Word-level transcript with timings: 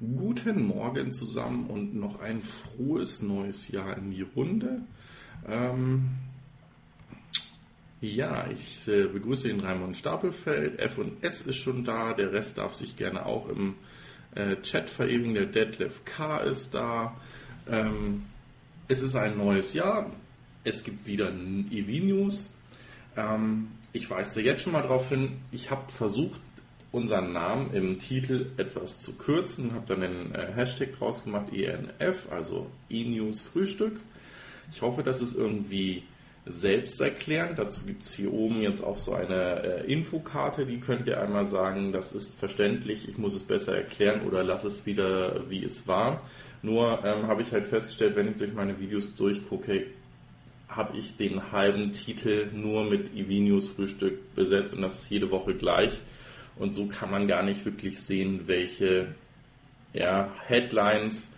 Guten 0.00 0.66
Morgen 0.66 1.12
zusammen 1.12 1.68
und 1.68 1.94
noch 1.94 2.20
ein 2.20 2.42
frohes 2.42 3.22
neues 3.22 3.68
Jahr 3.68 3.96
in 3.96 4.10
die 4.10 4.22
Runde. 4.22 4.80
Ähm, 5.48 6.10
ja, 8.00 8.48
ich 8.50 8.88
äh, 8.88 9.04
begrüße 9.04 9.46
den 9.46 9.60
Raimund 9.60 9.96
Stapelfeld. 9.96 10.80
F 10.80 10.98
und 10.98 11.22
S 11.22 11.42
ist 11.42 11.56
schon 11.56 11.84
da. 11.84 12.12
Der 12.12 12.32
Rest 12.32 12.58
darf 12.58 12.74
sich 12.74 12.96
gerne 12.96 13.24
auch 13.24 13.48
im 13.48 13.74
äh, 14.34 14.56
Chat 14.62 14.90
verewigen. 14.90 15.34
Der 15.34 15.46
Detlef 15.46 16.04
K 16.04 16.38
ist 16.38 16.74
da. 16.74 17.16
Ähm, 17.70 18.24
es 18.88 19.00
ist 19.00 19.14
ein 19.14 19.38
neues 19.38 19.74
Jahr. 19.74 20.10
Es 20.64 20.82
gibt 20.82 21.06
wieder 21.06 21.28
EV-News. 21.30 22.52
Ähm, 23.16 23.68
ich 23.92 24.10
weise 24.10 24.42
jetzt 24.42 24.62
schon 24.62 24.72
mal 24.72 24.82
darauf 24.82 25.08
hin, 25.08 25.38
ich 25.52 25.70
habe 25.70 25.90
versucht, 25.92 26.40
unseren 26.94 27.32
Namen 27.32 27.74
im 27.74 27.98
Titel 27.98 28.46
etwas 28.56 29.00
zu 29.00 29.14
kürzen, 29.14 29.72
habe 29.74 29.84
dann 29.88 30.00
den 30.00 30.34
äh, 30.34 30.52
Hashtag 30.54 30.96
draus 30.96 31.24
gemacht, 31.24 31.52
ENF, 31.52 32.28
also 32.30 32.70
E-News 32.88 33.40
Frühstück. 33.40 33.98
Ich 34.72 34.80
hoffe, 34.80 35.02
das 35.02 35.20
ist 35.20 35.36
irgendwie 35.36 36.04
selbsterklärend. 36.46 37.58
Dazu 37.58 37.84
gibt 37.84 38.04
es 38.04 38.14
hier 38.14 38.32
oben 38.32 38.62
jetzt 38.62 38.82
auch 38.82 38.98
so 38.98 39.12
eine 39.12 39.62
äh, 39.84 39.92
Infokarte, 39.92 40.66
die 40.66 40.78
könnt 40.78 41.08
ihr 41.08 41.20
einmal 41.20 41.46
sagen, 41.46 41.92
das 41.92 42.12
ist 42.12 42.38
verständlich, 42.38 43.08
ich 43.08 43.18
muss 43.18 43.34
es 43.34 43.42
besser 43.42 43.76
erklären 43.76 44.22
oder 44.22 44.44
lass 44.44 44.62
es 44.62 44.86
wieder, 44.86 45.50
wie 45.50 45.64
es 45.64 45.88
war. 45.88 46.20
Nur 46.62 47.04
ähm, 47.04 47.26
habe 47.26 47.42
ich 47.42 47.50
halt 47.50 47.66
festgestellt, 47.66 48.14
wenn 48.14 48.30
ich 48.30 48.36
durch 48.36 48.54
meine 48.54 48.78
Videos 48.78 49.16
durchgucke, 49.16 49.86
habe 50.68 50.96
ich 50.96 51.16
den 51.16 51.50
halben 51.50 51.92
Titel 51.92 52.48
nur 52.54 52.84
mit 52.84 53.16
EV 53.16 53.42
News 53.42 53.68
Frühstück 53.68 54.34
besetzt 54.36 54.74
und 54.74 54.82
das 54.82 55.02
ist 55.02 55.10
jede 55.10 55.30
Woche 55.32 55.54
gleich. 55.54 55.98
Und 56.56 56.74
so 56.74 56.86
kann 56.86 57.10
man 57.10 57.26
gar 57.26 57.42
nicht 57.42 57.64
wirklich 57.64 58.00
sehen, 58.00 58.42
welche 58.46 59.08
ja, 59.92 60.30
Headlines 60.46 61.28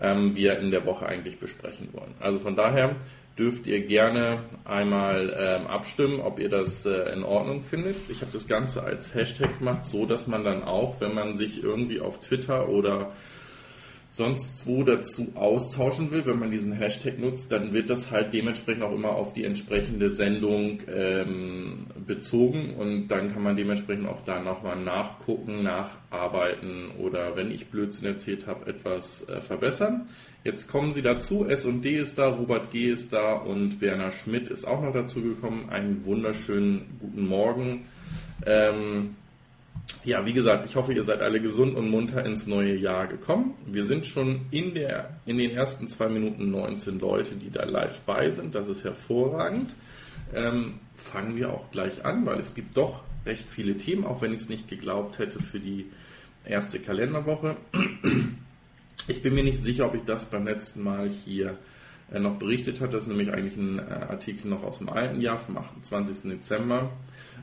ähm, 0.00 0.34
wir 0.34 0.58
in 0.58 0.70
der 0.70 0.86
Woche 0.86 1.06
eigentlich 1.06 1.38
besprechen 1.38 1.88
wollen. 1.92 2.14
Also 2.20 2.38
von 2.38 2.56
daher 2.56 2.96
dürft 3.38 3.66
ihr 3.66 3.86
gerne 3.86 4.40
einmal 4.64 5.34
ähm, 5.38 5.66
abstimmen, 5.66 6.20
ob 6.20 6.38
ihr 6.38 6.48
das 6.48 6.84
äh, 6.84 7.12
in 7.12 7.22
Ordnung 7.22 7.62
findet. 7.62 7.96
Ich 8.10 8.20
habe 8.20 8.32
das 8.32 8.46
Ganze 8.46 8.82
als 8.82 9.14
Hashtag 9.14 9.58
gemacht, 9.58 9.86
so 9.86 10.04
dass 10.06 10.26
man 10.26 10.44
dann 10.44 10.62
auch, 10.62 11.00
wenn 11.00 11.14
man 11.14 11.36
sich 11.36 11.62
irgendwie 11.62 12.00
auf 12.00 12.20
Twitter 12.20 12.68
oder 12.68 13.12
sonst 14.12 14.66
wo 14.66 14.84
dazu 14.84 15.32
austauschen 15.36 16.10
will, 16.10 16.26
wenn 16.26 16.38
man 16.38 16.50
diesen 16.50 16.74
Hashtag 16.74 17.18
nutzt, 17.18 17.50
dann 17.50 17.72
wird 17.72 17.88
das 17.88 18.10
halt 18.10 18.34
dementsprechend 18.34 18.82
auch 18.82 18.92
immer 18.92 19.12
auf 19.12 19.32
die 19.32 19.42
entsprechende 19.42 20.10
Sendung 20.10 20.80
ähm, 20.86 21.86
bezogen 22.06 22.74
und 22.74 23.08
dann 23.08 23.32
kann 23.32 23.42
man 23.42 23.56
dementsprechend 23.56 24.06
auch 24.06 24.22
da 24.26 24.38
nochmal 24.38 24.76
nachgucken, 24.76 25.62
nacharbeiten 25.62 26.90
oder 26.98 27.36
wenn 27.36 27.50
ich 27.50 27.70
Blödsinn 27.70 28.06
erzählt 28.06 28.46
habe, 28.46 28.66
etwas 28.66 29.26
äh, 29.30 29.40
verbessern. 29.40 30.08
Jetzt 30.44 30.68
kommen 30.68 30.92
sie 30.92 31.02
dazu, 31.02 31.46
S&D 31.46 31.98
ist 31.98 32.18
da, 32.18 32.28
Robert 32.28 32.70
G. 32.70 32.90
ist 32.90 33.14
da 33.14 33.32
und 33.32 33.80
Werner 33.80 34.12
Schmidt 34.12 34.48
ist 34.48 34.66
auch 34.66 34.82
noch 34.82 34.92
dazu 34.92 35.22
gekommen. 35.22 35.70
Einen 35.70 36.04
wunderschönen 36.04 36.98
guten 37.00 37.26
Morgen. 37.26 37.86
Ähm, 38.44 39.16
ja, 40.04 40.26
wie 40.26 40.32
gesagt, 40.32 40.66
ich 40.66 40.76
hoffe, 40.76 40.92
ihr 40.92 41.04
seid 41.04 41.20
alle 41.20 41.40
gesund 41.40 41.76
und 41.76 41.88
munter 41.88 42.24
ins 42.24 42.46
neue 42.46 42.74
Jahr 42.74 43.06
gekommen. 43.06 43.54
Wir 43.66 43.84
sind 43.84 44.06
schon 44.06 44.42
in, 44.50 44.74
der, 44.74 45.20
in 45.26 45.38
den 45.38 45.52
ersten 45.52 45.88
zwei 45.88 46.08
Minuten 46.08 46.50
19 46.50 46.98
Leute, 46.98 47.36
die 47.36 47.50
da 47.50 47.64
live 47.64 48.00
bei 48.02 48.30
sind. 48.30 48.54
Das 48.54 48.68
ist 48.68 48.84
hervorragend. 48.84 49.70
Ähm, 50.34 50.80
fangen 50.96 51.36
wir 51.36 51.52
auch 51.52 51.70
gleich 51.70 52.04
an, 52.04 52.26
weil 52.26 52.40
es 52.40 52.54
gibt 52.54 52.76
doch 52.76 53.02
recht 53.26 53.46
viele 53.46 53.76
Themen, 53.76 54.04
auch 54.04 54.22
wenn 54.22 54.32
ich 54.32 54.42
es 54.42 54.48
nicht 54.48 54.68
geglaubt 54.68 55.18
hätte 55.18 55.40
für 55.40 55.60
die 55.60 55.86
erste 56.44 56.80
Kalenderwoche. 56.80 57.56
Ich 59.08 59.22
bin 59.22 59.34
mir 59.34 59.44
nicht 59.44 59.64
sicher, 59.64 59.86
ob 59.86 59.94
ich 59.94 60.02
das 60.02 60.26
beim 60.26 60.44
letzten 60.44 60.82
Mal 60.82 61.08
hier 61.08 61.58
äh, 62.12 62.18
noch 62.18 62.38
berichtet 62.38 62.80
habe. 62.80 62.92
Das 62.92 63.04
ist 63.04 63.08
nämlich 63.08 63.32
eigentlich 63.32 63.56
ein 63.56 63.78
äh, 63.78 63.82
Artikel 63.82 64.48
noch 64.48 64.62
aus 64.62 64.78
dem 64.78 64.88
alten 64.88 65.20
Jahr, 65.20 65.38
vom 65.38 65.58
28. 65.58 66.30
Dezember. 66.30 66.90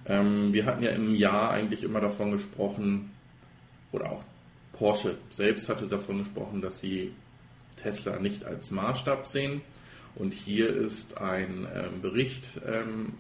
Ähm, 0.06 0.54
wir 0.54 0.66
hatten 0.66 0.84
ja 0.84 0.92
im 0.92 1.16
Jahr 1.16 1.52
eigentlich 1.52 1.84
immer 1.84 2.02
davon 2.02 2.32
gesprochen, 2.32 3.12
oder 3.92 4.12
auch 4.12 4.24
Porsche 4.74 5.18
selbst 5.30 5.68
hatte 5.70 5.88
davon 5.88 6.20
gesprochen, 6.20 6.62
dass 6.62 6.80
sie 6.80 7.12
Tesla 7.82 8.20
nicht 8.20 8.46
als 8.46 8.72
Maßstab 8.72 9.28
sehen. 9.28 9.62
Und 10.16 10.34
hier 10.34 10.76
ist 10.76 11.18
ein 11.18 11.68
ähm, 11.74 12.02
Bericht 12.02 12.44
ähm, 12.68 13.14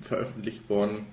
veröffentlicht 0.00 0.68
worden 0.68 1.06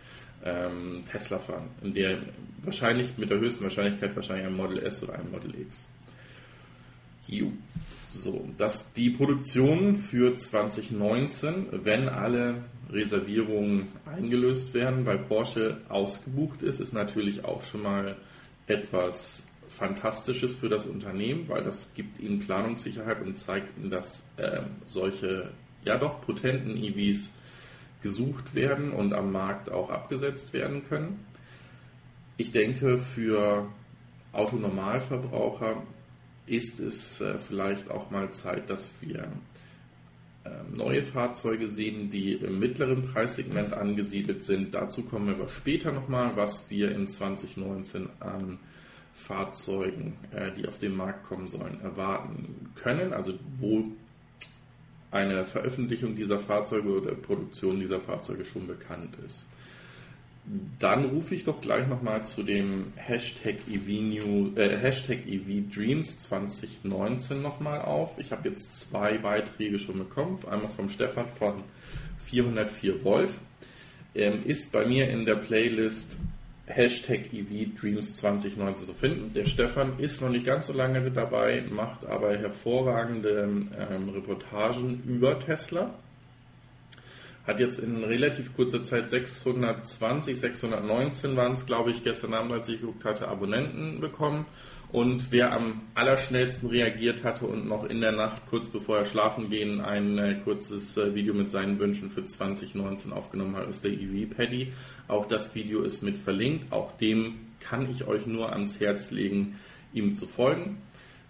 ähm, 0.43 1.03
Tesla 1.09 1.39
fahren, 1.39 1.69
in 1.81 1.93
der 1.93 2.17
wahrscheinlich 2.63 3.17
mit 3.17 3.29
der 3.29 3.39
höchsten 3.39 3.63
Wahrscheinlichkeit 3.63 4.15
wahrscheinlich 4.15 4.47
ein 4.47 4.55
Model 4.55 4.79
S 4.79 5.03
oder 5.03 5.15
ein 5.15 5.31
Model 5.31 5.53
X. 5.59 5.89
Ju. 7.27 7.51
So, 8.09 8.47
dass 8.57 8.93
die 8.93 9.09
Produktion 9.09 9.95
für 9.95 10.35
2019, 10.35 11.67
wenn 11.83 12.09
alle 12.09 12.63
Reservierungen 12.91 13.87
eingelöst 14.05 14.75
werden, 14.75 15.03
bei 15.03 15.17
Porsche 15.17 15.77
ausgebucht 15.89 16.61
ist, 16.61 16.79
ist 16.79 16.93
natürlich 16.93 17.43
auch 17.43 17.63
schon 17.63 17.81
mal 17.81 18.15
etwas 18.67 19.47
Fantastisches 19.73 20.55
für 20.55 20.69
das 20.69 20.85
Unternehmen, 20.85 21.47
weil 21.49 21.63
das 21.63 21.93
gibt 21.93 22.19
ihnen 22.19 22.39
Planungssicherheit 22.39 23.21
und 23.21 23.35
zeigt 23.35 23.77
ihnen, 23.77 23.89
dass 23.89 24.23
äh, 24.37 24.61
solche 24.85 25.51
ja 25.83 25.97
doch 25.97 26.21
potenten 26.21 26.77
EVs 26.77 27.33
gesucht 28.01 28.53
werden 28.53 28.91
und 28.91 29.13
am 29.13 29.31
Markt 29.31 29.71
auch 29.71 29.89
abgesetzt 29.89 30.53
werden 30.53 30.83
können. 30.87 31.25
Ich 32.37 32.51
denke, 32.51 32.97
für 32.97 33.67
Autonormalverbraucher 34.31 35.83
ist 36.45 36.79
es 36.79 37.21
äh, 37.21 37.37
vielleicht 37.39 37.89
auch 37.89 38.11
mal 38.11 38.31
Zeit, 38.31 38.69
dass 38.69 38.89
wir 39.01 39.27
äh, 40.43 40.49
neue 40.75 41.03
Fahrzeuge 41.03 41.69
sehen, 41.69 42.09
die 42.09 42.33
im 42.33 42.59
mittleren 42.59 43.03
Preissegment 43.03 43.73
angesiedelt 43.73 44.43
sind. 44.43 44.73
Dazu 44.75 45.03
kommen 45.03 45.27
wir 45.27 45.35
aber 45.35 45.47
später 45.47 45.91
nochmal, 45.91 46.35
was 46.35 46.69
wir 46.69 46.91
in 46.91 47.07
2019 47.07 48.09
an 48.19 48.59
Fahrzeugen, 49.13 50.17
äh, 50.31 50.51
die 50.51 50.67
auf 50.67 50.77
den 50.79 50.95
Markt 50.95 51.25
kommen 51.25 51.47
sollen, 51.47 51.79
erwarten 51.81 52.71
können. 52.75 53.13
Also 53.13 53.33
wo 53.57 53.85
eine 55.11 55.45
Veröffentlichung 55.45 56.15
dieser 56.15 56.39
Fahrzeuge 56.39 56.89
oder 56.89 57.13
Produktion 57.13 57.79
dieser 57.79 57.99
Fahrzeuge 57.99 58.43
schon 58.43 58.67
bekannt 58.67 59.15
ist. 59.25 59.47
Dann 60.79 61.05
rufe 61.05 61.35
ich 61.35 61.45
doch 61.45 61.61
gleich 61.61 61.87
nochmal 61.87 62.25
zu 62.25 62.43
dem 62.43 62.91
Hashtag 62.95 63.59
EV, 63.69 64.57
äh, 64.57 64.77
Hashtag 64.77 65.25
EV 65.25 65.69
Dreams 65.73 66.19
2019 66.19 67.41
nochmal 67.41 67.81
auf. 67.81 68.17
Ich 68.17 68.31
habe 68.31 68.49
jetzt 68.49 68.77
zwei 68.77 69.17
Beiträge 69.19 69.79
schon 69.79 69.99
bekommen. 69.99 70.39
Einmal 70.49 70.69
vom 70.69 70.89
Stefan 70.89 71.27
von 71.37 71.63
404 72.25 73.05
Volt. 73.05 73.33
Ähm, 74.15 74.43
ist 74.45 74.73
bei 74.73 74.85
mir 74.85 75.09
in 75.09 75.25
der 75.25 75.35
Playlist 75.35 76.17
Hashtag 76.65 77.33
EV 77.33 77.75
Dreams 77.79 78.17
2019 78.17 78.87
zu 78.87 78.93
finden. 78.93 79.33
Der 79.33 79.45
Stefan 79.45 79.99
ist 79.99 80.21
noch 80.21 80.29
nicht 80.29 80.45
ganz 80.45 80.67
so 80.67 80.73
lange 80.73 81.11
dabei, 81.11 81.63
macht 81.69 82.05
aber 82.05 82.37
hervorragende 82.37 83.67
ähm, 83.77 84.09
Reportagen 84.09 85.03
über 85.05 85.39
Tesla 85.39 85.93
hat 87.45 87.59
jetzt 87.59 87.79
in 87.79 88.03
relativ 88.03 88.55
kurzer 88.55 88.83
Zeit 88.83 89.09
620, 89.09 90.39
619 90.39 91.35
waren 91.35 91.53
es, 91.53 91.65
glaube 91.65 91.91
ich, 91.91 92.03
gestern 92.03 92.33
Abend, 92.33 92.53
als 92.53 92.69
ich 92.69 92.79
geguckt 92.79 93.03
hatte, 93.03 93.27
Abonnenten 93.27 93.99
bekommen. 93.99 94.45
Und 94.93 95.31
wer 95.31 95.51
am 95.51 95.81
allerschnellsten 95.95 96.69
reagiert 96.69 97.23
hatte 97.23 97.47
und 97.47 97.67
noch 97.67 97.83
in 97.83 97.99
der 97.99 98.11
Nacht, 98.11 98.43
kurz 98.47 98.67
bevor 98.67 98.99
er 98.99 99.05
schlafen 99.05 99.49
gehen, 99.49 99.81
ein 99.81 100.19
äh, 100.19 100.35
kurzes 100.43 100.95
äh, 100.97 101.15
Video 101.15 101.33
mit 101.33 101.49
seinen 101.49 101.79
Wünschen 101.79 102.11
für 102.11 102.23
2019 102.23 103.11
aufgenommen 103.11 103.55
hat, 103.55 103.67
ist 103.67 103.83
der 103.83 103.91
EV 103.91 104.29
Paddy. 104.29 104.71
Auch 105.07 105.25
das 105.25 105.55
Video 105.55 105.81
ist 105.81 106.03
mit 106.03 106.19
verlinkt. 106.19 106.71
Auch 106.71 106.95
dem 106.97 107.39
kann 107.59 107.89
ich 107.89 108.05
euch 108.05 108.27
nur 108.27 108.53
ans 108.53 108.79
Herz 108.79 109.09
legen, 109.09 109.57
ihm 109.93 110.13
zu 110.13 110.27
folgen. 110.27 110.77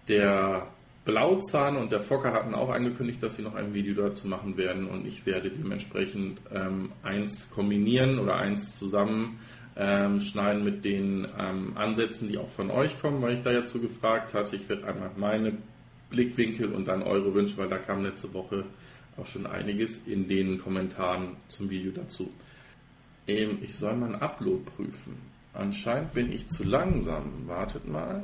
Der 0.08 0.66
Blauzahn 1.06 1.78
und 1.78 1.90
der 1.90 2.02
Fokker 2.02 2.34
hatten 2.34 2.54
auch 2.54 2.68
angekündigt, 2.68 3.22
dass 3.22 3.36
sie 3.36 3.42
noch 3.42 3.54
ein 3.54 3.72
Video 3.72 3.94
dazu 3.94 4.28
machen 4.28 4.58
werden 4.58 4.86
und 4.86 5.06
ich 5.06 5.24
werde 5.24 5.48
dementsprechend 5.48 6.38
ähm, 6.52 6.92
eins 7.02 7.48
kombinieren 7.48 8.18
oder 8.18 8.36
eins 8.36 8.78
zusammen 8.78 9.38
ähm, 9.76 10.20
schneiden 10.20 10.64
mit 10.64 10.84
den 10.84 11.26
ähm, 11.38 11.76
Ansätzen, 11.76 12.28
die 12.28 12.38
auch 12.38 12.48
von 12.48 12.70
euch 12.70 13.00
kommen, 13.00 13.22
weil 13.22 13.34
ich 13.34 13.42
da 13.42 13.52
ja 13.52 13.64
zu 13.64 13.80
gefragt 13.80 14.34
hatte. 14.34 14.56
Ich 14.56 14.68
werde 14.68 14.86
einmal 14.86 15.10
meine 15.16 15.58
Blickwinkel 16.10 16.72
und 16.72 16.86
dann 16.86 17.02
eure 17.02 17.34
Wünsche, 17.34 17.58
weil 17.58 17.68
da 17.68 17.78
kam 17.78 18.04
letzte 18.04 18.32
Woche 18.34 18.64
auch 19.16 19.26
schon 19.26 19.46
einiges 19.46 20.06
in 20.06 20.28
den 20.28 20.58
Kommentaren 20.58 21.36
zum 21.48 21.70
Video 21.70 21.92
dazu. 21.92 22.30
Ähm, 23.26 23.58
ich 23.62 23.76
soll 23.76 23.94
mal 23.94 24.06
einen 24.06 24.22
Upload 24.22 24.64
prüfen. 24.76 25.16
Anscheinend 25.52 26.14
bin 26.14 26.32
ich 26.32 26.48
zu 26.48 26.64
langsam. 26.64 27.46
Wartet 27.46 27.88
mal. 27.88 28.22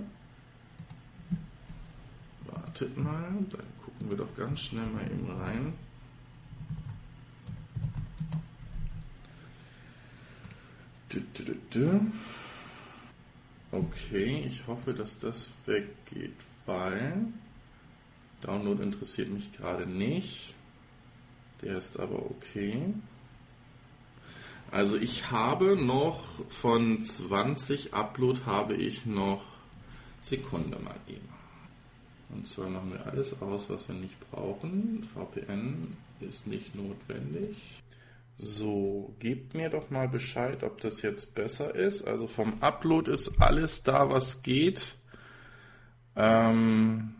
Wartet 2.47 2.97
mal. 2.97 3.29
Dann 3.51 3.67
gucken 3.85 4.11
wir 4.11 4.17
doch 4.17 4.37
ganz 4.37 4.61
schnell 4.61 4.87
mal 4.87 5.05
eben 5.05 5.31
rein. 5.41 5.73
Okay, 13.73 14.45
ich 14.47 14.67
hoffe, 14.67 14.93
dass 14.93 15.19
das 15.19 15.51
weggeht, 15.67 16.35
weil 16.67 17.27
Download 18.43 18.83
interessiert 18.83 19.31
mich 19.31 19.53
gerade 19.53 19.87
nicht. 19.87 20.55
Der 21.63 21.79
ist 21.79 21.99
aber 22.01 22.25
okay. 22.27 22.95
Also 24.71 24.97
ich 24.97 25.31
habe 25.31 25.77
noch 25.77 26.23
von 26.49 27.05
20 27.05 27.93
Upload 27.93 28.41
habe 28.47 28.75
ich 28.75 29.05
noch 29.05 29.43
Sekunde 30.23 30.79
mal 30.79 30.99
eben. 31.09 31.29
Und 32.29 32.47
zwar 32.47 32.71
machen 32.71 32.93
wir 32.93 33.07
alles 33.07 33.43
aus, 33.43 33.69
was 33.69 33.89
wir 33.89 33.97
nicht 33.97 34.19
brauchen. 34.31 35.09
VPN 35.15 35.89
ist 36.21 36.47
nicht 36.47 36.75
notwendig. 36.77 37.57
So, 38.43 39.15
gebt 39.19 39.53
mir 39.53 39.69
doch 39.69 39.91
mal 39.91 40.09
Bescheid, 40.09 40.63
ob 40.63 40.81
das 40.81 41.03
jetzt 41.03 41.35
besser 41.35 41.75
ist. 41.75 42.09
Also 42.09 42.27
vom 42.27 42.63
Upload 42.63 43.13
ist 43.13 43.39
alles 43.39 43.83
da, 43.83 44.09
was 44.09 44.43
geht. 44.43 44.97
Ähm, 46.17 47.17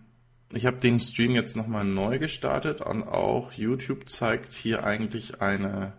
ich 0.51 0.65
habe 0.65 0.79
den 0.79 0.99
Stream 0.99 1.33
jetzt 1.33 1.57
nochmal 1.57 1.85
neu 1.85 2.19
gestartet 2.19 2.81
und 2.81 3.03
auch 3.03 3.53
YouTube 3.53 4.09
zeigt 4.09 4.55
hier 4.55 4.83
eigentlich 4.83 5.43
eine, 5.43 5.93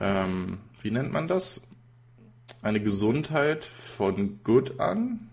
ähm, 0.00 0.58
wie 0.82 0.90
nennt 0.90 1.12
man 1.12 1.28
das? 1.28 1.60
Eine 2.62 2.80
Gesundheit 2.80 3.64
von 3.64 4.42
gut 4.42 4.80
an. 4.80 5.30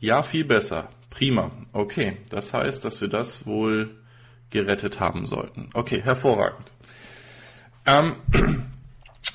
Ja, 0.00 0.22
viel 0.22 0.44
besser. 0.44 0.90
Prima. 1.08 1.50
Okay, 1.72 2.18
das 2.28 2.52
heißt, 2.52 2.84
dass 2.84 3.00
wir 3.00 3.08
das 3.08 3.46
wohl 3.46 4.02
gerettet 4.50 5.00
haben 5.00 5.24
sollten. 5.24 5.70
Okay, 5.72 6.02
hervorragend. 6.02 6.70
Ähm, 7.88 8.16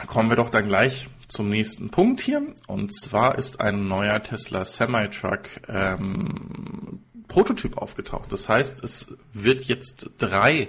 kommen 0.07 0.29
wir 0.29 0.35
doch 0.35 0.51
dann 0.51 0.67
gleich 0.67 1.07
zum 1.27 1.49
nächsten 1.49 1.89
Punkt 1.89 2.21
hier. 2.21 2.43
Und 2.67 2.93
zwar 2.93 3.37
ist 3.37 3.59
ein 3.59 3.87
neuer 3.87 4.21
Tesla 4.21 4.63
Semi-Truck 4.63 5.49
ähm, 5.67 6.99
Prototyp 7.27 7.77
aufgetaucht. 7.77 8.31
Das 8.31 8.47
heißt, 8.47 8.83
es 8.83 9.15
wird 9.33 9.63
jetzt 9.63 10.11
drei 10.19 10.67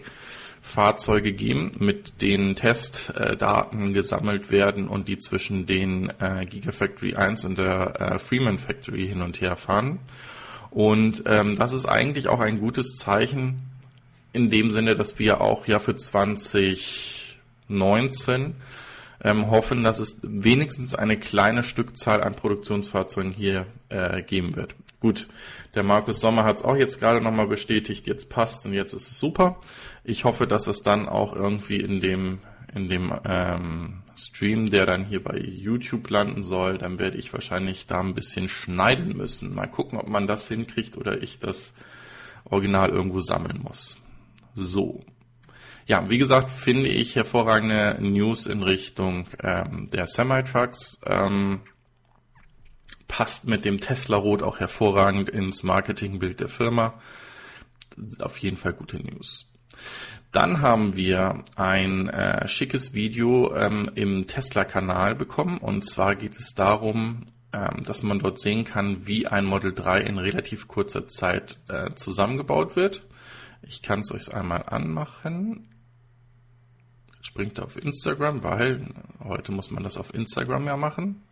Fahrzeuge 0.63 1.35
geben, 1.35 1.73
mit 1.79 2.23
denen 2.23 2.55
Testdaten 2.55 3.93
gesammelt 3.93 4.51
werden 4.51 4.89
und 4.89 5.09
die 5.09 5.19
zwischen 5.19 5.67
den 5.67 6.11
äh, 6.21 6.47
Gigafactory 6.47 7.17
1 7.17 7.45
und 7.45 7.59
der 7.59 8.01
äh, 8.01 8.19
Freeman 8.19 8.59
Factory 8.59 9.07
hin 9.07 9.21
und 9.21 9.43
her 9.43 9.57
fahren. 9.57 9.99
Und 10.71 11.25
ähm, 11.27 11.59
das 11.59 11.75
ist 11.75 11.85
eigentlich 11.85 12.29
auch 12.29 12.41
ein 12.41 12.59
gutes 12.59 12.97
Zeichen 12.97 13.61
in 14.33 14.49
dem 14.49 14.71
Sinne, 14.71 14.95
dass 14.95 15.19
wir 15.19 15.43
auch 15.43 15.67
ja 15.67 15.79
für 15.79 15.97
20 15.97 17.14
19 17.69 18.57
ähm, 19.23 19.51
hoffen, 19.51 19.83
dass 19.83 19.99
es 19.99 20.21
wenigstens 20.23 20.95
eine 20.95 21.19
kleine 21.19 21.63
Stückzahl 21.63 22.23
an 22.23 22.35
Produktionsfahrzeugen 22.35 23.33
hier 23.33 23.67
äh, 23.89 24.23
geben 24.23 24.55
wird. 24.57 24.75
Gut, 25.01 25.29
der 25.75 25.83
Markus 25.83 26.21
Sommer 26.21 26.45
hat 26.45 26.57
es 26.57 26.63
auch 26.63 26.77
jetzt 26.77 26.99
gerade 26.99 27.21
nochmal 27.21 27.47
bestätigt, 27.47 28.07
jetzt 28.07 28.31
passt 28.31 28.65
und 28.67 28.73
jetzt 28.73 28.93
ist 28.93 29.11
es 29.11 29.19
super. 29.19 29.61
Ich 30.03 30.25
hoffe, 30.25 30.47
dass 30.47 30.67
es 30.67 30.83
dann 30.83 31.09
auch 31.09 31.35
irgendwie 31.35 31.81
in 31.81 32.01
dem, 32.01 32.39
in 32.75 32.89
dem 32.89 33.13
ähm, 33.25 34.03
Stream, 34.17 34.71
der 34.71 34.87
dann 34.87 35.05
hier 35.05 35.23
bei 35.23 35.39
YouTube 35.39 36.09
landen 36.09 36.43
soll, 36.43 36.79
dann 36.79 36.99
werde 36.99 37.19
ich 37.19 37.33
wahrscheinlich 37.33 37.87
da 37.87 38.01
ein 38.01 38.15
bisschen 38.15 38.49
schneiden 38.49 39.17
müssen. 39.17 39.55
Mal 39.55 39.67
gucken, 39.67 39.99
ob 39.99 40.09
man 40.09 40.27
das 40.27 40.49
hinkriegt 40.49 40.97
oder 40.97 41.23
ich 41.23 41.39
das 41.39 41.75
Original 42.45 42.91
irgendwo 42.91 43.21
sammeln 43.21 43.61
muss. 43.63 43.99
So, 44.55 45.05
ja, 45.87 46.09
wie 46.09 46.19
gesagt, 46.19 46.51
finde 46.51 46.89
ich 46.89 47.15
hervorragende 47.15 47.99
News 48.01 48.47
in 48.47 48.63
Richtung 48.63 49.27
ähm, 49.43 49.91
der 49.93 50.07
Semi-Trucks. 50.07 51.01
Ähm, 51.05 51.61
passt 53.07 53.47
mit 53.47 53.65
dem 53.65 53.81
Tesla 53.81 54.17
Rot 54.17 54.43
auch 54.43 54.61
hervorragend 54.61 55.29
ins 55.29 55.63
Marketingbild 55.63 56.41
der 56.41 56.49
Firma. 56.49 56.95
Auf 58.19 58.39
jeden 58.39 58.57
Fall 58.57 58.73
gute 58.73 58.97
News. 58.97 59.53
Dann 60.33 60.63
haben 60.63 60.97
wir 60.97 61.45
ein 61.55 62.09
äh, 62.09 62.49
schickes 62.49 62.95
Video 62.95 63.55
ähm, 63.55 63.91
im 63.95 64.27
Tesla-Kanal 64.27 65.15
bekommen. 65.15 65.59
Und 65.59 65.85
zwar 65.85 66.17
geht 66.17 66.37
es 66.37 66.55
darum, 66.55 67.27
ähm, 67.53 67.85
dass 67.85 68.03
man 68.03 68.21
dort 68.21 68.41
sehen 68.41 68.65
kann, 68.65 69.07
wie 69.07 69.27
ein 69.27 69.45
Model 69.45 69.75
3 69.75 70.01
in 70.01 70.19
relativ 70.19 70.67
kurzer 70.67 71.07
Zeit 71.07 71.59
äh, 71.69 71.95
zusammengebaut 71.95 72.75
wird. 72.75 73.07
Ich 73.63 73.83
kann 73.83 74.01
es 74.01 74.11
euch 74.11 74.35
einmal 74.35 74.65
anmachen 74.67 75.69
springt 77.25 77.59
auf 77.59 77.83
Instagram, 77.83 78.43
weil 78.45 78.87
heute 79.25 79.51
muss 79.51 79.71
man 79.71 79.83
das 79.83 79.97
auf 79.97 80.15
Instagram 80.15 80.67
ja 80.67 80.77
machen. 80.77 81.23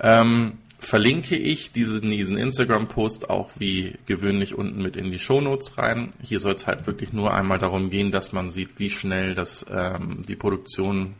Ähm, 0.00 0.58
verlinke 0.78 1.36
ich 1.36 1.72
diesen, 1.72 2.10
diesen 2.10 2.36
Instagram-Post 2.36 3.30
auch 3.30 3.50
wie 3.58 3.98
gewöhnlich 4.06 4.54
unten 4.54 4.82
mit 4.82 4.96
in 4.96 5.12
die 5.12 5.18
Shownotes 5.18 5.76
rein. 5.76 6.10
Hier 6.22 6.40
soll 6.40 6.54
es 6.54 6.66
halt 6.66 6.86
wirklich 6.86 7.12
nur 7.12 7.34
einmal 7.34 7.58
darum 7.58 7.90
gehen, 7.90 8.10
dass 8.10 8.32
man 8.32 8.48
sieht, 8.48 8.78
wie 8.78 8.90
schnell 8.90 9.34
das 9.34 9.66
ähm, 9.70 10.22
die 10.26 10.36
Produktion, 10.36 11.14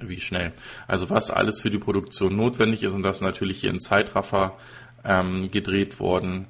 wie 0.00 0.20
schnell, 0.20 0.52
also 0.86 1.10
was 1.10 1.30
alles 1.30 1.60
für 1.60 1.70
die 1.70 1.78
Produktion 1.78 2.36
notwendig 2.36 2.82
ist 2.82 2.92
und 2.92 3.02
das 3.02 3.20
natürlich 3.20 3.60
hier 3.60 3.70
in 3.70 3.80
Zeitraffer 3.80 4.56
ähm, 5.04 5.50
gedreht 5.50 5.98
worden 5.98 6.46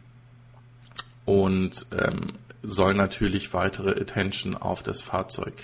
und 1.25 1.87
ähm, 1.99 2.33
soll 2.63 2.95
natürlich 2.95 3.55
weitere 3.55 3.91
Attention 4.01 4.57
auf 4.57 4.83
das 4.83 5.01
Fahrzeug 5.01 5.55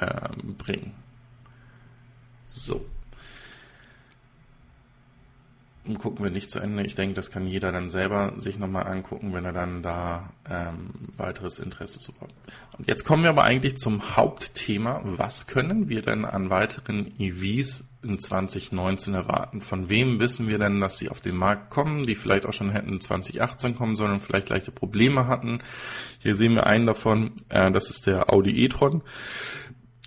ähm, 0.00 0.56
bringen. 0.56 0.94
So. 2.46 2.84
Gucken 5.98 6.24
wir 6.24 6.32
nicht 6.32 6.50
zu 6.50 6.58
Ende. 6.58 6.82
Ich 6.82 6.96
denke, 6.96 7.14
das 7.14 7.30
kann 7.30 7.46
jeder 7.46 7.70
dann 7.70 7.88
selber 7.88 8.32
sich 8.38 8.58
nochmal 8.58 8.88
angucken, 8.88 9.32
wenn 9.32 9.44
er 9.44 9.52
dann 9.52 9.84
da 9.84 10.30
ähm, 10.50 10.90
weiteres 11.16 11.60
Interesse 11.60 12.00
zu 12.00 12.12
hat. 12.20 12.30
Und 12.76 12.88
jetzt 12.88 13.04
kommen 13.04 13.22
wir 13.22 13.30
aber 13.30 13.44
eigentlich 13.44 13.78
zum 13.78 14.16
Hauptthema. 14.16 15.00
Was 15.04 15.46
können 15.46 15.88
wir 15.88 16.02
denn 16.02 16.24
an 16.24 16.50
weiteren 16.50 17.14
EVs 17.20 17.84
in 18.02 18.18
2019 18.18 19.14
erwarten? 19.14 19.60
Von 19.60 19.88
wem 19.88 20.18
wissen 20.18 20.48
wir 20.48 20.58
denn, 20.58 20.80
dass 20.80 20.98
sie 20.98 21.08
auf 21.08 21.20
den 21.20 21.36
Markt 21.36 21.70
kommen, 21.70 22.04
die 22.04 22.16
vielleicht 22.16 22.46
auch 22.46 22.52
schon 22.52 22.70
hätten 22.70 23.00
2018 23.00 23.76
kommen 23.76 23.94
sollen 23.94 24.14
und 24.14 24.22
vielleicht 24.24 24.48
leichte 24.48 24.72
Probleme 24.72 25.28
hatten? 25.28 25.60
Hier 26.18 26.34
sehen 26.34 26.56
wir 26.56 26.66
einen 26.66 26.86
davon, 26.86 27.30
äh, 27.48 27.70
das 27.70 27.90
ist 27.90 28.08
der 28.08 28.32
Audi 28.32 28.64
e-tron 28.64 29.02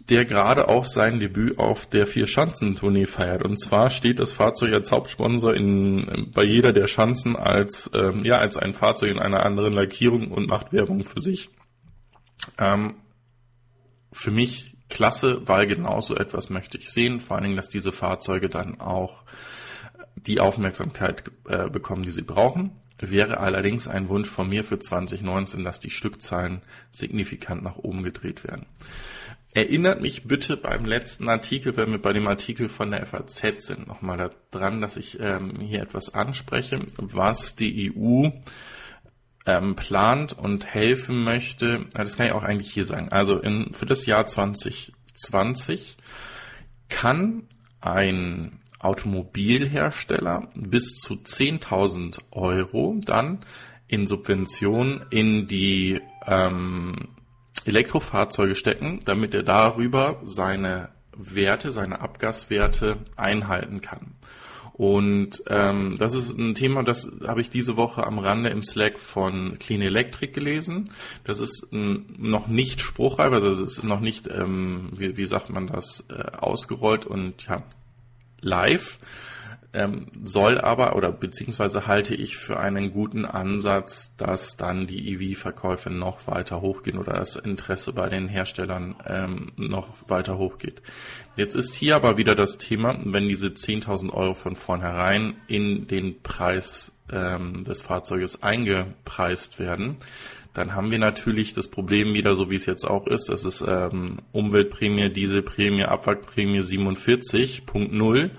der 0.09 0.25
gerade 0.25 0.67
auch 0.67 0.85
sein 0.85 1.19
Debüt 1.19 1.59
auf 1.59 1.85
der 1.85 2.07
Vier-Schanzentournee 2.07 3.05
feiert. 3.05 3.43
Und 3.43 3.59
zwar 3.59 3.89
steht 3.89 4.19
das 4.19 4.31
Fahrzeug 4.31 4.73
als 4.73 4.91
Hauptsponsor 4.91 5.53
in, 5.53 6.31
bei 6.33 6.43
jeder 6.43 6.73
der 6.73 6.87
Schanzen 6.87 7.35
als, 7.35 7.91
ähm, 7.93 8.25
ja, 8.25 8.37
als 8.37 8.57
ein 8.57 8.73
Fahrzeug 8.73 9.11
in 9.11 9.19
einer 9.19 9.45
anderen 9.45 9.73
Lackierung 9.73 10.31
und 10.31 10.47
macht 10.47 10.73
Werbung 10.73 11.03
für 11.03 11.21
sich. 11.21 11.49
Ähm, 12.57 12.95
für 14.11 14.31
mich 14.31 14.75
klasse, 14.89 15.47
weil 15.47 15.67
genau 15.67 16.01
so 16.01 16.15
etwas 16.15 16.49
möchte 16.49 16.79
ich 16.79 16.89
sehen. 16.89 17.19
Vor 17.19 17.35
allen 17.35 17.43
Dingen, 17.43 17.55
dass 17.55 17.69
diese 17.69 17.91
Fahrzeuge 17.91 18.49
dann 18.49 18.81
auch 18.81 19.23
die 20.15 20.39
Aufmerksamkeit 20.39 21.23
äh, 21.47 21.69
bekommen, 21.69 22.03
die 22.03 22.11
sie 22.11 22.23
brauchen. 22.23 22.71
Wäre 22.97 23.39
allerdings 23.39 23.87
ein 23.87 24.09
Wunsch 24.09 24.29
von 24.29 24.49
mir 24.49 24.63
für 24.63 24.77
2019, 24.77 25.63
dass 25.63 25.79
die 25.79 25.89
Stückzahlen 25.89 26.61
signifikant 26.91 27.63
nach 27.63 27.77
oben 27.77 28.03
gedreht 28.03 28.43
werden. 28.43 28.65
Erinnert 29.53 29.99
mich 29.99 30.25
bitte 30.25 30.57
beim 30.57 30.85
letzten 30.85 31.27
Artikel, 31.27 31.75
wenn 31.75 31.91
wir 31.91 32.01
bei 32.01 32.13
dem 32.13 32.27
Artikel 32.27 32.69
von 32.69 32.91
der 32.91 33.05
FAZ 33.05 33.65
sind, 33.65 33.87
nochmal 33.87 34.31
daran, 34.51 34.79
dass 34.79 34.95
ich 34.95 35.19
ähm, 35.19 35.59
hier 35.59 35.81
etwas 35.81 36.13
anspreche, 36.13 36.85
was 36.97 37.55
die 37.55 37.91
EU 37.91 38.29
ähm, 39.47 39.75
plant 39.75 40.33
und 40.33 40.67
helfen 40.67 41.23
möchte. 41.23 41.87
Das 41.93 42.15
kann 42.15 42.27
ich 42.27 42.31
auch 42.33 42.43
eigentlich 42.43 42.71
hier 42.71 42.85
sagen. 42.85 43.09
Also 43.09 43.39
in, 43.39 43.73
für 43.73 43.87
das 43.87 44.05
Jahr 44.05 44.27
2020 44.27 45.97
kann 46.87 47.47
ein 47.81 48.59
Automobilhersteller 48.77 50.49
bis 50.53 50.95
zu 50.95 51.15
10.000 51.15 52.19
Euro 52.31 52.97
dann 53.03 53.45
in 53.87 54.05
Subvention 54.05 55.03
in 55.09 55.47
die 55.47 55.99
ähm, 56.27 57.09
Elektrofahrzeuge 57.69 58.55
stecken, 58.55 58.99
damit 59.05 59.33
er 59.33 59.43
darüber 59.43 60.21
seine 60.23 60.89
Werte, 61.15 61.71
seine 61.71 62.01
Abgaswerte 62.01 62.97
einhalten 63.15 63.81
kann. 63.81 64.15
Und 64.79 65.43
ähm, 65.47 65.95
das 65.97 66.13
ist 66.13 66.37
ein 66.37 66.55
Thema, 66.55 66.83
das 66.83 67.11
habe 67.27 67.41
ich 67.41 67.49
diese 67.49 67.75
Woche 67.75 68.07
am 68.07 68.17
Rande 68.17 68.49
im 68.49 68.63
Slack 68.63 68.97
von 68.97 69.59
Clean 69.59 69.81
Electric 69.81 70.31
gelesen. 70.31 70.91
Das 71.25 71.41
ist 71.41 71.73
ein, 71.73 72.15
noch 72.17 72.47
nicht 72.47 72.79
spruchreif, 72.79 73.33
also 73.33 73.49
es 73.49 73.59
ist 73.59 73.83
noch 73.83 73.99
nicht, 73.99 74.27
ähm, 74.27 74.91
wie, 74.95 75.17
wie 75.17 75.25
sagt 75.25 75.49
man 75.49 75.67
das, 75.67 76.05
äh, 76.09 76.37
ausgerollt 76.37 77.05
und 77.05 77.45
ja, 77.45 77.63
live 78.39 78.99
ähm, 79.73 80.07
soll 80.23 80.59
aber 80.59 80.95
oder 80.95 81.11
beziehungsweise 81.11 81.85
halte 81.85 82.15
ich 82.15 82.37
für 82.37 82.59
einen 82.59 82.91
guten 82.91 83.25
Ansatz, 83.25 84.15
dass 84.17 84.57
dann 84.57 84.87
die 84.87 85.13
EV-Verkäufe 85.13 85.91
noch 85.91 86.27
weiter 86.27 86.61
hochgehen 86.61 86.97
oder 86.97 87.13
das 87.13 87.35
Interesse 87.35 87.93
bei 87.93 88.09
den 88.09 88.27
Herstellern 88.27 88.95
ähm, 89.05 89.51
noch 89.57 90.09
weiter 90.09 90.37
hochgeht. 90.37 90.81
Jetzt 91.35 91.55
ist 91.55 91.75
hier 91.75 91.95
aber 91.95 92.17
wieder 92.17 92.35
das 92.35 92.57
Thema, 92.57 92.99
wenn 93.03 93.27
diese 93.27 93.47
10.000 93.47 94.11
Euro 94.11 94.33
von 94.33 94.55
vornherein 94.55 95.35
in 95.47 95.87
den 95.87 96.21
Preis 96.21 96.91
ähm, 97.11 97.63
des 97.63 97.81
Fahrzeuges 97.81 98.41
eingepreist 98.41 99.59
werden, 99.59 99.97
dann 100.53 100.73
haben 100.73 100.89
wir 100.89 100.99
natürlich 100.99 101.53
das 101.53 101.67
Problem 101.67 102.15
wieder, 102.15 102.35
so 102.35 102.49
wie 102.49 102.55
es 102.55 102.65
jetzt 102.65 102.85
auch 102.85 103.05
ist, 103.05 103.29
das 103.29 103.45
ist 103.45 103.63
ähm, 103.65 104.17
Umweltprämie, 104.31 105.09
Dieselprämie, 105.09 105.85
Abwrackprämie 105.85 106.61
47.0 106.61 108.31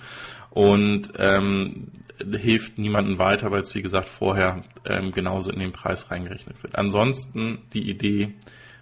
und 0.50 1.12
ähm, 1.16 1.92
hilft 2.32 2.78
niemandem 2.78 3.18
weiter, 3.18 3.50
weil 3.50 3.62
es 3.62 3.74
wie 3.74 3.82
gesagt 3.82 4.08
vorher 4.08 4.62
ähm, 4.84 5.12
genauso 5.12 5.50
in 5.50 5.60
den 5.60 5.72
Preis 5.72 6.10
reingerechnet 6.10 6.62
wird. 6.62 6.76
Ansonsten 6.76 7.62
die 7.72 7.88
Idee 7.88 8.34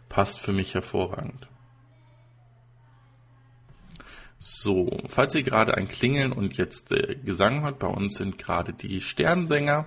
passt 0.08 0.40
für 0.40 0.52
mich 0.52 0.74
hervorragend. 0.74 1.48
So, 4.40 5.00
falls 5.08 5.34
ihr 5.34 5.42
gerade 5.42 5.76
ein 5.76 5.88
Klingeln 5.88 6.32
und 6.32 6.56
jetzt 6.56 6.92
äh, 6.92 7.16
Gesang 7.16 7.62
hört, 7.62 7.80
bei 7.80 7.88
uns 7.88 8.14
sind 8.14 8.38
gerade 8.38 8.72
die 8.72 9.00
Sternsänger 9.00 9.86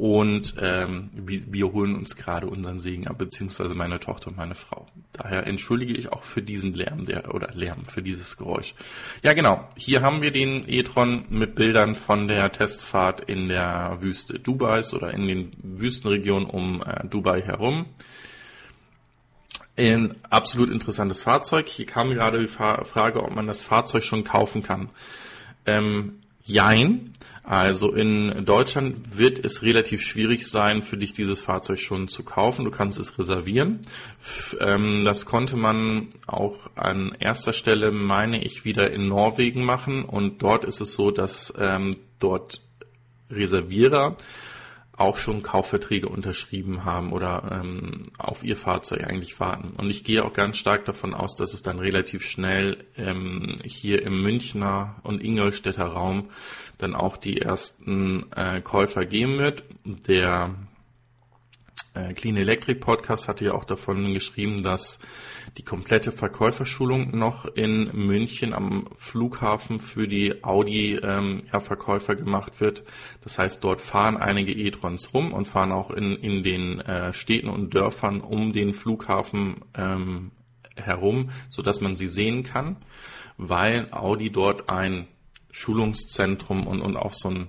und 0.00 0.54
ähm, 0.58 1.10
wir, 1.12 1.72
holen 1.74 1.94
uns 1.94 2.16
gerade 2.16 2.46
unseren 2.46 2.80
Segen 2.80 3.06
ab, 3.06 3.18
beziehungsweise 3.18 3.74
meine 3.74 4.00
Tochter 4.00 4.28
und 4.28 4.38
meine 4.38 4.54
Frau. 4.54 4.86
Daher 5.12 5.46
entschuldige 5.46 5.92
ich 5.92 6.10
auch 6.10 6.22
für 6.22 6.40
diesen 6.40 6.72
Lärm, 6.72 7.04
der 7.04 7.34
oder 7.34 7.50
Lärm, 7.52 7.84
für 7.84 8.00
dieses 8.00 8.38
Geräusch. 8.38 8.74
Ja, 9.22 9.34
genau. 9.34 9.68
Hier 9.76 10.00
haben 10.00 10.22
wir 10.22 10.30
den 10.30 10.66
e-tron 10.66 11.26
mit 11.28 11.54
Bildern 11.54 11.94
von 11.96 12.28
der 12.28 12.50
Testfahrt 12.50 13.20
in 13.20 13.48
der 13.48 13.98
Wüste 14.00 14.38
Dubais 14.38 14.94
oder 14.94 15.12
in 15.12 15.28
den 15.28 15.52
Wüstenregionen 15.62 16.48
um 16.48 16.82
äh, 16.82 17.06
Dubai 17.06 17.42
herum. 17.42 17.84
Ein 19.76 20.14
absolut 20.30 20.70
interessantes 20.70 21.20
Fahrzeug. 21.20 21.68
Hier 21.68 21.84
kam 21.84 22.08
gerade 22.08 22.40
die 22.40 22.48
Frage, 22.48 23.22
ob 23.22 23.34
man 23.34 23.46
das 23.46 23.62
Fahrzeug 23.62 24.02
schon 24.02 24.24
kaufen 24.24 24.62
kann. 24.62 24.88
Ähm, 25.66 26.20
jein. 26.42 27.12
Also 27.50 27.90
in 27.92 28.44
Deutschland 28.44 29.18
wird 29.18 29.44
es 29.44 29.62
relativ 29.62 30.02
schwierig 30.02 30.46
sein, 30.46 30.82
für 30.82 30.96
dich 30.96 31.14
dieses 31.14 31.40
Fahrzeug 31.40 31.80
schon 31.80 32.06
zu 32.06 32.22
kaufen. 32.22 32.64
Du 32.64 32.70
kannst 32.70 32.96
es 33.00 33.18
reservieren. 33.18 33.80
Ähm, 34.60 35.04
das 35.04 35.26
konnte 35.26 35.56
man 35.56 36.10
auch 36.28 36.70
an 36.76 37.10
erster 37.18 37.52
Stelle, 37.52 37.90
meine 37.90 38.44
ich, 38.44 38.64
wieder 38.64 38.92
in 38.92 39.08
Norwegen 39.08 39.64
machen. 39.64 40.04
Und 40.04 40.44
dort 40.44 40.64
ist 40.64 40.80
es 40.80 40.94
so, 40.94 41.10
dass 41.10 41.52
ähm, 41.58 41.96
dort 42.20 42.60
Reservierer 43.32 44.16
auch 45.00 45.16
schon 45.16 45.42
Kaufverträge 45.42 46.08
unterschrieben 46.08 46.84
haben 46.84 47.12
oder 47.12 47.60
ähm, 47.62 48.12
auf 48.18 48.44
ihr 48.44 48.56
Fahrzeug 48.56 49.04
eigentlich 49.04 49.40
warten. 49.40 49.70
Und 49.76 49.90
ich 49.90 50.04
gehe 50.04 50.24
auch 50.24 50.32
ganz 50.32 50.58
stark 50.58 50.84
davon 50.84 51.14
aus, 51.14 51.36
dass 51.36 51.54
es 51.54 51.62
dann 51.62 51.78
relativ 51.78 52.24
schnell 52.26 52.84
ähm, 52.96 53.56
hier 53.64 54.02
im 54.02 54.22
Münchner 54.22 54.96
und 55.02 55.24
Ingolstädter 55.24 55.86
Raum 55.86 56.30
dann 56.78 56.94
auch 56.94 57.16
die 57.16 57.40
ersten 57.40 58.30
äh, 58.32 58.60
Käufer 58.60 59.06
geben 59.06 59.38
wird. 59.38 59.64
Der 59.84 60.54
äh, 61.94 62.12
Clean 62.12 62.36
Electric 62.36 62.80
Podcast 62.80 63.26
hatte 63.26 63.46
ja 63.46 63.52
auch 63.54 63.64
davon 63.64 64.12
geschrieben, 64.12 64.62
dass 64.62 64.98
die 65.56 65.62
komplette 65.62 66.12
Verkäuferschulung 66.12 67.16
noch 67.16 67.44
in 67.44 67.90
München 67.92 68.52
am 68.52 68.88
Flughafen 68.96 69.80
für 69.80 70.06
die 70.06 70.44
Audi-Verkäufer 70.44 72.12
ähm, 72.12 72.18
ja, 72.18 72.24
gemacht 72.24 72.60
wird. 72.60 72.84
Das 73.22 73.38
heißt, 73.38 73.62
dort 73.64 73.80
fahren 73.80 74.16
einige 74.16 74.52
e-trons 74.52 75.12
rum 75.12 75.32
und 75.32 75.46
fahren 75.46 75.72
auch 75.72 75.90
in, 75.90 76.12
in 76.16 76.42
den 76.42 76.80
äh, 76.80 77.12
Städten 77.12 77.48
und 77.48 77.74
Dörfern 77.74 78.20
um 78.20 78.52
den 78.52 78.74
Flughafen 78.74 79.56
ähm, 79.74 80.30
herum, 80.76 81.30
so 81.48 81.62
dass 81.62 81.80
man 81.80 81.96
sie 81.96 82.08
sehen 82.08 82.42
kann, 82.42 82.76
weil 83.36 83.88
Audi 83.90 84.30
dort 84.30 84.68
ein 84.68 85.08
Schulungszentrum 85.50 86.66
und, 86.66 86.80
und 86.80 86.96
auch 86.96 87.12
so 87.12 87.28
ein 87.28 87.48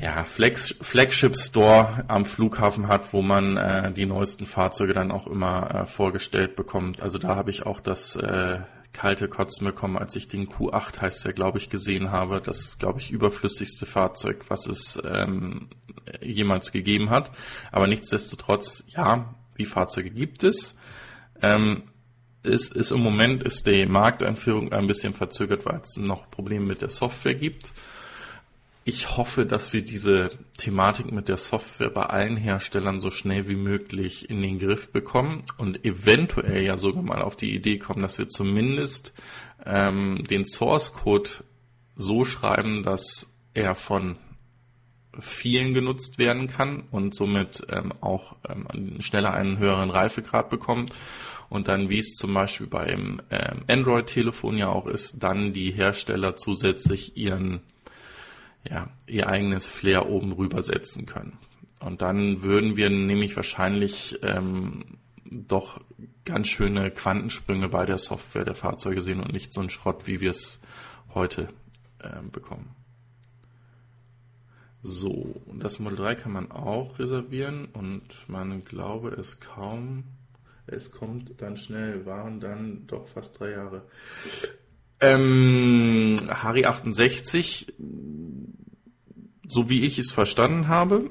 ja, 0.00 0.24
Flex, 0.24 0.74
Flagship 0.80 1.36
Store 1.36 2.04
am 2.08 2.24
Flughafen 2.24 2.88
hat, 2.88 3.12
wo 3.12 3.22
man 3.22 3.56
äh, 3.56 3.92
die 3.92 4.06
neuesten 4.06 4.46
Fahrzeuge 4.46 4.92
dann 4.92 5.10
auch 5.10 5.26
immer 5.26 5.74
äh, 5.74 5.86
vorgestellt 5.86 6.56
bekommt. 6.56 7.02
Also 7.02 7.18
da 7.18 7.36
habe 7.36 7.50
ich 7.50 7.66
auch 7.66 7.80
das 7.80 8.16
äh, 8.16 8.60
kalte 8.92 9.28
Kotzen 9.28 9.66
bekommen, 9.66 9.98
als 9.98 10.16
ich 10.16 10.28
den 10.28 10.48
Q8 10.48 11.00
heißt 11.00 11.24
der, 11.24 11.32
glaube 11.32 11.58
ich, 11.58 11.70
gesehen 11.70 12.10
habe. 12.10 12.40
Das, 12.40 12.78
glaube 12.78 13.00
ich, 13.00 13.10
überflüssigste 13.10 13.86
Fahrzeug, 13.86 14.44
was 14.48 14.66
es 14.66 15.00
ähm, 15.04 15.68
jemals 16.20 16.72
gegeben 16.72 17.10
hat. 17.10 17.30
Aber 17.70 17.86
nichtsdestotrotz, 17.86 18.84
ja, 18.88 19.34
die 19.58 19.66
Fahrzeuge 19.66 20.10
gibt 20.10 20.44
es. 20.44 20.76
Ähm, 21.42 21.84
ist, 22.42 22.74
ist 22.74 22.90
im 22.90 23.00
Moment 23.00 23.42
ist 23.42 23.66
die 23.66 23.84
Markteinführung 23.84 24.72
ein 24.72 24.86
bisschen 24.86 25.12
verzögert, 25.12 25.66
weil 25.66 25.80
es 25.82 25.96
noch 25.98 26.30
Probleme 26.30 26.64
mit 26.64 26.80
der 26.80 26.88
Software 26.88 27.34
gibt 27.34 27.72
ich 28.90 29.16
hoffe, 29.16 29.46
dass 29.46 29.72
wir 29.72 29.82
diese 29.82 30.30
Thematik 30.58 31.12
mit 31.12 31.28
der 31.28 31.36
Software 31.36 31.90
bei 31.90 32.06
allen 32.06 32.36
Herstellern 32.36 32.98
so 32.98 33.08
schnell 33.10 33.48
wie 33.48 33.54
möglich 33.54 34.28
in 34.28 34.42
den 34.42 34.58
Griff 34.58 34.90
bekommen 34.90 35.44
und 35.58 35.84
eventuell 35.84 36.64
ja 36.64 36.76
sogar 36.76 37.04
mal 37.04 37.22
auf 37.22 37.36
die 37.36 37.54
Idee 37.54 37.78
kommen, 37.78 38.02
dass 38.02 38.18
wir 38.18 38.26
zumindest 38.26 39.12
ähm, 39.64 40.24
den 40.28 40.44
Source 40.44 40.92
Code 40.92 41.30
so 41.94 42.24
schreiben, 42.24 42.82
dass 42.82 43.32
er 43.54 43.76
von 43.76 44.16
vielen 45.20 45.72
genutzt 45.72 46.18
werden 46.18 46.48
kann 46.48 46.82
und 46.90 47.14
somit 47.14 47.64
ähm, 47.70 47.92
auch 48.00 48.34
ähm, 48.48 49.00
schneller 49.00 49.34
einen 49.34 49.58
höheren 49.58 49.90
Reifegrad 49.90 50.50
bekommt. 50.50 50.92
Und 51.48 51.68
dann, 51.68 51.90
wie 51.90 52.00
es 52.00 52.16
zum 52.16 52.34
Beispiel 52.34 52.66
beim 52.66 53.22
ähm, 53.30 53.62
Android-Telefon 53.68 54.58
ja 54.58 54.68
auch 54.68 54.86
ist, 54.86 55.22
dann 55.22 55.52
die 55.52 55.70
Hersteller 55.70 56.34
zusätzlich 56.34 57.16
ihren 57.16 57.60
ja, 58.68 58.90
ihr 59.06 59.28
eigenes 59.28 59.66
Flair 59.66 60.08
oben 60.08 60.32
rüber 60.32 60.62
setzen 60.62 61.06
können. 61.06 61.38
Und 61.80 62.02
dann 62.02 62.42
würden 62.42 62.76
wir 62.76 62.90
nämlich 62.90 63.34
wahrscheinlich 63.36 64.18
ähm, 64.22 64.98
doch 65.24 65.80
ganz 66.24 66.48
schöne 66.48 66.90
Quantensprünge 66.90 67.68
bei 67.68 67.86
der 67.86 67.98
Software 67.98 68.44
der 68.44 68.54
Fahrzeuge 68.54 69.00
sehen 69.00 69.20
und 69.20 69.32
nicht 69.32 69.52
so 69.52 69.60
ein 69.60 69.70
Schrott, 69.70 70.06
wie 70.06 70.20
wir 70.20 70.30
es 70.30 70.60
heute 71.14 71.48
ähm, 72.02 72.30
bekommen. 72.30 72.74
So, 74.82 75.42
das 75.58 75.78
Model 75.78 75.98
3 75.98 76.14
kann 76.14 76.32
man 76.32 76.50
auch 76.50 76.98
reservieren 76.98 77.66
und 77.66 78.28
man 78.28 78.64
glaube 78.64 79.10
es 79.10 79.40
kaum. 79.40 80.04
Es 80.66 80.90
kommt 80.90 81.40
dann 81.42 81.56
schnell, 81.56 82.06
waren 82.06 82.40
dann 82.40 82.86
doch 82.86 83.06
fast 83.06 83.38
drei 83.38 83.50
Jahre. 83.50 83.82
Ähm, 85.00 86.16
Harry 86.28 86.66
68, 86.66 87.72
so 89.48 89.70
wie 89.70 89.82
ich 89.82 89.98
es 89.98 90.10
verstanden 90.10 90.68
habe, 90.68 91.10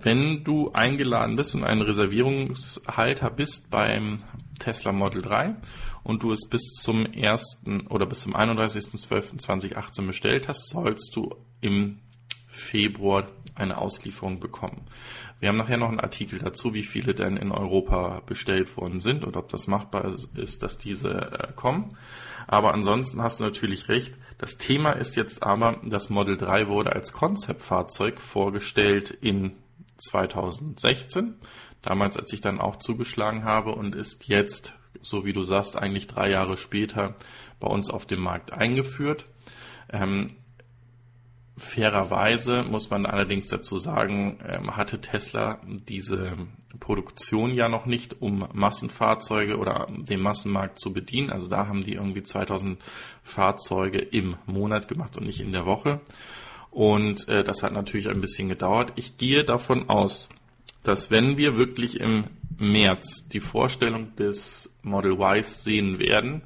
wenn 0.00 0.44
du 0.44 0.72
eingeladen 0.72 1.36
bist 1.36 1.54
und 1.54 1.64
ein 1.64 1.80
Reservierungshalter 1.80 3.30
bist 3.30 3.70
beim 3.70 4.22
Tesla 4.58 4.92
Model 4.92 5.22
3 5.22 5.56
und 6.02 6.22
du 6.22 6.32
es 6.32 6.48
bis 6.48 6.72
zum 6.74 7.06
1. 7.06 7.64
oder 7.88 8.06
bis 8.06 8.20
zum 8.20 8.36
31.12.2018 8.36 10.06
bestellt 10.06 10.48
hast, 10.48 10.68
sollst 10.68 11.14
du 11.16 11.34
im 11.60 12.00
Februar 12.46 13.28
eine 13.54 13.78
Auslieferung 13.78 14.40
bekommen. 14.40 14.82
Wir 15.38 15.50
haben 15.50 15.56
nachher 15.58 15.76
noch 15.76 15.88
einen 15.88 16.00
Artikel 16.00 16.38
dazu, 16.38 16.72
wie 16.72 16.82
viele 16.82 17.14
denn 17.14 17.36
in 17.36 17.52
Europa 17.52 18.22
bestellt 18.24 18.74
worden 18.76 19.00
sind 19.00 19.24
und 19.24 19.36
ob 19.36 19.50
das 19.50 19.66
machbar 19.66 20.14
ist, 20.36 20.62
dass 20.62 20.78
diese 20.78 21.10
äh, 21.10 21.52
kommen. 21.54 21.96
Aber 22.46 22.72
ansonsten 22.72 23.22
hast 23.22 23.40
du 23.40 23.44
natürlich 23.44 23.88
recht. 23.88 24.14
Das 24.38 24.56
Thema 24.56 24.92
ist 24.92 25.14
jetzt 25.16 25.42
aber, 25.42 25.80
das 25.84 26.08
Model 26.08 26.36
3 26.36 26.68
wurde 26.68 26.92
als 26.92 27.12
Konzeptfahrzeug 27.12 28.20
vorgestellt 28.20 29.10
in 29.10 29.52
2016. 29.98 31.34
Damals, 31.82 32.16
als 32.16 32.32
ich 32.32 32.40
dann 32.40 32.60
auch 32.60 32.76
zugeschlagen 32.76 33.44
habe 33.44 33.74
und 33.74 33.94
ist 33.94 34.28
jetzt, 34.28 34.74
so 35.02 35.24
wie 35.26 35.32
du 35.32 35.44
sagst, 35.44 35.76
eigentlich 35.76 36.06
drei 36.06 36.30
Jahre 36.30 36.56
später 36.56 37.14
bei 37.60 37.68
uns 37.68 37.90
auf 37.90 38.06
dem 38.06 38.20
Markt 38.20 38.52
eingeführt. 38.52 39.26
Ähm, 39.92 40.28
Fairerweise 41.58 42.64
muss 42.64 42.90
man 42.90 43.06
allerdings 43.06 43.46
dazu 43.46 43.78
sagen, 43.78 44.38
ähm, 44.46 44.76
hatte 44.76 45.00
Tesla 45.00 45.58
diese 45.64 46.36
Produktion 46.80 47.54
ja 47.54 47.68
noch 47.68 47.86
nicht, 47.86 48.20
um 48.20 48.46
Massenfahrzeuge 48.52 49.56
oder 49.56 49.86
den 49.90 50.20
Massenmarkt 50.20 50.78
zu 50.78 50.92
bedienen. 50.92 51.30
Also 51.30 51.48
da 51.48 51.66
haben 51.66 51.82
die 51.82 51.94
irgendwie 51.94 52.22
2000 52.22 52.78
Fahrzeuge 53.22 53.98
im 53.98 54.36
Monat 54.44 54.86
gemacht 54.86 55.16
und 55.16 55.24
nicht 55.24 55.40
in 55.40 55.52
der 55.52 55.64
Woche. 55.64 56.00
Und 56.70 57.26
äh, 57.28 57.42
das 57.42 57.62
hat 57.62 57.72
natürlich 57.72 58.08
ein 58.10 58.20
bisschen 58.20 58.50
gedauert. 58.50 58.92
Ich 58.96 59.16
gehe 59.16 59.42
davon 59.42 59.88
aus, 59.88 60.28
dass 60.82 61.10
wenn 61.10 61.38
wir 61.38 61.56
wirklich 61.56 62.00
im 62.00 62.24
März 62.58 63.28
die 63.28 63.40
Vorstellung 63.40 64.14
des 64.16 64.78
Model 64.82 65.12
Y 65.12 65.42
sehen 65.42 65.98
werden, 65.98 66.42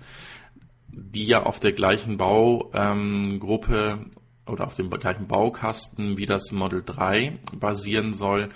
die 0.88 1.26
ja 1.26 1.42
auf 1.42 1.58
der 1.58 1.72
gleichen 1.72 2.16
Baugruppe 2.16 4.06
oder 4.50 4.66
auf 4.66 4.74
dem 4.74 4.90
gleichen 4.90 5.26
Baukasten 5.26 6.16
wie 6.16 6.26
das 6.26 6.52
Model 6.52 6.82
3 6.84 7.38
basieren 7.58 8.12
soll, 8.12 8.50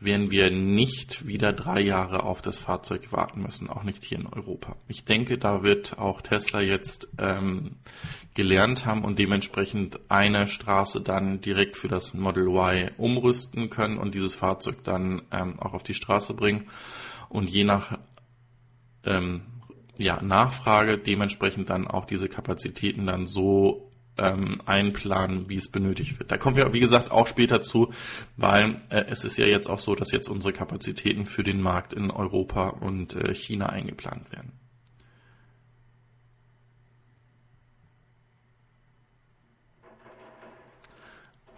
werden 0.00 0.30
wir 0.30 0.50
nicht 0.50 1.26
wieder 1.26 1.52
drei 1.52 1.80
Jahre 1.80 2.22
auf 2.22 2.40
das 2.40 2.58
Fahrzeug 2.58 3.12
warten 3.12 3.42
müssen, 3.42 3.68
auch 3.68 3.82
nicht 3.82 4.02
hier 4.02 4.18
in 4.18 4.26
Europa. 4.26 4.76
Ich 4.88 5.04
denke, 5.04 5.36
da 5.36 5.62
wird 5.62 5.98
auch 5.98 6.22
Tesla 6.22 6.60
jetzt 6.62 7.08
ähm, 7.18 7.76
gelernt 8.32 8.86
haben 8.86 9.04
und 9.04 9.18
dementsprechend 9.18 10.00
eine 10.08 10.48
Straße 10.48 11.02
dann 11.02 11.42
direkt 11.42 11.76
für 11.76 11.88
das 11.88 12.14
Model 12.14 12.48
Y 12.48 12.90
umrüsten 12.96 13.68
können 13.68 13.98
und 13.98 14.14
dieses 14.14 14.34
Fahrzeug 14.34 14.82
dann 14.84 15.22
ähm, 15.30 15.60
auch 15.60 15.74
auf 15.74 15.82
die 15.82 15.94
Straße 15.94 16.32
bringen 16.32 16.70
und 17.28 17.50
je 17.50 17.64
nach 17.64 17.98
ähm, 19.04 19.42
ja, 19.98 20.22
Nachfrage 20.22 20.96
dementsprechend 20.96 21.68
dann 21.68 21.86
auch 21.86 22.06
diese 22.06 22.28
Kapazitäten 22.28 23.04
dann 23.04 23.26
so 23.26 23.89
ähm, 24.20 24.60
einplanen, 24.66 25.48
wie 25.48 25.56
es 25.56 25.70
benötigt 25.70 26.18
wird. 26.18 26.30
Da 26.30 26.36
kommen 26.36 26.56
wir, 26.56 26.72
wie 26.72 26.80
gesagt, 26.80 27.10
auch 27.10 27.26
später 27.26 27.62
zu, 27.62 27.92
weil 28.36 28.76
äh, 28.90 29.04
es 29.08 29.24
ist 29.24 29.38
ja 29.38 29.46
jetzt 29.46 29.68
auch 29.68 29.78
so, 29.78 29.94
dass 29.94 30.12
jetzt 30.12 30.28
unsere 30.28 30.52
Kapazitäten 30.52 31.26
für 31.26 31.42
den 31.42 31.60
Markt 31.60 31.92
in 31.92 32.10
Europa 32.10 32.68
und 32.68 33.16
äh, 33.16 33.34
China 33.34 33.70
eingeplant 33.70 34.30
werden. 34.32 34.59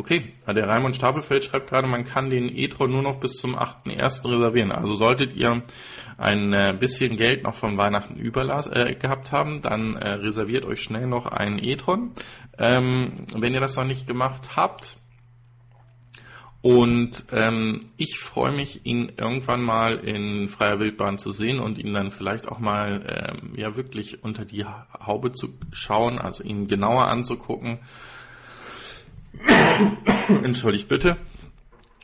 Okay, 0.03 0.33
der 0.49 0.69
Raimund 0.69 0.97
Stapelfeld 0.97 1.45
schreibt 1.45 1.71
gerade, 1.71 1.87
man 1.87 2.05
kann 2.05 2.29
den 2.29 2.49
e-tron 2.49 2.91
nur 2.91 3.03
noch 3.03 3.21
bis 3.21 3.35
zum 3.35 3.57
8.1. 3.57 4.29
reservieren. 4.29 4.73
Also 4.73 4.95
solltet 4.95 5.37
ihr 5.37 5.63
ein 6.19 6.53
äh, 6.53 6.77
bisschen 6.77 7.17
Geld 7.17 7.45
noch 7.45 7.55
von 7.55 7.79
Weihnachten 7.79 8.17
überlass, 8.17 8.67
äh, 8.67 8.97
gehabt 8.97 9.31
haben, 9.31 9.63
dann 9.63 9.95
äh, 9.95 10.15
reserviert 10.15 10.65
euch 10.65 10.83
schnell 10.83 11.07
noch 11.07 11.27
einen 11.27 11.63
e-tron. 11.63 12.11
Ähm, 12.59 13.13
wenn 13.33 13.55
ihr 13.55 13.61
das 13.61 13.77
noch 13.77 13.85
nicht 13.85 14.09
gemacht 14.09 14.57
habt, 14.57 14.97
und 16.63 17.25
ähm, 17.31 17.81
ich 17.97 18.19
freue 18.19 18.53
mich, 18.53 18.85
ihn 18.85 19.13
irgendwann 19.17 19.63
mal 19.63 19.99
in 19.99 20.49
freier 20.49 20.81
Wildbahn 20.81 21.19
zu 21.19 21.31
sehen 21.31 21.61
und 21.61 21.79
ihn 21.79 21.95
dann 21.95 22.11
vielleicht 22.11 22.49
auch 22.49 22.59
mal 22.59 23.05
ähm, 23.09 23.53
ja 23.57 23.77
wirklich 23.77 24.25
unter 24.25 24.45
die 24.45 24.65
Haube 24.65 25.31
zu 25.31 25.59
schauen, 25.71 26.19
also 26.19 26.43
ihn 26.43 26.67
genauer 26.67 27.07
anzugucken 27.07 27.79
Entschuldigt 30.43 30.89
bitte, 30.89 31.17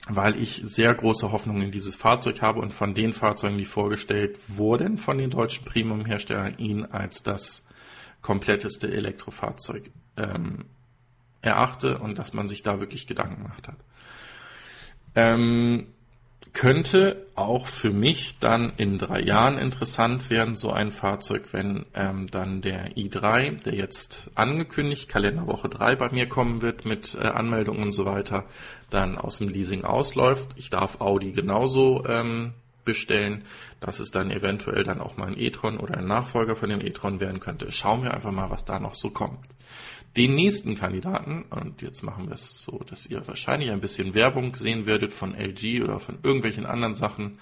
weil 0.09 0.41
ich 0.41 0.63
sehr 0.65 0.95
große 0.95 1.33
Hoffnung 1.33 1.63
in 1.63 1.71
dieses 1.71 1.95
Fahrzeug 1.95 2.43
habe 2.43 2.61
und 2.61 2.73
von 2.73 2.95
den 2.95 3.13
Fahrzeugen, 3.13 3.59
die 3.59 3.65
vorgestellt 3.65 4.39
wurden 4.49 4.97
von 4.97 5.19
den 5.19 5.31
deutschen 5.31 5.65
Premium-Herstellern, 5.65 6.59
ihn 6.59 6.85
als 6.85 7.23
das 7.23 7.69
kompletteste 8.23 8.91
Elektrofahrzeug 8.91 9.91
ähm, 10.17 10.67
erachte 11.41 11.99
und 11.99 12.19
dass 12.19 12.33
man 12.33 12.49
sich 12.49 12.63
da 12.63 12.81
wirklich 12.81 13.07
Gedanken 13.07 13.43
gemacht 13.43 13.69
hat. 13.69 13.79
Ähm, 15.15 15.89
könnte 16.53 17.27
auch 17.35 17.67
für 17.67 17.91
mich 17.91 18.37
dann 18.41 18.73
in 18.77 18.99
drei 18.99 19.21
Jahren 19.21 19.59
interessant 19.59 20.31
werden, 20.31 20.57
so 20.57 20.71
ein 20.71 20.91
Fahrzeug, 20.91 21.53
wenn 21.53 21.87
ähm, 21.95 22.29
dann 22.31 22.63
der 22.63 22.97
i3, 22.97 23.63
der 23.63 23.75
jetzt 23.75 24.31
angekündigt, 24.35 25.09
Kalenderwoche 25.09 25.69
3 25.69 25.97
bei 25.97 26.11
mir 26.11 26.29
kommen 26.29 26.63
wird 26.63 26.85
mit 26.85 27.15
äh, 27.15 27.27
Anmeldung 27.27 27.81
und 27.81 27.93
so 27.93 28.05
weiter, 28.07 28.45
dann 28.91 29.19
aus 29.19 29.39
dem 29.39 29.49
Leasing 29.49 29.85
ausläuft. 29.85 30.51
Ich 30.57 30.71
darf 30.71 31.01
Audi 31.01 31.33
genauso 31.33 32.05
ähm, 32.07 32.55
bestellen, 32.85 33.45
dass 33.81 34.01
es 34.01 34.11
dann 34.11 34.31
eventuell 34.31 34.83
dann 34.83 35.01
auch 35.01 35.17
mal 35.17 35.29
ein 35.29 35.39
e-tron 35.39 35.79
oder 35.79 35.99
ein 35.99 36.07
Nachfolger 36.07 36.57
von 36.57 36.71
dem 36.71 36.81
e-tron 36.81 37.21
werden 37.21 37.41
könnte. 37.41 37.71
Schauen 37.71 38.03
wir 38.03 38.15
einfach 38.15 38.33
mal, 38.33 38.51
was 38.51 38.65
da 38.65 38.81
noch 38.81 38.95
so 38.95 39.11
kommt 39.11 39.47
den 40.17 40.35
nächsten 40.35 40.75
Kandidaten, 40.77 41.45
und 41.51 41.83
jetzt 41.83 42.03
machen 42.03 42.27
wir 42.27 42.35
es 42.35 42.63
so, 42.63 42.81
dass 42.89 43.07
ihr 43.07 43.27
wahrscheinlich 43.29 43.71
ein 43.71 43.81
bisschen 43.81 44.15
Werbung 44.15 44.57
sehen 44.57 44.87
werdet 44.87 45.13
von 45.13 45.35
LG 45.35 45.83
oder 45.83 46.01
von 46.01 46.19
irgendwelchen 46.23 46.67
anderen 46.67 46.95
Sachen, 46.95 47.39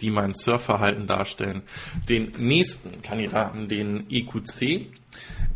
die 0.00 0.10
mein 0.10 0.34
Surfverhalten 0.34 1.06
darstellen. 1.06 1.62
Den 2.08 2.32
nächsten 2.38 3.02
Kandidaten, 3.02 3.68
den 3.68 4.06
EQC, 4.10 4.86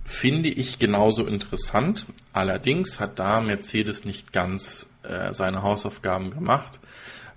finde 0.05 0.49
ich 0.49 0.79
genauso 0.79 1.27
interessant. 1.27 2.07
Allerdings 2.33 2.99
hat 2.99 3.19
da 3.19 3.41
Mercedes 3.41 4.05
nicht 4.05 4.33
ganz 4.33 4.87
äh, 5.03 5.33
seine 5.33 5.63
Hausaufgaben 5.63 6.31
gemacht 6.31 6.81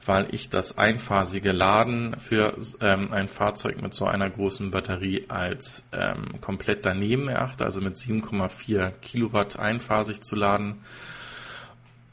weil 0.07 0.33
ich 0.33 0.49
das 0.49 0.77
einphasige 0.77 1.51
Laden 1.51 2.17
für 2.19 2.57
ähm, 2.81 3.11
ein 3.11 3.27
Fahrzeug 3.27 3.81
mit 3.81 3.93
so 3.93 4.05
einer 4.05 4.29
großen 4.29 4.71
Batterie 4.71 5.25
als 5.27 5.83
ähm, 5.91 6.39
komplett 6.41 6.85
daneben 6.85 7.27
erachte, 7.27 7.65
also 7.65 7.81
mit 7.81 7.95
7,4 7.95 8.91
Kilowatt 9.01 9.59
einphasig 9.59 10.21
zu 10.21 10.35
laden. 10.35 10.83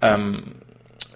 Ähm, 0.00 0.56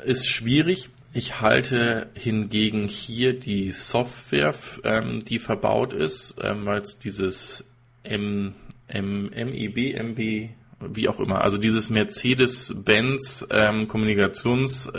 ist 0.04 0.28
schwierig. 0.28 0.90
Ich 1.12 1.40
halte 1.40 2.10
hingegen 2.14 2.86
hier 2.86 3.38
die 3.38 3.72
Software, 3.72 4.54
ähm, 4.84 5.24
die 5.24 5.38
verbaut 5.38 5.92
ist, 5.92 6.36
ähm, 6.42 6.64
weil 6.64 6.80
es 6.80 6.98
dieses 6.98 7.64
M, 8.02 8.54
M, 8.86 9.30
MIB, 9.30 9.94
MB, 9.94 10.50
wie 10.80 11.08
auch 11.08 11.18
immer, 11.18 11.42
also 11.42 11.58
dieses 11.58 11.90
Mercedes-Benz 11.90 13.48
ähm, 13.50 13.88
Kommunikations 13.88 14.90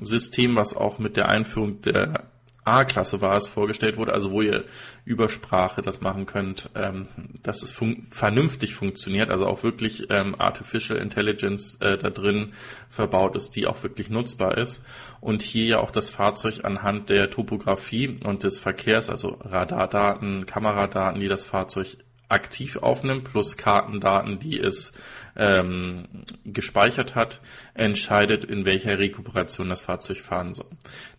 System, 0.00 0.56
was 0.56 0.74
auch 0.74 0.98
mit 0.98 1.16
der 1.16 1.28
Einführung 1.28 1.80
der 1.82 2.24
A-Klasse 2.66 3.20
war 3.20 3.36
es 3.36 3.46
vorgestellt 3.46 3.96
wurde, 3.96 4.12
also 4.12 4.32
wo 4.32 4.42
ihr 4.42 4.64
über 5.04 5.28
Sprache 5.28 5.82
das 5.82 6.00
machen 6.00 6.26
könnt, 6.26 6.68
ähm, 6.74 7.06
dass 7.44 7.62
es 7.62 7.70
fun 7.70 8.08
vernünftig 8.10 8.74
funktioniert, 8.74 9.30
also 9.30 9.46
auch 9.46 9.62
wirklich 9.62 10.10
ähm, 10.10 10.34
Artificial 10.36 10.98
Intelligence 10.98 11.76
äh, 11.80 11.96
da 11.96 12.10
drin 12.10 12.54
verbaut 12.90 13.36
ist, 13.36 13.54
die 13.54 13.68
auch 13.68 13.80
wirklich 13.84 14.10
nutzbar 14.10 14.58
ist. 14.58 14.84
Und 15.20 15.42
hier 15.42 15.66
ja 15.66 15.78
auch 15.78 15.92
das 15.92 16.10
Fahrzeug 16.10 16.64
anhand 16.64 17.08
der 17.08 17.30
Topografie 17.30 18.16
und 18.24 18.42
des 18.42 18.58
Verkehrs, 18.58 19.10
also 19.10 19.38
Radardaten, 19.42 20.46
Kameradaten, 20.46 21.20
die 21.20 21.28
das 21.28 21.44
Fahrzeug 21.44 21.98
aktiv 22.28 22.78
aufnimmt, 22.78 23.22
plus 23.22 23.56
Kartendaten, 23.56 24.40
die 24.40 24.58
es 24.58 24.92
ähm, 25.36 26.08
gespeichert 26.44 27.14
hat, 27.14 27.40
entscheidet, 27.74 28.44
in 28.44 28.64
welcher 28.64 28.98
Rekuperation 28.98 29.68
das 29.68 29.82
Fahrzeug 29.82 30.18
fahren 30.18 30.54
soll. 30.54 30.70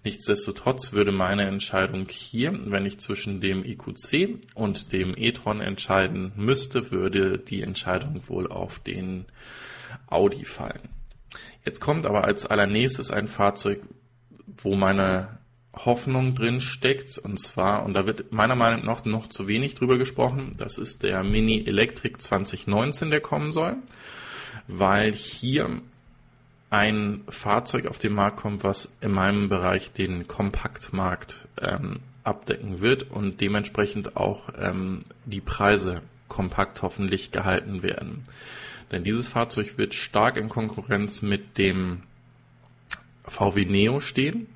Nichtsdestotrotz 0.04 0.94
würde 0.94 1.12
meine 1.12 1.46
Entscheidung 1.46 2.08
hier, 2.10 2.60
wenn 2.72 2.86
ich 2.86 3.00
zwischen 3.00 3.42
dem 3.42 3.64
IQC 3.64 4.40
und 4.56 4.94
dem 4.94 5.14
e-tron 5.16 5.62
entscheiden 5.62 6.32
müsste, 6.36 6.92
würde 6.92 7.38
die 7.38 7.62
Entscheidung 7.62 8.28
wohl 8.28 8.48
auf 8.48 8.80
den 8.80 9.26
Audi 10.08 10.46
fallen. 10.46 10.90
Jetzt 11.66 11.80
kommt 11.80 12.06
aber 12.06 12.26
als 12.26 12.46
allernächstes 12.46 13.12
ein 13.12 13.28
Fahrzeug, 13.28 13.82
wo 14.46 14.76
meine 14.76 15.40
Hoffnung 15.86 16.36
drin 16.36 16.62
steckt. 16.62 17.18
Und 17.18 17.40
zwar, 17.40 17.84
und 17.84 17.94
da 17.94 18.06
wird 18.06 18.32
meiner 18.32 18.56
Meinung 18.56 18.86
nach 18.86 19.06
noch 19.06 19.28
zu 19.28 19.48
wenig 19.48 19.76
drüber 19.76 19.98
gesprochen, 19.98 20.52
das 20.58 20.78
ist 20.78 21.04
der 21.04 21.24
Mini 21.24 21.66
Electric 21.66 22.18
2019, 22.20 23.10
der 23.10 23.22
kommen 23.22 23.52
soll, 23.52 23.76
weil 24.68 25.14
hier 25.14 25.82
ein 26.70 27.24
Fahrzeug 27.30 27.86
auf 27.86 27.98
den 27.98 28.14
Markt 28.14 28.38
kommt, 28.38 28.64
was 28.64 28.92
in 29.00 29.12
meinem 29.12 29.48
Bereich 29.48 29.94
den 29.94 30.28
Kompaktmarkt 30.28 31.48
ähm, 31.62 32.00
abdecken 32.24 32.82
wird 32.82 33.10
und 33.10 33.40
dementsprechend 33.40 34.18
auch 34.18 34.50
ähm, 34.60 35.06
die 35.26 35.40
Preise 35.40 36.02
kompakt 36.28 36.82
hoffentlich 36.82 37.32
gehalten 37.32 37.84
werden. 37.84 38.24
Denn 38.92 39.04
dieses 39.04 39.30
Fahrzeug 39.30 39.78
wird 39.78 39.94
stark 39.94 40.36
in 40.36 40.50
Konkurrenz 40.50 41.22
mit 41.22 41.58
dem 41.58 42.04
VW 43.24 43.66
Neo 43.66 44.02
stehen 44.02 44.48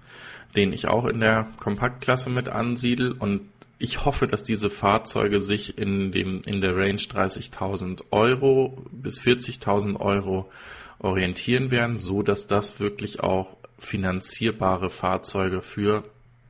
den 0.55 0.73
ich 0.73 0.87
auch 0.87 1.05
in 1.05 1.19
der 1.19 1.47
Kompaktklasse 1.59 2.29
mit 2.29 2.49
ansiedel 2.49 3.11
und 3.11 3.41
ich 3.77 4.05
hoffe, 4.05 4.27
dass 4.27 4.43
diese 4.43 4.69
Fahrzeuge 4.69 5.41
sich 5.41 5.79
in 5.79 6.11
dem 6.11 6.43
in 6.45 6.61
der 6.61 6.75
Range 6.77 7.01
30.000 7.01 8.03
Euro 8.11 8.85
bis 8.91 9.19
40.000 9.19 9.99
Euro 9.99 10.51
orientieren 10.99 11.71
werden, 11.71 11.97
so 11.97 12.21
dass 12.21 12.45
das 12.45 12.79
wirklich 12.79 13.21
auch 13.21 13.57
finanzierbare 13.79 14.91
Fahrzeuge 14.91 15.63
für 15.63 16.03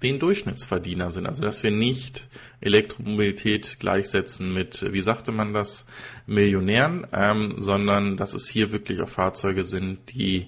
den 0.04 0.20
Durchschnittsverdiener 0.20 1.12
sind. 1.12 1.26
Also 1.26 1.44
dass 1.44 1.64
wir 1.64 1.72
nicht 1.72 2.28
Elektromobilität 2.60 3.78
gleichsetzen 3.80 4.54
mit, 4.54 4.92
wie 4.92 5.02
sagte 5.02 5.32
man 5.32 5.54
das, 5.54 5.86
Millionären, 6.26 7.08
ähm, 7.14 7.56
sondern 7.60 8.18
dass 8.18 8.34
es 8.34 8.50
hier 8.50 8.72
wirklich 8.72 9.02
auch 9.02 9.10
Fahrzeuge 9.10 9.64
sind, 9.64 10.00
die 10.14 10.48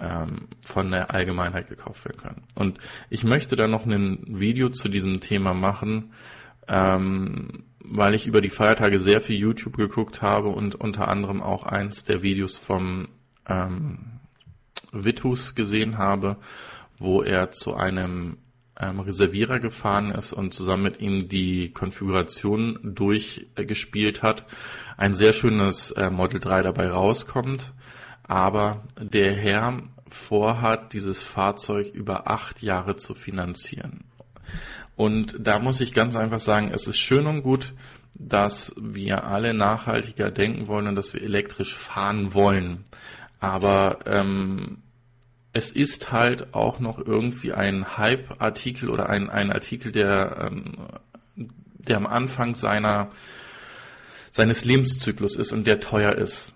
ähm, 0.00 0.48
von 0.64 0.90
der 0.90 1.12
Allgemeinheit 1.12 1.68
gekauft 1.68 2.04
werden 2.04 2.18
können. 2.18 2.42
Und 2.54 2.78
ich 3.08 3.24
möchte 3.24 3.56
da 3.56 3.66
noch 3.66 3.86
ein 3.86 4.24
Video 4.26 4.70
zu 4.70 4.88
diesem 4.88 5.20
Thema 5.20 5.54
machen, 5.54 6.12
ähm, 6.68 7.64
weil 7.80 8.14
ich 8.14 8.26
über 8.26 8.40
die 8.40 8.50
Feiertage 8.50 9.00
sehr 9.00 9.20
viel 9.20 9.36
YouTube 9.36 9.76
geguckt 9.76 10.22
habe 10.22 10.48
und 10.48 10.74
unter 10.74 11.08
anderem 11.08 11.42
auch 11.42 11.64
eins 11.64 12.04
der 12.04 12.22
Videos 12.22 12.56
vom 12.56 13.08
ähm, 13.48 14.20
Vitus 14.92 15.54
gesehen 15.54 15.98
habe, 15.98 16.36
wo 16.98 17.22
er 17.22 17.50
zu 17.50 17.74
einem 17.74 18.38
ähm, 18.78 19.00
Reservierer 19.00 19.58
gefahren 19.58 20.10
ist 20.10 20.32
und 20.32 20.54
zusammen 20.54 20.84
mit 20.84 21.00
ihm 21.00 21.28
die 21.28 21.70
Konfiguration 21.72 22.78
durchgespielt 22.82 24.22
hat. 24.22 24.46
Ein 24.96 25.14
sehr 25.14 25.32
schönes 25.32 25.90
äh, 25.92 26.10
Model 26.10 26.40
3 26.40 26.62
dabei 26.62 26.88
rauskommt, 26.88 27.72
aber 28.30 28.84
der 28.96 29.34
Herr 29.34 29.82
vorhat, 30.08 30.92
dieses 30.92 31.20
Fahrzeug 31.20 31.88
über 31.92 32.30
acht 32.30 32.62
Jahre 32.62 32.94
zu 32.94 33.14
finanzieren. 33.14 34.04
Und 34.94 35.34
da 35.40 35.58
muss 35.58 35.80
ich 35.80 35.94
ganz 35.94 36.14
einfach 36.14 36.38
sagen, 36.38 36.70
es 36.72 36.86
ist 36.86 36.98
schön 36.98 37.26
und 37.26 37.42
gut, 37.42 37.74
dass 38.16 38.72
wir 38.80 39.24
alle 39.24 39.52
nachhaltiger 39.52 40.30
denken 40.30 40.68
wollen 40.68 40.86
und 40.86 40.94
dass 40.94 41.12
wir 41.12 41.22
elektrisch 41.22 41.74
fahren 41.74 42.32
wollen. 42.32 42.84
Aber 43.40 43.98
ähm, 44.06 44.78
es 45.52 45.70
ist 45.70 46.12
halt 46.12 46.54
auch 46.54 46.78
noch 46.78 47.04
irgendwie 47.04 47.52
ein 47.52 47.98
Hype-Artikel 47.98 48.90
oder 48.90 49.10
ein, 49.10 49.28
ein 49.28 49.50
Artikel, 49.50 49.90
der, 49.90 50.52
ähm, 50.52 50.62
der 51.34 51.96
am 51.96 52.06
Anfang 52.06 52.54
seiner, 52.54 53.10
seines 54.30 54.64
Lebenszyklus 54.64 55.34
ist 55.34 55.50
und 55.50 55.66
der 55.66 55.80
teuer 55.80 56.12
ist. 56.12 56.52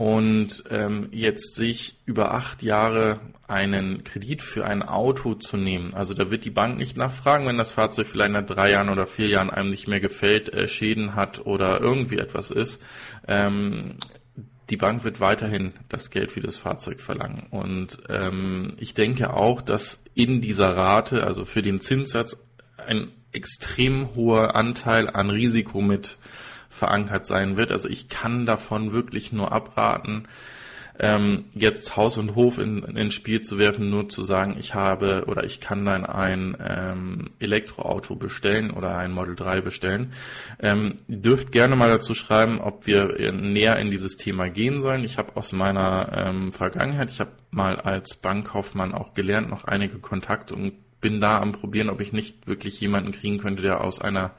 Und 0.00 0.64
ähm, 0.70 1.08
jetzt 1.12 1.56
sich 1.56 1.98
über 2.06 2.32
acht 2.32 2.62
Jahre 2.62 3.20
einen 3.46 4.02
Kredit 4.02 4.40
für 4.40 4.64
ein 4.64 4.82
Auto 4.82 5.34
zu 5.34 5.58
nehmen, 5.58 5.92
also 5.92 6.14
da 6.14 6.30
wird 6.30 6.46
die 6.46 6.50
Bank 6.50 6.78
nicht 6.78 6.96
nachfragen, 6.96 7.44
wenn 7.44 7.58
das 7.58 7.70
Fahrzeug 7.70 8.06
vielleicht 8.06 8.32
nach 8.32 8.46
drei 8.46 8.70
Jahren 8.70 8.88
oder 8.88 9.06
vier 9.06 9.26
Jahren 9.26 9.50
einem 9.50 9.68
nicht 9.68 9.88
mehr 9.88 10.00
gefällt, 10.00 10.54
äh, 10.54 10.68
Schäden 10.68 11.16
hat 11.16 11.44
oder 11.44 11.82
irgendwie 11.82 12.16
etwas 12.16 12.50
ist. 12.50 12.82
Ähm, 13.28 13.96
die 14.70 14.78
Bank 14.78 15.04
wird 15.04 15.20
weiterhin 15.20 15.74
das 15.90 16.08
Geld 16.08 16.30
für 16.30 16.40
das 16.40 16.56
Fahrzeug 16.56 17.02
verlangen. 17.02 17.48
Und 17.50 17.98
ähm, 18.08 18.72
ich 18.78 18.94
denke 18.94 19.34
auch, 19.34 19.60
dass 19.60 20.02
in 20.14 20.40
dieser 20.40 20.74
Rate, 20.78 21.26
also 21.26 21.44
für 21.44 21.60
den 21.60 21.82
Zinssatz, 21.82 22.42
ein 22.78 23.08
extrem 23.32 24.14
hoher 24.14 24.56
Anteil 24.56 25.10
an 25.10 25.28
Risiko 25.28 25.82
mit 25.82 26.16
verankert 26.80 27.26
sein 27.26 27.56
wird. 27.56 27.70
Also 27.70 27.88
ich 27.88 28.08
kann 28.08 28.46
davon 28.46 28.92
wirklich 28.92 29.32
nur 29.32 29.52
abraten, 29.52 30.26
ähm, 30.98 31.46
jetzt 31.54 31.96
Haus 31.96 32.18
und 32.18 32.34
Hof 32.34 32.58
in, 32.58 32.82
ins 32.82 33.14
Spiel 33.14 33.40
zu 33.40 33.58
werfen, 33.58 33.88
nur 33.88 34.10
zu 34.10 34.22
sagen, 34.22 34.56
ich 34.58 34.74
habe 34.74 35.24
oder 35.28 35.44
ich 35.44 35.60
kann 35.60 35.86
dann 35.86 36.04
ein 36.04 36.56
ähm, 36.62 37.30
Elektroauto 37.38 38.16
bestellen 38.16 38.70
oder 38.70 38.98
ein 38.98 39.10
Model 39.10 39.34
3 39.34 39.62
bestellen. 39.62 40.12
Ähm, 40.58 40.98
dürft 41.08 41.52
gerne 41.52 41.74
mal 41.74 41.88
dazu 41.88 42.14
schreiben, 42.14 42.60
ob 42.60 42.86
wir 42.86 43.32
näher 43.32 43.78
in 43.78 43.90
dieses 43.90 44.18
Thema 44.18 44.50
gehen 44.50 44.78
sollen. 44.78 45.04
Ich 45.04 45.16
habe 45.16 45.36
aus 45.36 45.52
meiner 45.52 46.12
ähm, 46.14 46.52
Vergangenheit, 46.52 47.08
ich 47.10 47.20
habe 47.20 47.32
mal 47.50 47.76
als 47.76 48.16
Bankkaufmann 48.16 48.92
auch 48.92 49.14
gelernt, 49.14 49.48
noch 49.48 49.64
einige 49.64 50.00
Kontakte 50.00 50.54
und 50.54 50.74
bin 51.00 51.18
da 51.20 51.38
am 51.40 51.52
probieren, 51.52 51.88
ob 51.88 52.02
ich 52.02 52.12
nicht 52.12 52.46
wirklich 52.46 52.78
jemanden 52.78 53.12
kriegen 53.12 53.38
könnte, 53.38 53.62
der 53.62 53.80
aus 53.82 54.02
einer 54.02 54.32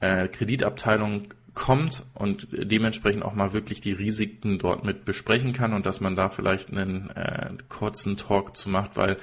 äh, 0.00 0.28
Kreditabteilung 0.28 1.34
kommt 1.58 2.06
und 2.14 2.46
dementsprechend 2.52 3.24
auch 3.24 3.34
mal 3.34 3.52
wirklich 3.52 3.80
die 3.80 3.92
Risiken 3.92 4.58
dort 4.58 4.84
mit 4.84 5.04
besprechen 5.04 5.52
kann 5.52 5.74
und 5.74 5.86
dass 5.86 6.00
man 6.00 6.14
da 6.14 6.30
vielleicht 6.30 6.70
einen 6.70 7.10
äh, 7.10 7.50
kurzen 7.68 8.16
Talk 8.16 8.56
zu 8.56 8.70
macht, 8.70 8.96
weil 8.96 9.18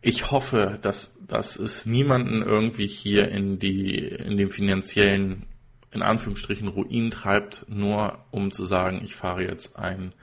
ich 0.00 0.30
hoffe, 0.30 0.78
dass, 0.80 1.18
dass 1.26 1.58
es 1.58 1.84
niemanden 1.84 2.42
irgendwie 2.42 2.86
hier 2.86 3.30
in 3.30 3.58
die, 3.58 3.98
in 3.98 4.38
den 4.38 4.48
finanziellen, 4.48 5.44
in 5.92 6.00
Anführungsstrichen, 6.00 6.68
Ruin 6.68 7.10
treibt, 7.10 7.66
nur 7.68 8.18
um 8.30 8.50
zu 8.50 8.64
sagen, 8.64 9.02
ich 9.04 9.14
fahre 9.14 9.44
jetzt 9.44 9.78
ein 9.78 10.14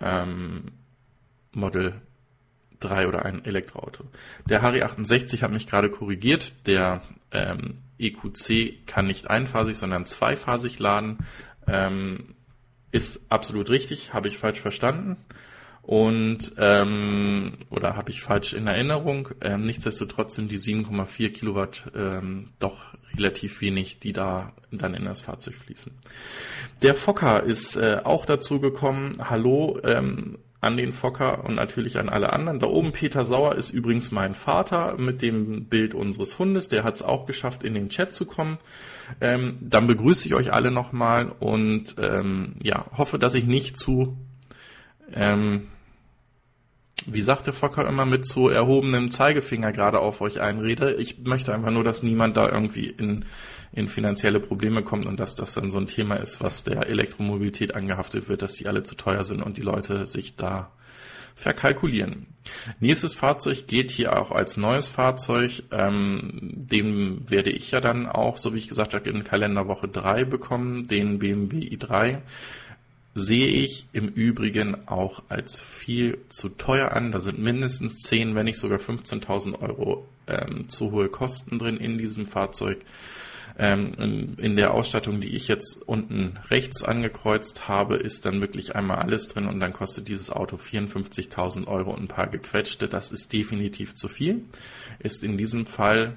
ähm, 0.00 0.72
Model 1.52 2.00
3 2.80 3.08
oder 3.08 3.26
ein 3.26 3.44
Elektroauto. 3.44 4.04
Der 4.48 4.62
Harry 4.62 4.82
68 4.82 5.42
hat 5.42 5.52
mich 5.52 5.66
gerade 5.66 5.90
korrigiert. 5.90 6.52
Der 6.66 7.02
ähm, 7.34 7.78
EQC 7.98 8.86
kann 8.86 9.06
nicht 9.06 9.28
einphasig, 9.28 9.76
sondern 9.76 10.04
zweiphasig 10.06 10.78
laden. 10.78 11.18
Ähm, 11.66 12.34
ist 12.92 13.20
absolut 13.28 13.70
richtig, 13.70 14.14
habe 14.14 14.28
ich 14.28 14.38
falsch 14.38 14.60
verstanden. 14.60 15.16
Und 15.82 16.54
ähm, 16.56 17.58
oder 17.68 17.94
habe 17.94 18.10
ich 18.10 18.22
falsch 18.22 18.54
in 18.54 18.66
Erinnerung. 18.66 19.28
Ähm, 19.42 19.64
nichtsdestotrotz 19.64 20.34
sind 20.34 20.50
die 20.50 20.58
7,4 20.58 21.30
Kilowatt 21.30 21.90
ähm, 21.94 22.50
doch 22.58 22.86
relativ 23.14 23.60
wenig, 23.60 24.00
die 24.00 24.14
da 24.14 24.52
dann 24.70 24.94
in 24.94 25.04
das 25.04 25.20
Fahrzeug 25.20 25.54
fließen. 25.54 25.92
Der 26.82 26.94
Fokker 26.94 27.42
ist 27.42 27.76
äh, 27.76 28.00
auch 28.02 28.24
dazu 28.24 28.60
gekommen. 28.60 29.28
Hallo, 29.28 29.78
ähm, 29.84 30.38
an 30.64 30.76
den 30.76 30.92
Fokker 30.92 31.44
und 31.44 31.54
natürlich 31.54 31.98
an 31.98 32.08
alle 32.08 32.32
anderen. 32.32 32.58
Da 32.58 32.66
oben 32.66 32.92
Peter 32.92 33.24
Sauer 33.24 33.54
ist 33.54 33.70
übrigens 33.70 34.10
mein 34.10 34.34
Vater 34.34 34.96
mit 34.98 35.22
dem 35.22 35.66
Bild 35.66 35.94
unseres 35.94 36.38
Hundes. 36.38 36.68
Der 36.68 36.84
hat 36.84 36.94
es 36.94 37.02
auch 37.02 37.26
geschafft, 37.26 37.62
in 37.62 37.74
den 37.74 37.88
Chat 37.88 38.12
zu 38.12 38.24
kommen. 38.24 38.58
Ähm, 39.20 39.58
dann 39.60 39.86
begrüße 39.86 40.26
ich 40.26 40.34
euch 40.34 40.52
alle 40.52 40.70
nochmal 40.70 41.30
und 41.38 41.96
ähm, 41.98 42.56
ja, 42.62 42.86
hoffe, 42.96 43.18
dass 43.18 43.34
ich 43.34 43.44
nicht 43.44 43.76
zu, 43.76 44.16
ähm, 45.12 45.68
wie 47.06 47.20
sagt 47.20 47.46
der 47.46 47.52
Fokker 47.52 47.86
immer, 47.86 48.06
mit 48.06 48.26
zu 48.26 48.48
erhobenem 48.48 49.10
Zeigefinger 49.10 49.72
gerade 49.72 50.00
auf 50.00 50.20
euch 50.20 50.40
einrede. 50.40 50.94
Ich 50.94 51.18
möchte 51.18 51.54
einfach 51.54 51.70
nur, 51.70 51.84
dass 51.84 52.02
niemand 52.02 52.36
da 52.36 52.48
irgendwie 52.48 52.86
in 52.86 53.24
in 53.74 53.88
finanzielle 53.88 54.40
Probleme 54.40 54.82
kommt 54.82 55.06
und 55.06 55.18
dass 55.18 55.34
das 55.34 55.54
dann 55.54 55.70
so 55.70 55.78
ein 55.78 55.86
Thema 55.86 56.16
ist, 56.16 56.40
was 56.40 56.64
der 56.64 56.86
Elektromobilität 56.86 57.74
angehaftet 57.74 58.28
wird, 58.28 58.42
dass 58.42 58.54
die 58.54 58.66
alle 58.68 58.82
zu 58.82 58.94
teuer 58.94 59.24
sind 59.24 59.42
und 59.42 59.56
die 59.56 59.62
Leute 59.62 60.06
sich 60.06 60.36
da 60.36 60.70
verkalkulieren. 61.34 62.26
Nächstes 62.78 63.14
Fahrzeug 63.14 63.66
geht 63.66 63.90
hier 63.90 64.18
auch 64.18 64.30
als 64.30 64.56
neues 64.56 64.86
Fahrzeug. 64.86 65.64
Ähm, 65.72 66.52
dem 66.54 67.28
werde 67.28 67.50
ich 67.50 67.72
ja 67.72 67.80
dann 67.80 68.06
auch, 68.06 68.38
so 68.38 68.54
wie 68.54 68.58
ich 68.58 68.68
gesagt 68.68 68.94
habe, 68.94 69.10
in 69.10 69.24
Kalenderwoche 69.24 69.88
3 69.88 70.24
bekommen, 70.24 70.86
den 70.86 71.18
BMW 71.18 71.58
i3 71.58 72.18
sehe 73.16 73.46
ich 73.46 73.86
im 73.92 74.08
Übrigen 74.08 74.88
auch 74.88 75.22
als 75.28 75.60
viel 75.60 76.18
zu 76.28 76.48
teuer 76.48 76.92
an. 76.92 77.12
Da 77.12 77.20
sind 77.20 77.38
mindestens 77.38 78.00
10, 78.00 78.34
wenn 78.34 78.44
nicht 78.44 78.58
sogar 78.58 78.78
15.000 78.78 79.60
Euro 79.60 80.06
ähm, 80.26 80.68
zu 80.68 80.90
hohe 80.90 81.08
Kosten 81.08 81.58
drin 81.58 81.76
in 81.76 81.96
diesem 81.96 82.26
Fahrzeug. 82.26 82.78
Ähm, 83.56 84.34
in 84.36 84.56
der 84.56 84.74
Ausstattung, 84.74 85.20
die 85.20 85.36
ich 85.36 85.46
jetzt 85.46 85.80
unten 85.86 86.38
rechts 86.50 86.82
angekreuzt 86.82 87.68
habe, 87.68 87.96
ist 87.96 88.26
dann 88.26 88.40
wirklich 88.40 88.74
einmal 88.74 88.98
alles 88.98 89.28
drin 89.28 89.46
und 89.46 89.60
dann 89.60 89.72
kostet 89.72 90.08
dieses 90.08 90.30
Auto 90.30 90.56
54.000 90.56 91.68
Euro 91.68 91.92
und 91.92 92.02
ein 92.02 92.08
paar 92.08 92.26
gequetschte. 92.26 92.88
Das 92.88 93.12
ist 93.12 93.32
definitiv 93.32 93.94
zu 93.94 94.08
viel. 94.08 94.44
Ist 94.98 95.22
in 95.22 95.38
diesem 95.38 95.66
Fall 95.66 96.16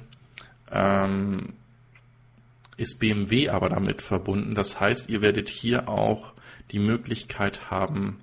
ähm, 0.72 1.54
ist 2.78 3.00
BMW 3.00 3.50
aber 3.50 3.70
damit 3.70 4.02
verbunden. 4.02 4.56
Das 4.56 4.80
heißt, 4.80 5.10
ihr 5.10 5.22
werdet 5.22 5.50
hier 5.50 5.90
auch 5.90 6.34
die 6.72 6.80
Möglichkeit 6.80 7.72
haben, 7.72 8.18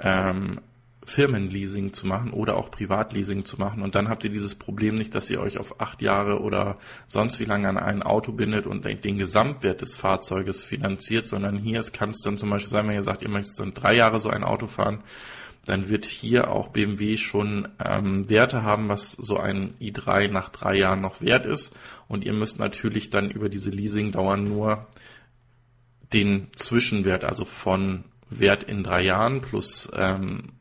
ähm, 0.00 0.60
Firmenleasing 1.06 1.92
zu 1.92 2.06
machen 2.06 2.32
oder 2.32 2.56
auch 2.56 2.70
Privatleasing 2.70 3.44
zu 3.44 3.58
machen. 3.58 3.82
Und 3.82 3.94
dann 3.94 4.08
habt 4.08 4.24
ihr 4.24 4.30
dieses 4.30 4.56
Problem 4.56 4.96
nicht, 4.96 5.14
dass 5.14 5.30
ihr 5.30 5.40
euch 5.40 5.58
auf 5.58 5.80
acht 5.80 6.02
Jahre 6.02 6.40
oder 6.40 6.78
sonst 7.06 7.38
wie 7.38 7.44
lange 7.44 7.68
an 7.68 7.78
ein 7.78 8.02
Auto 8.02 8.32
bindet 8.32 8.66
und 8.66 8.84
den 8.84 9.16
Gesamtwert 9.16 9.82
des 9.82 9.94
Fahrzeuges 9.94 10.64
finanziert, 10.64 11.28
sondern 11.28 11.56
hier 11.56 11.80
kann 11.92 12.10
es 12.10 12.22
dann 12.22 12.38
zum 12.38 12.50
Beispiel 12.50 12.70
sein, 12.70 12.88
wenn 12.88 12.96
ihr 12.96 13.04
sagt, 13.04 13.22
ihr 13.22 13.28
möchtet 13.28 13.58
dann 13.60 13.72
drei 13.72 13.94
Jahre 13.94 14.18
so 14.18 14.30
ein 14.30 14.42
Auto 14.42 14.66
fahren, 14.66 15.04
dann 15.64 15.88
wird 15.88 16.04
hier 16.04 16.50
auch 16.50 16.68
BMW 16.68 17.16
schon 17.16 17.68
ähm, 17.84 18.28
Werte 18.28 18.62
haben, 18.62 18.88
was 18.88 19.12
so 19.12 19.38
ein 19.38 19.72
i3 19.80 20.28
nach 20.28 20.50
drei 20.50 20.76
Jahren 20.76 21.00
noch 21.00 21.20
wert 21.20 21.46
ist. 21.46 21.76
Und 22.08 22.24
ihr 22.24 22.32
müsst 22.32 22.58
natürlich 22.58 23.10
dann 23.10 23.30
über 23.30 23.48
diese 23.48 23.70
Leasingdauer 23.70 24.36
nur 24.36 24.86
den 26.12 26.48
Zwischenwert, 26.54 27.24
also 27.24 27.44
von 27.44 28.04
Wert 28.28 28.64
in 28.64 28.82
drei 28.82 29.02
Jahren 29.02 29.40
plus 29.40 29.90
ähm, 29.94 30.55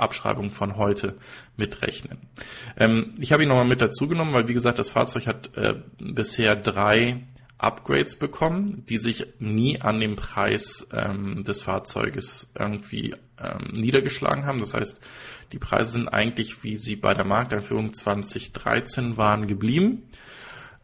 Abschreibung 0.00 0.50
von 0.50 0.76
heute 0.76 1.16
mitrechnen. 1.56 2.18
Ähm, 2.76 3.14
ich 3.18 3.32
habe 3.32 3.42
ihn 3.42 3.48
nochmal 3.48 3.64
mit 3.64 3.80
dazu 3.80 4.08
genommen, 4.08 4.32
weil 4.32 4.48
wie 4.48 4.54
gesagt, 4.54 4.78
das 4.78 4.88
Fahrzeug 4.88 5.26
hat 5.26 5.56
äh, 5.56 5.76
bisher 5.98 6.56
drei 6.56 7.26
Upgrades 7.60 8.16
bekommen, 8.16 8.84
die 8.88 8.98
sich 8.98 9.26
nie 9.38 9.80
an 9.80 10.00
dem 10.00 10.16
Preis 10.16 10.88
ähm, 10.92 11.44
des 11.44 11.60
Fahrzeuges 11.60 12.50
irgendwie 12.58 13.14
ähm, 13.38 13.72
niedergeschlagen 13.72 14.46
haben. 14.46 14.60
Das 14.60 14.74
heißt, 14.74 15.00
die 15.52 15.58
Preise 15.58 15.92
sind 15.92 16.08
eigentlich, 16.08 16.62
wie 16.64 16.76
sie 16.76 16.96
bei 16.96 17.12
der 17.12 17.24
Markteinführung 17.24 17.92
2013 17.92 19.16
waren, 19.16 19.46
geblieben. 19.46 20.08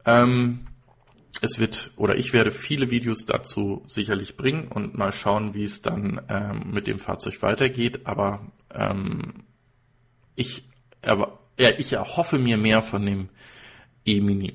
Ähm, 0.05 0.67
es 1.41 1.59
wird 1.59 1.91
oder 1.97 2.17
ich 2.17 2.33
werde 2.33 2.51
viele 2.51 2.91
Videos 2.91 3.27
dazu 3.27 3.83
sicherlich 3.87 4.37
bringen 4.37 4.69
und 4.69 4.97
mal 4.97 5.13
schauen, 5.13 5.55
wie 5.55 5.65
es 5.65 5.83
dann 5.83 6.21
ähm, 6.29 6.71
mit 6.73 6.87
dem 6.87 6.99
Fahrzeug 6.99 7.41
weitergeht. 7.43 8.07
Aber 8.07 8.53
ähm, 8.77 9.45
ich, 10.35 10.69
aber, 11.03 11.39
ja, 11.59 11.71
ich 11.79 11.93
erhoffe 11.93 12.39
mir 12.39 12.59
mehr 12.59 12.83
von 12.83 13.05
dem 13.05 13.29
E-Mini. 14.07 14.55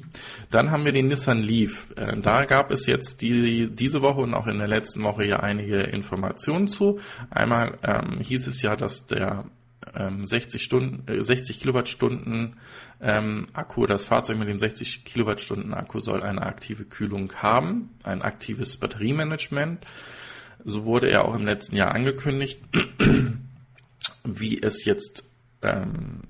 Dann 0.50 0.72
haben 0.72 0.86
wir 0.86 0.94
den 0.94 1.08
Nissan 1.10 1.42
Leaf. 1.42 1.92
Äh, 1.96 2.18
da 2.22 2.46
gab 2.46 2.72
es 2.72 2.86
jetzt 2.86 3.22
die, 3.22 3.70
diese 3.70 4.02
Woche 4.02 4.22
und 4.22 4.34
auch 4.34 4.48
in 4.48 4.60
der 4.60 4.68
letzten 4.68 5.04
Woche 5.04 5.26
ja 5.26 5.42
einige 5.42 5.82
Informationen 5.82 6.68
zu. 6.68 7.00
Einmal 7.30 7.78
ähm, 7.84 8.20
hieß 8.20 8.48
es 8.48 8.62
ja, 8.62 8.76
dass 8.76 9.08
der 9.08 9.46
ähm, 9.96 10.26
60 10.26 10.62
Stunden, 10.62 11.08
äh, 11.12 11.22
60 11.22 11.60
Kilowattstunden 11.60 12.58
ähm, 13.02 13.48
Akku, 13.54 13.86
das 13.86 14.04
Fahrzeug 14.04 14.38
mit 14.38 14.48
dem 14.48 14.60
60 14.60 15.06
Kilowattstunden 15.06 15.74
Akku 15.74 16.00
soll 16.00 16.24
eine 16.24 16.44
aktive 16.44 16.86
Kühlung 16.86 17.34
haben, 17.36 17.90
ein 18.04 18.22
aktives 18.22 18.78
Batteriemanagement. 18.78 19.86
So 20.64 20.86
wurde 20.86 21.10
er 21.10 21.26
auch 21.26 21.36
im 21.36 21.46
letzten 21.46 21.76
Jahr 21.76 21.94
angekündigt. 21.94 22.62
Wie 24.24 24.62
es 24.62 24.86
jetzt 24.86 25.24
ähm, 25.62 26.22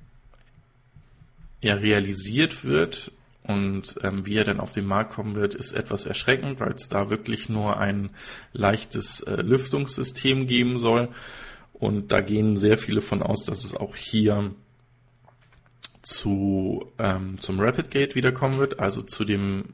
ja 1.61 1.75
realisiert 1.75 2.63
wird 2.63 3.11
und 3.43 3.95
ähm, 4.03 4.25
wie 4.25 4.35
er 4.35 4.43
dann 4.43 4.59
auf 4.59 4.71
den 4.71 4.85
Markt 4.85 5.13
kommen 5.13 5.35
wird, 5.35 5.55
ist 5.55 5.73
etwas 5.73 6.05
erschreckend, 6.05 6.59
weil 6.59 6.73
es 6.73 6.89
da 6.89 7.09
wirklich 7.09 7.49
nur 7.49 7.79
ein 7.79 8.11
leichtes 8.53 9.21
äh, 9.21 9.41
Lüftungssystem 9.41 10.47
geben 10.47 10.77
soll. 10.77 11.09
Und 11.73 12.11
da 12.11 12.21
gehen 12.21 12.57
sehr 12.57 12.77
viele 12.77 13.01
von 13.01 13.23
aus, 13.23 13.43
dass 13.43 13.65
es 13.65 13.75
auch 13.75 13.95
hier 13.95 14.53
zu, 16.03 16.91
ähm, 16.99 17.39
zum 17.39 17.59
Rapid 17.59 17.89
Gate 17.89 18.15
wiederkommen 18.15 18.59
wird, 18.59 18.79
also 18.79 19.01
zu 19.01 19.25
dem 19.25 19.73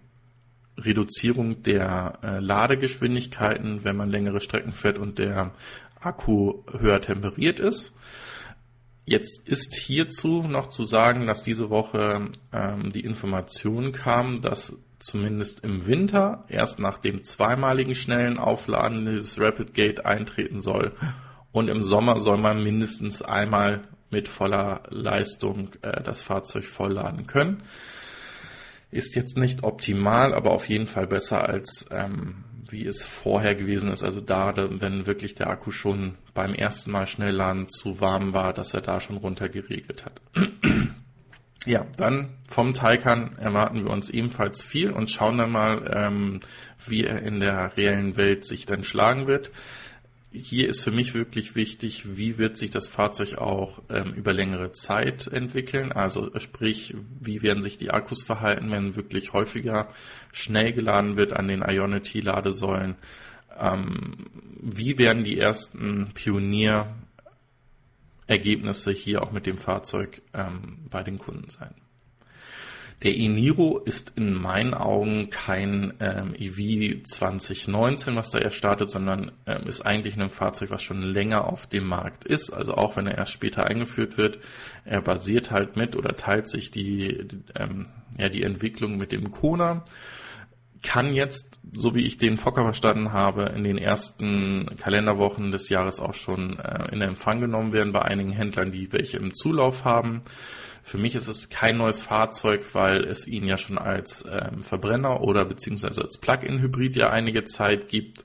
Reduzierung 0.77 1.63
der 1.63 2.19
äh, 2.23 2.39
Ladegeschwindigkeiten, 2.39 3.83
wenn 3.83 3.95
man 3.95 4.09
längere 4.09 4.41
Strecken 4.41 4.73
fährt 4.73 4.97
und 4.97 5.17
der 5.17 5.51
Akku 6.07 6.63
höher 6.79 7.01
temperiert 7.01 7.59
ist. 7.59 7.95
Jetzt 9.05 9.47
ist 9.47 9.75
hierzu 9.75 10.43
noch 10.43 10.67
zu 10.67 10.83
sagen, 10.83 11.27
dass 11.27 11.41
diese 11.41 11.69
Woche 11.69 12.29
ähm, 12.51 12.91
die 12.91 13.05
Information 13.05 13.93
kam, 13.93 14.41
dass 14.41 14.77
zumindest 14.99 15.63
im 15.63 15.85
Winter 15.85 16.43
erst 16.49 16.79
nach 16.79 16.97
dem 16.97 17.23
zweimaligen 17.23 17.95
schnellen 17.95 18.37
Aufladen 18.37 19.05
dieses 19.05 19.39
Rapid 19.39 19.73
Gate 19.73 20.05
eintreten 20.05 20.59
soll. 20.59 20.93
Und 21.51 21.69
im 21.69 21.81
Sommer 21.81 22.19
soll 22.19 22.37
man 22.37 22.61
mindestens 22.61 23.21
einmal 23.21 23.87
mit 24.09 24.27
voller 24.27 24.83
Leistung 24.89 25.69
äh, 25.81 26.01
das 26.03 26.21
Fahrzeug 26.21 26.65
vollladen 26.65 27.27
können. 27.27 27.63
Ist 28.91 29.15
jetzt 29.15 29.37
nicht 29.37 29.63
optimal, 29.63 30.33
aber 30.33 30.51
auf 30.51 30.69
jeden 30.69 30.87
Fall 30.87 31.07
besser 31.07 31.47
als 31.47 31.87
ähm, 31.91 32.43
wie 32.71 32.85
es 32.85 33.05
vorher 33.05 33.55
gewesen 33.55 33.91
ist. 33.91 34.03
Also 34.03 34.21
da, 34.21 34.53
wenn 34.55 35.05
wirklich 35.05 35.35
der 35.35 35.49
Akku 35.49 35.71
schon 35.71 36.15
beim 36.33 36.53
ersten 36.53 36.91
Mal 36.91 37.07
Schnellladen 37.07 37.69
zu 37.69 37.99
warm 38.01 38.33
war, 38.33 38.53
dass 38.53 38.73
er 38.73 38.81
da 38.81 38.99
schon 38.99 39.17
runter 39.17 39.49
geregelt 39.49 40.05
hat. 40.05 40.21
ja, 41.65 41.85
dann 41.97 42.29
vom 42.47 42.73
Taycan 42.73 43.37
erwarten 43.37 43.83
wir 43.83 43.91
uns 43.91 44.09
ebenfalls 44.09 44.61
viel 44.61 44.91
und 44.91 45.09
schauen 45.09 45.37
dann 45.37 45.51
mal, 45.51 45.91
ähm, 45.93 46.39
wie 46.85 47.05
er 47.05 47.21
in 47.21 47.39
der 47.39 47.75
reellen 47.77 48.17
Welt 48.17 48.45
sich 48.45 48.65
dann 48.65 48.83
schlagen 48.83 49.27
wird 49.27 49.51
hier 50.31 50.67
ist 50.67 50.81
für 50.81 50.91
mich 50.91 51.13
wirklich 51.13 51.55
wichtig, 51.55 52.17
wie 52.17 52.37
wird 52.37 52.57
sich 52.57 52.69
das 52.69 52.87
Fahrzeug 52.87 53.37
auch 53.37 53.81
ähm, 53.89 54.13
über 54.13 54.33
längere 54.33 54.73
Zeit 54.73 55.27
entwickeln. 55.27 55.91
Also 55.91 56.31
sprich, 56.39 56.95
wie 57.19 57.41
werden 57.41 57.61
sich 57.61 57.77
die 57.77 57.91
Akkus 57.91 58.23
verhalten, 58.23 58.71
wenn 58.71 58.95
wirklich 58.95 59.33
häufiger 59.33 59.87
schnell 60.33 60.73
geladen 60.73 61.17
wird 61.17 61.33
an 61.33 61.47
den 61.47 61.61
Ionity-Ladesäulen. 61.61 62.95
Ähm, 63.57 64.25
wie 64.59 64.97
werden 64.97 65.23
die 65.23 65.39
ersten 65.39 66.09
Pionierergebnisse 66.13 68.91
hier 68.91 69.23
auch 69.23 69.31
mit 69.31 69.45
dem 69.45 69.57
Fahrzeug 69.57 70.21
ähm, 70.33 70.79
bei 70.89 71.03
den 71.03 71.17
Kunden 71.17 71.49
sein? 71.49 71.73
Der 73.03 73.15
e-Niro 73.15 73.77
ist 73.77 74.13
in 74.15 74.33
meinen 74.33 74.73
Augen 74.73 75.29
kein 75.29 75.93
ähm, 75.99 76.33
EV 76.33 77.03
2019, 77.03 78.15
was 78.15 78.31
da 78.31 78.39
erst 78.39 78.57
startet, 78.57 78.89
sondern 78.89 79.31
ähm, 79.45 79.67
ist 79.67 79.81
eigentlich 79.81 80.19
ein 80.19 80.31
Fahrzeug, 80.31 80.71
was 80.71 80.81
schon 80.81 81.03
länger 81.03 81.47
auf 81.47 81.67
dem 81.67 81.85
Markt 81.85 82.25
ist. 82.25 82.49
Also 82.49 82.73
auch 82.73 82.97
wenn 82.97 83.05
er 83.05 83.17
erst 83.17 83.33
später 83.33 83.67
eingeführt 83.67 84.17
wird, 84.17 84.39
er 84.83 85.01
basiert 85.01 85.51
halt 85.51 85.75
mit 85.75 85.95
oder 85.95 86.15
teilt 86.15 86.49
sich 86.49 86.71
die, 86.71 87.27
ähm, 87.53 87.85
ja, 88.17 88.29
die 88.29 88.41
Entwicklung 88.41 88.97
mit 88.97 89.11
dem 89.11 89.29
Kona 89.29 89.83
kann 90.83 91.13
jetzt, 91.13 91.59
so 91.73 91.95
wie 91.95 92.05
ich 92.05 92.17
den 92.17 92.37
Fokker 92.37 92.63
verstanden 92.63 93.11
habe, 93.11 93.43
in 93.55 93.63
den 93.63 93.77
ersten 93.77 94.67
Kalenderwochen 94.77 95.51
des 95.51 95.69
Jahres 95.69 95.99
auch 95.99 96.13
schon 96.13 96.59
äh, 96.59 96.93
in 96.93 97.01
Empfang 97.01 97.39
genommen 97.39 97.73
werden 97.73 97.93
bei 97.93 98.01
einigen 98.03 98.31
Händlern, 98.31 98.71
die 98.71 98.91
welche 98.93 99.17
im 99.17 99.33
Zulauf 99.33 99.85
haben. 99.85 100.21
Für 100.87 100.97
mich 100.97 101.15
ist 101.15 101.27
es 101.27 101.49
kein 101.49 101.75
neues 101.75 101.99
Fahrzeug, 101.99 102.63
weil 102.73 103.03
es 103.03 103.27
ihn 103.27 103.43
ja 103.43 103.57
schon 103.57 103.77
als 103.77 104.23
ähm, 104.31 104.61
Verbrenner 104.61 105.19
oder 105.19 105.43
beziehungsweise 105.43 106.01
als 106.01 106.17
Plug-in-Hybrid 106.17 106.95
ja 106.95 107.09
einige 107.09 107.43
Zeit 107.43 107.89
gibt. 107.89 108.23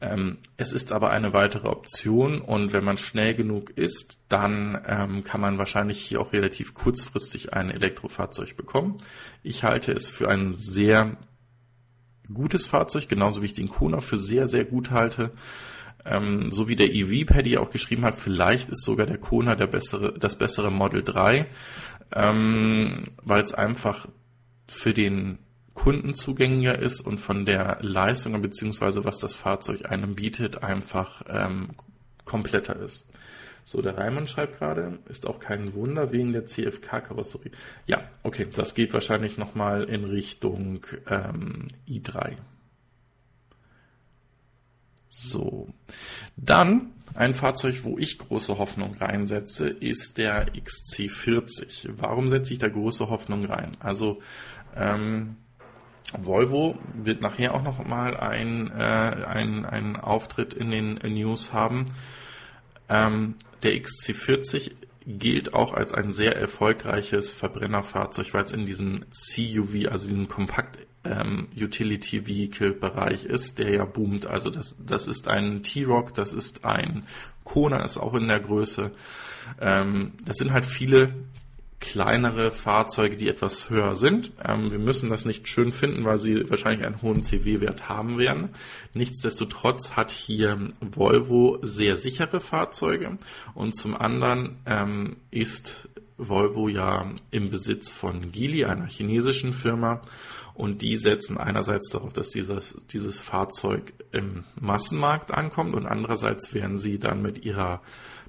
Ähm, 0.00 0.38
es 0.56 0.72
ist 0.72 0.90
aber 0.90 1.10
eine 1.10 1.34
weitere 1.34 1.68
Option 1.68 2.40
und 2.40 2.72
wenn 2.72 2.82
man 2.82 2.96
schnell 2.96 3.34
genug 3.34 3.76
ist, 3.76 4.20
dann 4.30 4.80
ähm, 4.86 5.22
kann 5.22 5.42
man 5.42 5.58
wahrscheinlich 5.58 6.00
hier 6.00 6.22
auch 6.22 6.32
relativ 6.32 6.72
kurzfristig 6.72 7.52
ein 7.52 7.70
Elektrofahrzeug 7.70 8.56
bekommen. 8.56 9.02
Ich 9.42 9.64
halte 9.64 9.92
es 9.92 10.08
für 10.08 10.30
ein 10.30 10.54
sehr 10.54 11.18
gutes 12.32 12.64
Fahrzeug, 12.64 13.10
genauso 13.10 13.42
wie 13.42 13.46
ich 13.46 13.52
den 13.52 13.68
Kona 13.68 14.00
für 14.00 14.16
sehr, 14.16 14.46
sehr 14.46 14.64
gut 14.64 14.92
halte. 14.92 15.32
Ähm, 16.06 16.52
so 16.52 16.68
wie 16.68 16.76
der 16.76 16.94
EV-Paddy 16.94 17.58
auch 17.58 17.68
geschrieben 17.68 18.06
hat, 18.06 18.14
vielleicht 18.14 18.70
ist 18.70 18.82
sogar 18.82 19.04
der 19.04 19.18
Kona 19.18 19.56
der 19.56 19.66
bessere, 19.66 20.18
das 20.18 20.38
bessere 20.38 20.70
Model 20.70 21.02
3 21.02 21.46
ähm, 22.14 23.04
weil 23.22 23.42
es 23.42 23.54
einfach 23.54 24.08
für 24.66 24.92
den 24.92 25.38
Kunden 25.74 26.14
zugänglicher 26.14 26.78
ist 26.78 27.00
und 27.00 27.18
von 27.18 27.46
der 27.46 27.78
Leistung 27.82 28.40
bzw. 28.42 29.04
was 29.04 29.18
das 29.18 29.34
Fahrzeug 29.34 29.90
einem 29.90 30.14
bietet, 30.14 30.62
einfach 30.62 31.22
ähm, 31.28 31.70
kompletter 32.24 32.76
ist. 32.76 33.06
So, 33.64 33.82
der 33.82 33.98
Reimann 33.98 34.26
schreibt 34.26 34.58
gerade, 34.58 34.98
ist 35.08 35.26
auch 35.26 35.38
kein 35.40 35.74
Wunder 35.74 36.10
wegen 36.10 36.32
der 36.32 36.46
CFK-Karosserie. 36.46 37.52
Ja, 37.86 38.00
okay, 38.22 38.46
das 38.54 38.74
geht 38.74 38.94
wahrscheinlich 38.94 39.36
nochmal 39.36 39.84
in 39.84 40.04
Richtung 40.04 40.86
ähm, 41.08 41.68
i3. 41.86 42.36
So, 45.20 45.68
dann 46.36 46.92
ein 47.14 47.34
Fahrzeug, 47.34 47.82
wo 47.82 47.98
ich 47.98 48.18
große 48.18 48.58
Hoffnung 48.58 48.94
reinsetze, 49.00 49.68
ist 49.68 50.16
der 50.16 50.54
XC40. 50.54 51.90
Warum 51.96 52.28
setze 52.28 52.52
ich 52.52 52.60
da 52.60 52.68
große 52.68 53.10
Hoffnung 53.10 53.44
rein? 53.44 53.72
Also 53.80 54.20
ähm, 54.76 55.36
Volvo 56.16 56.78
wird 56.94 57.20
nachher 57.20 57.54
auch 57.54 57.62
noch 57.62 57.84
mal 57.84 58.16
ein, 58.16 58.70
äh, 58.70 58.74
ein 58.74 59.96
Auftritt 59.96 60.54
in 60.54 60.70
den 60.70 60.94
News 61.02 61.52
haben. 61.52 61.86
Ähm, 62.88 63.34
der 63.64 63.72
XC40 63.72 64.70
gilt 65.08 65.54
auch 65.54 65.72
als 65.72 65.94
ein 65.94 66.12
sehr 66.12 66.36
erfolgreiches 66.36 67.32
Verbrennerfahrzeug, 67.32 68.34
weil 68.34 68.44
es 68.44 68.52
in 68.52 68.66
diesem 68.66 69.06
CUV, 69.10 69.90
also 69.90 70.06
diesem 70.06 70.28
Kompakt 70.28 70.78
ähm, 71.04 71.48
Utility 71.56 72.26
Vehicle 72.26 72.72
Bereich 72.72 73.24
ist, 73.24 73.58
der 73.58 73.70
ja 73.70 73.84
boomt. 73.86 74.26
Also 74.26 74.50
das, 74.50 74.76
das 74.84 75.06
ist 75.06 75.26
ein 75.26 75.62
T-Rock, 75.62 76.12
das 76.12 76.34
ist 76.34 76.66
ein 76.66 77.06
Kona, 77.44 77.82
ist 77.82 77.96
auch 77.96 78.12
in 78.14 78.28
der 78.28 78.40
Größe. 78.40 78.90
Ähm, 79.60 80.12
das 80.26 80.36
sind 80.36 80.52
halt 80.52 80.66
viele 80.66 81.14
kleinere 81.80 82.50
Fahrzeuge, 82.50 83.16
die 83.16 83.28
etwas 83.28 83.70
höher 83.70 83.94
sind. 83.94 84.32
Ähm, 84.44 84.72
wir 84.72 84.78
müssen 84.78 85.10
das 85.10 85.24
nicht 85.24 85.48
schön 85.48 85.72
finden, 85.72 86.04
weil 86.04 86.18
sie 86.18 86.48
wahrscheinlich 86.50 86.84
einen 86.84 87.02
hohen 87.02 87.22
CW-Wert 87.22 87.88
haben 87.88 88.18
werden. 88.18 88.50
Nichtsdestotrotz 88.94 89.92
hat 89.92 90.10
hier 90.10 90.68
Volvo 90.80 91.58
sehr 91.62 91.96
sichere 91.96 92.40
Fahrzeuge 92.40 93.16
und 93.54 93.76
zum 93.76 93.96
anderen 93.96 94.56
ähm, 94.66 95.16
ist 95.30 95.88
Volvo 96.16 96.68
ja 96.68 97.12
im 97.30 97.50
Besitz 97.50 97.88
von 97.88 98.32
Geely, 98.32 98.64
einer 98.64 98.88
chinesischen 98.88 99.52
Firma 99.52 100.02
und 100.58 100.82
die 100.82 100.96
setzen 100.96 101.38
einerseits 101.38 101.90
darauf, 101.90 102.12
dass 102.12 102.30
dieses, 102.30 102.76
dieses 102.90 103.20
Fahrzeug 103.20 103.92
im 104.10 104.42
Massenmarkt 104.60 105.30
ankommt 105.30 105.76
und 105.76 105.86
andererseits 105.86 106.52
werden 106.52 106.78
sie 106.78 106.98
dann 106.98 107.22
mit 107.22 107.44
ihrer 107.44 107.80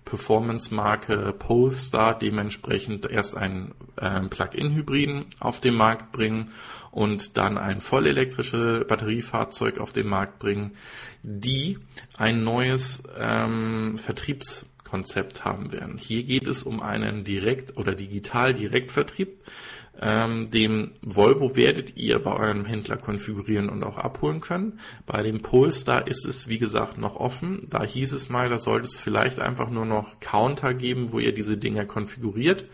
Performance-Marke 0.10 1.34
Polestar 1.38 2.18
dementsprechend 2.18 3.10
erst 3.10 3.38
einen 3.38 3.76
äh, 3.96 4.22
Plug-in-Hybriden 4.22 5.26
auf 5.40 5.62
den 5.62 5.76
Markt 5.76 6.12
bringen 6.12 6.52
und 6.92 7.38
dann 7.38 7.58
ein 7.60 7.80
vollelektrisches 7.80 8.88
Batteriefahrzeug 8.88 9.78
auf 9.78 9.94
den 9.94 10.08
Markt 10.08 10.40
bringen, 10.40 10.72
die 11.22 11.78
ein 12.18 12.44
neues 12.44 13.04
ähm, 13.18 14.00
Vertriebskonzept 14.00 15.46
haben 15.46 15.72
werden. 15.72 16.00
Hier 16.00 16.24
geht 16.24 16.48
es 16.48 16.64
um 16.64 16.82
einen 16.82 17.24
Direkt- 17.24 17.78
oder 17.78 17.94
Digital-Direktvertrieb. 17.94 19.44
Ähm, 20.02 20.50
dem 20.52 20.92
Volvo 21.02 21.56
werdet 21.56 21.98
ihr 21.98 22.20
bei 22.20 22.34
eurem 22.34 22.66
Händler 22.66 22.98
konfigurieren 22.98 23.70
und 23.70 23.84
auch 23.84 23.98
abholen 23.98 24.40
können. 24.40 24.80
Bei 25.06 25.24
dem 25.24 25.42
Polestar 25.42 26.08
ist 26.08 26.26
es, 26.26 26.48
wie 26.48 26.58
gesagt, 26.58 26.98
noch 26.98 27.16
offen. 27.16 27.60
Da 27.70 27.84
hieß 27.84 28.14
es 28.14 28.30
mal, 28.30 28.50
da 28.50 28.58
sollte 28.58 28.88
es 28.88 29.00
vielleicht 29.00 29.40
einfach 29.40 29.70
nur 29.70 29.86
noch 29.86 30.20
Counter 30.20 30.74
geben, 30.74 31.12
wo 31.12 31.20
ihr 31.20 31.34
diese 31.34 31.58
Dinger 31.58 31.86
konfiguriert 31.86 32.66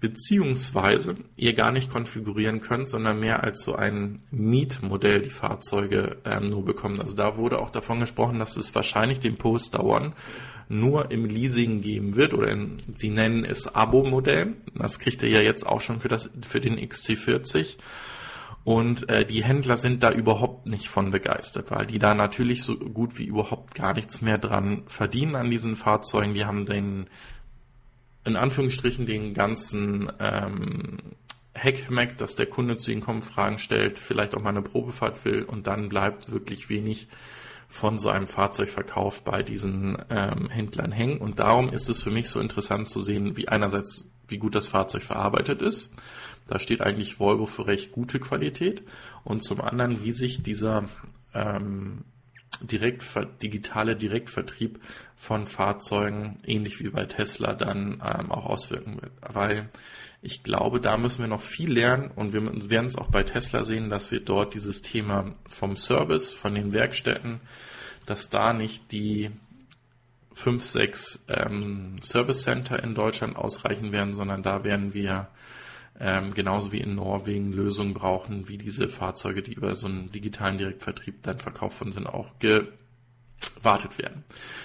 beziehungsweise 0.00 1.16
ihr 1.36 1.54
gar 1.54 1.72
nicht 1.72 1.90
konfigurieren 1.90 2.60
könnt, 2.60 2.88
sondern 2.88 3.18
mehr 3.18 3.42
als 3.42 3.62
so 3.62 3.74
ein 3.74 4.22
Mietmodell 4.30 5.22
die 5.22 5.30
Fahrzeuge 5.30 6.18
ähm, 6.24 6.50
nur 6.50 6.64
bekommen. 6.64 7.00
Also 7.00 7.16
da 7.16 7.36
wurde 7.36 7.58
auch 7.58 7.70
davon 7.70 8.00
gesprochen, 8.00 8.38
dass 8.38 8.56
es 8.56 8.74
wahrscheinlich 8.74 9.18
den 9.18 9.36
Poster 9.36 9.82
One 9.82 10.12
nur 10.68 11.10
im 11.10 11.24
Leasing 11.24 11.80
geben 11.80 12.16
wird 12.16 12.34
oder 12.34 12.48
in, 12.48 12.78
sie 12.96 13.10
nennen 13.10 13.44
es 13.44 13.74
Abo-Modell. 13.74 14.54
Das 14.74 14.98
kriegt 14.98 15.22
ihr 15.22 15.30
ja 15.30 15.40
jetzt 15.40 15.66
auch 15.66 15.80
schon 15.80 16.00
für 16.00 16.08
das 16.08 16.30
für 16.46 16.60
den 16.60 16.78
XC40. 16.78 17.76
Und 18.64 19.08
äh, 19.08 19.24
die 19.24 19.42
Händler 19.42 19.78
sind 19.78 20.02
da 20.02 20.12
überhaupt 20.12 20.66
nicht 20.66 20.88
von 20.88 21.10
begeistert, 21.10 21.70
weil 21.70 21.86
die 21.86 21.98
da 21.98 22.14
natürlich 22.14 22.62
so 22.62 22.76
gut 22.76 23.18
wie 23.18 23.24
überhaupt 23.24 23.74
gar 23.74 23.94
nichts 23.94 24.20
mehr 24.20 24.36
dran 24.36 24.82
verdienen 24.86 25.36
an 25.36 25.50
diesen 25.50 25.74
Fahrzeugen. 25.74 26.34
Die 26.34 26.44
haben 26.44 26.66
den 26.66 27.08
in 28.24 28.36
Anführungsstrichen 28.36 29.06
den 29.06 29.32
ganzen 29.32 30.12
ähm, 30.20 30.98
Hackmack, 31.56 32.18
dass 32.18 32.36
der 32.36 32.46
Kunde 32.46 32.76
zu 32.76 32.92
ihnen 32.92 33.00
kommt, 33.00 33.24
Fragen 33.24 33.58
stellt, 33.58 33.98
vielleicht 33.98 34.34
auch 34.34 34.42
mal 34.42 34.50
eine 34.50 34.62
Probefahrt 34.62 35.24
will 35.24 35.44
und 35.44 35.66
dann 35.66 35.88
bleibt 35.88 36.30
wirklich 36.30 36.68
wenig 36.68 37.08
von 37.68 37.98
so 37.98 38.08
einem 38.08 38.26
Fahrzeugverkauf 38.26 39.22
bei 39.22 39.42
diesen 39.42 39.98
ähm, 40.10 40.48
Händlern 40.48 40.90
hängen. 40.90 41.18
Und 41.18 41.38
darum 41.38 41.68
ist 41.68 41.88
es 41.88 42.02
für 42.02 42.10
mich 42.10 42.30
so 42.30 42.40
interessant 42.40 42.88
zu 42.88 43.00
sehen, 43.00 43.36
wie 43.36 43.48
einerseits, 43.48 44.10
wie 44.26 44.38
gut 44.38 44.54
das 44.54 44.66
Fahrzeug 44.66 45.02
verarbeitet 45.02 45.60
ist. 45.60 45.92
Da 46.48 46.58
steht 46.58 46.80
eigentlich 46.80 47.20
Volvo 47.20 47.44
für 47.44 47.66
recht 47.66 47.92
gute 47.92 48.20
Qualität. 48.20 48.82
Und 49.22 49.44
zum 49.44 49.60
anderen, 49.60 50.02
wie 50.02 50.12
sich 50.12 50.42
dieser 50.42 50.86
ähm, 51.34 52.04
direkt, 52.60 53.04
digitale 53.42 53.96
Direktvertrieb 53.96 54.80
von 55.16 55.46
Fahrzeugen, 55.46 56.38
ähnlich 56.44 56.80
wie 56.80 56.90
bei 56.90 57.04
Tesla, 57.04 57.54
dann 57.54 58.02
ähm, 58.04 58.30
auch 58.30 58.46
auswirken 58.46 59.00
wird. 59.00 59.12
Weil 59.20 59.68
ich 60.22 60.42
glaube, 60.42 60.80
da 60.80 60.96
müssen 60.96 61.20
wir 61.20 61.28
noch 61.28 61.42
viel 61.42 61.72
lernen 61.72 62.10
und 62.14 62.32
wir 62.32 62.70
werden 62.70 62.86
es 62.86 62.96
auch 62.96 63.10
bei 63.10 63.22
Tesla 63.22 63.64
sehen, 63.64 63.90
dass 63.90 64.10
wir 64.10 64.20
dort 64.20 64.54
dieses 64.54 64.82
Thema 64.82 65.32
vom 65.48 65.76
Service, 65.76 66.30
von 66.30 66.54
den 66.54 66.72
Werkstätten, 66.72 67.40
dass 68.06 68.30
da 68.30 68.52
nicht 68.52 68.90
die 68.90 69.30
fünf, 70.32 70.64
sechs 70.64 71.24
ähm, 71.28 71.96
Service 72.02 72.42
Center 72.42 72.82
in 72.82 72.94
Deutschland 72.94 73.36
ausreichen 73.36 73.92
werden, 73.92 74.14
sondern 74.14 74.42
da 74.42 74.64
werden 74.64 74.94
wir 74.94 75.28
ähm, 76.00 76.34
genauso 76.34 76.72
wie 76.72 76.80
in 76.80 76.94
Norwegen 76.94 77.52
Lösungen 77.52 77.94
brauchen, 77.94 78.48
wie 78.48 78.58
diese 78.58 78.88
Fahrzeuge, 78.88 79.42
die 79.42 79.54
über 79.54 79.74
so 79.74 79.88
einen 79.88 80.12
digitalen 80.12 80.58
Direktvertrieb 80.58 81.22
dann 81.22 81.38
verkauft 81.38 81.80
worden 81.80 81.92
sind, 81.92 82.06
auch 82.06 82.38
gewartet 82.38 83.98
werden. 83.98 84.24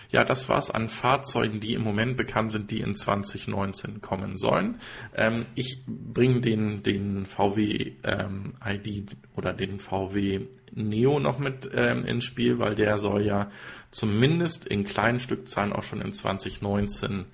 Ja, 0.09 0.23
das 0.23 0.47
war's 0.47 0.69
an 0.69 0.89
Fahrzeugen, 0.89 1.59
die 1.59 1.73
im 1.73 1.81
Moment 1.81 2.17
bekannt 2.17 2.51
sind, 2.51 2.69
die 2.69 2.81
in 2.81 2.95
2019 2.95 4.01
kommen 4.01 4.37
sollen. 4.37 4.79
Ähm, 5.15 5.47
ich 5.55 5.83
bringe 5.87 6.41
den, 6.41 6.83
den 6.83 7.25
VW 7.25 7.93
ähm, 8.03 8.53
ID 8.63 9.15
oder 9.35 9.53
den 9.53 9.79
VW 9.79 10.41
Neo 10.75 11.19
noch 11.19 11.39
mit 11.39 11.69
ähm, 11.73 12.05
ins 12.05 12.25
Spiel, 12.25 12.59
weil 12.59 12.75
der 12.75 12.97
soll 12.97 13.25
ja 13.25 13.49
zumindest 13.91 14.67
in 14.67 14.83
kleinen 14.83 15.19
Stückzahlen 15.19 15.73
auch 15.73 15.83
schon 15.83 16.01
in 16.01 16.13
2019 16.13 17.25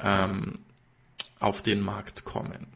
ähm, 0.00 0.60
auf 1.38 1.62
den 1.62 1.80
Markt 1.80 2.24
kommen. 2.24 2.71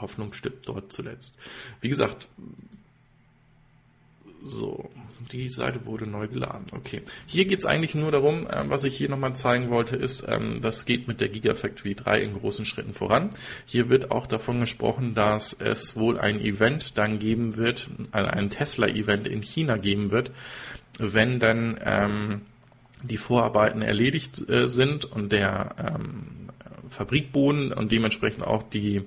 Hoffnung 0.00 0.32
stirbt 0.32 0.68
dort 0.68 0.92
zuletzt. 0.92 1.36
Wie 1.80 1.88
gesagt, 1.88 2.28
so, 4.42 4.90
die 5.32 5.48
Seite 5.48 5.84
wurde 5.84 6.06
neu 6.06 6.26
geladen. 6.28 6.66
Okay. 6.72 7.02
Hier 7.26 7.44
geht 7.44 7.58
es 7.58 7.66
eigentlich 7.66 7.94
nur 7.94 8.10
darum, 8.10 8.46
äh, 8.46 8.64
was 8.68 8.84
ich 8.84 8.96
hier 8.96 9.10
nochmal 9.10 9.34
zeigen 9.34 9.70
wollte, 9.70 9.96
ist, 9.96 10.24
ähm, 10.26 10.60
das 10.62 10.86
geht 10.86 11.08
mit 11.08 11.20
der 11.20 11.28
Gigafactory 11.28 11.94
3 11.94 12.22
in 12.22 12.34
großen 12.34 12.64
Schritten 12.64 12.94
voran. 12.94 13.30
Hier 13.66 13.90
wird 13.90 14.10
auch 14.10 14.26
davon 14.26 14.60
gesprochen, 14.60 15.14
dass 15.14 15.52
es 15.52 15.96
wohl 15.96 16.18
ein 16.18 16.40
Event 16.40 16.96
dann 16.96 17.18
geben 17.18 17.56
wird, 17.56 17.90
ein 18.12 18.50
Tesla-Event 18.50 19.28
in 19.28 19.42
China 19.42 19.76
geben 19.76 20.10
wird, 20.10 20.32
wenn 20.98 21.38
dann 21.38 21.78
ähm, 21.84 22.42
die 23.02 23.16
Vorarbeiten 23.16 23.82
erledigt 23.82 24.48
äh, 24.48 24.68
sind 24.68 25.04
und 25.04 25.32
der 25.32 25.74
ähm, 25.78 26.48
Fabrikboden 26.88 27.72
und 27.72 27.92
dementsprechend 27.92 28.44
auch 28.44 28.62
die 28.62 29.02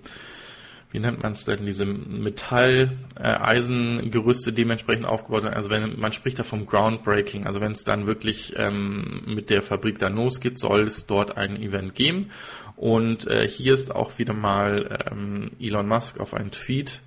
wie 0.93 0.99
nennt 0.99 1.21
man 1.23 1.33
es 1.33 1.43
denn, 1.43 1.65
diese 1.65 1.85
Metall-Eisengerüste 1.85 4.51
äh, 4.51 4.53
dementsprechend 4.53 5.05
aufgebaut 5.05 5.41
sind. 5.41 5.53
Also 5.53 5.71
wenn 5.71 5.99
man 5.99 6.13
spricht 6.13 6.37
da 6.37 6.43
vom 6.43 6.67
Groundbreaking, 6.67 7.47
also 7.47 7.61
wenn 7.61 7.71
es 7.71 7.83
dann 7.83 8.05
wirklich 8.05 8.53
ähm, 8.57 9.23
mit 9.25 9.49
der 9.49 9.63
Fabrik 9.63 9.97
dann 9.97 10.15
losgeht, 10.15 10.59
soll 10.59 10.83
es 10.83 11.07
dort 11.07 11.35
ein 11.35 11.59
Event 11.61 11.95
geben. 11.95 12.29
Und 12.75 13.25
äh, 13.27 13.47
hier 13.47 13.73
ist 13.73 13.93
auch 13.93 14.19
wieder 14.19 14.35
mal 14.35 14.99
ähm, 15.11 15.47
Elon 15.59 15.87
Musk 15.87 16.19
auf 16.19 16.35
einen 16.35 16.51
Tweet 16.51 17.01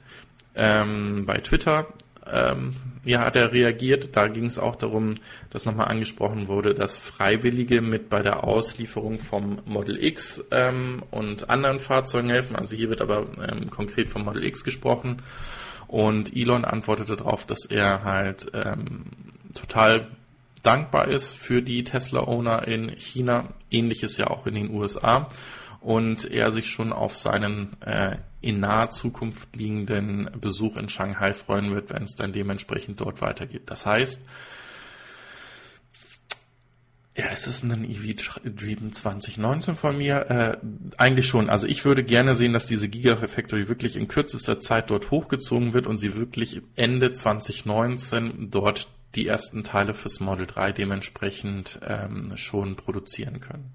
ähm, 0.56 1.24
bei 1.24 1.38
Twitter 1.38 1.86
ähm, 2.32 2.70
ja, 3.04 3.20
hat 3.20 3.36
er 3.36 3.52
reagiert. 3.52 4.16
Da 4.16 4.26
ging 4.28 4.46
es 4.46 4.58
auch 4.58 4.76
darum, 4.76 5.14
dass 5.50 5.64
nochmal 5.64 5.88
angesprochen 5.88 6.48
wurde, 6.48 6.74
dass 6.74 6.96
Freiwillige 6.96 7.80
mit 7.80 8.08
bei 8.10 8.22
der 8.22 8.44
Auslieferung 8.44 9.20
vom 9.20 9.58
Model 9.64 10.02
X 10.02 10.44
ähm, 10.50 11.02
und 11.10 11.48
anderen 11.48 11.78
Fahrzeugen 11.78 12.30
helfen. 12.30 12.56
Also 12.56 12.74
hier 12.74 12.88
wird 12.88 13.00
aber 13.00 13.26
ähm, 13.48 13.70
konkret 13.70 14.10
vom 14.10 14.24
Model 14.24 14.44
X 14.44 14.64
gesprochen. 14.64 15.22
Und 15.86 16.36
Elon 16.36 16.64
antwortete 16.64 17.14
darauf, 17.14 17.46
dass 17.46 17.64
er 17.66 18.02
halt 18.02 18.50
ähm, 18.54 19.04
total 19.54 20.08
dankbar 20.64 21.06
ist 21.06 21.32
für 21.32 21.62
die 21.62 21.84
Tesla-Owner 21.84 22.66
in 22.66 22.88
China. 22.96 23.54
Ähnliches 23.70 24.16
ja 24.16 24.26
auch 24.26 24.46
in 24.46 24.54
den 24.54 24.70
USA 24.70 25.28
und 25.86 26.28
er 26.32 26.50
sich 26.50 26.68
schon 26.68 26.92
auf 26.92 27.16
seinen 27.16 27.80
äh, 27.82 28.16
in 28.40 28.60
naher 28.60 28.90
Zukunft 28.90 29.56
liegenden 29.56 30.30
Besuch 30.40 30.76
in 30.76 30.88
Shanghai 30.88 31.32
freuen 31.32 31.74
wird, 31.74 31.90
wenn 31.90 32.04
es 32.04 32.16
dann 32.16 32.32
dementsprechend 32.32 33.00
dort 33.00 33.20
weitergeht. 33.20 33.62
Das 33.66 33.86
heißt, 33.86 34.20
ja, 37.16 37.28
ist 37.28 37.46
es 37.46 37.62
ein 37.62 37.84
EV-Driven 37.84 38.92
2019 38.92 39.76
von 39.76 39.96
mir? 39.96 40.30
Äh, 40.30 40.58
eigentlich 40.98 41.26
schon. 41.26 41.48
Also 41.48 41.66
ich 41.66 41.86
würde 41.86 42.04
gerne 42.04 42.36
sehen, 42.36 42.52
dass 42.52 42.66
diese 42.66 42.88
Gigafactory 42.88 43.68
wirklich 43.68 43.96
in 43.96 44.06
kürzester 44.06 44.60
Zeit 44.60 44.90
dort 44.90 45.10
hochgezogen 45.10 45.72
wird 45.72 45.86
und 45.86 45.96
sie 45.96 46.14
wirklich 46.16 46.60
Ende 46.74 47.12
2019 47.12 48.50
dort 48.50 48.88
die 49.14 49.26
ersten 49.26 49.62
Teile 49.62 49.94
fürs 49.94 50.20
Model 50.20 50.46
3 50.46 50.72
dementsprechend 50.72 51.80
ähm, 51.82 52.36
schon 52.36 52.76
produzieren 52.76 53.40
können. 53.40 53.72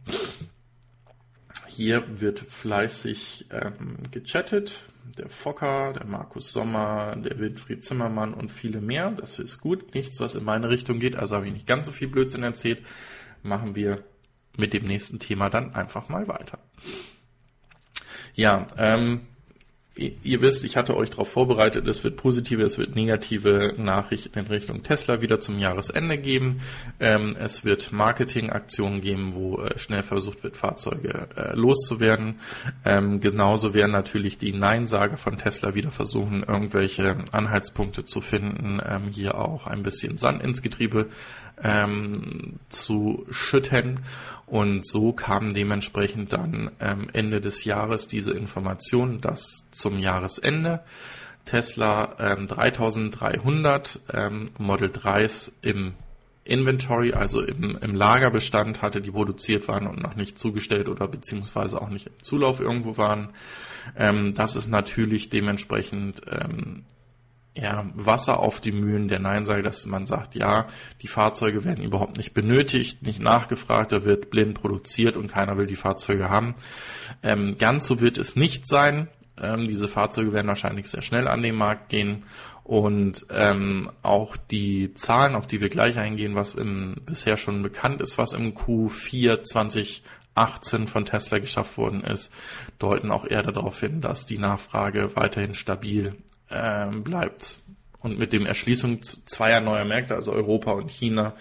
Hier 1.82 2.22
wird 2.22 2.41
fleißig 2.41 3.48
ähm, 3.50 3.98
gechattet. 4.12 4.86
Der 5.17 5.30
Fokker, 5.30 5.94
der 5.94 6.06
Markus 6.06 6.52
Sommer, 6.52 7.15
der 7.15 7.39
Wilfried 7.39 7.84
Zimmermann 7.84 8.36
und 8.36 8.52
viele 8.52 8.82
mehr. 8.82 9.10
Das 9.10 9.39
ist 9.39 9.62
gut. 9.62 9.96
Nichts, 9.96 10.20
was 10.20 10.36
in 10.36 10.44
meine 10.44 10.70
Richtung 10.70 11.00
geht. 11.00 11.15
Also 11.15 11.36
habe 11.36 11.48
ich 11.48 11.54
nicht 11.54 11.65
ganz 11.65 11.88
so 11.88 11.91
viel 11.91 12.08
Blödsinn 12.08 12.44
erzählt. 12.44 12.86
Machen 13.41 13.74
wir 13.74 14.04
mit 14.56 14.74
dem 14.74 14.84
nächsten 14.84 15.17
Thema 15.17 15.50
dann 15.50 15.74
einfach 15.74 16.08
mal 16.08 16.28
weiter. 16.28 16.60
Ja, 18.36 18.67
ähm, 18.78 19.22
ihr 19.95 20.41
wisst, 20.41 20.63
ich 20.63 20.77
hatte 20.77 20.95
euch 20.95 21.10
darauf 21.10 21.30
vorbereitet, 21.30 21.86
es 21.88 22.04
wird 22.04 22.15
positive, 22.15 22.63
es 22.63 22.77
wird 22.77 22.95
negative 22.95 23.75
Nachrichten 23.77 24.39
in 24.39 24.47
Richtung 24.47 24.84
Tesla 24.84 25.21
wieder 25.21 25.41
zum 25.41 25.60
Jahresende 25.60 26.17
geben. 26.17 26.62
Ähm, 26.99 27.36
es 27.38 27.65
wird 27.65 27.91
Marketingaktionen 27.91 29.01
geben, 29.01 29.34
wo 29.36 29.60
äh, 29.60 29.77
schnell 29.77 30.04
versucht 30.04 30.43
wird, 30.43 30.56
Fahrzeuge 30.56 31.27
äh, 31.36 31.54
loszuwerden. 31.56 32.39
Ähm, 32.86 33.19
genauso 33.19 33.73
werden 33.73 33.91
natürlich 33.91 34.38
die 34.38 34.54
Neinsager 34.54 35.17
von 35.17 35.38
Tesla 35.38 35.75
wieder 35.75 35.91
versuchen, 35.91 36.43
irgendwelche 36.43 37.17
Anhaltspunkte 37.34 38.06
zu 38.06 38.21
finden, 38.21 38.80
ähm, 38.88 39.10
hier 39.12 39.36
auch 39.36 39.67
ein 39.67 39.84
bisschen 39.84 40.15
Sand 40.15 40.41
ins 40.41 40.62
Getriebe 40.62 41.10
ähm, 41.63 42.60
zu 42.69 43.26
schütten. 43.30 44.02
Und 44.45 44.86
so 44.86 45.13
kam 45.13 45.54
dementsprechend 45.54 46.34
dann 46.34 46.71
ähm, 46.80 47.08
Ende 47.13 47.39
des 47.39 47.63
Jahres 47.63 48.08
diese 48.08 48.32
Information, 48.32 49.21
dass 49.21 49.65
zum 49.71 50.00
Jahresende 50.00 50.82
Tesla 51.45 52.15
ähm, 52.19 52.47
3300 52.47 54.00
ähm, 54.13 54.50
Model 54.58 54.89
3s 54.89 55.52
im 55.62 55.93
Inventory, 56.43 57.13
also 57.13 57.42
im, 57.42 57.77
im 57.77 57.96
Lagerbestand 57.96 58.81
hatte, 58.81 59.02
die 59.02 59.12
produziert 59.12 59.67
waren 59.67 59.88
und 59.88 60.02
noch 60.02 60.15
nicht 60.15 60.40
zugestellt 60.40 60.90
oder 60.90 61.08
beziehungsweise 61.08 61.81
auch 61.81 61.90
nicht 61.90 62.08
im 62.08 62.23
Zulauf 62.23 62.60
irgendwo 62.60 62.98
waren. 62.98 63.29
Ähm, 63.96 64.33
das 64.33 64.56
ist 64.56 64.67
natürlich 64.67 65.29
dementsprechend 65.29 66.21
ähm, 66.29 66.83
ja, 67.54 67.85
Wasser 67.93 68.39
auf 68.39 68.62
die 68.62 68.71
Mühlen 68.71 69.08
der 69.08 69.19
Nein 69.19 69.43
sagt, 69.43 69.65
dass 69.65 69.85
man 69.85 70.06
sagt, 70.06 70.35
ja, 70.35 70.67
die 71.02 71.08
Fahrzeuge 71.08 71.65
werden 71.65 71.83
überhaupt 71.83 72.17
nicht 72.17 72.33
benötigt, 72.33 73.04
nicht 73.04 73.19
nachgefragt, 73.19 73.91
da 73.91 74.06
wird 74.06 74.29
blind 74.29 74.54
produziert 74.54 75.17
und 75.17 75.27
keiner 75.27 75.58
will 75.58 75.67
die 75.67 75.75
Fahrzeuge 75.75 76.29
haben. 76.29 76.56
Ähm, 77.23 77.58
ganz 77.58 77.85
so 77.85 77.99
wird 77.99 78.17
es 78.17 78.35
nicht 78.35 78.67
sein. 78.67 79.10
Ähm, 79.41 79.67
diese 79.67 79.89
Fahrzeuge 79.89 80.31
werden 80.31 80.47
wahrscheinlich 80.47 80.87
sehr 80.87 81.02
schnell 81.02 81.27
an 81.27 81.41
den 81.41 81.56
Markt 81.56 81.89
gehen 81.89 82.23
und 82.63 83.25
ähm, 83.31 83.91
auch 84.02 84.37
die 84.37 84.93
Zahlen, 84.93 85.35
auf 85.35 85.45
die 85.45 85.60
wir 85.60 85.69
gleich 85.69 85.97
eingehen, 85.97 86.35
was 86.35 86.56
im, 86.56 86.95
bisher 87.06 87.35
schon 87.35 87.63
bekannt 87.63 88.02
ist, 88.02 88.17
was 88.17 88.31
im 88.31 88.54
Q4 88.54 89.43
2018 89.43 90.87
von 90.87 91.04
Tesla 91.04 91.39
geschafft 91.39 91.77
worden 91.77 92.02
ist, 92.06 92.31
deuten 92.79 93.12
auch 93.12 93.25
eher 93.25 93.43
darauf 93.43 93.77
hin, 93.81 93.99
dass 93.99 94.25
die 94.25 94.37
Nachfrage 94.37 95.17
weiterhin 95.17 95.54
stabil 95.54 96.15
ähm, 96.52 97.04
bleibt. 97.04 97.58
Und 97.99 98.17
mit 98.17 98.33
dem 98.33 98.45
Erschließung 98.45 99.04
zweier 99.04 99.62
neuer 99.62 99.85
Märkte, 99.85 100.15
also 100.15 100.31
Europa 100.31 100.71
und 100.71 100.89
China, 100.89 101.35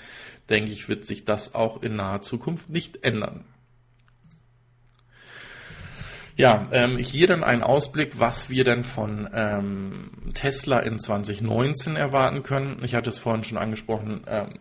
denke 0.50 0.72
ich, 0.72 0.88
wird 0.88 1.06
sich 1.06 1.24
das 1.24 1.54
auch 1.54 1.82
in 1.82 1.96
naher 1.96 2.20
Zukunft 2.20 2.68
nicht 2.68 3.02
ändern. 3.04 3.44
Ja, 6.36 6.64
ähm, 6.72 6.96
hier 6.96 7.26
dann 7.26 7.44
ein 7.44 7.62
Ausblick, 7.62 8.18
was 8.18 8.48
wir 8.48 8.64
denn 8.64 8.84
von 8.84 9.28
ähm, 9.34 10.11
Tesla 10.32 10.80
in 10.80 10.98
2019 10.98 11.96
erwarten 11.96 12.42
können. 12.42 12.78
Ich 12.82 12.94
hatte 12.94 13.11
es 13.11 13.18
vorhin 13.18 13.44
schon 13.44 13.58
angesprochen, 13.58 14.22
ähm, 14.26 14.54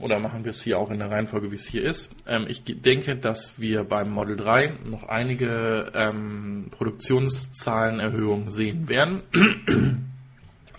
oder 0.00 0.18
machen 0.18 0.44
wir 0.44 0.50
es 0.50 0.62
hier 0.62 0.78
auch 0.78 0.90
in 0.90 0.98
der 0.98 1.10
Reihenfolge, 1.10 1.50
wie 1.50 1.56
es 1.56 1.66
hier 1.66 1.82
ist. 1.82 2.14
Ähm, 2.26 2.46
ich 2.48 2.62
denke, 2.64 3.16
dass 3.16 3.58
wir 3.58 3.84
beim 3.84 4.10
Model 4.10 4.36
3 4.36 4.74
noch 4.84 5.04
einige 5.04 5.92
ähm, 5.94 6.66
Produktionszahlenerhöhungen 6.70 8.50
sehen 8.50 8.88
werden. 8.88 9.22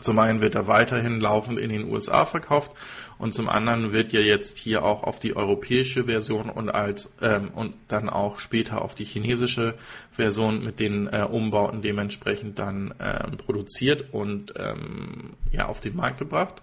Zum 0.02 0.20
einen 0.20 0.42
wird 0.42 0.56
er 0.56 0.68
weiterhin 0.68 1.22
laufend 1.22 1.60
in 1.60 1.70
den 1.70 1.90
USA 1.90 2.26
verkauft 2.26 2.72
und 3.24 3.34
zum 3.34 3.48
anderen 3.48 3.94
wird 3.94 4.12
ja 4.12 4.20
jetzt 4.20 4.58
hier 4.58 4.84
auch 4.84 5.04
auf 5.04 5.18
die 5.18 5.34
europäische 5.34 6.04
Version 6.04 6.50
und 6.50 6.68
als 6.68 7.14
ähm, 7.22 7.52
und 7.56 7.74
dann 7.88 8.10
auch 8.10 8.38
später 8.38 8.82
auf 8.82 8.96
die 8.96 9.06
chinesische 9.06 9.76
Version 10.12 10.62
mit 10.62 10.82
den 10.82 11.08
äh, 11.08 11.22
Umbauten 11.22 11.82
dementsprechend 11.82 12.60
dann 12.60 12.94
ähm, 13.00 13.38
produziert 13.38 14.14
und 14.14 14.54
ähm, 14.58 15.38
ja 15.54 15.68
auf 15.68 15.80
den 15.80 15.96
Markt 15.96 16.18
gebracht. 16.18 16.62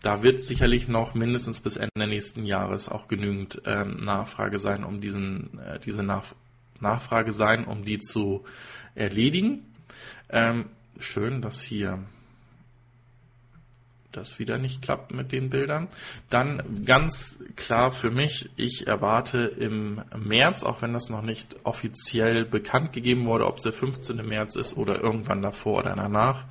Da 0.00 0.22
wird 0.22 0.42
sicherlich 0.42 0.88
noch 0.88 1.12
mindestens 1.12 1.60
bis 1.60 1.76
Ende 1.76 2.06
nächsten 2.06 2.46
Jahres 2.46 2.88
auch 2.88 3.06
genügend 3.06 3.60
ähm, 3.66 3.96
Nachfrage 4.02 4.58
sein, 4.58 4.84
um 4.84 5.02
diesen 5.02 5.60
äh, 5.60 5.78
diese 5.78 6.02
Nach 6.02 6.24
Nachfrage 6.80 7.32
sein, 7.32 7.66
um 7.66 7.84
die 7.84 7.98
zu 7.98 8.46
erledigen. 8.94 9.66
Ähm, 10.30 10.70
schön, 10.98 11.42
dass 11.42 11.60
hier 11.60 11.98
das 14.12 14.38
wieder 14.38 14.58
nicht 14.58 14.82
klappt 14.82 15.12
mit 15.12 15.32
den 15.32 15.50
Bildern. 15.50 15.88
Dann 16.30 16.62
ganz 16.84 17.40
klar 17.56 17.92
für 17.92 18.10
mich, 18.10 18.50
ich 18.56 18.86
erwarte 18.86 19.38
im 19.38 20.02
März, 20.16 20.64
auch 20.64 20.82
wenn 20.82 20.92
das 20.92 21.10
noch 21.10 21.22
nicht 21.22 21.56
offiziell 21.64 22.44
bekannt 22.44 22.92
gegeben 22.92 23.26
wurde, 23.26 23.46
ob 23.46 23.58
es 23.58 23.64
der 23.64 23.72
15. 23.72 24.16
März 24.26 24.56
ist 24.56 24.76
oder 24.76 25.00
irgendwann 25.00 25.42
davor 25.42 25.78
oder 25.78 25.94
danach, 25.94 26.44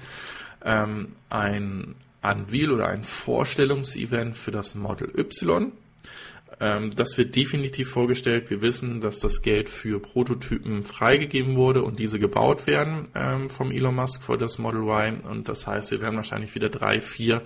ähm, 0.64 1.14
ein 1.30 1.96
Unveil 2.22 2.72
oder 2.72 2.88
ein 2.88 3.04
Vorstellungsevent 3.04 4.36
für 4.36 4.52
das 4.52 4.76
Model 4.76 5.12
Y. 5.18 5.72
Ähm, 6.60 6.96
das 6.96 7.18
wird 7.18 7.36
definitiv 7.36 7.90
vorgestellt. 7.90 8.50
Wir 8.50 8.62
wissen, 8.62 9.02
dass 9.02 9.20
das 9.20 9.42
Geld 9.42 9.70
für 9.70 10.00
Prototypen 10.00 10.82
freigegeben 10.82 11.56
wurde 11.56 11.84
und 11.84 12.00
diese 12.00 12.20
gebaut 12.20 12.68
werden 12.68 13.10
ähm, 13.16 13.50
vom 13.50 13.72
Elon 13.72 13.96
Musk 13.96 14.24
für 14.24 14.38
das 14.38 14.58
Model 14.58 14.82
Y. 14.82 15.22
Und 15.22 15.50
das 15.50 15.68
heißt, 15.68 15.92
wir 15.92 16.02
werden 16.02 16.16
wahrscheinlich 16.16 16.56
wieder 16.56 16.70
drei, 16.70 17.02
vier 17.02 17.44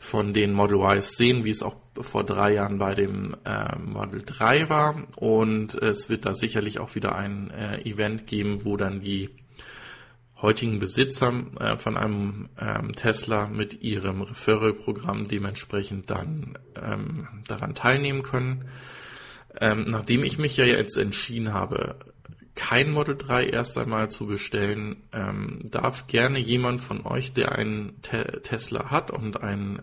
von 0.00 0.32
den 0.32 0.54
Model 0.54 0.78
Ys 0.78 1.16
sehen, 1.16 1.44
wie 1.44 1.50
es 1.50 1.62
auch 1.62 1.76
vor 2.00 2.24
drei 2.24 2.54
Jahren 2.54 2.78
bei 2.78 2.94
dem 2.94 3.36
äh, 3.44 3.76
Model 3.76 4.22
3 4.24 4.70
war. 4.70 5.02
Und 5.16 5.74
es 5.74 6.08
wird 6.08 6.24
da 6.24 6.34
sicherlich 6.34 6.80
auch 6.80 6.94
wieder 6.94 7.16
ein 7.16 7.50
äh, 7.50 7.82
Event 7.82 8.26
geben, 8.26 8.64
wo 8.64 8.78
dann 8.78 9.02
die 9.02 9.28
heutigen 10.42 10.78
Besitzer 10.78 11.32
äh, 11.58 11.76
von 11.76 11.96
einem 11.96 12.48
ähm, 12.58 12.94
Tesla 12.94 13.46
mit 13.46 13.82
ihrem 13.82 14.22
Referral-Programm 14.22 15.28
dementsprechend 15.28 16.10
dann 16.10 16.58
ähm, 16.80 17.28
daran 17.46 17.74
teilnehmen 17.74 18.22
können. 18.22 18.66
Ähm, 19.60 19.84
nachdem 19.88 20.24
ich 20.24 20.38
mich 20.38 20.56
ja 20.56 20.64
jetzt 20.64 20.96
entschieden 20.96 21.52
habe, 21.52 21.96
kein 22.54 22.90
Model 22.90 23.16
3 23.16 23.46
erst 23.46 23.78
einmal 23.78 24.10
zu 24.10 24.26
bestellen, 24.26 25.02
ähm, 25.12 25.60
darf 25.64 26.06
gerne 26.06 26.38
jemand 26.38 26.80
von 26.80 27.06
euch, 27.06 27.32
der 27.32 27.52
einen 27.52 28.00
Te 28.02 28.40
Tesla 28.42 28.90
hat 28.90 29.10
und 29.10 29.42
ein 29.42 29.80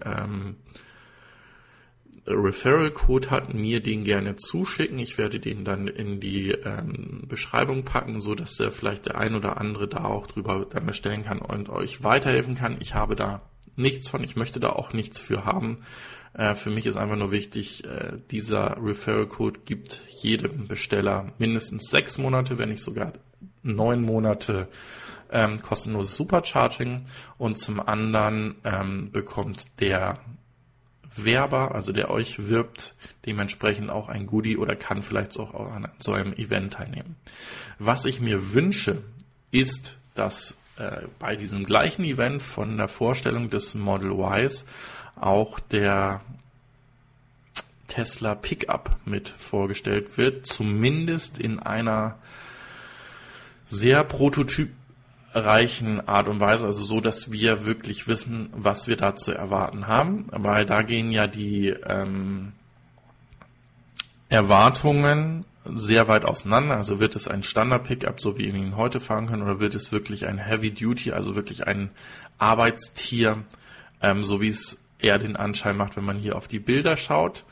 ähm, 2.28 2.40
Referral-Code 2.46 3.32
hat, 3.32 3.54
mir 3.54 3.82
den 3.82 4.04
gerne 4.04 4.36
zuschicken. 4.36 5.00
Ich 5.00 5.18
werde 5.18 5.40
den 5.40 5.64
dann 5.64 5.88
in 5.88 6.20
die 6.20 6.52
ähm, 6.52 7.24
Beschreibung 7.28 7.84
packen, 7.84 8.22
so 8.22 8.36
dass 8.36 8.56
der 8.56 8.72
vielleicht 8.72 9.06
der 9.06 9.18
ein 9.18 9.36
oder 9.36 9.58
andere 9.60 9.88
da 9.88 10.06
auch 10.06 10.28
drüber 10.28 10.66
dann 10.70 10.86
bestellen 10.86 11.24
kann 11.24 11.40
und 11.40 11.70
euch 11.70 12.04
weiterhelfen 12.04 12.56
kann. 12.56 12.78
Ich 12.80 12.94
habe 12.94 13.16
da 13.16 13.42
nichts 13.76 14.08
von, 14.10 14.24
ich 14.24 14.36
möchte 14.36 14.60
da 14.60 14.70
auch 14.70 14.94
nichts 14.94 15.20
für 15.20 15.46
haben. 15.46 15.80
Äh, 16.34 16.56
für 16.56 16.70
mich 16.70 16.86
ist 16.86 16.98
einfach 16.98 17.18
nur 17.18 17.32
wichtig, 17.32 17.86
äh, 17.86 18.14
dieser 18.32 18.78
Referral-Code 18.82 19.62
gibt 19.66 20.02
jedem 20.22 20.68
Besteller 20.68 21.34
mindestens 21.38 21.90
sechs 21.90 22.18
Monate, 22.18 22.58
wenn 22.58 22.70
nicht 22.70 22.82
sogar 22.82 23.14
neun 23.64 24.02
Monate 24.02 24.68
ähm, 25.32 25.62
kostenloses 25.62 26.16
Supercharging 26.16 27.04
und 27.38 27.60
zum 27.60 27.80
anderen 27.80 28.56
ähm, 28.64 29.12
bekommt 29.12 29.80
der 29.82 30.20
Werber, 31.26 31.76
also 31.76 31.92
der 31.92 32.10
euch 32.10 32.48
wirbt, 32.48 32.96
dementsprechend 33.26 33.90
auch 33.90 34.10
ein 34.10 34.28
Goodie 34.28 34.58
oder 34.58 34.76
kann 34.76 35.02
vielleicht 35.02 35.38
auch 35.40 35.54
an 35.54 35.88
so 36.00 36.14
einem 36.14 36.34
Event 36.34 36.74
teilnehmen. 36.74 37.16
Was 37.80 38.06
ich 38.06 38.20
mir 38.20 38.54
wünsche, 38.54 39.02
ist, 39.52 39.98
dass 40.14 40.58
äh, 40.78 41.02
bei 41.20 41.36
diesem 41.36 41.64
gleichen 41.64 42.04
Event 42.04 42.42
von 42.42 42.78
der 42.78 42.88
Vorstellung 42.88 43.50
des 43.50 43.76
Model 43.76 44.12
Ys 44.12 44.66
auch 45.16 45.60
der 45.60 46.22
Tesla 47.88 48.36
Pickup 48.36 48.98
mit 49.06 49.30
vorgestellt 49.30 50.18
wird, 50.18 50.46
zumindest 50.46 51.40
in 51.40 51.60
einer 51.60 52.18
sehr 53.68 54.04
prototyp 54.04 54.70
reichen 55.34 56.08
Art 56.08 56.28
und 56.28 56.40
Weise, 56.40 56.66
also 56.66 56.84
so, 56.84 57.02
dass 57.02 57.32
wir 57.32 57.66
wirklich 57.66 58.08
wissen, 58.08 58.50
was 58.54 58.88
wir 58.88 58.98
da 58.98 59.16
zu 59.16 59.32
erwarten 59.32 59.88
haben, 59.88 60.28
weil 60.32 60.66
da 60.66 60.82
gehen 60.82 61.12
ja 61.12 61.28
die 61.28 61.70
ähm, 61.70 62.54
Erwartungen 64.30 65.46
sehr 65.66 66.08
weit 66.08 66.26
auseinander. 66.26 66.78
Also 66.78 67.00
wird 67.00 67.16
es 67.16 67.28
ein 67.28 67.44
Standard-Pickup, 67.44 68.20
so 68.20 68.38
wie 68.38 68.54
wir 68.54 68.56
ihn 68.56 68.78
heute 68.78 69.00
fahren 69.00 69.28
können, 69.28 69.44
oder 69.44 69.60
wird 69.60 69.76
es 69.76 69.92
wirklich 69.92 70.28
ein 70.28 70.38
Heavy-Duty, 70.38 71.12
also 71.12 71.36
wirklich 71.36 71.68
ein 71.68 71.92
Arbeitstier, 72.38 73.44
ähm, 74.02 74.24
so 74.24 74.42
wie 74.42 74.50
es 74.50 74.82
eher 75.00 75.18
den 75.18 75.36
Anschein 75.36 75.78
macht, 75.78 75.98
wenn 75.98 76.06
man 76.06 76.18
hier 76.18 76.36
auf 76.36 76.48
die 76.48 76.60
Bilder 76.60 76.98
schaut. 76.98 77.44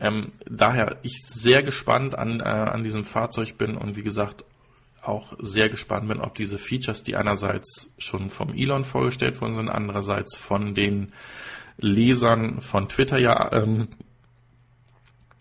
Ähm, 0.00 0.32
daher 0.46 0.98
ich 1.02 1.22
sehr 1.26 1.62
gespannt 1.62 2.16
an, 2.16 2.40
äh, 2.40 2.44
an 2.44 2.82
diesem 2.82 3.04
Fahrzeug 3.04 3.58
bin 3.58 3.76
und 3.76 3.96
wie 3.96 4.02
gesagt 4.02 4.44
auch 5.06 5.34
sehr 5.40 5.68
gespannt 5.68 6.08
bin, 6.08 6.20
ob 6.20 6.34
diese 6.34 6.58
Features, 6.58 7.02
die 7.02 7.16
einerseits 7.16 7.94
schon 7.98 8.30
vom 8.30 8.54
Elon 8.54 8.84
vorgestellt 8.84 9.40
worden 9.40 9.54
sind, 9.54 9.68
andererseits 9.68 10.36
von 10.36 10.74
den 10.74 11.12
Lesern 11.76 12.60
von 12.60 12.88
Twitter 12.88 13.18
ja 13.18 13.52
ähm, 13.52 13.88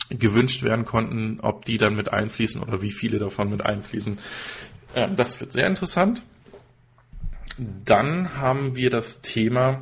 gewünscht 0.10 0.64
werden 0.64 0.86
konnten, 0.86 1.40
ob 1.42 1.66
die 1.66 1.78
dann 1.78 1.96
mit 1.96 2.12
einfließen 2.12 2.62
oder 2.62 2.82
wie 2.82 2.92
viele 2.92 3.20
davon 3.20 3.50
mit 3.50 3.66
einfließen. 3.66 4.20
Äh, 4.96 5.10
das 5.16 5.40
wird 5.40 5.54
sehr 5.54 5.68
interessant. 5.68 6.22
Dann 7.58 8.38
haben 8.38 8.76
wir 8.76 8.90
das 8.90 9.22
Thema, 9.22 9.82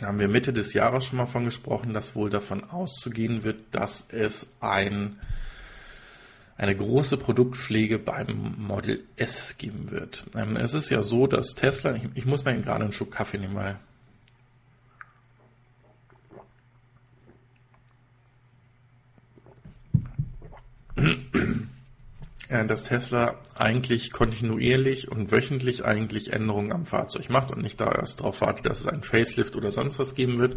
haben 0.00 0.20
wir 0.20 0.28
Mitte 0.28 0.52
des 0.52 0.74
Jahres 0.74 1.06
schon 1.06 1.18
mal 1.18 1.26
von 1.26 1.44
gesprochen, 1.44 1.92
dass 1.92 2.14
wohl 2.14 2.30
davon 2.30 2.64
auszugehen 2.64 3.42
wird, 3.42 3.74
dass 3.74 4.08
es 4.10 4.54
ein 4.60 5.18
eine 6.58 6.76
große 6.76 7.16
Produktpflege 7.16 7.98
beim 8.00 8.56
Model 8.58 9.04
S 9.16 9.56
geben 9.58 9.92
wird. 9.92 10.24
Ähm, 10.34 10.56
es 10.56 10.74
ist 10.74 10.90
ja 10.90 11.04
so, 11.04 11.28
dass 11.28 11.54
Tesla, 11.54 11.94
ich, 11.94 12.02
ich 12.14 12.26
muss 12.26 12.44
mir 12.44 12.60
gerade 12.60 12.82
einen 12.82 12.92
Schluck 12.92 13.12
Kaffee 13.12 13.38
nehmen, 13.38 13.54
weil 13.54 13.78
dass 22.66 22.84
Tesla 22.84 23.36
eigentlich 23.54 24.10
kontinuierlich 24.10 25.12
und 25.12 25.30
wöchentlich 25.30 25.84
eigentlich 25.84 26.32
Änderungen 26.32 26.72
am 26.72 26.86
Fahrzeug 26.86 27.30
macht 27.30 27.52
und 27.52 27.62
nicht 27.62 27.80
da 27.80 27.92
erst 27.92 28.18
darauf 28.18 28.40
wartet, 28.40 28.66
dass 28.66 28.80
es 28.80 28.88
einen 28.88 29.04
Facelift 29.04 29.54
oder 29.54 29.70
sonst 29.70 30.00
was 30.00 30.16
geben 30.16 30.38
wird. 30.38 30.56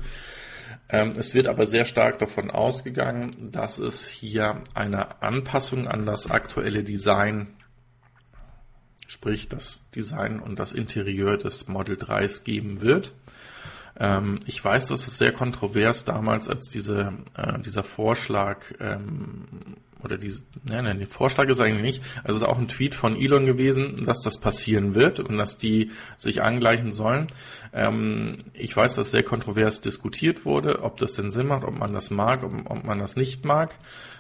Ähm, 0.92 1.16
es 1.18 1.34
wird 1.34 1.48
aber 1.48 1.68
sehr 1.68 1.86
stark 1.86 2.20
davon 2.20 2.52
ausgegangen, 2.52 3.50
dass 3.52 3.80
es 3.80 4.08
hier 4.08 4.62
eine 4.74 5.22
Anpassung 5.22 5.88
an 5.88 6.06
das 6.06 6.30
aktuelle 6.30 6.84
Design, 6.84 7.56
sprich 9.08 9.48
das 9.48 9.90
Design 9.92 10.40
und 10.40 10.60
das 10.60 10.74
Interieur 10.74 11.38
des 11.38 11.70
Model 11.70 11.96
3s 11.96 12.44
geben 12.44 12.82
wird. 12.82 13.14
Ähm, 13.98 14.42
ich 14.46 14.64
weiß, 14.64 14.88
dass 14.88 15.08
es 15.08 15.18
sehr 15.18 15.32
kontrovers 15.32 16.04
damals, 16.04 16.50
als 16.50 16.70
diese, 16.70 17.14
äh, 17.38 17.60
dieser 17.60 17.84
Vorschlag 17.84 18.66
ähm, 18.80 19.78
oder 20.04 20.18
diese, 20.18 20.44
nein, 20.64 20.86
nein, 20.86 21.00
der 21.00 21.08
Vorschlag 21.08 21.48
ist 21.48 21.62
eigentlich 21.62 21.82
nicht. 21.82 22.04
Also 22.24 22.38
es 22.38 22.44
ist 22.44 22.48
auch 22.48 22.58
ein 22.58 22.68
Tweet 22.68 22.96
von 22.96 23.16
Elon 23.16 23.46
gewesen, 23.46 24.06
dass 24.06 24.22
das 24.22 24.40
passieren 24.40 24.96
wird 24.96 25.20
und 25.20 25.38
dass 25.38 25.58
die 25.58 25.92
sich 26.18 26.42
angleichen 26.42 26.92
sollen. 26.92 27.28
Ähm, 27.74 28.40
ich 28.54 28.76
weiß, 28.76 28.96
dass 28.96 29.12
sehr 29.12 29.24
kontrovers 29.24 29.82
diskutiert 29.82 30.46
wurde, 30.46 30.84
ob 30.84 30.98
das 30.98 31.14
denn 31.14 31.32
Sinn 31.32 31.48
macht, 31.48 31.64
ob 31.64 31.78
man 31.78 31.94
das 31.94 32.12
mag, 32.12 32.44
ob, 32.44 32.70
ob 32.70 32.84
man 32.84 33.00
das 33.00 33.16
nicht 33.16 33.46
mag. 33.46 33.76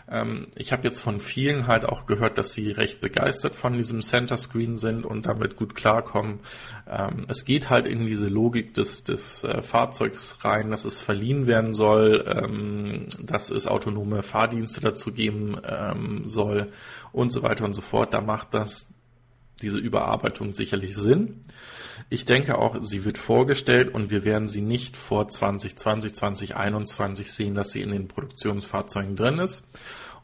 Ähm, 0.09 0.47
ich 0.55 0.71
habe 0.71 0.83
jetzt 0.83 0.99
von 0.99 1.19
vielen 1.19 1.67
halt 1.67 1.85
auch 1.85 2.05
gehört, 2.05 2.37
dass 2.37 2.53
sie 2.53 2.71
recht 2.71 3.01
begeistert 3.01 3.55
von 3.55 3.73
diesem 3.73 4.01
Center 4.01 4.37
Screen 4.37 4.77
sind 4.77 5.05
und 5.05 5.25
damit 5.25 5.55
gut 5.55 5.75
klarkommen. 5.75 6.39
Ähm, 6.89 7.25
es 7.27 7.45
geht 7.45 7.69
halt 7.69 7.87
in 7.87 8.05
diese 8.05 8.27
Logik 8.27 8.73
des, 8.73 9.03
des 9.03 9.43
äh, 9.43 9.61
Fahrzeugs 9.61 10.43
rein, 10.43 10.71
dass 10.71 10.85
es 10.85 10.99
verliehen 10.99 11.47
werden 11.47 11.73
soll, 11.73 12.25
ähm, 12.27 13.07
dass 13.21 13.49
es 13.49 13.67
autonome 13.67 14.23
Fahrdienste 14.23 14.81
dazu 14.81 15.11
geben 15.11 15.57
ähm, 15.67 16.27
soll 16.27 16.71
und 17.11 17.31
so 17.31 17.43
weiter 17.43 17.65
und 17.65 17.73
so 17.73 17.81
fort. 17.81 18.13
Da 18.13 18.21
macht 18.21 18.53
das 18.53 18.93
diese 19.61 19.79
Überarbeitung 19.79 20.53
sicherlich 20.53 20.95
Sinn. 20.95 21.41
Ich 22.09 22.25
denke 22.25 22.57
auch, 22.57 22.77
sie 22.81 23.05
wird 23.05 23.17
vorgestellt 23.17 23.93
und 23.93 24.09
wir 24.09 24.23
werden 24.23 24.47
sie 24.47 24.61
nicht 24.61 24.97
vor 24.97 25.27
2020, 25.27 26.13
2021 26.15 27.31
sehen, 27.31 27.55
dass 27.55 27.71
sie 27.71 27.81
in 27.81 27.91
den 27.91 28.07
Produktionsfahrzeugen 28.07 29.15
drin 29.15 29.37
ist. 29.37 29.67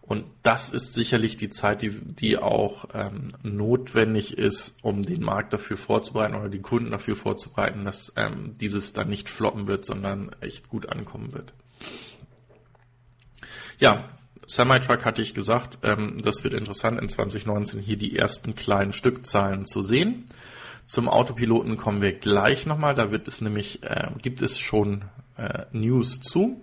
Und 0.01 0.23
das 0.41 0.69
ist 0.69 0.93
sicherlich 0.93 1.35
die 1.35 1.49
Zeit, 1.49 1.81
die, 1.81 1.89
die 1.89 2.37
auch 2.37 2.85
ähm, 2.93 3.27
notwendig 3.43 4.37
ist, 4.37 4.77
um 4.81 5.03
den 5.03 5.21
Markt 5.21 5.51
dafür 5.51 5.75
vorzubereiten 5.75 6.35
oder 6.35 6.47
die 6.47 6.61
Kunden 6.61 6.91
dafür 6.91 7.17
vorzubereiten, 7.17 7.83
dass 7.83 8.13
ähm, 8.15 8.55
dieses 8.57 8.93
dann 8.93 9.09
nicht 9.09 9.29
floppen 9.29 9.67
wird, 9.67 9.85
sondern 9.85 10.31
echt 10.39 10.69
gut 10.69 10.89
ankommen 10.89 11.33
wird. 11.33 11.53
Ja, 13.79 14.09
Semi-Truck 14.45 15.03
hatte 15.03 15.21
ich 15.21 15.33
gesagt, 15.33 15.79
ähm, 15.83 16.21
das 16.23 16.41
wird 16.45 16.53
interessant 16.53 17.01
in 17.01 17.09
2019 17.09 17.81
hier 17.81 17.97
die 17.97 18.17
ersten 18.17 18.55
kleinen 18.55 18.93
Stückzahlen 18.93 19.65
zu 19.65 19.81
sehen. 19.81 20.25
Zum 20.87 21.09
Autopiloten 21.09 21.75
kommen 21.75 22.01
wir 22.01 22.13
gleich 22.13 22.65
nochmal. 22.65 22.95
Da 22.95 23.11
wird 23.11 23.27
es 23.27 23.41
nämlich, 23.41 23.83
äh, 23.83 24.07
gibt 24.21 24.41
es 24.41 24.57
schon 24.57 25.03
äh, 25.37 25.65
News 25.73 26.21
zu. 26.21 26.61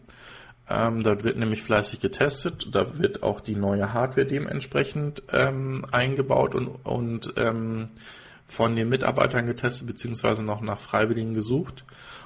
Ähm, 0.69 1.03
dort 1.03 1.25
wird 1.25 1.37
nämlich 1.37 1.63
fleißig 1.63 2.01
getestet. 2.01 2.69
Da 2.75 2.99
wird 2.99 3.23
auch 3.23 3.43
die 3.43 3.55
neue 3.55 3.93
Hardware 3.93 4.27
dementsprechend 4.27 5.23
ähm, 5.31 5.85
eingebaut 5.93 6.55
und, 6.55 6.69
und 6.69 7.35
ähm, 7.37 7.87
von 8.49 8.75
den 8.75 8.89
Mitarbeitern 8.89 9.45
getestet, 9.45 9.87
beziehungsweise 9.87 10.43
noch 10.43 10.63
nach 10.63 10.81
Freiwilligen 10.81 11.35
gesucht. 11.35 11.85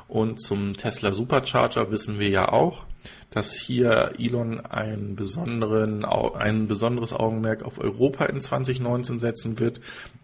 Und 0.08 0.40
zum 0.40 0.74
Tesla 0.76 1.12
Supercharger 1.12 1.90
wissen 1.90 2.18
wir 2.18 2.30
ja 2.30 2.50
auch, 2.50 2.86
dass 3.30 3.52
hier 3.52 4.12
Elon 4.18 4.64
einen 4.64 5.14
besonderen, 5.16 6.04
ein 6.04 6.66
besonderes 6.66 7.12
Augenmerk 7.12 7.62
auf 7.62 7.78
Europa 7.78 8.24
in 8.24 8.40
2019 8.40 9.18
setzen 9.18 9.58
wird. 9.58 9.80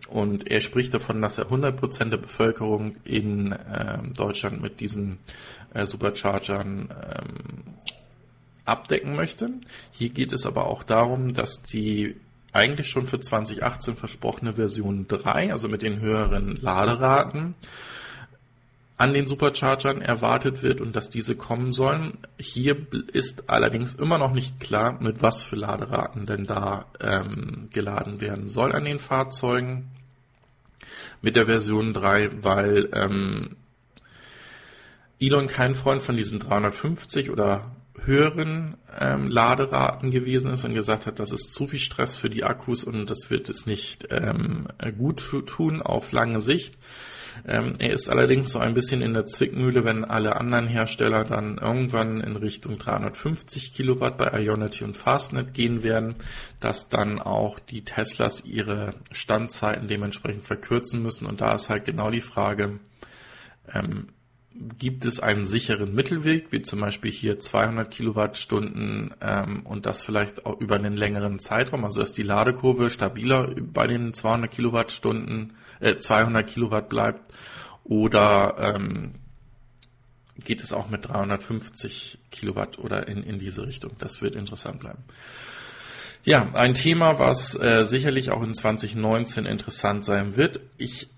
Und 0.08 0.50
er 0.50 0.62
spricht 0.62 0.94
davon, 0.94 1.20
dass 1.20 1.38
er 1.38 1.50
100% 1.50 2.08
der 2.08 2.16
Bevölkerung 2.16 2.96
in 3.04 3.52
äh, 3.52 3.98
Deutschland 4.14 4.62
mit 4.62 4.80
diesen 4.80 5.18
äh, 5.74 5.84
Superchargern 5.84 6.88
ähm, 6.90 7.74
abdecken 8.64 9.14
möchte. 9.14 9.50
Hier 9.90 10.08
geht 10.08 10.32
es 10.32 10.46
aber 10.46 10.66
auch 10.66 10.82
darum, 10.82 11.34
dass 11.34 11.62
die 11.62 12.16
eigentlich 12.52 12.88
schon 12.88 13.06
für 13.06 13.20
2018 13.20 13.96
versprochene 13.96 14.54
Version 14.54 15.06
3, 15.08 15.52
also 15.52 15.68
mit 15.68 15.82
den 15.82 16.00
höheren 16.00 16.56
Laderaten, 16.56 17.54
an 18.96 19.12
den 19.12 19.26
Superchargern 19.26 20.02
erwartet 20.02 20.62
wird 20.62 20.80
und 20.80 20.94
dass 20.94 21.10
diese 21.10 21.34
kommen 21.34 21.72
sollen. 21.72 22.18
Hier 22.38 22.76
ist 23.12 23.50
allerdings 23.50 23.94
immer 23.94 24.18
noch 24.18 24.32
nicht 24.32 24.60
klar, 24.60 24.98
mit 25.00 25.20
was 25.20 25.42
für 25.42 25.56
Laderaten 25.56 26.26
denn 26.26 26.46
da 26.46 26.86
ähm, 27.00 27.68
geladen 27.72 28.20
werden 28.20 28.48
soll 28.48 28.72
an 28.72 28.84
den 28.84 29.00
Fahrzeugen 29.00 29.90
mit 31.22 31.36
der 31.36 31.46
Version 31.46 31.92
3, 31.92 32.42
weil 32.42 32.88
ähm, 32.92 33.56
Elon 35.18 35.48
kein 35.48 35.74
Freund 35.74 36.02
von 36.02 36.16
diesen 36.16 36.38
350 36.38 37.30
oder 37.30 37.72
höheren 38.04 38.76
ähm, 39.00 39.28
Laderaten 39.28 40.10
gewesen 40.10 40.50
ist 40.50 40.64
und 40.64 40.74
gesagt 40.74 41.06
hat, 41.06 41.18
das 41.18 41.32
ist 41.32 41.52
zu 41.52 41.66
viel 41.66 41.78
Stress 41.78 42.14
für 42.14 42.28
die 42.28 42.44
Akkus 42.44 42.84
und 42.84 43.08
das 43.08 43.30
wird 43.30 43.48
es 43.48 43.66
nicht 43.66 44.08
ähm, 44.10 44.68
gut 44.98 45.22
tun 45.46 45.82
auf 45.82 46.12
lange 46.12 46.40
Sicht. 46.40 46.76
Ähm, 47.46 47.74
er 47.78 47.92
ist 47.92 48.08
allerdings 48.08 48.50
so 48.50 48.58
ein 48.58 48.72
bisschen 48.72 49.02
in 49.02 49.12
der 49.12 49.26
Zwickmühle, 49.26 49.84
wenn 49.84 50.04
alle 50.04 50.36
anderen 50.36 50.66
Hersteller 50.66 51.24
dann 51.24 51.58
irgendwann 51.58 52.20
in 52.20 52.36
Richtung 52.36 52.78
350 52.78 53.74
Kilowatt 53.74 54.16
bei 54.16 54.40
Ionity 54.40 54.84
und 54.84 54.96
Fastnet 54.96 55.52
gehen 55.52 55.82
werden, 55.82 56.14
dass 56.60 56.88
dann 56.88 57.20
auch 57.20 57.58
die 57.58 57.84
Teslas 57.84 58.44
ihre 58.44 58.94
Standzeiten 59.12 59.88
dementsprechend 59.88 60.46
verkürzen 60.46 61.02
müssen. 61.02 61.26
Und 61.26 61.42
da 61.42 61.52
ist 61.52 61.68
halt 61.68 61.84
genau 61.84 62.10
die 62.10 62.22
Frage, 62.22 62.80
ähm, 63.72 64.08
gibt 64.78 65.04
es 65.04 65.20
einen 65.20 65.44
sicheren 65.44 65.94
Mittelweg, 65.94 66.52
wie 66.52 66.62
zum 66.62 66.80
Beispiel 66.80 67.10
hier 67.10 67.38
200 67.40 67.90
Kilowattstunden 67.90 69.12
ähm, 69.20 69.66
und 69.66 69.84
das 69.84 70.02
vielleicht 70.02 70.46
auch 70.46 70.60
über 70.60 70.76
einen 70.76 70.96
längeren 70.96 71.40
Zeitraum, 71.40 71.84
also 71.84 72.00
dass 72.00 72.12
die 72.12 72.22
Ladekurve 72.22 72.88
stabiler 72.88 73.48
bei 73.60 73.86
den 73.86 74.14
200 74.14 74.50
Kilowattstunden, 74.50 75.54
äh, 75.80 75.96
200 75.96 76.46
Kilowatt 76.46 76.88
bleibt 76.88 77.32
oder 77.84 78.56
ähm, 78.58 79.14
geht 80.42 80.62
es 80.62 80.72
auch 80.72 80.88
mit 80.88 81.08
350 81.08 82.18
Kilowatt 82.30 82.78
oder 82.78 83.08
in, 83.08 83.22
in 83.22 83.38
diese 83.38 83.66
Richtung. 83.66 83.92
Das 83.98 84.22
wird 84.22 84.34
interessant 84.34 84.80
bleiben. 84.80 85.04
Ja, 86.24 86.48
ein 86.54 86.74
Thema, 86.74 87.18
was 87.18 87.54
äh, 87.54 87.84
sicherlich 87.84 88.30
auch 88.30 88.42
in 88.42 88.54
2019 88.54 89.44
interessant 89.44 90.04
sein 90.04 90.36
wird. 90.36 90.60
Ich 90.78 91.08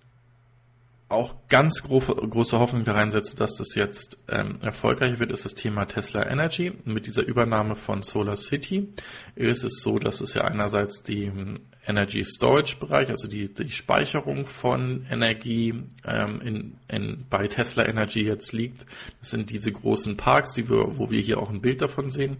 auch 1.09 1.37
ganz 1.49 1.85
große, 1.85 2.15
große 2.15 2.59
Hoffnung 2.59 2.85
da 2.85 2.93
reinsetze, 2.93 3.37
dass 3.37 3.57
das 3.57 3.77
jetzt 3.77 4.19
ähm, 4.29 4.59
erfolgreich 4.61 5.21
wird, 5.21 5.31
ist 5.31 5.45
das 5.45 5.55
Thema 5.55 5.85
Tesla 5.85 6.27
Energy. 6.27 6.73
Mit 6.85 7.07
dieser 7.07 7.25
Übernahme 7.25 7.77
von 7.77 8.03
Solar 8.03 8.37
City 8.37 8.89
ist 9.37 9.63
es 9.63 9.81
so, 9.81 10.01
dass 10.01 10.21
es 10.21 10.35
ja 10.35 10.43
einerseits 10.43 11.05
den 11.05 11.61
Energy 11.87 12.25
Storage 12.25 12.77
Bereich, 12.79 13.11
also 13.11 13.29
die, 13.29 13.53
die 13.53 13.71
Speicherung 13.71 14.47
von 14.47 15.07
Energie 15.11 15.75
ähm, 16.05 16.41
in, 16.41 16.77
in, 16.89 17.25
bei 17.31 17.47
Tesla 17.47 17.87
Energy 17.87 18.25
jetzt 18.25 18.53
liegt. 18.53 18.87
Das 19.21 19.31
sind 19.31 19.51
diese 19.51 19.73
großen 19.73 20.17
Parks, 20.17 20.55
die 20.55 20.69
wir, 20.69 20.99
wo 20.99 21.11
wir 21.11 21.21
hier 21.21 21.39
auch 21.39 21.51
ein 21.51 21.61
Bild 21.61 21.83
davon 21.83 22.11
sehen. 22.11 22.37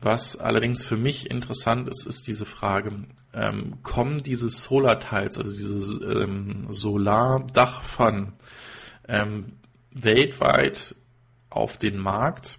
Was 0.00 0.36
allerdings 0.36 0.82
für 0.82 0.96
mich 0.96 1.30
interessant 1.30 1.88
ist, 1.88 2.06
ist 2.06 2.28
diese 2.28 2.44
Frage, 2.44 2.92
ähm, 3.32 3.78
kommen 3.82 4.22
diese 4.22 4.50
Solar-Tiles, 4.50 5.38
also 5.38 5.52
diese 5.52 6.04
ähm, 6.04 6.66
Solar-Dachpfannen, 6.70 8.34
ähm, 9.08 9.52
weltweit 9.90 10.94
auf 11.48 11.78
den 11.78 11.98
Markt 11.98 12.58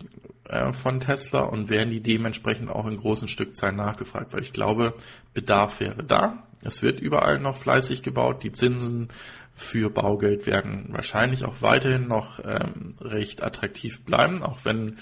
äh, 0.49 0.73
von 0.73 0.99
Tesla 0.99 1.41
und 1.41 1.69
werden 1.69 1.89
die 1.89 2.01
dementsprechend 2.01 2.69
auch 2.69 2.85
in 2.85 2.97
großen 2.97 3.27
Stückzahlen 3.27 3.75
nachgefragt, 3.75 4.33
weil 4.33 4.41
ich 4.41 4.53
glaube, 4.53 4.93
Bedarf 5.33 5.79
wäre 5.79 6.03
da. 6.03 6.43
Es 6.61 6.81
wird 6.81 6.99
überall 6.99 7.39
noch 7.39 7.55
fleißig 7.55 8.01
gebaut. 8.01 8.43
Die 8.43 8.51
Zinsen 8.51 9.09
für 9.53 9.89
Baugeld 9.89 10.45
werden 10.45 10.89
wahrscheinlich 10.89 11.45
auch 11.45 11.61
weiterhin 11.61 12.07
noch 12.07 12.39
ähm, 12.43 12.95
recht 13.01 13.43
attraktiv 13.43 14.03
bleiben, 14.03 14.43
auch 14.43 14.65
wenn 14.65 14.97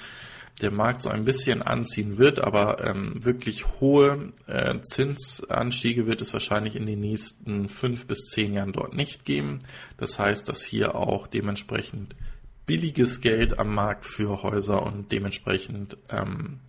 der 0.62 0.72
Markt 0.72 1.02
so 1.02 1.10
ein 1.10 1.26
bisschen 1.26 1.62
anziehen 1.62 2.18
wird, 2.18 2.40
aber 2.40 2.86
ähm, 2.86 3.24
wirklich 3.26 3.66
hohe 3.82 4.32
äh, 4.48 4.80
Zinsanstiege 4.80 6.08
wird 6.08 6.22
es 6.22 6.32
wahrscheinlich 6.32 6.78
in 6.78 6.86
den 6.86 7.02
nächsten 7.02 7.68
fünf 7.68 8.08
bis 8.08 8.28
zehn 8.30 8.54
Jahren 8.54 8.72
dort 8.72 8.94
nicht 8.94 9.26
geben. 9.26 9.60
Das 9.98 10.18
heißt, 10.18 10.48
dass 10.48 10.64
hier 10.64 10.96
auch 10.96 11.28
dementsprechend 11.28 12.16
billiges 12.66 13.22
Geld 13.22 13.60
am 13.60 13.74
Markt 13.74 14.06
für 14.06 14.44
Häuser 14.44 14.84
und 14.84 15.12
dementsprechend 15.12 15.98
ähm, 16.10 16.60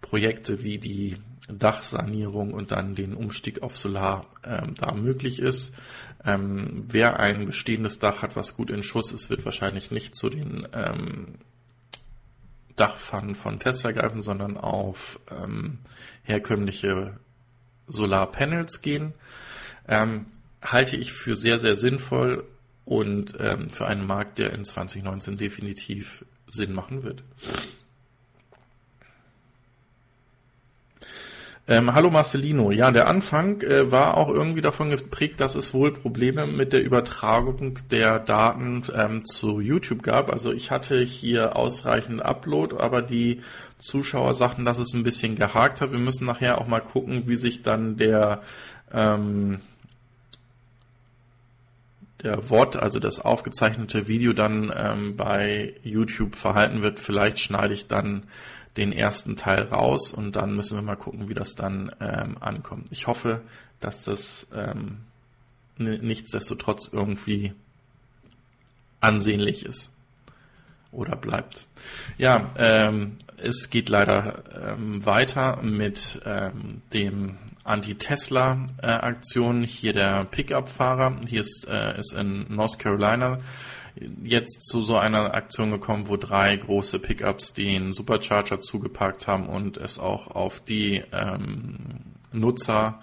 Projekte 0.00 0.62
wie 0.62 0.78
die 0.78 1.16
Dachsanierung 1.48 2.52
und 2.52 2.72
dann 2.72 2.94
den 2.94 3.14
Umstieg 3.14 3.62
auf 3.62 3.76
Solar 3.76 4.26
ähm, 4.44 4.74
da 4.76 4.92
möglich 4.92 5.38
ist. 5.40 5.74
Ähm, 6.24 6.82
wer 6.86 7.20
ein 7.20 7.46
bestehendes 7.46 7.98
Dach 7.98 8.22
hat, 8.22 8.36
was 8.36 8.56
gut 8.56 8.70
in 8.70 8.82
Schuss 8.82 9.12
ist, 9.12 9.30
wird 9.30 9.44
wahrscheinlich 9.44 9.90
nicht 9.90 10.14
zu 10.14 10.28
den 10.28 10.68
ähm, 10.72 11.36
Dachpfannen 12.76 13.34
von 13.34 13.58
Tesla 13.58 13.92
greifen, 13.92 14.20
sondern 14.20 14.56
auf 14.56 15.20
ähm, 15.30 15.78
herkömmliche 16.22 17.18
Solarpanels 17.86 18.82
gehen. 18.82 19.14
Ähm, 19.88 20.26
halte 20.60 20.96
ich 20.96 21.12
für 21.12 21.34
sehr, 21.34 21.58
sehr 21.58 21.76
sinnvoll 21.76 22.44
und 22.88 23.36
ähm, 23.38 23.68
für 23.68 23.86
einen 23.86 24.06
Markt, 24.06 24.38
der 24.38 24.54
in 24.54 24.64
2019 24.64 25.36
definitiv 25.36 26.24
Sinn 26.46 26.72
machen 26.72 27.02
wird. 27.02 27.22
Ähm, 31.70 31.92
hallo 31.92 32.08
Marcelino, 32.08 32.70
ja, 32.70 32.90
der 32.90 33.06
Anfang 33.08 33.60
äh, 33.60 33.90
war 33.90 34.16
auch 34.16 34.30
irgendwie 34.30 34.62
davon 34.62 34.88
geprägt, 34.88 35.38
dass 35.38 35.54
es 35.54 35.74
wohl 35.74 35.92
Probleme 35.92 36.46
mit 36.46 36.72
der 36.72 36.82
Übertragung 36.82 37.78
der 37.90 38.18
Daten 38.18 38.82
ähm, 38.96 39.26
zu 39.26 39.60
YouTube 39.60 40.02
gab. 40.02 40.32
Also 40.32 40.50
ich 40.50 40.70
hatte 40.70 40.98
hier 40.98 41.56
ausreichend 41.56 42.24
Upload, 42.24 42.76
aber 42.78 43.02
die 43.02 43.42
Zuschauer 43.76 44.32
sagten, 44.34 44.64
dass 44.64 44.78
es 44.78 44.94
ein 44.94 45.02
bisschen 45.02 45.36
gehakt 45.36 45.82
hat. 45.82 45.92
Wir 45.92 45.98
müssen 45.98 46.24
nachher 46.24 46.58
auch 46.58 46.68
mal 46.68 46.80
gucken, 46.80 47.24
wie 47.26 47.36
sich 47.36 47.62
dann 47.62 47.98
der 47.98 48.40
ähm, 48.90 49.60
der 52.22 52.50
Wort, 52.50 52.76
also 52.76 52.98
das 52.98 53.20
aufgezeichnete 53.20 54.08
Video 54.08 54.32
dann 54.32 54.72
ähm, 54.74 55.16
bei 55.16 55.74
YouTube 55.82 56.34
verhalten 56.34 56.82
wird. 56.82 56.98
Vielleicht 56.98 57.38
schneide 57.38 57.74
ich 57.74 57.86
dann 57.86 58.24
den 58.76 58.92
ersten 58.92 59.36
Teil 59.36 59.62
raus 59.62 60.12
und 60.12 60.36
dann 60.36 60.54
müssen 60.54 60.76
wir 60.76 60.82
mal 60.82 60.96
gucken, 60.96 61.28
wie 61.28 61.34
das 61.34 61.54
dann 61.54 61.92
ähm, 62.00 62.36
ankommt. 62.40 62.88
Ich 62.90 63.06
hoffe, 63.06 63.42
dass 63.80 64.04
das 64.04 64.48
ähm, 64.54 64.98
nichtsdestotrotz 65.76 66.88
irgendwie 66.92 67.52
ansehnlich 69.00 69.64
ist 69.64 69.94
oder 70.90 71.16
bleibt. 71.16 71.66
Ja, 72.18 72.50
ähm, 72.56 73.18
es 73.36 73.70
geht 73.70 73.88
leider 73.88 74.42
ähm, 74.72 75.04
weiter 75.04 75.62
mit 75.62 76.20
ähm, 76.24 76.82
dem 76.92 77.36
Anti-Tesla-Aktion. 77.68 79.62
Hier 79.62 79.92
der 79.92 80.24
Pickup-Fahrer. 80.24 81.20
Hier 81.26 81.40
ist, 81.40 81.66
äh, 81.68 81.98
ist 81.98 82.12
in 82.14 82.46
North 82.48 82.78
Carolina 82.78 83.38
jetzt 84.22 84.62
zu 84.64 84.82
so 84.82 84.96
einer 84.96 85.34
Aktion 85.34 85.70
gekommen, 85.70 86.08
wo 86.08 86.16
drei 86.16 86.56
große 86.56 86.98
Pickups 86.98 87.52
den 87.54 87.92
Supercharger 87.92 88.60
zugeparkt 88.60 89.26
haben 89.26 89.48
und 89.48 89.76
es 89.76 89.98
auch 89.98 90.28
auf 90.28 90.60
die 90.60 91.02
ähm, 91.12 91.76
Nutzer 92.32 93.00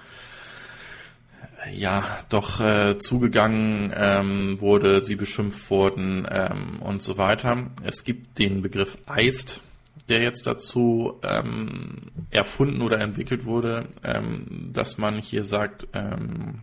ja 1.74 2.04
doch 2.30 2.60
äh, 2.60 2.98
zugegangen 3.00 3.94
ähm, 3.96 4.62
wurde, 4.62 5.04
sie 5.04 5.16
beschimpft 5.16 5.70
wurden 5.70 6.28
ähm, 6.30 6.80
und 6.80 7.02
so 7.02 7.18
weiter. 7.18 7.72
Es 7.84 8.04
gibt 8.04 8.38
den 8.38 8.62
Begriff 8.62 8.98
Eist, 9.08 9.62
der 10.10 10.22
jetzt 10.22 10.46
dazu 10.46 11.20
ähm, 11.24 12.12
erfunden 12.30 12.82
oder 12.82 13.00
entwickelt 13.00 13.46
wurde, 13.46 13.88
ähm, 14.04 14.70
dass 14.72 14.98
man 14.98 15.16
hier 15.16 15.44
sagt, 15.44 15.88
ähm, 15.94 16.62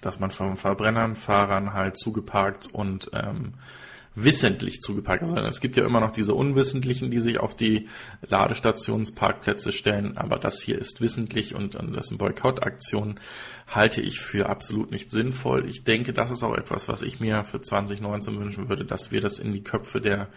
dass 0.00 0.20
man 0.20 0.30
von 0.30 0.56
Verbrennern, 0.56 1.16
Fahrern 1.16 1.72
halt 1.72 1.96
zugeparkt 1.96 2.68
und 2.72 3.10
ähm, 3.14 3.54
wissentlich 4.14 4.80
zugeparkt. 4.80 5.22
Also 5.22 5.36
es 5.36 5.60
gibt 5.60 5.76
ja 5.76 5.86
immer 5.86 6.00
noch 6.00 6.10
diese 6.10 6.34
Unwissentlichen, 6.34 7.10
die 7.10 7.20
sich 7.20 7.38
auf 7.38 7.54
die 7.54 7.88
Ladestationsparkplätze 8.28 9.70
stellen, 9.70 10.16
aber 10.18 10.38
das 10.38 10.60
hier 10.60 10.78
ist 10.78 11.00
wissentlich 11.00 11.54
und, 11.54 11.76
und 11.76 11.94
das 11.94 12.06
ist 12.06 12.12
eine 12.12 12.18
Boykottaktion, 12.18 13.20
halte 13.68 14.00
ich 14.00 14.20
für 14.20 14.48
absolut 14.48 14.90
nicht 14.90 15.10
sinnvoll. 15.10 15.68
Ich 15.68 15.84
denke, 15.84 16.12
das 16.12 16.30
ist 16.30 16.42
auch 16.42 16.56
etwas, 16.56 16.88
was 16.88 17.02
ich 17.02 17.20
mir 17.20 17.44
für 17.44 17.60
2019 17.60 18.38
wünschen 18.40 18.68
würde, 18.68 18.84
dass 18.84 19.12
wir 19.12 19.20
das 19.20 19.38
in 19.38 19.52
die 19.52 19.62
Köpfe 19.62 20.00
der 20.00 20.28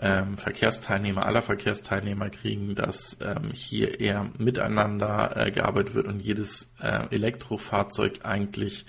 ähm, 0.00 0.36
Verkehrsteilnehmer, 0.36 1.26
aller 1.26 1.42
Verkehrsteilnehmer 1.42 2.30
kriegen, 2.30 2.74
dass 2.74 3.18
ähm, 3.20 3.50
hier 3.52 4.00
eher 4.00 4.30
miteinander 4.38 5.36
äh, 5.36 5.50
gearbeitet 5.50 5.94
wird 5.94 6.06
und 6.06 6.20
jedes 6.20 6.74
äh, 6.80 7.06
Elektrofahrzeug 7.10 8.20
eigentlich 8.24 8.86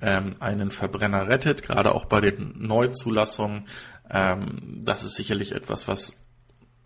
ähm, 0.00 0.36
einen 0.40 0.70
Verbrenner 0.70 1.28
rettet, 1.28 1.62
gerade 1.62 1.94
auch 1.94 2.04
bei 2.04 2.20
den 2.20 2.54
Neuzulassungen. 2.58 3.66
Ähm, 4.10 4.82
das 4.84 5.04
ist 5.04 5.14
sicherlich 5.14 5.52
etwas, 5.52 5.88
was 5.88 6.22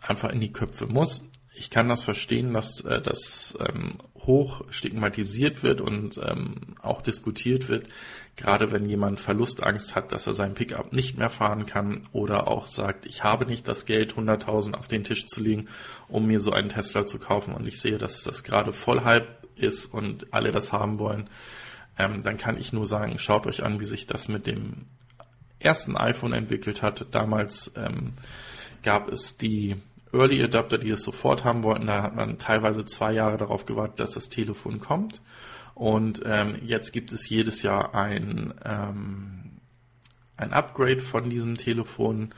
einfach 0.00 0.30
in 0.30 0.40
die 0.40 0.52
Köpfe 0.52 0.86
muss. 0.86 1.30
Ich 1.58 1.70
kann 1.70 1.88
das 1.88 2.02
verstehen, 2.02 2.52
dass 2.52 2.80
äh, 2.82 3.00
das 3.00 3.56
ähm, 3.66 3.92
hoch 4.18 4.62
stigmatisiert 4.70 5.62
wird 5.62 5.80
und 5.80 6.20
ähm, 6.22 6.76
auch 6.82 7.00
diskutiert 7.00 7.68
wird, 7.68 7.88
gerade 8.36 8.72
wenn 8.72 8.86
jemand 8.86 9.20
Verlustangst 9.20 9.94
hat, 9.94 10.12
dass 10.12 10.26
er 10.26 10.34
sein 10.34 10.54
Pickup 10.54 10.92
nicht 10.92 11.16
mehr 11.16 11.30
fahren 11.30 11.64
kann 11.64 12.02
oder 12.12 12.48
auch 12.48 12.66
sagt, 12.66 13.06
ich 13.06 13.24
habe 13.24 13.46
nicht 13.46 13.66
das 13.68 13.86
Geld, 13.86 14.12
100.000 14.14 14.74
auf 14.74 14.86
den 14.86 15.04
Tisch 15.04 15.26
zu 15.26 15.40
legen, 15.40 15.68
um 16.08 16.26
mir 16.26 16.40
so 16.40 16.52
einen 16.52 16.68
Tesla 16.68 17.06
zu 17.06 17.18
kaufen 17.18 17.54
und 17.54 17.66
ich 17.66 17.80
sehe, 17.80 17.98
dass 17.98 18.22
das 18.22 18.44
gerade 18.44 18.72
voll 18.72 19.04
Hype 19.04 19.46
ist 19.56 19.86
und 19.86 20.32
alle 20.34 20.52
das 20.52 20.72
haben 20.72 20.98
wollen, 20.98 21.30
ähm, 21.98 22.22
dann 22.22 22.36
kann 22.36 22.58
ich 22.58 22.74
nur 22.74 22.86
sagen, 22.86 23.18
schaut 23.18 23.46
euch 23.46 23.62
an, 23.62 23.80
wie 23.80 23.86
sich 23.86 24.06
das 24.06 24.28
mit 24.28 24.46
dem 24.46 24.84
ersten 25.58 25.96
iPhone 25.96 26.34
entwickelt 26.34 26.82
hat. 26.82 27.06
Damals 27.12 27.72
ähm, 27.76 28.12
gab 28.82 29.10
es 29.10 29.38
die 29.38 29.76
Early 30.16 30.42
Adapter, 30.42 30.78
die 30.78 30.90
es 30.90 31.02
sofort 31.02 31.44
haben 31.44 31.62
wollten, 31.62 31.86
da 31.86 32.02
hat 32.02 32.14
man 32.14 32.38
teilweise 32.38 32.84
zwei 32.84 33.12
Jahre 33.12 33.36
darauf 33.36 33.66
gewartet, 33.66 34.00
dass 34.00 34.12
das 34.12 34.28
Telefon 34.28 34.80
kommt. 34.80 35.22
Und 35.74 36.22
ähm, 36.24 36.56
jetzt 36.64 36.92
gibt 36.92 37.12
es 37.12 37.28
jedes 37.28 37.62
Jahr 37.62 37.94
ein, 37.94 38.54
ähm, 38.64 39.58
ein 40.36 40.52
Upgrade 40.52 41.00
von 41.00 41.28
diesem 41.28 41.56
Telefon 41.56 42.32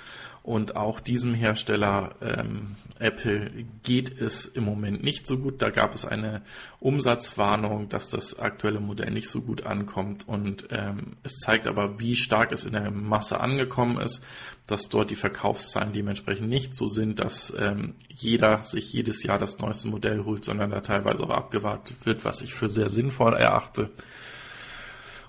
und 0.48 0.76
auch 0.76 1.00
diesem 1.00 1.34
Hersteller 1.34 2.14
ähm, 2.22 2.76
Apple 2.98 3.50
geht 3.82 4.18
es 4.18 4.46
im 4.46 4.64
Moment 4.64 5.04
nicht 5.04 5.26
so 5.26 5.36
gut. 5.36 5.60
Da 5.60 5.68
gab 5.68 5.94
es 5.94 6.06
eine 6.06 6.40
Umsatzwarnung, 6.80 7.90
dass 7.90 8.08
das 8.08 8.38
aktuelle 8.38 8.80
Modell 8.80 9.10
nicht 9.10 9.28
so 9.28 9.42
gut 9.42 9.66
ankommt. 9.66 10.26
Und 10.26 10.68
ähm, 10.70 11.18
es 11.22 11.34
zeigt 11.40 11.66
aber, 11.66 12.00
wie 12.00 12.16
stark 12.16 12.50
es 12.52 12.64
in 12.64 12.72
der 12.72 12.90
Masse 12.90 13.40
angekommen 13.40 13.98
ist, 13.98 14.24
dass 14.68 14.90
dort 14.90 15.10
die 15.10 15.16
Verkaufszahlen 15.16 15.92
dementsprechend 15.92 16.48
nicht 16.48 16.76
so 16.76 16.86
sind, 16.86 17.18
dass 17.18 17.52
ähm, 17.58 17.94
jeder 18.08 18.62
sich 18.62 18.92
jedes 18.92 19.22
Jahr 19.22 19.38
das 19.38 19.58
neueste 19.58 19.88
Modell 19.88 20.24
holt, 20.24 20.44
sondern 20.44 20.70
da 20.70 20.80
teilweise 20.80 21.24
auch 21.24 21.30
abgewartet 21.30 21.96
wird, 22.04 22.24
was 22.24 22.42
ich 22.42 22.54
für 22.54 22.68
sehr 22.68 22.90
sinnvoll 22.90 23.34
erachte. 23.34 23.90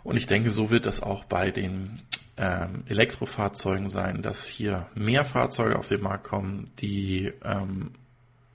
Und 0.04 0.18
ich 0.18 0.28
denke, 0.28 0.52
so 0.52 0.70
wird 0.70 0.86
das 0.86 1.02
auch 1.02 1.24
bei 1.24 1.52
den 1.52 2.02
ähm, 2.36 2.84
Elektrofahrzeugen 2.88 3.88
sein, 3.88 4.22
dass 4.22 4.46
hier 4.48 4.88
mehr 4.94 5.24
Fahrzeuge 5.24 5.80
auf 5.80 5.88
den 5.88 6.02
Markt 6.02 6.26
kommen, 6.26 6.70
die 6.80 7.32
ähm, 7.44 7.92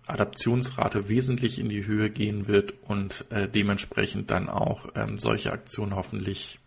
Adaptionsrate 0.07 1.09
wesentlich 1.09 1.59
in 1.59 1.71
die 1.71 1.87
Höhe 1.87 2.11
gehen 2.11 2.47
wird 2.47 2.75
und 2.83 3.25
äh, 3.31 3.49
dementsprechend 3.49 4.31
dann 4.31 4.51
auch 4.51 4.89
ähm, 4.95 5.19
solche 5.19 5.51
Aktionen 5.51 5.97
hoffentlich 5.97 6.59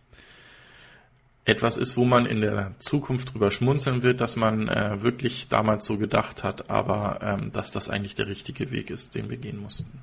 etwas 1.48 1.78
ist, 1.78 1.95
wo 1.95 2.04
man 2.04 2.26
in 2.26 2.41
der 2.41 2.74
Zukunft 2.78 3.34
drüber 3.34 3.52
schmunzeln 3.52 4.04
wird, 4.04 4.20
dass 4.20 4.36
man 4.36 4.68
äh, 4.68 5.02
wirklich 5.02 5.48
damals 5.48 5.86
so 5.86 5.98
gedacht 5.98 6.43
hat, 6.43 6.70
aber 6.70 7.20
ähm, 7.22 7.54
dass 7.54 7.72
das 7.72 7.89
eigentlich 7.89 8.16
der 8.16 8.28
richtige 8.28 8.70
Weg 8.70 8.89
ist, 8.89 9.16
den 9.16 9.30
wir 9.30 9.38
gehen 9.38 9.62
mussten. 9.62 10.02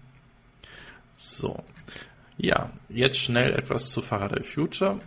So. 1.12 1.62
Ja, 2.38 2.70
jetzt 2.88 3.18
schnell 3.18 3.52
etwas 3.52 3.90
zu 3.90 4.00
Faraday 4.00 4.42
Future. 4.42 4.98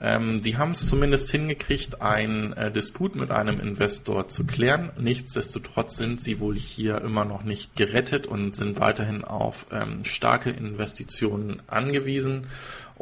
Ähm, 0.00 0.42
die 0.42 0.56
haben 0.56 0.72
es 0.72 0.86
zumindest 0.86 1.30
hingekriegt, 1.30 2.00
einen 2.00 2.52
äh, 2.54 2.70
Disput 2.70 3.14
mit 3.14 3.30
einem 3.30 3.60
Investor 3.60 4.28
zu 4.28 4.46
klären. 4.46 4.90
Nichtsdestotrotz 4.98 5.96
sind 5.96 6.20
sie 6.20 6.40
wohl 6.40 6.56
hier 6.56 7.00
immer 7.02 7.24
noch 7.24 7.44
nicht 7.44 7.76
gerettet 7.76 8.26
und 8.26 8.56
sind 8.56 8.80
weiterhin 8.80 9.24
auf 9.24 9.66
ähm, 9.70 10.04
starke 10.04 10.50
Investitionen 10.50 11.62
angewiesen. 11.66 12.46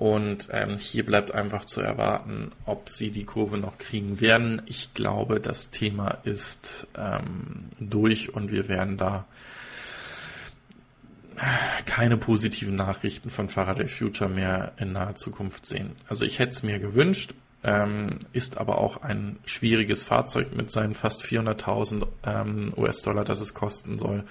Und 0.01 0.49
ähm, 0.51 0.79
hier 0.79 1.05
bleibt 1.05 1.35
einfach 1.35 1.67
zu 1.67 1.83
erwarten, 1.83 2.53
ob 2.65 2.89
sie 2.89 3.11
die 3.11 3.27
Kurve 3.27 3.59
noch 3.59 3.77
kriegen 3.77 4.19
werden. 4.19 4.63
Ich 4.65 4.95
glaube, 4.95 5.41
das 5.41 5.69
Thema 5.69 6.17
ist 6.25 6.87
ähm, 6.97 7.69
durch 7.79 8.33
und 8.33 8.51
wir 8.51 8.69
werden 8.69 8.97
da 8.97 9.27
keine 11.85 12.17
positiven 12.17 12.77
Nachrichten 12.77 13.29
von 13.29 13.51
Faraday 13.51 13.89
Future 13.89 14.31
mehr 14.31 14.73
in 14.79 14.93
naher 14.93 15.17
Zukunft 15.17 15.67
sehen. 15.67 15.91
Also 16.09 16.25
ich 16.25 16.39
hätte 16.39 16.53
es 16.53 16.63
mir 16.63 16.79
gewünscht, 16.79 17.35
ähm, 17.63 18.21
ist 18.33 18.57
aber 18.57 18.79
auch 18.79 19.03
ein 19.03 19.39
schwieriges 19.45 20.03
Fahrzeug 20.03 20.57
mit 20.57 20.73
seinen 20.73 20.95
fast 20.95 21.23
400.000 21.23 22.07
ähm, 22.25 22.73
US-Dollar, 22.75 23.27
das 23.27 23.43
es 23.43 23.53
kosten 23.53 23.99
soll. 23.99 24.25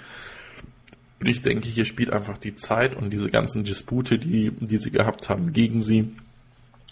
Und 1.20 1.30
ich 1.30 1.42
denke, 1.42 1.68
hier 1.68 1.86
spielt 1.86 2.12
einfach 2.12 2.38
die 2.38 2.56
Zeit 2.56 2.96
und 2.96 3.12
diese 3.12 3.30
ganzen 3.30 3.66
Dispute, 3.66 4.20
die, 4.20 4.52
die 4.52 4.78
sie 4.78 4.92
gehabt 4.92 5.30
haben, 5.30 5.52
gegen 5.52 5.82
sie. 5.82 6.16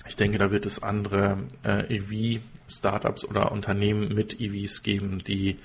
Ich 0.07 0.15
denke, 0.15 0.37
da 0.37 0.51
wird 0.51 0.65
es 0.65 0.83
andere 0.83 1.37
äh, 1.63 1.95
EV-Startups 1.97 3.25
oder 3.25 3.51
Unternehmen 3.51 4.13
mit 4.13 4.39
EVs 4.39 4.83
geben, 4.83 5.23
die 5.25 5.57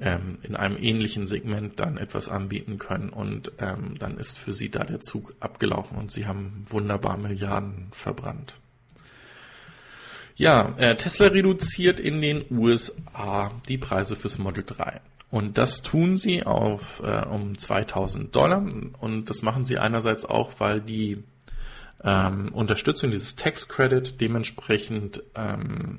ähm, 0.00 0.38
in 0.42 0.56
einem 0.56 0.76
ähnlichen 0.76 1.26
Segment 1.26 1.78
dann 1.78 1.98
etwas 1.98 2.28
anbieten 2.28 2.78
können 2.78 3.10
und 3.10 3.52
ähm, 3.58 3.96
dann 3.98 4.18
ist 4.18 4.38
für 4.38 4.52
sie 4.52 4.68
da 4.68 4.84
der 4.84 5.00
Zug 5.00 5.34
abgelaufen 5.40 5.96
und 5.96 6.10
sie 6.10 6.26
haben 6.26 6.64
wunderbar 6.68 7.16
Milliarden 7.16 7.88
verbrannt. 7.92 8.54
Ja, 10.36 10.74
äh, 10.78 10.96
Tesla 10.96 11.28
reduziert 11.28 12.00
in 12.00 12.20
den 12.20 12.44
USA 12.50 13.52
die 13.68 13.78
Preise 13.78 14.16
fürs 14.16 14.38
Model 14.38 14.64
3. 14.66 15.00
Und 15.34 15.58
das 15.58 15.82
tun 15.82 16.16
sie 16.16 16.44
auf 16.44 17.02
äh, 17.04 17.26
um 17.26 17.58
2000 17.58 18.36
Dollar. 18.36 18.64
Und 19.00 19.28
das 19.28 19.42
machen 19.42 19.64
sie 19.64 19.78
einerseits 19.78 20.24
auch, 20.24 20.60
weil 20.60 20.80
die 20.80 21.24
ähm, 22.04 22.52
Unterstützung 22.52 23.10
dieses 23.10 23.34
Tax 23.34 23.66
Credit 23.66 24.20
dementsprechend 24.20 25.24
ähm, 25.34 25.98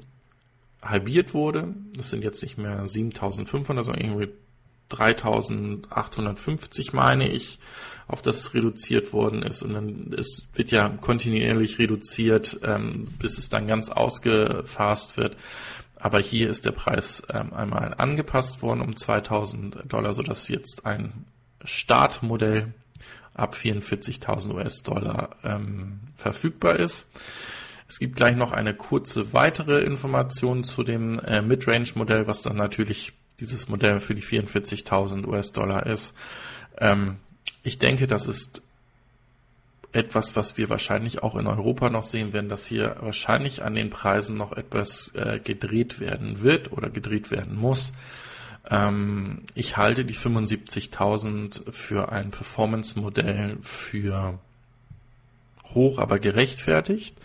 halbiert 0.81 1.33
wurde. 1.33 1.73
Das 1.97 2.11
sind 2.11 2.23
jetzt 2.23 2.41
nicht 2.43 2.57
mehr 2.57 2.87
7500, 2.87 3.83
sondern 3.83 4.05
irgendwie 4.05 4.29
3850 4.87 6.93
meine 6.93 7.29
ich, 7.29 7.59
auf 8.07 8.21
das 8.21 8.53
reduziert 8.53 9.11
worden 9.11 9.43
ist. 9.43 9.63
Und 9.63 9.73
dann 9.73 10.15
es 10.17 10.47
wird 10.53 10.71
ja 10.71 10.87
kontinuierlich 10.87 11.77
reduziert, 11.77 12.61
ähm, 12.63 13.09
bis 13.19 13.37
es 13.37 13.49
dann 13.49 13.67
ganz 13.67 13.89
ausgefasst 13.89 15.17
wird. 15.17 15.35
Aber 15.97 16.19
hier 16.19 16.49
ist 16.49 16.65
der 16.65 16.71
Preis 16.71 17.23
ähm, 17.33 17.53
einmal 17.53 17.93
angepasst 17.97 18.61
worden 18.61 18.81
um 18.81 18.95
2000 18.95 19.91
Dollar, 19.91 20.13
sodass 20.13 20.47
jetzt 20.47 20.85
ein 20.85 21.25
Startmodell 21.63 22.73
ab 23.33 23.55
44.000 23.55 24.53
US-Dollar 24.53 25.29
ähm, 25.43 25.99
verfügbar 26.15 26.77
ist. 26.77 27.09
Es 27.87 27.99
gibt 27.99 28.15
gleich 28.15 28.35
noch 28.35 28.51
eine 28.51 28.73
kurze 28.73 29.33
weitere 29.33 29.81
Information 29.83 30.63
zu 30.63 30.83
dem 30.83 31.19
äh, 31.19 31.41
Midrange-Modell, 31.41 32.27
was 32.27 32.41
dann 32.41 32.55
natürlich 32.55 33.13
dieses 33.39 33.67
Modell 33.67 33.99
für 33.99 34.15
die 34.15 34.23
44.000 34.23 35.27
US-Dollar 35.27 35.85
ist. 35.85 36.13
Ähm, 36.77 37.17
ich 37.63 37.77
denke, 37.77 38.07
das 38.07 38.27
ist 38.27 38.63
etwas, 39.95 40.35
was 40.35 40.57
wir 40.57 40.69
wahrscheinlich 40.69 41.23
auch 41.23 41.35
in 41.35 41.47
Europa 41.47 41.89
noch 41.89 42.03
sehen 42.03 42.33
werden, 42.33 42.49
dass 42.49 42.65
hier 42.65 42.97
wahrscheinlich 42.99 43.63
an 43.63 43.75
den 43.75 43.89
Preisen 43.89 44.37
noch 44.37 44.51
etwas 44.51 45.15
äh, 45.15 45.39
gedreht 45.39 45.99
werden 46.01 46.43
wird 46.43 46.73
oder 46.73 46.89
gedreht 46.89 47.31
werden 47.31 47.55
muss. 47.55 47.93
Ähm, 48.69 49.43
ich 49.55 49.77
halte 49.77 50.03
die 50.03 50.15
75.000 50.15 51.71
für 51.71 52.11
ein 52.11 52.31
Performance-Modell 52.31 53.57
für 53.61 54.37
hoch, 55.73 55.97
aber 55.97 56.19
gerechtfertigt. 56.19 57.15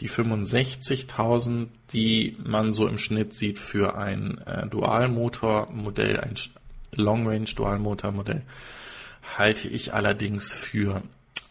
Die 0.00 0.10
65.000, 0.10 1.68
die 1.92 2.36
man 2.44 2.72
so 2.72 2.88
im 2.88 2.98
Schnitt 2.98 3.34
sieht 3.34 3.58
für 3.58 3.96
ein 3.96 4.38
äh, 4.46 4.66
Dualmotor-Modell, 4.66 6.18
ein 6.18 6.34
Long-Range-Dualmotor-Modell, 6.92 8.42
halte 9.38 9.68
ich 9.68 9.94
allerdings 9.94 10.52
für 10.52 11.02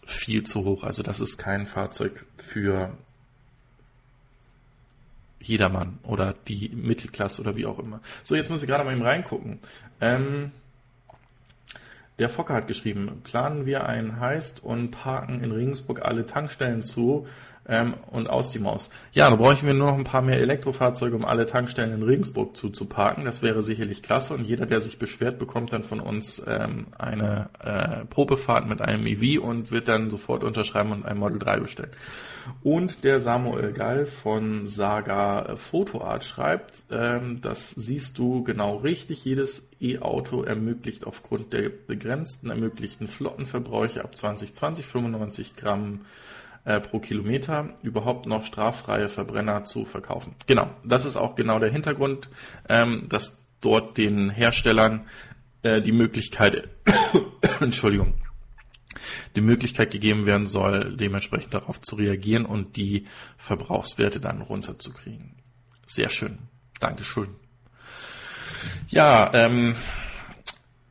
viel 0.06 0.44
zu 0.44 0.64
hoch. 0.64 0.84
Also 0.84 1.04
das 1.04 1.20
ist 1.20 1.38
kein 1.38 1.66
Fahrzeug 1.66 2.26
für 2.38 2.96
jedermann 5.40 6.00
oder 6.04 6.34
die 6.48 6.70
Mittelklasse 6.70 7.42
oder 7.42 7.56
wie 7.56 7.66
auch 7.66 7.80
immer. 7.80 8.02
So, 8.24 8.36
jetzt 8.36 8.50
muss 8.50 8.62
ich 8.62 8.70
gerade 8.70 8.84
mal 8.84 8.94
eben 8.94 9.04
reingucken. 9.04 9.60
Ähm, 10.02 10.52
der 12.18 12.30
Fokker 12.30 12.54
hat 12.54 12.68
geschrieben, 12.68 13.22
planen 13.24 13.66
wir 13.66 13.86
einen 13.88 14.20
Heist 14.20 14.64
und 14.64 14.92
parken 14.92 15.44
in 15.44 15.52
Regensburg 15.52 16.02
alle 16.02 16.26
Tankstellen 16.26 16.84
zu 16.84 17.28
ähm, 17.68 17.96
und 18.08 18.30
aus 18.30 18.52
die 18.52 18.60
Maus. 18.60 18.90
Ja, 19.12 19.30
da 19.30 19.36
bräuchten 19.36 19.68
wir 19.68 19.74
nur 19.74 19.88
noch 19.88 19.98
ein 19.98 20.04
paar 20.04 20.22
mehr 20.22 20.40
Elektrofahrzeuge, 20.40 21.16
um 21.16 21.26
alle 21.26 21.46
Tankstellen 21.46 21.94
in 21.94 22.04
Regensburg 22.04 22.56
zuzuparken. 22.56 23.26
Das 23.26 23.42
wäre 23.42 23.62
sicherlich 23.62 24.02
klasse 24.02 24.34
und 24.34 24.46
jeder, 24.46 24.66
der 24.66 24.82
sich 24.82 25.00
beschwert, 25.00 25.40
bekommt 25.40 25.74
dann 25.74 25.84
von 25.84 26.00
uns 26.00 26.44
ähm, 26.48 26.88
eine 26.98 27.50
äh, 27.60 28.06
Probefahrt 28.06 28.68
mit 28.68 28.82
einem 28.82 29.06
EV 29.06 29.42
und 29.42 29.72
wird 29.72 29.88
dann 29.88 30.10
sofort 30.10 30.44
unterschreiben 30.44 30.92
und 30.92 31.06
ein 31.06 31.18
Model 31.18 31.40
3 31.40 31.60
bestellen. 31.60 31.92
Und 32.62 33.04
der 33.04 33.22
Samuel 33.22 33.74
Gall 33.74 34.06
von 34.06 34.68
Saga 34.68 35.56
Fotoart 35.56 36.24
schreibt, 36.24 36.84
ähm, 36.92 37.42
das 37.42 37.72
siehst 37.72 38.18
du 38.20 38.44
genau 38.44 38.78
richtig. 38.78 39.26
Jedes 39.26 39.72
E-Auto 39.82 40.44
ermöglicht 40.44 41.06
aufgrund 41.08 41.54
der 41.54 41.70
begrenzten 41.70 42.50
ermöglichten 42.50 43.08
Flottenverbräuche 43.08 44.04
ab 44.04 44.16
2020 44.16 44.86
95 44.86 45.56
Gramm 45.56 46.02
äh, 46.66 46.80
pro 46.80 47.00
Kilometer 47.00 47.76
überhaupt 47.84 48.26
noch 48.26 48.44
straffreie 48.44 49.08
Verbrenner 49.08 49.64
zu 49.64 49.86
verkaufen. 49.86 50.36
Genau, 50.48 50.70
das 50.84 51.06
ist 51.06 51.16
auch 51.16 51.36
genau 51.36 51.60
der 51.60 51.72
Hintergrund, 51.72 52.30
ähm, 52.68 53.06
dass 53.08 53.46
dort 53.62 53.98
den 53.98 54.30
Herstellern 54.30 55.08
äh, 55.62 55.82
die 55.82 55.92
Möglichkeit, 55.92 56.70
Entschuldigung, 57.60 58.16
die 59.36 59.42
Möglichkeit 59.42 59.92
gegeben 59.92 60.26
werden 60.26 60.48
soll, 60.48 60.96
dementsprechend 60.96 61.54
darauf 61.54 61.82
zu 61.82 61.96
reagieren 61.96 62.46
und 62.46 62.76
die 62.78 63.08
Verbrauchswerte 63.38 64.20
dann 64.20 64.42
runterzukriegen. 64.42 65.36
Sehr 65.86 66.10
schön. 66.10 66.40
Dankeschön. 66.80 67.30
Ja, 68.88 69.32
ähm, 69.34 69.76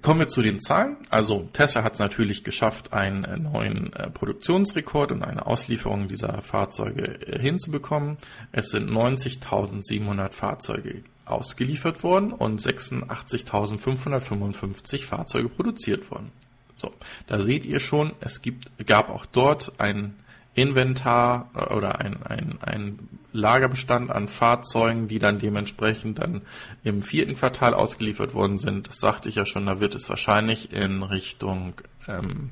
Kommen 0.04 0.20
wir 0.20 0.28
zu 0.28 0.42
den 0.42 0.60
Zahlen. 0.60 0.98
Also 1.08 1.48
Tesla 1.54 1.82
hat 1.82 1.94
es 1.94 1.98
natürlich 1.98 2.44
geschafft, 2.44 2.92
einen 2.92 3.24
äh, 3.24 3.38
neuen 3.38 3.90
äh, 3.94 4.10
Produktionsrekord 4.10 5.12
und 5.12 5.22
eine 5.22 5.46
Auslieferung 5.46 6.08
dieser 6.08 6.42
Fahrzeuge 6.42 7.26
äh, 7.26 7.40
hinzubekommen. 7.40 8.18
Es 8.52 8.68
sind 8.68 8.90
90.700 8.90 10.32
Fahrzeuge 10.32 11.04
ausgeliefert 11.24 12.02
worden 12.02 12.32
und 12.32 12.60
86.555 12.60 15.06
Fahrzeuge 15.06 15.48
produziert 15.48 16.10
worden. 16.10 16.32
So, 16.74 16.92
da 17.26 17.40
seht 17.40 17.64
ihr 17.64 17.80
schon, 17.80 18.12
es 18.20 18.42
gibt, 18.42 18.86
gab 18.86 19.08
auch 19.08 19.24
dort 19.24 19.80
ein 19.80 20.16
Inventar 20.54 21.50
äh, 21.54 21.74
oder 21.74 22.00
ein, 22.00 22.22
ein, 22.22 22.58
ein 22.60 23.08
Lagerbestand 23.32 24.10
an 24.10 24.28
Fahrzeugen, 24.28 25.08
die 25.08 25.18
dann 25.18 25.38
dementsprechend 25.38 26.20
dann 26.20 26.42
im 26.84 27.02
vierten 27.02 27.34
Quartal 27.34 27.74
ausgeliefert 27.74 28.32
worden 28.32 28.58
sind. 28.58 28.88
Das 28.88 28.98
sagte 29.00 29.28
ich 29.28 29.34
ja 29.34 29.44
schon, 29.44 29.66
da 29.66 29.80
wird 29.80 29.94
es 29.94 30.08
wahrscheinlich 30.08 30.72
in 30.72 31.02
Richtung 31.02 31.74
ähm, 32.06 32.50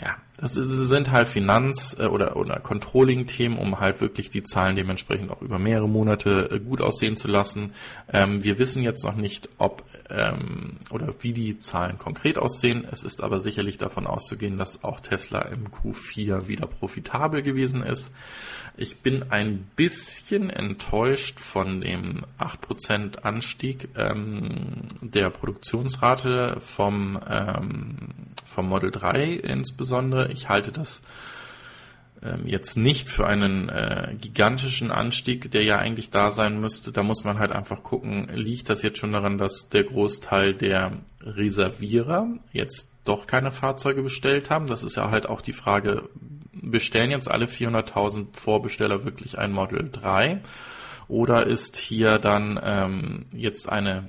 ja, 0.00 0.16
das 0.38 0.52
sind 0.54 1.10
halt 1.10 1.28
Finanz- 1.28 1.96
äh, 1.98 2.06
oder, 2.06 2.36
oder 2.36 2.60
Controlling-Themen, 2.60 3.56
um 3.56 3.80
halt 3.80 4.00
wirklich 4.00 4.28
die 4.28 4.42
Zahlen 4.42 4.76
dementsprechend 4.76 5.30
auch 5.30 5.40
über 5.40 5.58
mehrere 5.58 5.88
Monate 5.88 6.50
äh, 6.52 6.60
gut 6.60 6.82
aussehen 6.82 7.16
zu 7.16 7.28
lassen. 7.28 7.72
Ähm, 8.12 8.44
wir 8.44 8.58
wissen 8.58 8.82
jetzt 8.82 9.04
noch 9.04 9.16
nicht, 9.16 9.48
ob 9.56 9.84
ähm, 10.10 10.76
oder 10.90 11.14
wie 11.20 11.32
die 11.32 11.58
Zahlen 11.58 11.96
konkret 11.98 12.38
aussehen. 12.38 12.86
Es 12.90 13.02
ist 13.02 13.22
aber 13.22 13.38
sicherlich 13.38 13.78
davon 13.78 14.06
auszugehen, 14.06 14.58
dass 14.58 14.84
auch 14.84 15.00
Tesla 15.00 15.40
im 15.40 15.68
Q4 15.68 16.48
wieder 16.48 16.66
profitabel 16.66 17.42
gewesen 17.42 17.82
ist. 17.82 18.10
Ich 18.78 18.98
bin 18.98 19.30
ein 19.30 19.66
bisschen 19.74 20.50
enttäuscht 20.50 21.40
von 21.40 21.80
dem 21.80 22.26
8% 22.38 23.20
Anstieg 23.20 23.88
ähm, 23.96 24.88
der 25.00 25.30
Produktionsrate 25.30 26.60
vom, 26.60 27.18
ähm, 27.26 27.96
vom 28.44 28.68
Model 28.68 28.90
3 28.90 29.32
insbesondere. 29.32 30.30
Ich 30.30 30.50
halte 30.50 30.72
das 30.72 31.00
ähm, 32.22 32.46
jetzt 32.46 32.76
nicht 32.76 33.08
für 33.08 33.26
einen 33.26 33.70
äh, 33.70 34.14
gigantischen 34.20 34.90
Anstieg, 34.90 35.50
der 35.50 35.64
ja 35.64 35.78
eigentlich 35.78 36.10
da 36.10 36.30
sein 36.30 36.60
müsste. 36.60 36.92
Da 36.92 37.02
muss 37.02 37.24
man 37.24 37.38
halt 37.38 37.52
einfach 37.52 37.82
gucken, 37.82 38.28
liegt 38.34 38.68
das 38.68 38.82
jetzt 38.82 38.98
schon 38.98 39.12
daran, 39.12 39.38
dass 39.38 39.70
der 39.70 39.84
Großteil 39.84 40.52
der 40.52 40.92
Reservierer 41.22 42.28
jetzt 42.52 42.92
doch 43.04 43.26
keine 43.26 43.52
Fahrzeuge 43.52 44.02
bestellt 44.02 44.50
haben? 44.50 44.66
Das 44.66 44.82
ist 44.82 44.96
ja 44.96 45.10
halt 45.10 45.28
auch 45.28 45.40
die 45.40 45.52
Frage, 45.52 46.08
bestellen 46.70 47.10
jetzt 47.10 47.30
alle 47.30 47.46
400.000 47.46 48.38
Vorbesteller 48.38 49.04
wirklich 49.04 49.38
ein 49.38 49.52
Model 49.52 49.88
3? 49.90 50.42
Oder 51.08 51.46
ist 51.46 51.76
hier 51.76 52.18
dann 52.18 52.58
ähm, 52.62 53.26
jetzt 53.32 53.68
eine 53.68 54.08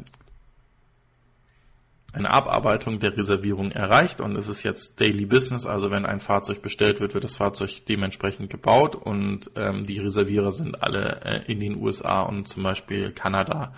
eine 2.17 2.31
Abarbeitung 2.31 2.99
der 2.99 3.15
Reservierung 3.15 3.71
erreicht 3.71 4.21
und 4.21 4.35
es 4.35 4.47
ist 4.47 4.63
jetzt 4.63 4.99
Daily 4.99 5.25
Business, 5.25 5.65
also 5.65 5.91
wenn 5.91 6.05
ein 6.05 6.19
Fahrzeug 6.19 6.61
bestellt 6.61 6.99
wird, 6.99 7.13
wird 7.13 7.23
das 7.23 7.35
Fahrzeug 7.35 7.85
dementsprechend 7.87 8.49
gebaut 8.49 8.95
und 8.95 9.51
ähm, 9.55 9.85
die 9.85 9.99
Reservierer 9.99 10.51
sind 10.51 10.81
alle 10.81 11.21
äh, 11.23 11.51
in 11.51 11.59
den 11.59 11.75
USA 11.75 12.23
und 12.23 12.47
zum 12.47 12.63
Beispiel 12.63 13.11
Kanada 13.11 13.73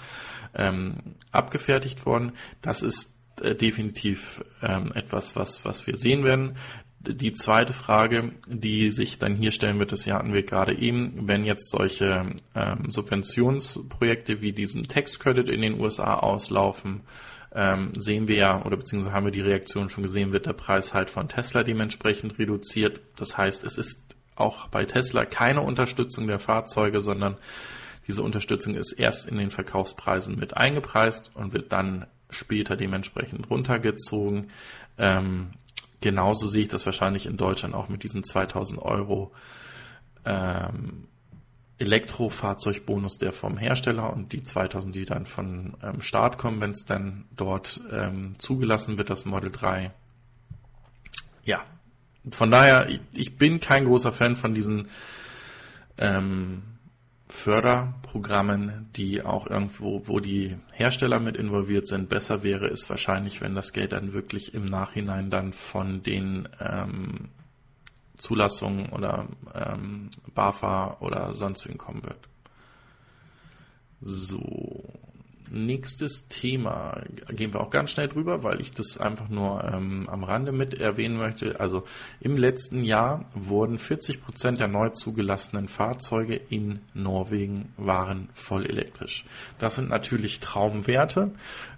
ähm, 0.55 1.15
abgefertigt 1.31 2.05
worden. 2.05 2.31
Das 2.61 2.81
ist 2.81 3.17
äh, 3.41 3.55
definitiv 3.55 4.43
ähm, 4.61 4.91
etwas, 4.93 5.35
was, 5.35 5.65
was 5.65 5.85
wir 5.85 5.97
sehen 5.97 6.23
werden. 6.23 6.55
Die 7.01 7.31
zweite 7.31 7.71
Frage, 7.71 8.33
die 8.45 8.91
sich 8.91 9.19
dann 9.19 9.35
hier 9.35 9.51
stellen 9.51 9.79
wird, 9.79 9.93
das 9.93 10.05
hatten 10.07 10.33
wir 10.33 10.43
gerade 10.43 10.77
eben, 10.77 11.27
wenn 11.29 11.45
jetzt 11.45 11.69
solche 11.69 12.35
ähm, 12.55 12.91
Subventionsprojekte 12.91 14.41
wie 14.41 14.51
diesen 14.51 14.87
Tax 14.89 15.17
Credit 15.17 15.47
in 15.47 15.61
den 15.61 15.79
USA 15.79 16.15
auslaufen, 16.15 17.01
ähm, 17.55 17.93
sehen 17.95 18.27
wir 18.27 18.35
ja, 18.35 18.65
oder 18.65 18.75
beziehungsweise 18.75 19.15
haben 19.15 19.25
wir 19.25 19.31
die 19.31 19.41
Reaktion 19.41 19.89
schon 19.89 20.03
gesehen, 20.03 20.33
wird 20.33 20.45
der 20.45 20.53
Preis 20.53 20.93
halt 20.93 21.09
von 21.09 21.29
Tesla 21.29 21.63
dementsprechend 21.63 22.37
reduziert. 22.37 22.99
Das 23.15 23.37
heißt, 23.37 23.63
es 23.63 23.77
ist 23.77 24.15
auch 24.35 24.67
bei 24.67 24.83
Tesla 24.85 25.25
keine 25.25 25.61
Unterstützung 25.61 26.27
der 26.27 26.39
Fahrzeuge, 26.39 27.01
sondern 27.01 27.37
diese 28.07 28.23
Unterstützung 28.23 28.75
ist 28.75 28.93
erst 28.93 29.27
in 29.27 29.37
den 29.37 29.51
Verkaufspreisen 29.51 30.37
mit 30.37 30.57
eingepreist 30.57 31.31
und 31.33 31.53
wird 31.53 31.71
dann 31.71 32.07
später 32.29 32.75
dementsprechend 32.75 33.49
runtergezogen. 33.49 34.49
Ähm, 34.97 35.51
genauso 36.01 36.47
sehe 36.47 36.63
ich 36.63 36.67
das 36.67 36.85
wahrscheinlich 36.85 37.25
in 37.25 37.37
Deutschland 37.37 37.75
auch 37.75 37.89
mit 37.89 38.03
diesen 38.03 38.23
2000 38.23 38.81
Euro 38.81 39.31
ähm, 40.25 41.07
Elektrofahrzeugbonus, 41.79 43.17
der 43.17 43.31
vom 43.31 43.57
Hersteller 43.57 44.11
und 44.11 44.33
die 44.33 44.43
2000, 44.43 44.95
die 44.95 45.05
dann 45.05 45.25
von 45.25 45.77
ähm, 45.81 46.01
Start 46.01 46.37
kommen, 46.37 46.59
wenn 46.59 46.71
es 46.71 46.85
dann 46.85 47.25
dort 47.35 47.81
ähm, 47.91 48.33
zugelassen 48.37 48.97
wird, 48.97 49.09
das 49.09 49.25
Model 49.25 49.49
3. 49.49 49.91
Ja, 51.45 51.63
von 52.31 52.51
daher, 52.51 52.89
ich, 52.89 52.99
ich 53.13 53.37
bin 53.37 53.61
kein 53.61 53.85
großer 53.85 54.11
Fan 54.11 54.35
von 54.35 54.53
diesen 54.53 54.89
ähm, 55.97 56.63
Förderprogrammen, 57.29 58.89
die 58.95 59.21
auch 59.21 59.47
irgendwo, 59.47 60.07
wo 60.07 60.19
die 60.19 60.57
Hersteller 60.71 61.19
mit 61.19 61.37
involviert 61.37 61.87
sind, 61.87 62.09
besser 62.09 62.41
wäre, 62.41 62.67
ist 62.67 62.89
wahrscheinlich, 62.89 63.39
wenn 63.39 63.53
das 63.53 63.71
Geld 63.71 63.91
dann 63.91 64.13
wirklich 64.13 64.55
im 64.55 64.65
Nachhinein 64.65 65.29
dann 65.29 65.53
von 65.53 66.01
den 66.01 66.49
ähm, 66.59 67.29
Zulassungen 68.17 68.89
oder 68.89 69.27
ähm, 69.53 70.09
BAFA 70.33 70.97
oder 71.01 71.35
sonst 71.35 71.67
wen 71.67 71.77
kommen 71.77 72.03
wird. 72.03 72.17
So, 74.01 74.91
nächstes 75.51 76.27
Thema 76.27 77.01
gehen 77.29 77.53
wir 77.53 77.61
auch 77.61 77.69
ganz 77.69 77.91
schnell 77.91 78.07
drüber, 78.07 78.43
weil 78.43 78.61
ich 78.61 78.71
das 78.71 78.97
einfach 78.97 79.29
nur 79.29 79.63
ähm, 79.63 80.07
am 80.09 80.23
Rande 80.23 80.51
mit 80.51 80.79
erwähnen 80.79 81.17
möchte. 81.17 81.59
Also 81.59 81.83
im 82.19 82.37
letzten 82.37 82.83
Jahr 82.83 83.25
wurden 83.33 83.79
40 83.79 84.21
Prozent 84.21 84.59
der 84.59 84.67
neu 84.67 84.89
zugelassenen 84.89 85.67
Fahrzeuge 85.67 86.35
in 86.35 86.79
Norwegen 86.93 87.73
waren 87.77 88.29
voll 88.33 88.65
elektrisch. 88.65 89.25
Das 89.57 89.75
sind 89.75 89.89
natürlich 89.89 90.39
Traumwerte, 90.39 91.31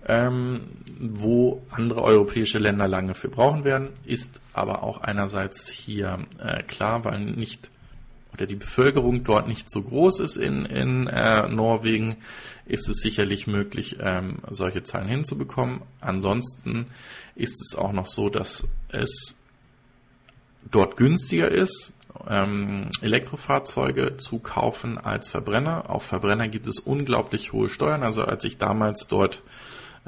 ähm, 0.08 0.62
wo 1.00 1.64
andere 1.72 2.04
europäische 2.04 2.60
Länder 2.60 2.88
lange 2.88 3.16
für 3.16 3.30
brauchen 3.30 3.64
werden, 3.64 3.90
ist 4.06 4.42
aber 4.54 4.84
auch 4.84 5.02
einerseits 5.02 5.70
hier 5.70 6.20
äh, 6.40 6.62
klar, 6.64 7.06
weil 7.06 7.20
nicht 7.20 7.71
oder 8.34 8.46
die 8.46 8.56
Bevölkerung 8.56 9.24
dort 9.24 9.48
nicht 9.48 9.70
so 9.70 9.82
groß 9.82 10.20
ist 10.22 10.38
in, 10.38 10.66
in 10.66 11.08
äh, 11.08 11.48
Norwegen, 11.48 12.18
ist 12.66 12.88
es 12.88 13.02
sicherlich 13.02 13.48
möglich, 13.48 13.98
ähm, 14.00 14.40
solche 14.50 14.84
Zahlen 14.84 15.08
hinzubekommen. 15.08 15.82
Ansonsten 16.00 16.88
ist 17.36 17.62
es 17.62 17.78
auch 17.78 17.92
noch 17.92 18.08
so, 18.08 18.30
dass 18.30 18.68
es 18.90 19.36
dort 20.70 20.98
günstiger 20.98 21.50
ist, 21.50 21.94
ähm, 22.30 22.90
Elektrofahrzeuge 23.02 24.18
zu 24.18 24.40
kaufen 24.40 24.98
als 24.98 25.30
Verbrenner. 25.30 25.90
Auf 25.90 26.04
Verbrenner 26.04 26.48
gibt 26.48 26.68
es 26.68 26.80
unglaublich 26.80 27.54
hohe 27.54 27.70
Steuern. 27.70 28.04
Also 28.04 28.24
als 28.24 28.44
ich 28.44 28.58
damals 28.58 29.08
dort 29.08 29.42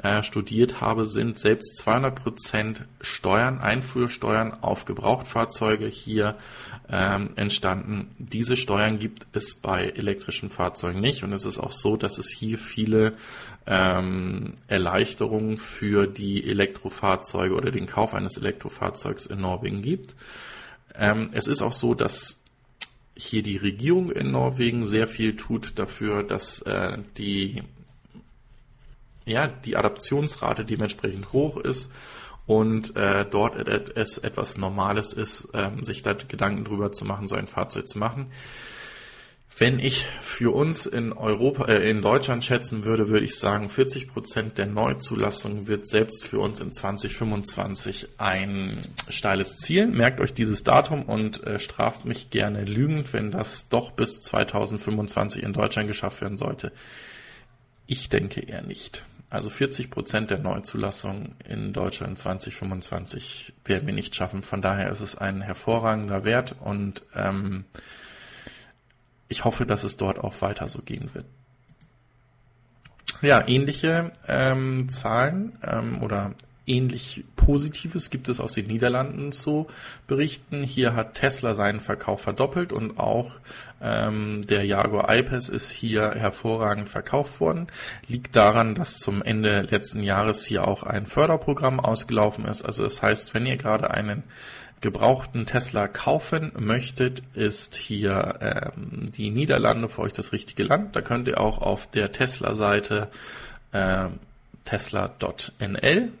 äh, 0.02 0.22
studiert 0.22 0.80
habe, 0.80 1.06
sind 1.06 1.38
selbst 1.38 1.78
200 1.78 2.14
Prozent 2.14 2.84
Steuern, 3.00 3.60
Einfuhrsteuern 3.60 4.62
auf 4.62 4.84
Gebrauchtfahrzeuge 4.84 5.86
hier 5.86 6.36
ähm, 6.88 7.30
entstanden. 7.36 8.08
Diese 8.18 8.56
Steuern 8.56 8.98
gibt 8.98 9.26
es 9.32 9.56
bei 9.60 9.84
elektrischen 9.84 10.50
Fahrzeugen 10.50 11.00
nicht 11.00 11.22
und 11.22 11.32
es 11.32 11.44
ist 11.44 11.58
auch 11.58 11.72
so, 11.72 11.96
dass 11.96 12.18
es 12.18 12.30
hier 12.30 12.58
viele 12.58 13.14
ähm, 13.66 14.54
Erleichterungen 14.68 15.56
für 15.56 16.06
die 16.06 16.48
Elektrofahrzeuge 16.48 17.54
oder 17.54 17.70
den 17.70 17.86
Kauf 17.86 18.14
eines 18.14 18.36
Elektrofahrzeugs 18.36 19.26
in 19.26 19.40
Norwegen 19.40 19.80
gibt. 19.80 20.14
Ähm, 20.94 21.30
es 21.32 21.46
ist 21.46 21.62
auch 21.62 21.72
so, 21.72 21.94
dass 21.94 22.40
hier 23.16 23.42
die 23.42 23.56
Regierung 23.56 24.10
in 24.10 24.30
Norwegen 24.30 24.84
sehr 24.84 25.06
viel 25.06 25.36
tut 25.36 25.78
dafür, 25.78 26.22
dass 26.22 26.60
äh, 26.62 26.98
die 27.16 27.62
ja, 29.26 29.46
die 29.46 29.76
Adaptionsrate 29.76 30.66
dementsprechend 30.66 31.32
hoch 31.32 31.56
ist 31.56 31.90
und 32.46 32.96
äh, 32.96 33.24
dort 33.28 33.56
es 33.96 34.18
etwas 34.18 34.58
Normales 34.58 35.12
ist, 35.12 35.48
ähm, 35.54 35.84
sich 35.84 36.02
da 36.02 36.12
Gedanken 36.12 36.64
drüber 36.64 36.92
zu 36.92 37.04
machen, 37.04 37.26
so 37.26 37.34
ein 37.34 37.46
Fahrzeug 37.46 37.88
zu 37.88 37.98
machen. 37.98 38.30
Wenn 39.56 39.78
ich 39.78 40.04
für 40.20 40.52
uns 40.52 40.84
in 40.84 41.12
Europa, 41.12 41.66
äh, 41.66 41.88
in 41.88 42.02
Deutschland 42.02 42.44
schätzen 42.44 42.84
würde, 42.84 43.08
würde 43.08 43.24
ich 43.24 43.36
sagen, 43.36 43.68
40 43.68 44.08
Prozent 44.08 44.58
der 44.58 44.66
Neuzulassung 44.66 45.68
wird 45.68 45.86
selbst 45.86 46.24
für 46.26 46.40
uns 46.40 46.58
in 46.58 46.72
2025 46.72 48.08
ein 48.18 48.80
steiles 49.08 49.58
Ziel. 49.58 49.86
Merkt 49.86 50.20
euch 50.20 50.34
dieses 50.34 50.64
Datum 50.64 51.04
und 51.04 51.44
äh, 51.44 51.60
straft 51.60 52.04
mich 52.04 52.30
gerne 52.30 52.64
lügend, 52.64 53.12
wenn 53.12 53.30
das 53.30 53.68
doch 53.68 53.92
bis 53.92 54.22
2025 54.22 55.44
in 55.44 55.52
Deutschland 55.52 55.86
geschafft 55.86 56.20
werden 56.20 56.36
sollte. 56.36 56.72
Ich 57.86 58.08
denke 58.08 58.40
eher 58.40 58.62
nicht. 58.62 59.04
Also 59.34 59.50
40 59.50 59.90
Prozent 59.90 60.30
der 60.30 60.38
Neuzulassungen 60.38 61.34
in 61.44 61.72
Deutschland 61.72 62.16
2025 62.16 63.52
werden 63.64 63.84
wir 63.84 63.92
nicht 63.92 64.14
schaffen. 64.14 64.44
Von 64.44 64.62
daher 64.62 64.88
ist 64.90 65.00
es 65.00 65.18
ein 65.18 65.40
hervorragender 65.40 66.22
Wert 66.22 66.54
und 66.60 67.02
ähm, 67.16 67.64
ich 69.26 69.44
hoffe, 69.44 69.66
dass 69.66 69.82
es 69.82 69.96
dort 69.96 70.20
auch 70.20 70.40
weiter 70.40 70.68
so 70.68 70.82
gehen 70.82 71.10
wird. 71.14 71.24
Ja, 73.22 73.42
ähnliche 73.48 74.12
ähm, 74.28 74.88
Zahlen 74.88 75.58
ähm, 75.64 76.00
oder 76.00 76.34
ähnlich 76.66 77.24
Positives 77.36 78.10
gibt 78.10 78.28
es 78.28 78.40
aus 78.40 78.52
den 78.54 78.66
Niederlanden 78.66 79.32
zu 79.32 79.66
berichten. 80.06 80.62
Hier 80.62 80.94
hat 80.94 81.14
Tesla 81.14 81.54
seinen 81.54 81.80
Verkauf 81.80 82.22
verdoppelt 82.22 82.72
und 82.72 82.98
auch 82.98 83.32
ähm, 83.82 84.46
der 84.46 84.64
Jaguar 84.64 85.14
I-Pace 85.14 85.50
ist 85.50 85.70
hier 85.70 86.12
hervorragend 86.12 86.88
verkauft 86.88 87.40
worden. 87.40 87.66
Liegt 88.08 88.34
daran, 88.34 88.74
dass 88.74 88.98
zum 88.98 89.22
Ende 89.22 89.62
letzten 89.62 90.02
Jahres 90.02 90.44
hier 90.44 90.66
auch 90.66 90.82
ein 90.82 91.06
Förderprogramm 91.06 91.80
ausgelaufen 91.80 92.46
ist. 92.46 92.62
Also 92.62 92.82
das 92.82 93.02
heißt, 93.02 93.34
wenn 93.34 93.46
ihr 93.46 93.56
gerade 93.56 93.90
einen 93.90 94.22
gebrauchten 94.80 95.46
Tesla 95.46 95.88
kaufen 95.88 96.52
möchtet, 96.58 97.22
ist 97.34 97.74
hier 97.74 98.38
ähm, 98.40 99.06
die 99.12 99.30
Niederlande 99.30 99.88
für 99.88 100.02
euch 100.02 100.12
das 100.12 100.32
richtige 100.32 100.62
Land. 100.62 100.94
Da 100.94 101.00
könnt 101.00 101.26
ihr 101.28 101.40
auch 101.40 101.58
auf 101.58 101.90
der 101.90 102.12
Tesla-Seite 102.12 103.08
äh, 103.72 104.08
tesla.nl 104.64 106.12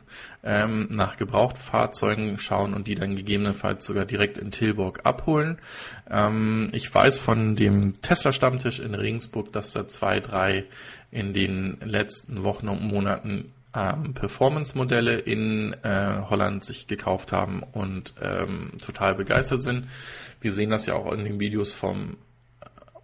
ähm, 0.44 0.88
nach 0.90 1.16
Gebrauchtfahrzeugen 1.16 2.38
schauen 2.38 2.74
und 2.74 2.86
die 2.86 2.94
dann 2.94 3.16
gegebenenfalls 3.16 3.84
sogar 3.84 4.04
direkt 4.04 4.38
in 4.38 4.50
Tilburg 4.50 5.00
abholen. 5.04 5.58
Ähm, 6.10 6.68
ich 6.72 6.94
weiß 6.94 7.18
von 7.18 7.56
dem 7.56 8.00
Tesla-Stammtisch 8.02 8.78
in 8.78 8.94
Regensburg, 8.94 9.52
dass 9.52 9.72
da 9.72 9.88
zwei, 9.88 10.20
drei 10.20 10.64
in 11.10 11.32
den 11.32 11.78
letzten 11.82 12.44
Wochen 12.44 12.68
und 12.68 12.82
Monaten 12.82 13.52
ähm, 13.74 14.14
Performance-Modelle 14.14 15.18
in 15.18 15.74
äh, 15.82 16.22
Holland 16.28 16.62
sich 16.62 16.86
gekauft 16.86 17.32
haben 17.32 17.62
und 17.62 18.14
ähm, 18.20 18.72
total 18.84 19.14
begeistert 19.14 19.62
sind. 19.62 19.88
Wir 20.40 20.52
sehen 20.52 20.70
das 20.70 20.86
ja 20.86 20.94
auch 20.94 21.10
in 21.12 21.24
den 21.24 21.40
Videos 21.40 21.72
vom 21.72 22.18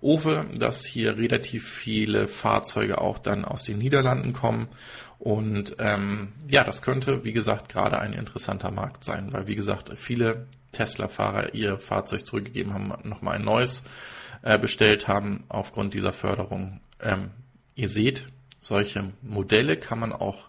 Owe, 0.03 0.47
dass 0.55 0.86
hier 0.86 1.18
relativ 1.18 1.68
viele 1.68 2.26
Fahrzeuge 2.26 3.01
auch 3.01 3.18
dann 3.18 3.45
aus 3.45 3.64
den 3.64 3.78
Niederlanden 3.78 4.32
kommen 4.32 4.68
und 5.20 5.76
ähm, 5.78 6.32
ja, 6.48 6.64
das 6.64 6.80
könnte, 6.80 7.24
wie 7.24 7.34
gesagt, 7.34 7.68
gerade 7.68 7.98
ein 7.98 8.14
interessanter 8.14 8.70
Markt 8.70 9.04
sein, 9.04 9.32
weil, 9.34 9.46
wie 9.46 9.54
gesagt, 9.54 9.92
viele 9.96 10.46
Tesla-Fahrer 10.72 11.54
ihr 11.54 11.78
Fahrzeug 11.78 12.26
zurückgegeben 12.26 12.72
haben, 12.72 12.92
nochmal 13.06 13.36
ein 13.36 13.44
neues 13.44 13.82
äh, 14.40 14.58
bestellt 14.58 15.08
haben 15.08 15.44
aufgrund 15.50 15.92
dieser 15.92 16.14
Förderung. 16.14 16.80
Ähm, 17.00 17.32
ihr 17.74 17.90
seht, 17.90 18.28
solche 18.58 19.12
Modelle 19.20 19.76
kann 19.76 19.98
man 19.98 20.14
auch 20.14 20.48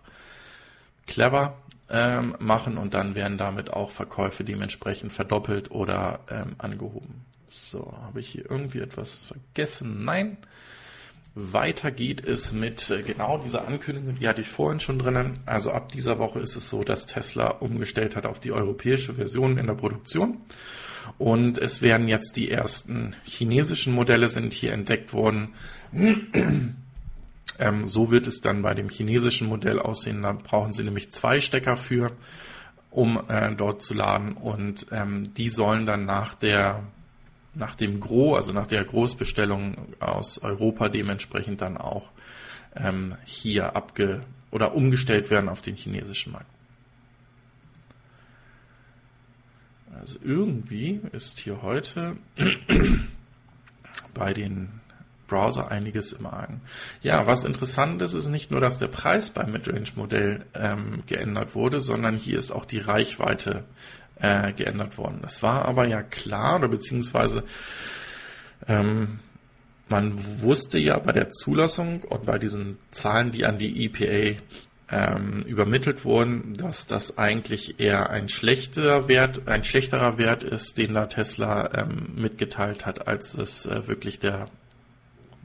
clever 1.05 1.57
ähm, 1.89 2.37
machen 2.39 2.77
und 2.77 2.93
dann 2.93 3.13
werden 3.13 3.37
damit 3.37 3.73
auch 3.73 3.91
Verkäufe 3.91 4.45
dementsprechend 4.45 5.11
verdoppelt 5.11 5.71
oder 5.71 6.21
ähm, 6.29 6.55
angehoben. 6.59 7.25
So, 7.47 7.91
habe 8.03 8.21
ich 8.21 8.29
hier 8.29 8.49
irgendwie 8.49 8.79
etwas 8.79 9.25
vergessen? 9.25 10.05
Nein. 10.05 10.37
Weiter 11.33 11.91
geht 11.91 12.25
es 12.25 12.51
mit 12.51 12.89
äh, 12.89 13.03
genau 13.03 13.37
dieser 13.37 13.65
Ankündigung, 13.67 14.17
die 14.19 14.27
hatte 14.27 14.41
ich 14.41 14.49
vorhin 14.49 14.81
schon 14.81 14.99
drinnen. 14.99 15.33
Also 15.45 15.71
ab 15.71 15.91
dieser 15.91 16.19
Woche 16.19 16.39
ist 16.39 16.57
es 16.57 16.69
so, 16.69 16.83
dass 16.83 17.05
Tesla 17.05 17.47
umgestellt 17.47 18.15
hat 18.15 18.25
auf 18.25 18.39
die 18.39 18.51
europäische 18.51 19.13
Version 19.13 19.57
in 19.57 19.67
der 19.67 19.75
Produktion. 19.75 20.41
Und 21.17 21.57
es 21.57 21.81
werden 21.81 22.07
jetzt 22.07 22.35
die 22.35 22.51
ersten 22.51 23.15
chinesischen 23.23 23.93
Modelle 23.93 24.27
sind 24.27 24.53
hier 24.53 24.73
entdeckt 24.73 25.13
worden. 25.13 25.53
ähm, 25.93 27.87
so 27.87 28.11
wird 28.11 28.27
es 28.27 28.41
dann 28.41 28.61
bei 28.61 28.73
dem 28.73 28.89
chinesischen 28.89 29.47
Modell 29.47 29.79
aussehen. 29.79 30.21
Da 30.23 30.33
brauchen 30.33 30.73
Sie 30.73 30.83
nämlich 30.83 31.11
zwei 31.11 31.39
Stecker 31.39 31.77
für, 31.77 32.11
um 32.89 33.21
äh, 33.29 33.55
dort 33.55 33.81
zu 33.81 33.93
laden. 33.93 34.33
Und 34.33 34.87
ähm, 34.91 35.33
die 35.33 35.49
sollen 35.49 35.85
dann 35.85 36.05
nach 36.05 36.35
der 36.35 36.83
nach 37.53 37.75
dem 37.75 37.99
Gros, 37.99 38.37
also 38.37 38.53
nach 38.53 38.67
der 38.67 38.83
Großbestellung 38.83 39.95
aus 39.99 40.39
Europa 40.39 40.89
dementsprechend 40.89 41.61
dann 41.61 41.77
auch 41.77 42.09
ähm, 42.75 43.15
hier 43.25 43.75
abge 43.75 44.23
oder 44.51 44.73
umgestellt 44.73 45.29
werden 45.29 45.49
auf 45.49 45.61
den 45.61 45.75
chinesischen 45.75 46.33
Markt. 46.33 46.47
Also 49.99 50.19
irgendwie 50.23 51.01
ist 51.11 51.39
hier 51.39 51.61
heute 51.61 52.15
bei 54.13 54.33
den 54.33 54.81
Browser 55.27 55.71
einiges 55.71 56.11
im 56.11 56.25
Argen. 56.25 56.61
Ja, 57.01 57.25
was 57.25 57.45
interessant 57.45 58.01
ist, 58.01 58.13
ist 58.13 58.27
nicht 58.27 58.51
nur, 58.51 58.59
dass 58.59 58.79
der 58.79 58.87
Preis 58.87 59.29
beim 59.29 59.51
Midrange-Modell 59.51 60.45
ähm, 60.53 61.03
geändert 61.07 61.55
wurde, 61.55 61.81
sondern 61.81 62.17
hier 62.17 62.37
ist 62.37 62.51
auch 62.51 62.65
die 62.65 62.79
Reichweite 62.79 63.63
äh, 64.21 64.53
geändert 64.53 64.97
worden. 64.97 65.19
Das 65.21 65.43
war 65.43 65.65
aber 65.65 65.87
ja 65.87 66.03
klar, 66.03 66.57
oder 66.57 66.67
beziehungsweise 66.67 67.43
ähm, 68.67 69.19
man 69.89 70.41
wusste 70.41 70.77
ja 70.77 70.97
bei 70.99 71.11
der 71.11 71.31
Zulassung 71.31 72.03
und 72.03 72.25
bei 72.25 72.37
diesen 72.37 72.77
Zahlen, 72.91 73.31
die 73.31 73.45
an 73.45 73.57
die 73.57 73.85
EPA 73.85 74.39
ähm, 74.89 75.43
übermittelt 75.43 76.05
wurden, 76.05 76.53
dass 76.53 76.87
das 76.87 77.17
eigentlich 77.17 77.79
eher 77.79 78.09
ein 78.09 78.29
schlechter 78.29 79.07
Wert, 79.07 79.47
ein 79.47 79.63
schlechterer 79.63 80.17
Wert 80.17 80.43
ist, 80.43 80.77
den 80.77 80.93
da 80.93 81.07
Tesla 81.07 81.71
ähm, 81.73 82.13
mitgeteilt 82.15 82.85
hat, 82.85 83.07
als 83.07 83.37
es 83.37 83.65
äh, 83.65 83.87
wirklich 83.87 84.19
der 84.19 84.49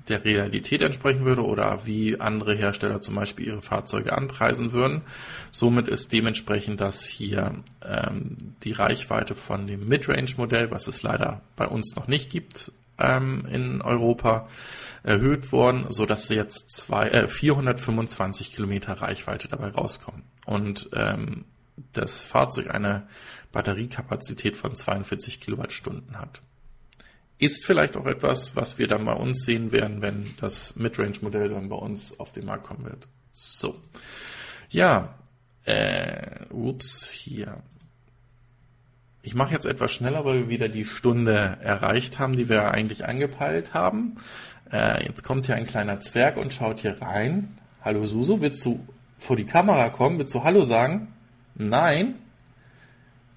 der 0.09 0.25
Realität 0.25 0.83
entsprechen 0.83 1.25
würde 1.25 1.45
oder 1.45 1.85
wie 1.87 2.21
andere 2.21 2.55
Hersteller 2.55 3.01
zum 3.01 3.15
Beispiel 3.15 3.47
ihre 3.47 3.63
Fahrzeuge 3.63 4.13
anpreisen 4.13 4.73
würden. 4.73 5.03
Somit 5.51 5.89
ist 5.89 6.13
dementsprechend 6.13 6.81
das 6.81 7.05
hier 7.05 7.55
ähm, 7.85 8.55
die 8.63 8.73
Reichweite 8.73 9.35
von 9.35 9.67
dem 9.67 9.89
Midrange-Modell, 9.89 10.71
was 10.71 10.87
es 10.87 11.03
leider 11.03 11.43
bei 11.57 11.67
uns 11.67 11.97
noch 11.97 12.09
nicht 12.09 12.31
gibt 12.31 12.73
ähm, 12.99 13.47
in 13.51 13.83
Europa, 13.83 14.49
erhöht 15.03 15.53
worden, 15.53 15.87
so 15.89 16.07
dass 16.07 16.29
jetzt 16.29 16.71
zwei, 16.73 17.09
äh, 17.09 17.29
425 17.29 18.53
Kilometer 18.53 18.95
Reichweite 18.95 19.49
dabei 19.49 19.69
rauskommen. 19.69 20.23
Und 20.45 20.91
ähm, 20.95 21.45
das 21.93 22.23
Fahrzeug 22.23 22.75
eine 22.75 23.07
Batteriekapazität 23.53 24.57
von 24.57 24.75
42 24.75 25.41
Kilowattstunden 25.41 26.19
hat. 26.19 26.41
Ist 27.39 27.67
vielleicht 27.67 27.97
auch 27.97 28.07
etwas, 28.07 28.57
was 28.57 28.79
wir 28.79 28.89
dann 28.89 29.05
bei 29.05 29.13
uns 29.13 29.45
sehen 29.45 29.71
werden, 29.71 30.01
wenn 30.01 30.35
das 30.41 30.77
Midrange-Modell 30.77 31.51
dann 31.51 31.69
bei 31.69 31.77
uns 31.77 32.19
auf 32.19 32.33
den 32.33 32.47
Markt 32.47 32.65
kommen 32.65 32.85
wird. 32.85 33.09
So. 33.31 33.79
Ja, 34.71 35.15
äh, 35.67 36.47
ups, 36.51 37.11
hier. 37.11 37.59
Ich 39.23 39.35
mache 39.35 39.53
jetzt 39.53 39.67
etwas 39.67 39.93
schneller, 39.93 40.25
weil 40.25 40.41
wir 40.41 40.49
wieder 40.49 40.69
die 40.69 40.85
Stunde 40.85 41.59
erreicht 41.61 42.19
haben, 42.19 42.35
die 42.37 42.49
wir 42.49 42.71
eigentlich 42.71 43.05
angepeilt 43.05 43.75
haben. 43.75 44.15
Äh, 44.73 45.05
jetzt 45.05 45.23
kommt 45.23 45.47
hier 45.47 45.57
ein 45.57 45.67
kleiner 45.67 46.01
Zwerg 46.01 46.37
und 46.37 46.55
schaut 46.55 46.81
hier 46.81 47.03
rein. 47.03 47.59
Hallo 47.85 48.07
Susu, 48.07 48.41
willst 48.41 48.65
du 48.65 48.87
vor 49.19 49.37
die 49.37 49.45
Kamera 49.45 49.91
kommen? 49.91 50.19
Willst 50.19 50.35
du 50.35 50.43
Hallo 50.45 50.63
sagen? 50.63 51.09
Nein. 51.55 52.15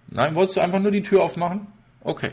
Nein, 0.07 0.35
wolltest 0.35 0.57
du 0.57 0.61
einfach 0.61 0.79
nur 0.79 0.91
die 0.91 1.03
Tür 1.03 1.23
aufmachen? 1.23 1.67
Okay. 2.01 2.31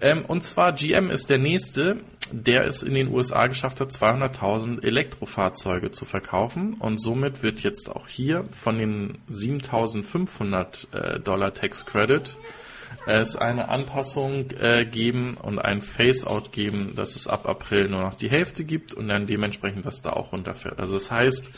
Ähm, 0.00 0.24
und 0.26 0.42
zwar 0.42 0.72
GM 0.72 1.10
ist 1.10 1.30
der 1.30 1.38
nächste, 1.38 1.98
der 2.30 2.66
es 2.66 2.82
in 2.82 2.94
den 2.94 3.08
USA 3.08 3.46
geschafft 3.46 3.80
hat, 3.80 3.90
200.000 3.90 4.82
Elektrofahrzeuge 4.82 5.90
zu 5.90 6.04
verkaufen. 6.04 6.74
Und 6.74 7.00
somit 7.00 7.42
wird 7.42 7.60
jetzt 7.60 7.90
auch 7.90 8.08
hier 8.08 8.44
von 8.52 8.78
den 8.78 9.18
7.500 9.30 10.94
äh, 10.94 11.20
Dollar 11.20 11.54
Tax 11.54 11.86
Credit 11.86 12.36
es 13.06 13.36
eine 13.36 13.68
Anpassung 13.68 14.50
äh, 14.60 14.84
geben 14.84 15.36
und 15.40 15.58
ein 15.58 15.80
Phase-out 15.80 16.52
geben, 16.52 16.94
dass 16.94 17.16
es 17.16 17.26
ab 17.26 17.48
April 17.48 17.88
nur 17.88 18.02
noch 18.02 18.14
die 18.14 18.30
Hälfte 18.30 18.64
gibt 18.64 18.94
und 18.94 19.08
dann 19.08 19.26
dementsprechend 19.26 19.84
was 19.84 20.02
da 20.02 20.10
auch 20.10 20.32
runterfährt. 20.32 20.78
Also 20.78 20.94
das 20.94 21.10
heißt, 21.10 21.48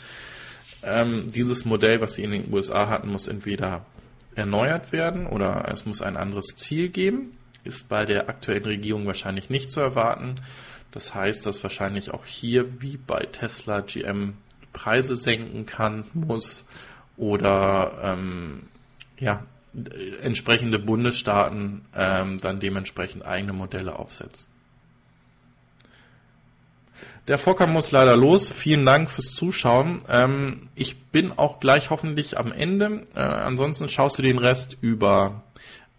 ähm, 0.83 1.31
dieses 1.31 1.65
Modell, 1.65 2.01
was 2.01 2.15
sie 2.15 2.23
in 2.23 2.31
den 2.31 2.53
USA 2.53 2.87
hatten, 2.87 3.09
muss 3.11 3.27
entweder 3.27 3.85
erneuert 4.35 4.91
werden 4.91 5.27
oder 5.27 5.67
es 5.69 5.85
muss 5.85 6.01
ein 6.01 6.15
anderes 6.15 6.55
Ziel 6.55 6.89
geben 6.89 7.37
ist 7.63 7.89
bei 7.89 8.05
der 8.05 8.29
aktuellen 8.29 8.65
Regierung 8.65 9.05
wahrscheinlich 9.07 9.49
nicht 9.49 9.71
zu 9.71 9.79
erwarten. 9.79 10.35
Das 10.91 11.15
heißt, 11.15 11.45
dass 11.45 11.63
wahrscheinlich 11.63 12.11
auch 12.11 12.25
hier 12.25 12.81
wie 12.81 12.97
bei 12.97 13.25
Tesla 13.25 13.81
GM 13.81 14.33
Preise 14.73 15.15
senken 15.15 15.65
kann, 15.65 16.05
muss 16.13 16.65
oder 17.17 17.99
ähm, 18.03 18.63
ja, 19.19 19.43
entsprechende 20.21 20.79
Bundesstaaten 20.79 21.85
ähm, 21.95 22.39
dann 22.39 22.59
dementsprechend 22.59 23.25
eigene 23.25 23.53
Modelle 23.53 23.97
aufsetzen. 23.97 24.51
Der 27.27 27.37
Fokker 27.37 27.67
muss 27.67 27.91
leider 27.91 28.17
los. 28.17 28.49
Vielen 28.49 28.85
Dank 28.85 29.11
fürs 29.11 29.33
Zuschauen. 29.33 30.01
Ähm, 30.09 30.69
ich 30.75 31.05
bin 31.05 31.31
auch 31.31 31.59
gleich 31.59 31.89
hoffentlich 31.89 32.37
am 32.37 32.51
Ende. 32.51 33.05
Äh, 33.15 33.19
ansonsten 33.19 33.89
schaust 33.89 34.17
du 34.17 34.21
den 34.21 34.39
Rest 34.39 34.77
über 34.81 35.43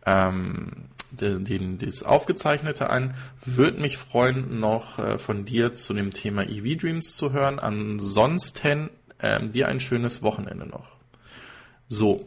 ähm, 0.04 0.88
den, 1.20 1.78
das 1.78 2.02
Aufgezeichnete 2.02 2.90
an. 2.90 3.14
Würde 3.44 3.80
mich 3.80 3.98
freuen, 3.98 4.60
noch 4.60 4.98
äh, 4.98 5.18
von 5.18 5.44
dir 5.44 5.74
zu 5.74 5.94
dem 5.94 6.12
Thema 6.12 6.42
EV 6.48 6.78
Dreams 6.80 7.16
zu 7.16 7.32
hören. 7.32 7.58
Ansonsten 7.58 8.90
ähm, 9.20 9.52
dir 9.52 9.68
ein 9.68 9.80
schönes 9.80 10.22
Wochenende 10.22 10.66
noch. 10.66 10.88
So. 11.88 12.26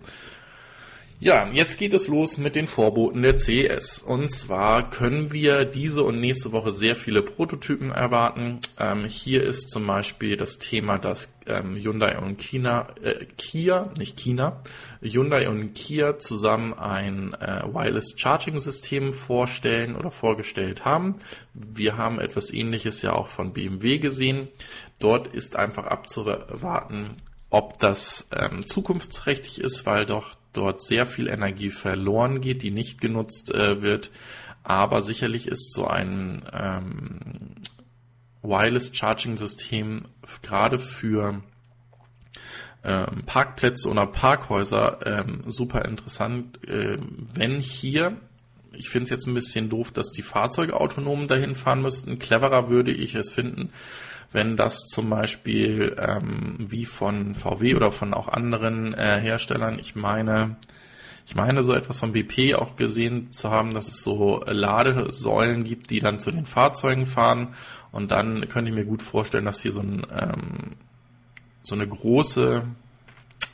Ja, 1.22 1.50
jetzt 1.54 1.80
geht 1.80 1.94
es 1.94 2.10
los 2.10 2.38
mit 2.38 2.56
den 2.56 2.68
Vorboten 2.68 3.22
der 3.22 3.38
CES. 3.38 4.00
Und 4.00 4.30
zwar 4.32 4.90
können 4.90 5.32
wir 5.32 5.64
diese 5.64 6.04
und 6.04 6.20
nächste 6.20 6.52
Woche 6.52 6.74
sehr 6.74 6.98
viele 6.98 7.22
Prototypen 7.22 7.92
erwarten. 7.92 8.60
Ähm, 8.78 9.06
hier 9.06 9.44
ist 9.44 9.70
zum 9.70 9.88
Beispiel 9.88 10.36
das 10.36 10.60
Thema, 10.60 10.98
dass 10.98 11.30
ähm, 11.48 11.78
Hyundai 11.78 12.20
und 12.20 12.38
China, 12.38 12.88
äh, 13.02 13.26
Kia, 13.38 13.94
nicht 13.98 14.20
China, 14.20 14.62
Hyundai 15.02 15.48
und 15.48 15.74
Kia 15.74 16.20
zusammen 16.20 16.74
ein 16.74 17.34
äh, 17.36 17.64
Wireless 17.64 18.16
Charging 18.18 18.60
System 18.60 19.14
vorstellen 19.14 19.96
oder 19.96 20.12
vorgestellt 20.12 20.84
haben. 20.84 21.16
Wir 21.54 21.96
haben 21.96 22.20
etwas 22.20 22.52
ähnliches 22.52 23.02
ja 23.04 23.14
auch 23.14 23.28
von 23.28 23.54
BMW 23.54 24.00
gesehen. 24.00 24.50
Dort 25.00 25.30
ist 25.30 25.56
einfach 25.56 25.86
abzuwarten, 25.86 27.16
ob 27.50 27.80
das 27.80 28.28
ähm, 28.34 28.68
zukunftsträchtig 28.68 29.62
ist, 29.62 29.86
weil 29.86 30.06
doch 30.06 30.36
dort 30.58 30.82
sehr 30.82 31.06
viel 31.06 31.28
Energie 31.28 31.70
verloren 31.70 32.42
geht, 32.42 32.62
die 32.64 32.72
nicht 32.72 33.02
genutzt 33.02 33.54
äh, 33.54 33.82
wird. 33.82 34.12
Aber 34.64 35.02
sicherlich 35.04 35.48
ist 35.48 35.74
so 35.74 35.88
ein 35.88 36.44
ähm, 36.52 37.20
Wireless 38.42 38.96
Charging 38.96 39.38
System 39.38 40.06
gerade 40.42 40.80
für 40.80 41.42
ähm, 42.84 43.24
Parkplätze 43.26 43.90
oder 43.90 44.08
Parkhäuser 44.08 45.00
ähm, 45.06 45.44
super 45.48 45.86
interessant, 45.86 46.68
äh, 46.68 46.98
wenn 47.34 47.60
hier 47.60 48.18
ich 48.78 48.90
finde 48.90 49.06
es 49.06 49.10
jetzt 49.10 49.28
ein 49.28 49.34
bisschen 49.34 49.70
doof, 49.70 49.92
dass 49.92 50.12
die 50.12 50.22
Fahrzeuge 50.22 50.80
autonom 50.80 51.28
dahin 51.28 51.56
fahren 51.56 51.82
müssten. 51.82 52.20
Cleverer 52.20 52.70
würde 52.70 52.92
ich 52.92 53.16
es 53.16 53.32
finden, 53.32 53.72
wenn 54.36 54.58
das 54.58 54.86
zum 54.86 55.10
Beispiel 55.10 55.96
ähm, 55.98 56.58
wie 56.60 56.86
von 56.86 57.34
VW 57.34 57.74
oder 57.76 57.92
von 57.92 58.14
auch 58.14 58.28
anderen 58.28 58.94
äh, 58.94 59.20
Herstellern, 59.20 59.80
ich 59.80 59.96
meine, 59.96 60.58
ich 61.26 61.36
meine 61.36 61.64
so 61.64 61.74
etwas 61.74 62.00
von 62.00 62.12
BP 62.12 62.54
auch 62.56 62.76
gesehen 62.76 63.32
zu 63.32 63.50
haben, 63.50 63.74
dass 63.74 63.88
es 63.88 64.04
so 64.04 64.44
Ladesäulen 64.46 65.64
gibt, 65.64 65.90
die 65.90 66.02
dann 66.02 66.20
zu 66.20 66.32
den 66.32 66.46
Fahrzeugen 66.46 67.06
fahren. 67.06 67.56
Und 67.92 68.12
dann 68.12 68.48
könnte 68.50 68.70
ich 68.70 68.76
mir 68.76 68.86
gut 68.86 69.02
vorstellen, 69.02 69.46
dass 69.46 69.62
hier 69.62 69.72
so, 69.72 69.80
ein, 69.80 70.06
ähm, 70.12 70.76
so 71.64 71.74
eine 71.74 71.88
große 71.88 72.64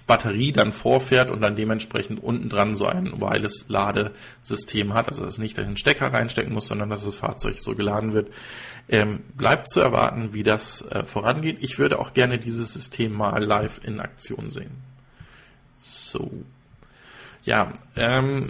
Batterie 0.07 0.51
dann 0.51 0.71
vorfährt 0.71 1.31
und 1.31 1.41
dann 1.41 1.55
dementsprechend 1.55 2.21
unten 2.21 2.49
dran 2.49 2.73
so 2.73 2.85
ein 2.85 3.19
Wireless-Ladesystem 3.19 4.93
hat, 4.93 5.07
also 5.07 5.23
dass 5.23 5.35
es 5.35 5.39
nicht 5.39 5.57
den 5.57 5.77
Stecker 5.77 6.13
reinstecken 6.13 6.53
muss, 6.53 6.67
sondern 6.67 6.89
dass 6.89 7.05
das 7.05 7.15
Fahrzeug 7.15 7.59
so 7.59 7.75
geladen 7.75 8.13
wird. 8.13 8.29
Ähm, 8.89 9.21
bleibt 9.35 9.69
zu 9.69 9.79
erwarten, 9.79 10.33
wie 10.33 10.43
das 10.43 10.81
äh, 10.89 11.03
vorangeht. 11.03 11.57
Ich 11.61 11.79
würde 11.79 11.99
auch 11.99 12.13
gerne 12.13 12.37
dieses 12.37 12.73
System 12.73 13.13
mal 13.13 13.43
live 13.43 13.79
in 13.83 13.99
Aktion 13.99 14.49
sehen. 14.49 14.71
So. 15.77 16.29
Ja, 17.43 17.73
ähm, 17.95 18.49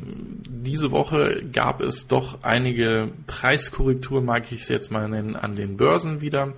diese 0.49 0.91
Woche 0.91 1.43
gab 1.51 1.81
es 1.81 2.07
doch 2.07 2.43
einige 2.43 3.11
Preiskorrekturen, 3.25 4.25
mag 4.25 4.51
ich 4.51 4.61
es 4.61 4.67
jetzt 4.67 4.91
mal 4.91 5.07
nennen, 5.07 5.35
an 5.37 5.55
den 5.55 5.77
Börsen 5.77 6.19
wieder. 6.19 6.53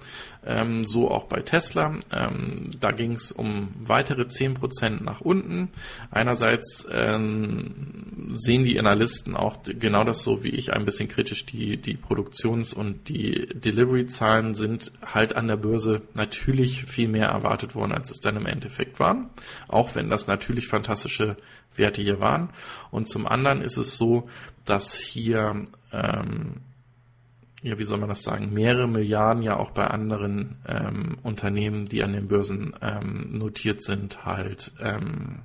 Ähm, 0.46 0.86
so 0.86 1.10
auch 1.10 1.26
bei 1.26 1.42
Tesla. 1.42 1.96
Ähm, 2.12 2.72
da 2.80 2.90
ging 2.90 3.14
es 3.14 3.32
um 3.32 3.70
weitere 3.80 4.24
10% 4.24 5.02
nach 5.04 5.22
unten. 5.22 5.70
Einerseits 6.12 6.86
ähm, 6.92 8.34
sehen 8.36 8.66
die 8.66 8.78
Analysten 8.78 9.36
auch 9.38 9.60
genau 9.64 10.04
das 10.04 10.24
so 10.24 10.44
wie 10.44 10.50
ich 10.50 10.74
ein 10.74 10.86
bisschen 10.86 11.08
kritisch. 11.08 11.46
Die, 11.46 11.78
die 11.78 11.96
Produktions- 11.96 12.74
und 12.74 13.08
die 13.08 13.48
Delivery-Zahlen 13.54 14.56
sind 14.56 14.92
halt 15.06 15.36
an 15.36 15.48
der 15.48 15.58
Börse 15.58 16.02
natürlich 16.14 16.86
viel 16.86 17.08
mehr 17.08 17.28
erwartet 17.28 17.76
worden, 17.76 17.94
als 17.94 18.12
es 18.12 18.20
dann 18.20 18.36
im 18.36 18.48
Endeffekt 18.48 19.00
waren. 19.00 19.30
Auch 19.68 19.96
wenn 19.96 20.10
das 20.10 20.28
natürlich 20.28 20.68
fantastische 20.68 21.38
Werte 21.76 22.02
hier 22.02 22.20
waren. 22.20 22.50
Und 22.92 23.10
zum 23.10 23.28
anderen 23.28 23.62
ist 23.62 23.78
es 23.78 23.98
so, 23.98 24.30
dass 24.66 24.96
hier, 24.96 25.64
ähm, 25.92 26.62
ja, 27.62 27.78
wie 27.78 27.86
soll 27.86 28.00
man 28.00 28.10
das 28.10 28.24
sagen, 28.24 28.54
mehrere 28.54 28.88
Milliarden 28.88 29.44
ja 29.44 29.58
auch 29.58 29.72
bei 29.72 29.88
anderen 29.88 30.58
ähm, 30.68 31.18
Unternehmen, 31.24 31.86
die 31.86 32.04
an 32.04 32.14
den 32.14 32.28
Börsen 32.28 32.74
ähm, 32.82 33.32
notiert 33.32 33.82
sind, 33.82 34.26
halt 34.26 34.72
ähm, 34.80 35.40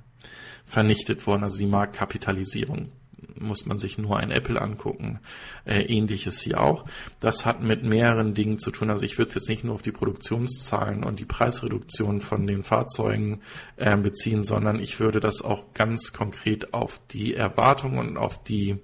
vernichtet 0.65 1.25
worden. 1.27 1.43
Also 1.43 1.57
die 1.59 1.65
Marktkapitalisierung 1.65 2.91
muss 3.39 3.65
man 3.65 3.77
sich 3.77 3.97
nur 3.97 4.17
ein 4.17 4.31
Apple 4.31 4.61
angucken. 4.61 5.19
Äh, 5.65 5.81
ähnliches 5.81 6.41
hier 6.41 6.61
auch. 6.61 6.85
Das 7.19 7.45
hat 7.45 7.61
mit 7.61 7.83
mehreren 7.83 8.33
Dingen 8.33 8.59
zu 8.59 8.71
tun. 8.71 8.89
Also 8.89 9.05
ich 9.05 9.17
würde 9.17 9.29
es 9.29 9.35
jetzt 9.35 9.49
nicht 9.49 9.63
nur 9.63 9.75
auf 9.75 9.81
die 9.81 9.91
Produktionszahlen 9.91 11.03
und 11.03 11.19
die 11.19 11.25
Preisreduktion 11.25 12.21
von 12.21 12.47
den 12.47 12.63
Fahrzeugen 12.63 13.41
äh, 13.77 13.95
beziehen, 13.97 14.43
sondern 14.43 14.79
ich 14.79 14.99
würde 14.99 15.19
das 15.19 15.41
auch 15.41 15.73
ganz 15.73 16.13
konkret 16.13 16.73
auf 16.73 16.99
die 17.11 17.33
Erwartungen 17.33 17.99
und 17.99 18.17
auf 18.17 18.43
die 18.43 18.79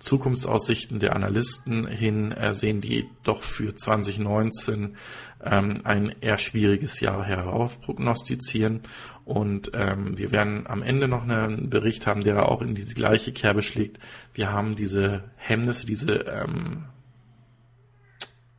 Zukunftsaussichten 0.00 0.98
der 0.98 1.14
Analysten 1.14 1.86
hin 1.86 2.32
äh, 2.32 2.54
sehen, 2.54 2.80
die 2.80 3.08
doch 3.22 3.42
für 3.42 3.74
2019 3.74 4.96
ähm, 5.44 5.76
ein 5.84 6.14
eher 6.20 6.38
schwieriges 6.38 7.00
Jahr 7.00 7.24
herauf 7.24 7.80
prognostizieren. 7.80 8.80
Und 9.30 9.70
ähm, 9.74 10.18
wir 10.18 10.32
werden 10.32 10.66
am 10.66 10.82
Ende 10.82 11.06
noch 11.06 11.22
einen 11.22 11.70
Bericht 11.70 12.08
haben, 12.08 12.24
der 12.24 12.34
da 12.34 12.42
auch 12.42 12.62
in 12.62 12.74
diese 12.74 12.96
gleiche 12.96 13.30
Kerbe 13.30 13.62
schlägt. 13.62 14.00
Wir 14.34 14.50
haben 14.50 14.74
diese 14.74 15.22
Hemmnisse, 15.36 15.86
diese 15.86 16.14
ähm, 16.14 16.86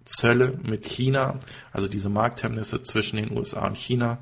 Zölle 0.06 0.58
mit 0.64 0.86
China, 0.86 1.40
also 1.74 1.90
diese 1.90 2.08
Markthemmnisse 2.08 2.84
zwischen 2.84 3.18
den 3.18 3.38
USA 3.38 3.68
und 3.68 3.78
China 3.78 4.20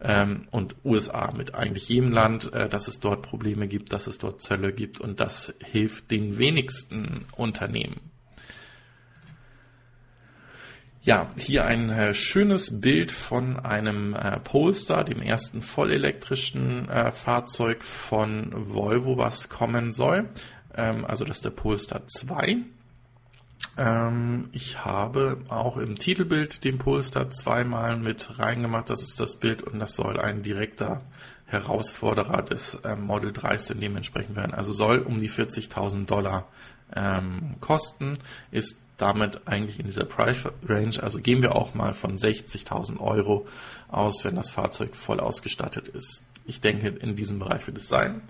ähm, 0.00 0.48
und 0.50 0.74
USA 0.86 1.32
mit 1.32 1.54
eigentlich 1.54 1.90
jedem 1.90 2.12
Land, 2.12 2.50
äh, 2.54 2.70
dass 2.70 2.88
es 2.88 3.00
dort 3.00 3.20
Probleme 3.20 3.68
gibt, 3.68 3.92
dass 3.92 4.06
es 4.06 4.16
dort 4.16 4.40
Zölle 4.40 4.72
gibt 4.72 5.00
und 5.00 5.20
das 5.20 5.52
hilft 5.62 6.10
den 6.10 6.38
wenigsten 6.38 7.26
Unternehmen. 7.36 8.09
Ja, 11.02 11.30
hier 11.38 11.64
ein 11.64 11.88
äh, 11.88 12.14
schönes 12.14 12.82
Bild 12.82 13.10
von 13.10 13.58
einem 13.58 14.12
äh, 14.12 14.38
Polestar, 14.38 15.02
dem 15.02 15.22
ersten 15.22 15.62
vollelektrischen 15.62 16.90
äh, 16.90 17.10
Fahrzeug 17.10 17.82
von 17.82 18.52
Volvo, 18.52 19.16
was 19.16 19.48
kommen 19.48 19.92
soll. 19.92 20.28
Ähm, 20.76 21.06
also 21.06 21.24
das 21.24 21.38
ist 21.38 21.46
der 21.46 21.50
Polestar 21.50 22.06
2. 22.06 22.58
Ähm, 23.78 24.50
ich 24.52 24.84
habe 24.84 25.38
auch 25.48 25.78
im 25.78 25.98
Titelbild 25.98 26.64
den 26.64 26.76
Polestar 26.76 27.30
zweimal 27.30 27.96
mit 27.96 28.38
reingemacht. 28.38 28.90
Das 28.90 29.02
ist 29.02 29.18
das 29.20 29.36
Bild 29.36 29.62
und 29.62 29.78
das 29.78 29.94
soll 29.94 30.20
ein 30.20 30.42
direkter 30.42 31.00
Herausforderer 31.46 32.42
des 32.42 32.74
äh, 32.74 32.94
Model 32.94 33.32
13 33.32 33.80
dementsprechend 33.80 34.36
werden. 34.36 34.52
Also 34.52 34.72
soll 34.72 34.98
um 34.98 35.18
die 35.18 35.30
40.000 35.30 36.04
Dollar 36.04 36.46
ähm, 36.94 37.54
kosten, 37.60 38.18
ist 38.50 38.76
damit 39.00 39.46
eigentlich 39.46 39.78
in 39.78 39.86
dieser 39.86 40.04
Price 40.04 40.44
Range. 40.66 41.02
Also 41.02 41.20
gehen 41.20 41.42
wir 41.42 41.54
auch 41.54 41.74
mal 41.74 41.92
von 41.92 42.16
60.000 42.16 43.00
Euro 43.00 43.46
aus, 43.88 44.24
wenn 44.24 44.34
das 44.34 44.50
Fahrzeug 44.50 44.94
voll 44.94 45.20
ausgestattet 45.20 45.88
ist. 45.88 46.26
Ich 46.46 46.60
denke, 46.60 46.88
in 46.88 47.16
diesem 47.16 47.38
Bereich 47.38 47.66
wird 47.66 47.78
es 47.78 47.88
sein. 47.88 48.22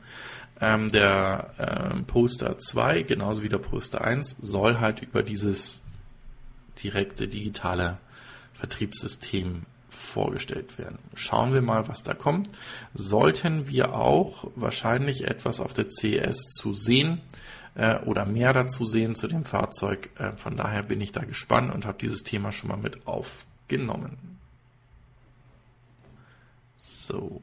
Ähm, 0.61 0.91
der 0.93 1.55
ähm, 1.59 2.05
Poster 2.05 2.59
2, 2.59 3.03
genauso 3.03 3.43
wie 3.43 3.49
der 3.49 3.59
Poster 3.59 4.03
1, 4.03 4.37
soll 4.41 4.79
halt 4.79 5.03
über 5.03 5.23
dieses 5.23 5.81
direkte 6.83 7.29
digitale 7.29 7.99
Vertriebssystem 8.55 9.63
vorgestellt 9.89 10.79
werden. 10.79 10.99
Schauen 11.15 11.53
wir 11.53 11.63
mal, 11.63 11.89
was 11.89 12.03
da 12.03 12.15
kommt. 12.15 12.49
Sollten 12.95 13.69
wir 13.69 13.95
auch 13.95 14.51
wahrscheinlich 14.55 15.25
etwas 15.25 15.61
auf 15.61 15.73
der 15.73 15.89
CES 15.89 16.51
zu 16.51 16.73
sehen 16.73 17.21
äh, 17.75 17.99
oder 18.01 18.25
mehr 18.25 18.53
dazu 18.53 18.85
sehen 18.85 19.15
zu 19.15 19.29
dem 19.29 19.45
Fahrzeug. 19.45 20.11
Äh, 20.19 20.33
von 20.37 20.57
daher 20.57 20.83
bin 20.83 21.01
ich 21.01 21.13
da 21.13 21.25
gespannt 21.25 21.73
und 21.73 21.87
habe 21.87 21.99
dieses 21.99 22.23
Thema 22.23 22.53
schon 22.53 22.71
mal 22.71 22.77
mit 22.77 23.07
aufgenommen. 23.07 24.39
So. 26.79 27.41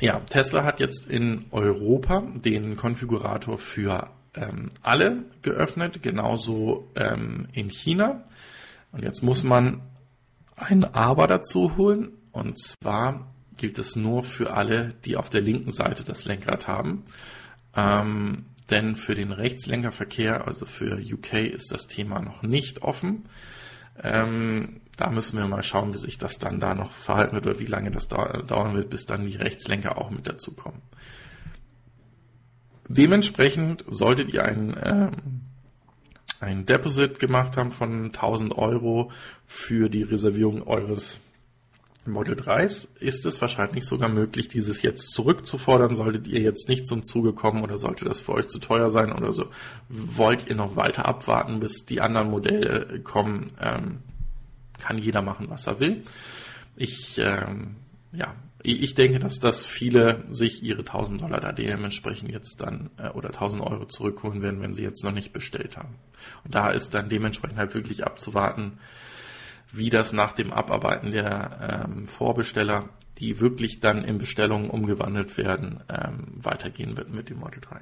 Ja, 0.00 0.20
Tesla 0.20 0.64
hat 0.64 0.80
jetzt 0.80 1.08
in 1.08 1.46
Europa 1.50 2.22
den 2.34 2.76
Konfigurator 2.76 3.56
für 3.58 4.10
ähm, 4.34 4.68
alle 4.82 5.24
geöffnet, 5.40 6.02
genauso 6.02 6.90
ähm, 6.94 7.48
in 7.52 7.70
China. 7.70 8.22
Und 8.92 9.02
jetzt 9.02 9.22
muss 9.22 9.42
man 9.42 9.80
ein 10.54 10.84
Aber 10.84 11.26
dazu 11.26 11.76
holen. 11.76 12.12
Und 12.32 12.58
zwar 12.58 13.32
gilt 13.56 13.78
es 13.78 13.96
nur 13.96 14.24
für 14.24 14.52
alle, 14.52 14.94
die 15.04 15.16
auf 15.16 15.30
der 15.30 15.40
linken 15.40 15.70
Seite 15.70 16.04
das 16.04 16.24
Lenkrad 16.24 16.68
haben. 16.68 17.04
Ähm, 17.74 18.46
denn 18.70 18.96
für 18.96 19.14
den 19.14 19.32
Rechtslenkerverkehr, 19.32 20.46
also 20.46 20.66
für 20.66 20.98
UK, 20.98 21.34
ist 21.34 21.72
das 21.72 21.86
Thema 21.86 22.20
noch 22.20 22.42
nicht 22.42 22.82
offen. 22.82 23.24
Ähm, 24.02 24.80
da 24.96 25.10
müssen 25.10 25.38
wir 25.38 25.46
mal 25.46 25.62
schauen, 25.62 25.92
wie 25.92 25.98
sich 25.98 26.18
das 26.18 26.38
dann 26.38 26.58
da 26.58 26.74
noch 26.74 26.92
verhalten 26.92 27.34
wird 27.34 27.46
oder 27.46 27.58
wie 27.58 27.66
lange 27.66 27.90
das 27.90 28.08
dauern 28.08 28.74
wird, 28.74 28.90
bis 28.90 29.06
dann 29.06 29.26
die 29.26 29.36
Rechtslenker 29.36 29.98
auch 29.98 30.10
mit 30.10 30.26
dazukommen. 30.26 30.80
Dementsprechend 32.88 33.84
solltet 33.88 34.32
ihr 34.32 34.44
ein, 34.44 34.76
ähm, 34.82 35.12
ein 36.40 36.66
Deposit 36.66 37.18
gemacht 37.18 37.56
haben 37.56 37.72
von 37.72 38.06
1000 38.06 38.56
Euro 38.56 39.10
für 39.46 39.88
die 39.88 40.02
Reservierung 40.02 40.62
eures 40.66 41.20
Model 42.06 42.34
3s 42.34 42.88
ist 43.00 43.26
es 43.26 43.40
wahrscheinlich 43.40 43.84
sogar 43.84 44.08
möglich, 44.08 44.48
dieses 44.48 44.82
jetzt 44.82 45.12
zurückzufordern. 45.12 45.94
Solltet 45.94 46.26
ihr 46.26 46.40
jetzt 46.40 46.68
nicht 46.68 46.86
zum 46.86 47.04
Zuge 47.04 47.32
kommen 47.32 47.62
oder 47.62 47.78
sollte 47.78 48.04
das 48.04 48.20
für 48.20 48.32
euch 48.32 48.48
zu 48.48 48.58
teuer 48.58 48.90
sein 48.90 49.12
oder 49.12 49.32
so, 49.32 49.46
wollt 49.88 50.48
ihr 50.48 50.54
noch 50.54 50.76
weiter 50.76 51.06
abwarten, 51.06 51.60
bis 51.60 51.86
die 51.86 52.00
anderen 52.00 52.30
Modelle 52.30 53.00
kommen, 53.00 53.52
ähm, 53.60 53.98
kann 54.78 54.98
jeder 54.98 55.22
machen, 55.22 55.46
was 55.48 55.66
er 55.66 55.80
will. 55.80 56.02
Ich, 56.76 57.18
ähm, 57.18 57.76
ja, 58.12 58.34
ich 58.62 58.94
denke, 58.94 59.20
dass 59.20 59.38
das 59.38 59.64
viele 59.64 60.24
sich 60.28 60.62
ihre 60.62 60.80
1000 60.80 61.22
Dollar 61.22 61.40
da 61.40 61.52
dementsprechend 61.52 62.30
jetzt 62.30 62.60
dann 62.60 62.90
äh, 62.98 63.10
oder 63.10 63.28
1000 63.28 63.62
Euro 63.62 63.86
zurückholen 63.86 64.42
werden, 64.42 64.60
wenn 64.60 64.74
sie 64.74 64.82
jetzt 64.82 65.04
noch 65.04 65.12
nicht 65.12 65.32
bestellt 65.32 65.76
haben. 65.76 65.94
Und 66.44 66.54
da 66.54 66.70
ist 66.70 66.92
dann 66.92 67.08
dementsprechend 67.08 67.58
halt 67.58 67.74
wirklich 67.74 68.04
abzuwarten, 68.04 68.78
wie 69.72 69.90
das 69.90 70.12
nach 70.12 70.32
dem 70.32 70.52
Abarbeiten 70.52 71.12
der 71.12 71.86
ähm, 71.88 72.06
Vorbesteller, 72.06 72.88
die 73.18 73.40
wirklich 73.40 73.80
dann 73.80 74.04
in 74.04 74.18
Bestellungen 74.18 74.70
umgewandelt 74.70 75.36
werden, 75.36 75.80
ähm, 75.88 76.28
weitergehen 76.36 76.96
wird 76.96 77.10
mit 77.10 77.30
dem 77.30 77.38
Model 77.38 77.60
3. 77.60 77.80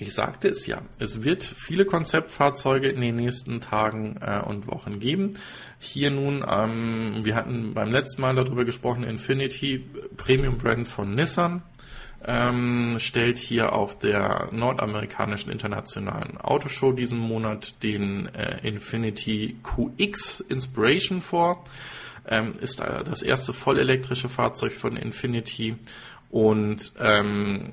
Ich 0.00 0.14
sagte 0.14 0.48
es 0.48 0.64
ja, 0.66 0.82
es 1.00 1.24
wird 1.24 1.42
viele 1.42 1.84
Konzeptfahrzeuge 1.84 2.88
in 2.88 3.00
den 3.00 3.16
nächsten 3.16 3.60
Tagen 3.60 4.16
äh, 4.20 4.40
und 4.46 4.68
Wochen 4.68 5.00
geben. 5.00 5.38
Hier 5.80 6.12
nun, 6.12 6.44
ähm, 6.48 7.24
wir 7.24 7.34
hatten 7.34 7.74
beim 7.74 7.90
letzten 7.90 8.22
Mal 8.22 8.36
darüber 8.36 8.64
gesprochen, 8.64 9.02
Infinity, 9.02 9.84
Premium 10.16 10.56
Brand 10.56 10.86
von 10.86 11.10
Nissan 11.10 11.62
ähm, 12.24 12.96
stellt 12.98 13.38
hier 13.38 13.72
auf 13.72 13.98
der 13.98 14.48
nordamerikanischen 14.52 15.52
internationalen 15.52 16.38
Autoshow 16.38 16.92
diesen 16.92 17.18
Monat 17.18 17.74
den 17.82 18.26
äh, 18.34 18.66
Infinity 18.66 19.56
QX 19.62 20.40
Inspiration 20.40 21.20
vor. 21.20 21.64
Ähm, 22.26 22.54
ist 22.60 22.80
das 22.80 23.22
erste 23.22 23.52
vollelektrische 23.52 24.28
Fahrzeug 24.28 24.72
von 24.72 24.96
Infinity 24.96 25.76
und 26.30 26.92
ähm, 27.00 27.72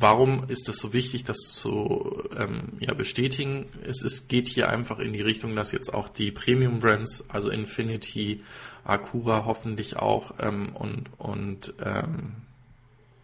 Warum 0.00 0.44
ist 0.48 0.68
das 0.68 0.76
so 0.76 0.92
wichtig, 0.92 1.24
das 1.24 1.38
zu 1.38 2.22
ähm, 2.36 2.74
ja, 2.78 2.94
bestätigen? 2.94 3.66
Es 3.84 4.02
ist, 4.02 4.28
geht 4.28 4.46
hier 4.46 4.68
einfach 4.68 5.00
in 5.00 5.12
die 5.12 5.20
Richtung, 5.20 5.56
dass 5.56 5.72
jetzt 5.72 5.92
auch 5.92 6.08
die 6.08 6.30
Premium 6.30 6.78
Brands, 6.78 7.28
also 7.30 7.50
Infinity, 7.50 8.44
Acura 8.84 9.44
hoffentlich 9.44 9.96
auch 9.96 10.34
ähm, 10.38 10.68
und, 10.76 11.10
und 11.18 11.74
ähm, 11.84 12.34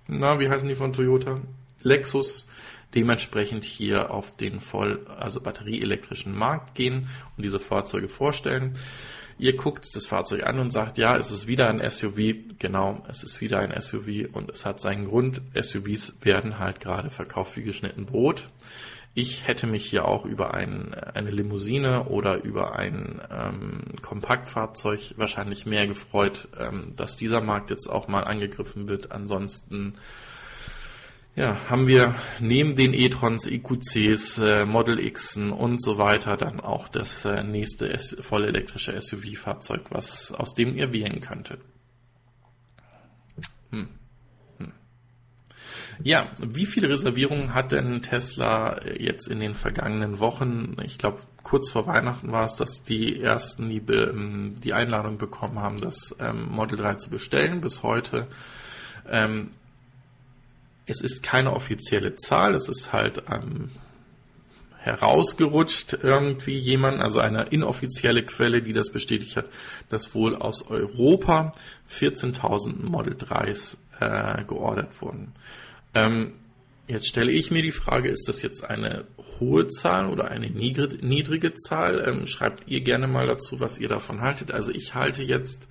na, 0.06 0.38
wie 0.38 0.48
heißen 0.48 0.68
die 0.68 0.74
von 0.74 0.92
Toyota? 0.92 1.40
Lexus 1.82 2.46
dementsprechend 2.94 3.64
hier 3.64 4.10
auf 4.10 4.36
den 4.36 4.60
voll, 4.60 5.06
also 5.18 5.40
batterieelektrischen 5.40 6.34
Markt 6.34 6.74
gehen 6.74 7.08
und 7.36 7.44
diese 7.44 7.60
Fahrzeuge 7.60 8.08
vorstellen. 8.08 8.78
Ihr 9.36 9.56
guckt 9.56 9.96
das 9.96 10.06
Fahrzeug 10.06 10.44
an 10.44 10.60
und 10.60 10.70
sagt, 10.70 10.96
ja, 10.96 11.16
es 11.16 11.32
ist 11.32 11.48
wieder 11.48 11.68
ein 11.68 11.82
SUV. 11.90 12.56
Genau, 12.60 13.04
es 13.08 13.24
ist 13.24 13.40
wieder 13.40 13.58
ein 13.58 13.78
SUV 13.80 14.32
und 14.32 14.48
es 14.50 14.64
hat 14.64 14.80
seinen 14.80 15.06
Grund. 15.06 15.42
SUVs 15.60 16.18
werden 16.22 16.60
halt 16.60 16.78
gerade 16.78 17.10
verkauft 17.10 17.56
wie 17.56 17.62
geschnitten 17.62 18.06
Brot. 18.06 18.48
Ich 19.16 19.46
hätte 19.46 19.68
mich 19.68 19.86
hier 19.86 20.06
auch 20.06 20.24
über 20.24 20.54
ein, 20.54 20.92
eine 20.92 21.30
Limousine 21.30 22.06
oder 22.06 22.42
über 22.42 22.76
ein 22.76 23.20
ähm, 23.30 23.82
Kompaktfahrzeug 24.02 25.14
wahrscheinlich 25.16 25.66
mehr 25.66 25.86
gefreut, 25.86 26.48
ähm, 26.58 26.94
dass 26.96 27.16
dieser 27.16 27.40
Markt 27.40 27.70
jetzt 27.70 27.86
auch 27.88 28.08
mal 28.08 28.24
angegriffen 28.24 28.88
wird. 28.88 29.12
Ansonsten 29.12 29.94
ja, 31.36 31.56
haben 31.68 31.86
wir 31.86 32.16
neben 32.40 32.74
den 32.74 32.92
e-trons, 32.92 33.46
EQCs, 33.46 34.38
äh, 34.38 34.64
Model 34.64 34.98
X 34.98 35.36
und 35.36 35.80
so 35.80 35.96
weiter 35.96 36.36
dann 36.36 36.58
auch 36.58 36.88
das 36.88 37.24
äh, 37.24 37.44
nächste 37.44 37.92
S 37.92 38.16
vollelektrische 38.20 39.00
SUV-Fahrzeug, 39.00 39.82
was 39.90 40.32
aus 40.32 40.54
dem 40.54 40.76
ihr 40.76 40.92
wählen 40.92 41.20
könntet. 41.20 41.60
Hm. 43.70 43.88
Ja, 46.02 46.30
wie 46.40 46.66
viele 46.66 46.88
Reservierungen 46.88 47.54
hat 47.54 47.72
denn 47.72 48.02
Tesla 48.02 48.80
jetzt 48.98 49.28
in 49.28 49.40
den 49.40 49.54
vergangenen 49.54 50.18
Wochen? 50.18 50.76
Ich 50.82 50.98
glaube, 50.98 51.20
kurz 51.42 51.70
vor 51.70 51.86
Weihnachten 51.86 52.32
war 52.32 52.44
es, 52.44 52.56
dass 52.56 52.84
die 52.84 53.20
ersten 53.20 53.68
die, 53.68 53.78
ähm, 53.92 54.54
die 54.62 54.72
Einladung 54.72 55.18
bekommen 55.18 55.58
haben, 55.58 55.80
das 55.80 56.16
ähm, 56.20 56.48
Model 56.50 56.78
3 56.78 56.94
zu 56.94 57.10
bestellen. 57.10 57.60
Bis 57.60 57.82
heute. 57.82 58.26
Ähm, 59.08 59.50
es 60.86 61.00
ist 61.00 61.22
keine 61.22 61.52
offizielle 61.54 62.16
Zahl, 62.16 62.54
es 62.54 62.68
ist 62.68 62.92
halt 62.92 63.22
herausgerutscht 64.84 65.98
irgendwie 66.02 66.58
jemand, 66.58 67.00
also 67.00 67.20
eine 67.20 67.44
inoffizielle 67.44 68.22
Quelle, 68.22 68.60
die 68.60 68.74
das 68.74 68.92
bestätigt 68.92 69.36
hat, 69.36 69.46
dass 69.88 70.14
wohl 70.14 70.36
aus 70.36 70.70
Europa 70.70 71.52
14.000 71.90 72.84
Model 72.84 73.14
3s 73.14 73.78
äh, 74.00 74.44
geordert 74.44 75.00
wurden. 75.00 75.32
Ähm, 75.94 76.32
jetzt 76.86 77.06
stelle 77.06 77.32
ich 77.32 77.50
mir 77.50 77.62
die 77.62 77.72
Frage, 77.72 78.10
ist 78.10 78.28
das 78.28 78.42
jetzt 78.42 78.64
eine 78.64 79.04
hohe 79.38 79.68
Zahl 79.68 80.06
oder 80.08 80.28
eine 80.28 80.50
niedrige 80.50 81.54
Zahl? 81.54 82.04
Ähm, 82.06 82.26
schreibt 82.26 82.68
ihr 82.68 82.80
gerne 82.80 83.06
mal 83.06 83.26
dazu, 83.26 83.60
was 83.60 83.78
ihr 83.78 83.88
davon 83.88 84.20
haltet. 84.20 84.52
Also 84.52 84.70
ich 84.72 84.94
halte 84.94 85.22
jetzt, 85.22 85.66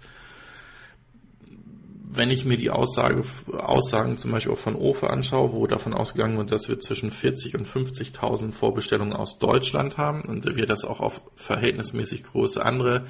wenn 2.15 2.31
ich 2.31 2.45
mir 2.45 2.57
die 2.57 2.69
Aussage, 2.69 3.23
Aussagen 3.51 4.17
zum 4.17 4.31
Beispiel 4.31 4.53
auch 4.53 4.57
von 4.57 4.75
OFE 4.75 5.09
anschaue, 5.09 5.51
wo 5.51 5.67
davon 5.67 5.93
ausgegangen 5.93 6.37
wird, 6.37 6.51
dass 6.51 6.69
wir 6.69 6.79
zwischen 6.79 7.11
40 7.11 7.55
und 7.55 7.67
50.000 7.67 8.51
Vorbestellungen 8.51 9.13
aus 9.13 9.39
Deutschland 9.39 9.97
haben 9.97 10.21
und 10.23 10.55
wir 10.55 10.65
das 10.65 10.85
auch 10.85 10.99
auf 10.99 11.21
verhältnismäßig 11.35 12.23
große 12.23 12.63
andere 12.63 13.05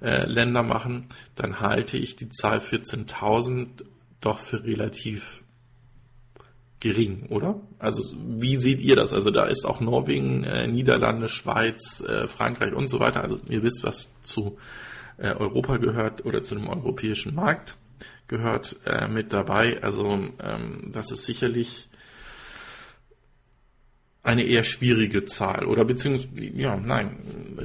äh, 0.00 0.26
Länder 0.26 0.62
machen, 0.62 1.08
dann 1.34 1.60
halte 1.60 1.96
ich 1.96 2.16
die 2.16 2.28
Zahl 2.28 2.58
14.000 2.58 3.84
doch 4.20 4.38
für 4.38 4.64
relativ 4.64 5.42
gering, 6.80 7.26
oder? 7.28 7.60
Also 7.78 8.16
wie 8.16 8.56
seht 8.56 8.80
ihr 8.80 8.96
das? 8.96 9.12
Also 9.12 9.30
da 9.30 9.46
ist 9.46 9.64
auch 9.64 9.80
Norwegen, 9.80 10.44
äh, 10.44 10.66
Niederlande, 10.66 11.28
Schweiz, 11.28 12.00
äh, 12.00 12.28
Frankreich 12.28 12.72
und 12.72 12.88
so 12.88 13.00
weiter. 13.00 13.22
Also 13.22 13.40
ihr 13.48 13.62
wisst, 13.62 13.82
was 13.82 14.14
zu 14.20 14.58
äh, 15.16 15.32
Europa 15.32 15.78
gehört 15.78 16.24
oder 16.24 16.42
zu 16.42 16.54
dem 16.54 16.68
europäischen 16.68 17.34
Markt 17.34 17.76
gehört 18.28 18.76
äh, 18.84 19.08
mit 19.08 19.32
dabei. 19.32 19.82
Also 19.82 20.06
ähm, 20.40 20.90
das 20.92 21.10
ist 21.10 21.24
sicherlich 21.24 21.88
eine 24.22 24.44
eher 24.44 24.64
schwierige 24.64 25.24
Zahl 25.24 25.64
oder 25.64 25.84
beziehungsweise, 25.84 26.44
ja, 26.54 26.76
nein, 26.76 27.16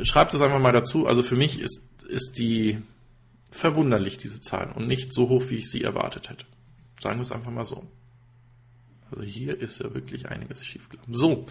schreibt 0.03 0.34
es 0.34 0.41
einfach 0.41 0.60
mal 0.60 0.72
dazu. 0.72 1.06
Also 1.07 1.22
für 1.22 1.35
mich 1.35 1.60
ist, 1.60 1.88
ist 2.07 2.38
die 2.38 2.81
verwunderlich, 3.52 4.18
diese 4.18 4.41
Zahl 4.41 4.72
und 4.72 4.88
nicht 4.88 5.14
so 5.14 5.30
hoch, 5.30 5.49
wie 5.49 5.57
ich 5.57 5.69
sie 5.69 5.84
erwartet 5.84 6.30
hätte. 6.30 6.45
Sagen 6.99 7.18
wir 7.18 7.23
es 7.23 7.31
einfach 7.31 7.52
mal 7.52 7.65
so. 7.65 7.84
Also 9.14 9.23
hier 9.23 9.60
ist 9.60 9.80
ja 9.80 9.94
wirklich 9.94 10.30
einiges 10.30 10.65
schiefgelaufen. 10.65 11.14
So, 11.15 11.45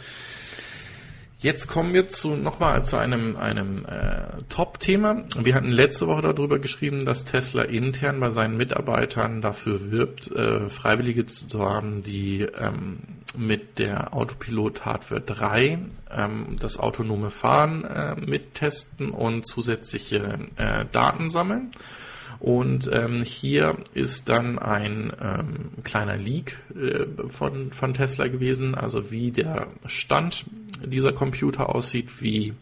Jetzt 1.43 1.67
kommen 1.67 1.93
wir 1.93 2.07
zu 2.07 2.37
nochmal 2.37 2.85
zu 2.85 2.99
einem, 2.99 3.37
einem 3.37 3.85
äh, 3.85 4.45
Top-Thema. 4.49 5.25
Wir 5.37 5.57
hatten 5.57 5.73
letzte 5.73 6.07
Woche 6.07 6.23
darüber 6.23 6.61
geschrieben, 6.61 7.05
dass 7.05 7.25
Tesla 7.25 7.65
intern 7.65 8.21
bei 8.21 8.31
seinen 8.31 8.57
Mitarbeitern 8.57 9.43
dafür 9.43 9.91
wirbt, 9.91 10.31
äh, 10.31 10.71
Freiwillige 10.71 11.27
zu 11.27 11.59
haben, 11.59 12.05
die 12.05 12.43
ähm, 12.43 13.01
mit 13.37 13.81
der 13.81 14.15
Autopilot 14.15 14.85
Hardware 14.85 15.21
3 15.21 15.81
ähm, 16.13 16.57
das 16.61 16.79
autonome 16.79 17.31
Fahren 17.31 17.83
äh, 17.87 18.15
mittesten 18.15 19.11
und 19.11 19.45
zusätzliche 19.45 20.39
äh, 20.55 20.85
Daten 20.93 21.29
sammeln. 21.29 21.73
Und 22.43 22.91
ähm, 22.93 23.23
hier 23.23 23.77
ist 23.95 24.29
dann 24.29 24.59
ein 24.59 25.13
ähm, 25.23 25.85
kleiner 25.85 26.17
Leak 26.17 26.59
äh, 26.75 27.29
von, 27.29 27.71
von 27.71 27.95
Tesla 27.95 28.27
gewesen, 28.27 28.75
also 28.75 29.13
wie 29.13 29.31
der 29.31 29.69
Stand 29.87 30.47
dieser 30.85 31.13
Computer 31.13 31.73
aussieht, 31.73 32.21
wie 32.21 32.55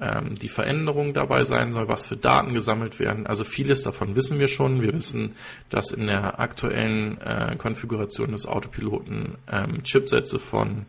ähm, 0.00 0.36
die 0.36 0.48
Veränderung 0.48 1.14
dabei 1.14 1.42
sein 1.42 1.72
soll, 1.72 1.88
was 1.88 2.06
für 2.06 2.16
Daten 2.16 2.54
gesammelt 2.54 3.00
werden. 3.00 3.26
Also 3.26 3.42
vieles 3.42 3.82
davon 3.82 4.14
wissen 4.14 4.38
wir 4.38 4.46
schon. 4.46 4.82
Wir 4.82 4.94
wissen, 4.94 5.32
dass 5.68 5.90
in 5.90 6.06
der 6.06 6.38
aktuellen 6.38 7.20
äh, 7.20 7.56
Konfiguration 7.58 8.30
des 8.30 8.46
Autopiloten 8.46 9.34
ähm, 9.50 9.82
Chipsätze 9.82 10.38
von 10.38 10.86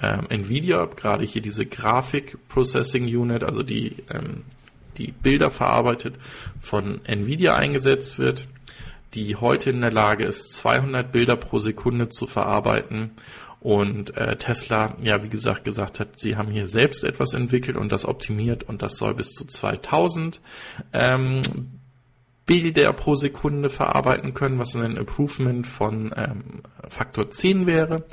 ähm, 0.00 0.26
Nvidia, 0.28 0.84
gerade 0.84 1.24
hier 1.24 1.42
diese 1.42 1.66
Grafik 1.66 2.38
Processing 2.48 3.06
Unit, 3.06 3.42
also 3.42 3.64
die 3.64 3.96
ähm, 4.10 4.44
die 4.98 5.12
Bilder 5.12 5.50
verarbeitet, 5.50 6.14
von 6.60 7.04
Nvidia 7.04 7.56
eingesetzt 7.56 8.18
wird, 8.18 8.48
die 9.14 9.36
heute 9.36 9.70
in 9.70 9.80
der 9.80 9.90
Lage 9.92 10.24
ist, 10.24 10.52
200 10.52 11.10
Bilder 11.10 11.36
pro 11.36 11.58
Sekunde 11.58 12.08
zu 12.08 12.26
verarbeiten. 12.26 13.12
Und 13.60 14.16
äh, 14.16 14.36
Tesla, 14.36 14.94
ja, 15.02 15.22
wie 15.24 15.28
gesagt, 15.28 15.64
gesagt 15.64 15.98
hat, 15.98 16.20
sie 16.20 16.36
haben 16.36 16.50
hier 16.50 16.68
selbst 16.68 17.02
etwas 17.02 17.34
entwickelt 17.34 17.76
und 17.76 17.90
das 17.90 18.04
optimiert 18.04 18.64
und 18.64 18.82
das 18.82 18.96
soll 18.96 19.14
bis 19.14 19.32
zu 19.32 19.46
2000 19.46 20.40
ähm, 20.92 21.42
Bilder 22.46 22.92
pro 22.92 23.14
Sekunde 23.14 23.68
verarbeiten 23.68 24.32
können, 24.32 24.58
was 24.58 24.76
ein 24.76 24.96
Improvement 24.96 25.66
von 25.66 26.14
ähm, 26.16 26.62
Faktor 26.88 27.30
10 27.30 27.66
wäre. 27.66 28.04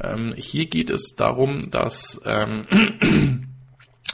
Ähm, 0.00 0.32
hier 0.36 0.66
geht 0.66 0.90
es 0.90 1.14
darum, 1.16 1.70
dass 1.70 2.20
ähm, 2.24 2.64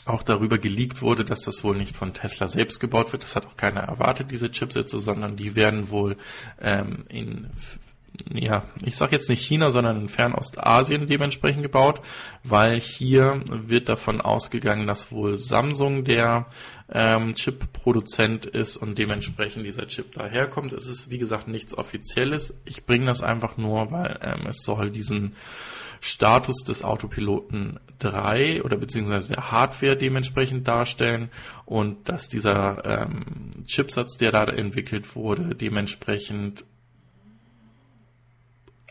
auch 0.09 0.22
darüber 0.22 0.59
geleakt 0.59 1.02
wurde, 1.02 1.24
dass 1.24 1.40
das 1.40 1.62
wohl 1.64 1.76
nicht 1.76 1.97
von 1.97 2.14
Tesla 2.14 2.48
selbst 2.48 2.80
gebaut 2.80 3.12
wird. 3.12 3.22
Das 3.22 3.36
hat 3.36 3.47
auch 3.47 3.56
keiner 3.56 3.80
erwartet, 3.80 4.30
diese 4.30 4.51
Chipsätze, 4.51 5.01
sondern 5.01 5.36
die 5.36 5.55
werden 5.55 5.90
wohl 5.90 6.16
ähm, 6.60 7.05
in 7.09 7.51
ja, 8.32 8.64
ich 8.85 8.97
sage 8.97 9.14
jetzt 9.14 9.28
nicht 9.28 9.44
China, 9.47 9.70
sondern 9.70 10.01
in 10.01 10.09
Fernostasien 10.09 11.06
dementsprechend 11.06 11.62
gebaut, 11.62 12.01
weil 12.43 12.80
hier 12.80 13.40
wird 13.48 13.89
davon 13.89 14.20
ausgegangen, 14.20 14.86
dass 14.86 15.12
wohl 15.12 15.36
Samsung 15.36 16.05
der 16.05 16.47
ähm, 16.93 17.35
Chip-Produzent 17.35 18.47
ist 18.47 18.76
und 18.76 18.98
dementsprechend 18.98 19.64
dieser 19.64 19.86
Chip 19.86 20.12
daherkommt. 20.12 20.72
Es 20.72 20.89
ist 20.89 21.10
wie 21.10 21.18
gesagt 21.18 21.48
nichts 21.48 21.76
Offizielles. 21.76 22.60
Ich 22.64 22.86
bringe 22.86 23.06
das 23.06 23.22
einfach 23.22 23.56
nur, 23.56 23.90
weil 23.93 24.18
ähm, 24.22 24.47
es 24.48 24.62
soll 24.62 24.90
diesen 24.90 25.36
Status 26.01 26.65
des 26.65 26.83
Autopiloten 26.83 27.81
3 27.99 28.62
oder 28.62 28.77
beziehungsweise 28.77 29.29
der 29.35 29.51
Hardware 29.51 29.97
dementsprechend 29.97 30.69
darstellen 30.69 31.31
und 31.65 32.09
dass 32.09 32.29
dieser 32.29 32.85
ähm, 32.85 33.65
Chipsatz, 33.66 34.16
der 34.16 34.33
da 34.33 34.45
entwickelt 34.45 35.15
wurde, 35.16 35.55
dementsprechend 35.55 36.65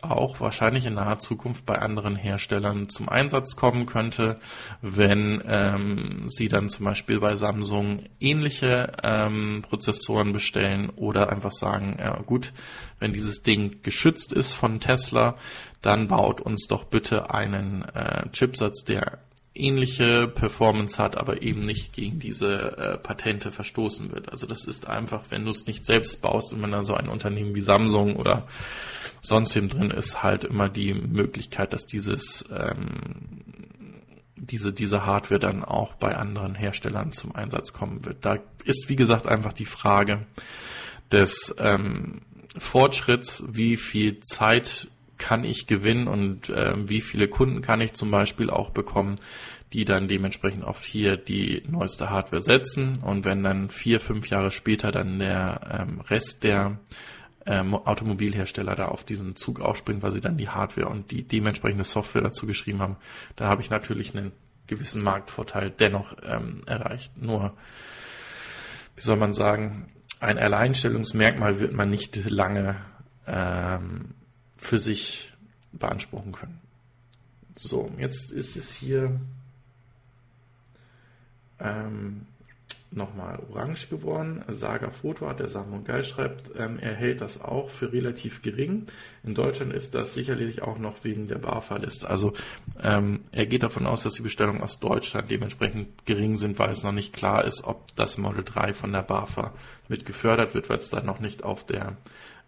auch 0.00 0.40
wahrscheinlich 0.40 0.86
in 0.86 0.94
naher 0.94 1.18
Zukunft 1.18 1.66
bei 1.66 1.78
anderen 1.78 2.14
Herstellern 2.14 2.88
zum 2.88 3.08
Einsatz 3.08 3.56
kommen 3.56 3.86
könnte, 3.86 4.38
wenn 4.80 5.42
ähm, 5.46 6.24
sie 6.26 6.48
dann 6.48 6.68
zum 6.68 6.84
Beispiel 6.84 7.18
bei 7.18 7.34
Samsung 7.34 8.04
ähnliche 8.20 8.92
ähm, 9.02 9.62
Prozessoren 9.68 10.32
bestellen 10.32 10.90
oder 10.90 11.30
einfach 11.30 11.52
sagen, 11.52 11.96
ja 11.98 12.16
gut, 12.20 12.52
wenn 13.00 13.12
dieses 13.12 13.42
Ding 13.42 13.82
geschützt 13.82 14.32
ist 14.32 14.52
von 14.52 14.78
Tesla, 14.80 15.36
dann 15.82 16.08
baut 16.08 16.40
uns 16.40 16.66
doch 16.66 16.84
bitte 16.84 17.32
einen 17.32 17.82
äh, 17.94 18.28
Chipsatz, 18.32 18.84
der 18.84 19.18
ähnliche 19.54 20.28
Performance 20.28 21.02
hat, 21.02 21.16
aber 21.16 21.42
eben 21.42 21.60
nicht 21.60 21.92
gegen 21.92 22.18
diese 22.18 22.76
äh, 22.76 22.98
Patente 22.98 23.50
verstoßen 23.50 24.12
wird. 24.12 24.30
Also 24.30 24.46
das 24.46 24.64
ist 24.64 24.88
einfach, 24.88 25.24
wenn 25.30 25.44
du 25.44 25.50
es 25.50 25.66
nicht 25.66 25.84
selbst 25.84 26.22
baust 26.22 26.52
und 26.52 26.62
wenn 26.62 26.70
da 26.70 26.82
so 26.82 26.94
ein 26.94 27.08
Unternehmen 27.08 27.54
wie 27.54 27.60
Samsung 27.60 28.16
oder 28.16 28.46
sonst 29.20 29.54
wem 29.56 29.68
drin 29.68 29.90
ist, 29.90 30.22
halt 30.22 30.44
immer 30.44 30.68
die 30.68 30.94
Möglichkeit, 30.94 31.72
dass 31.72 31.86
dieses 31.86 32.48
ähm, 32.56 33.48
diese, 34.36 34.72
diese 34.72 35.04
Hardware 35.04 35.40
dann 35.40 35.64
auch 35.64 35.94
bei 35.94 36.16
anderen 36.16 36.54
Herstellern 36.54 37.12
zum 37.12 37.34
Einsatz 37.34 37.72
kommen 37.72 38.04
wird. 38.04 38.24
Da 38.24 38.38
ist, 38.64 38.88
wie 38.88 38.96
gesagt, 38.96 39.26
einfach 39.26 39.52
die 39.52 39.64
Frage 39.64 40.26
des 41.10 41.54
ähm, 41.58 42.22
Fortschritts, 42.56 43.44
wie 43.48 43.76
viel 43.76 44.20
Zeit 44.20 44.88
kann 45.18 45.44
ich 45.44 45.66
gewinnen 45.66 46.08
und 46.08 46.48
äh, 46.48 46.74
wie 46.88 47.00
viele 47.00 47.28
Kunden 47.28 47.60
kann 47.60 47.80
ich 47.80 47.92
zum 47.92 48.10
Beispiel 48.10 48.50
auch 48.50 48.70
bekommen, 48.70 49.16
die 49.72 49.84
dann 49.84 50.08
dementsprechend 50.08 50.64
auf 50.64 50.84
hier 50.84 51.16
die 51.16 51.62
neueste 51.68 52.10
Hardware 52.10 52.40
setzen. 52.40 52.98
Und 53.02 53.24
wenn 53.24 53.42
dann 53.42 53.68
vier, 53.68 54.00
fünf 54.00 54.30
Jahre 54.30 54.50
später 54.50 54.90
dann 54.92 55.18
der 55.18 55.86
ähm, 55.88 56.00
Rest 56.00 56.44
der 56.44 56.78
ähm, 57.44 57.74
Automobilhersteller 57.74 58.74
da 58.74 58.86
auf 58.86 59.04
diesen 59.04 59.36
Zug 59.36 59.60
aufspringt, 59.60 60.02
weil 60.02 60.12
sie 60.12 60.20
dann 60.20 60.36
die 60.36 60.48
Hardware 60.48 60.88
und 60.88 61.10
die 61.10 61.26
dementsprechende 61.26 61.84
Software 61.84 62.22
dazu 62.22 62.46
geschrieben 62.46 62.80
haben, 62.80 62.96
da 63.36 63.48
habe 63.48 63.62
ich 63.62 63.70
natürlich 63.70 64.16
einen 64.16 64.32
gewissen 64.66 65.02
Marktvorteil 65.02 65.70
dennoch 65.70 66.14
ähm, 66.26 66.62
erreicht. 66.66 67.16
Nur, 67.16 67.54
wie 68.96 69.02
soll 69.02 69.16
man 69.16 69.32
sagen, 69.32 69.88
ein 70.20 70.38
Alleinstellungsmerkmal 70.38 71.58
wird 71.58 71.72
man 71.72 71.90
nicht 71.90 72.16
lange 72.28 72.76
ähm, 73.26 74.14
für 74.58 74.78
sich 74.78 75.32
beanspruchen 75.72 76.32
können. 76.32 76.60
So, 77.56 77.90
jetzt 77.98 78.30
ist 78.30 78.56
es 78.56 78.74
hier 78.74 79.18
ähm, 81.58 82.26
nochmal 82.90 83.40
orange 83.50 83.88
geworden. 83.88 84.44
Saga 84.48 84.90
Foto 84.90 85.28
hat 85.28 85.40
der 85.40 85.48
Samuel 85.48 85.82
Geil 85.82 86.04
schreibt, 86.04 86.52
ähm, 86.56 86.78
er 86.78 86.94
hält 86.94 87.20
das 87.20 87.42
auch 87.42 87.68
für 87.70 87.92
relativ 87.92 88.42
gering. 88.42 88.86
In 89.24 89.34
Deutschland 89.34 89.72
ist 89.72 89.94
das 89.94 90.14
sicherlich 90.14 90.62
auch 90.62 90.78
noch 90.78 91.04
wegen 91.04 91.28
der 91.28 91.38
BAFA-Liste. 91.38 92.08
Also 92.08 92.32
ähm, 92.82 93.20
er 93.32 93.46
geht 93.46 93.62
davon 93.62 93.86
aus, 93.86 94.04
dass 94.04 94.14
die 94.14 94.22
Bestellungen 94.22 94.62
aus 94.62 94.80
Deutschland 94.80 95.30
dementsprechend 95.30 96.06
gering 96.06 96.36
sind, 96.36 96.58
weil 96.58 96.70
es 96.70 96.82
noch 96.82 96.92
nicht 96.92 97.12
klar 97.12 97.44
ist, 97.44 97.64
ob 97.64 97.94
das 97.96 98.18
Model 98.18 98.44
3 98.44 98.72
von 98.72 98.92
der 98.92 99.02
BAFA 99.02 99.52
mit 99.88 100.06
gefördert 100.06 100.54
wird, 100.54 100.68
weil 100.68 100.78
es 100.78 100.90
da 100.90 101.02
noch 101.02 101.20
nicht 101.20 101.44
auf 101.44 101.66
der 101.66 101.96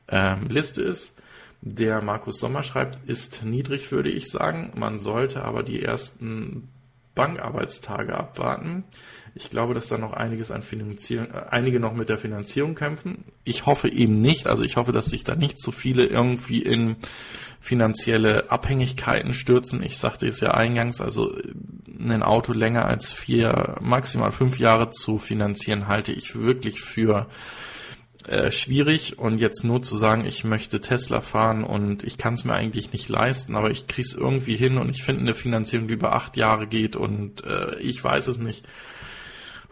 ähm, 0.08 0.46
Liste 0.48 0.82
ist. 0.82 1.14
Der 1.62 2.00
Markus 2.02 2.40
Sommer 2.40 2.62
schreibt, 2.62 3.06
ist 3.08 3.44
niedrig, 3.44 3.92
würde 3.92 4.10
ich 4.10 4.30
sagen. 4.30 4.72
Man 4.74 4.98
sollte 4.98 5.44
aber 5.44 5.62
die 5.62 5.82
ersten 5.82 6.68
Bankarbeitstage 7.14 8.14
abwarten. 8.14 8.84
Ich 9.34 9.50
glaube, 9.50 9.74
dass 9.74 9.88
da 9.88 9.98
noch 9.98 10.12
einiges 10.12 10.50
an 10.50 10.62
Finanzierung, 10.62 11.26
äh, 11.26 11.44
einige 11.50 11.78
noch 11.78 11.92
mit 11.92 12.08
der 12.08 12.18
Finanzierung 12.18 12.74
kämpfen. 12.74 13.18
Ich 13.44 13.66
hoffe 13.66 13.88
eben 13.88 14.14
nicht. 14.14 14.46
Also 14.46 14.64
ich 14.64 14.76
hoffe, 14.76 14.92
dass 14.92 15.06
sich 15.06 15.22
da 15.22 15.36
nicht 15.36 15.60
so 15.60 15.70
viele 15.70 16.06
irgendwie 16.06 16.62
in 16.62 16.96
finanzielle 17.60 18.50
Abhängigkeiten 18.50 19.34
stürzen. 19.34 19.82
Ich 19.82 19.98
sagte 19.98 20.26
es 20.26 20.40
ja 20.40 20.52
eingangs, 20.52 21.00
also 21.00 21.36
ein 21.98 22.22
Auto 22.22 22.54
länger 22.54 22.86
als 22.86 23.12
vier, 23.12 23.76
maximal 23.82 24.32
fünf 24.32 24.58
Jahre 24.58 24.90
zu 24.90 25.18
finanzieren, 25.18 25.86
halte 25.86 26.12
ich 26.12 26.36
wirklich 26.36 26.80
für 26.80 27.28
äh, 28.26 28.50
schwierig 28.50 29.18
und 29.18 29.38
jetzt 29.38 29.64
nur 29.64 29.82
zu 29.82 29.96
sagen, 29.96 30.24
ich 30.24 30.44
möchte 30.44 30.80
Tesla 30.80 31.20
fahren 31.20 31.64
und 31.64 32.02
ich 32.04 32.18
kann 32.18 32.34
es 32.34 32.44
mir 32.44 32.54
eigentlich 32.54 32.92
nicht 32.92 33.08
leisten, 33.08 33.56
aber 33.56 33.70
ich 33.70 33.86
kriege 33.86 34.06
es 34.06 34.14
irgendwie 34.14 34.56
hin 34.56 34.78
und 34.78 34.90
ich 34.90 35.02
finde 35.02 35.22
eine 35.22 35.34
Finanzierung, 35.34 35.88
die 35.88 35.94
über 35.94 36.14
acht 36.14 36.36
Jahre 36.36 36.66
geht 36.66 36.96
und 36.96 37.44
äh, 37.44 37.78
ich 37.80 38.02
weiß 38.02 38.28
es 38.28 38.38
nicht. 38.38 38.66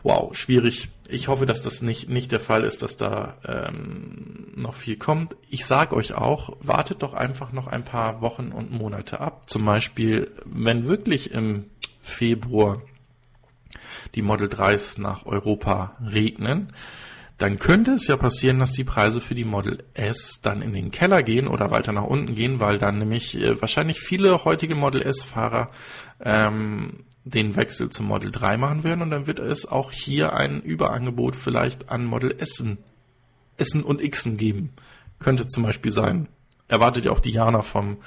Wow, 0.03 0.37
schwierig. 0.37 0.89
Ich 1.09 1.29
hoffe, 1.29 1.45
dass 1.45 1.63
das 1.63 1.83
nicht, 1.83 2.09
nicht 2.09 2.33
der 2.33 2.41
Fall 2.41 2.65
ist, 2.65 2.83
dass 2.83 2.97
da 2.97 3.37
ähm, 3.45 4.53
noch 4.55 4.75
viel 4.75 4.97
kommt. 4.97 5.37
Ich 5.51 5.67
sage 5.67 5.97
euch 5.97 6.15
auch, 6.15 6.57
wartet 6.61 7.03
doch 7.03 7.15
einfach 7.15 7.53
noch 7.53 7.67
ein 7.67 7.85
paar 7.85 8.21
Wochen 8.21 8.53
und 8.53 8.71
Monate 8.71 9.21
ab. 9.21 9.49
Zum 9.51 9.65
Beispiel, 9.65 10.31
wenn 10.45 10.87
wirklich 10.87 11.33
im 11.33 11.65
Februar 12.01 12.83
die 14.15 14.23
Model 14.23 14.49
3s 14.49 15.01
nach 15.01 15.27
Europa 15.27 15.97
regnen, 16.01 16.73
dann 17.39 17.61
könnte 17.61 17.93
es 17.93 18.09
ja 18.09 18.17
passieren, 18.17 18.59
dass 18.59 18.73
die 18.73 18.85
Preise 18.85 19.21
für 19.21 19.37
die 19.37 19.45
Model 19.45 19.85
S 19.95 20.41
dann 20.43 20.61
in 20.61 20.73
den 20.73 20.91
Keller 20.91 21.23
gehen 21.23 21.47
oder 21.47 21.71
weiter 21.71 21.93
nach 21.93 22.03
unten 22.03 22.35
gehen, 22.35 22.59
weil 22.59 22.79
dann 22.79 22.99
nämlich 22.99 23.41
äh, 23.41 23.61
wahrscheinlich 23.61 24.01
viele 24.01 24.45
heutige 24.45 24.75
Model 24.75 25.03
S-Fahrer 25.03 25.71
ähm, 26.21 27.05
den 27.25 27.55
Wechsel 27.55 27.91
zum 27.91 28.07
Model 28.07 28.33
3 28.33 28.57
machen 28.57 28.83
werden 28.83 29.03
und 29.03 29.11
dann 29.11 29.29
wird 29.29 29.39
es 29.39 29.67
auch 29.67 29.93
hier 29.93 30.35
ein 30.35 30.61
Überangebot 30.63 31.37
vielleicht 31.37 31.91
an 31.91 32.05
Model 32.05 32.35
Essen, 32.39 32.79
Essen 33.57 33.85
und 33.85 34.03
Xen 34.03 34.37
geben. 34.37 34.73
Könnte 35.21 35.47
zum 35.47 35.63
Beispiel 35.63 35.93
sein. 35.93 36.29
Erwartet 36.67 37.05
ja 37.05 37.13
auch 37.13 37.21
Diana 37.21 37.63
vom 37.63 37.99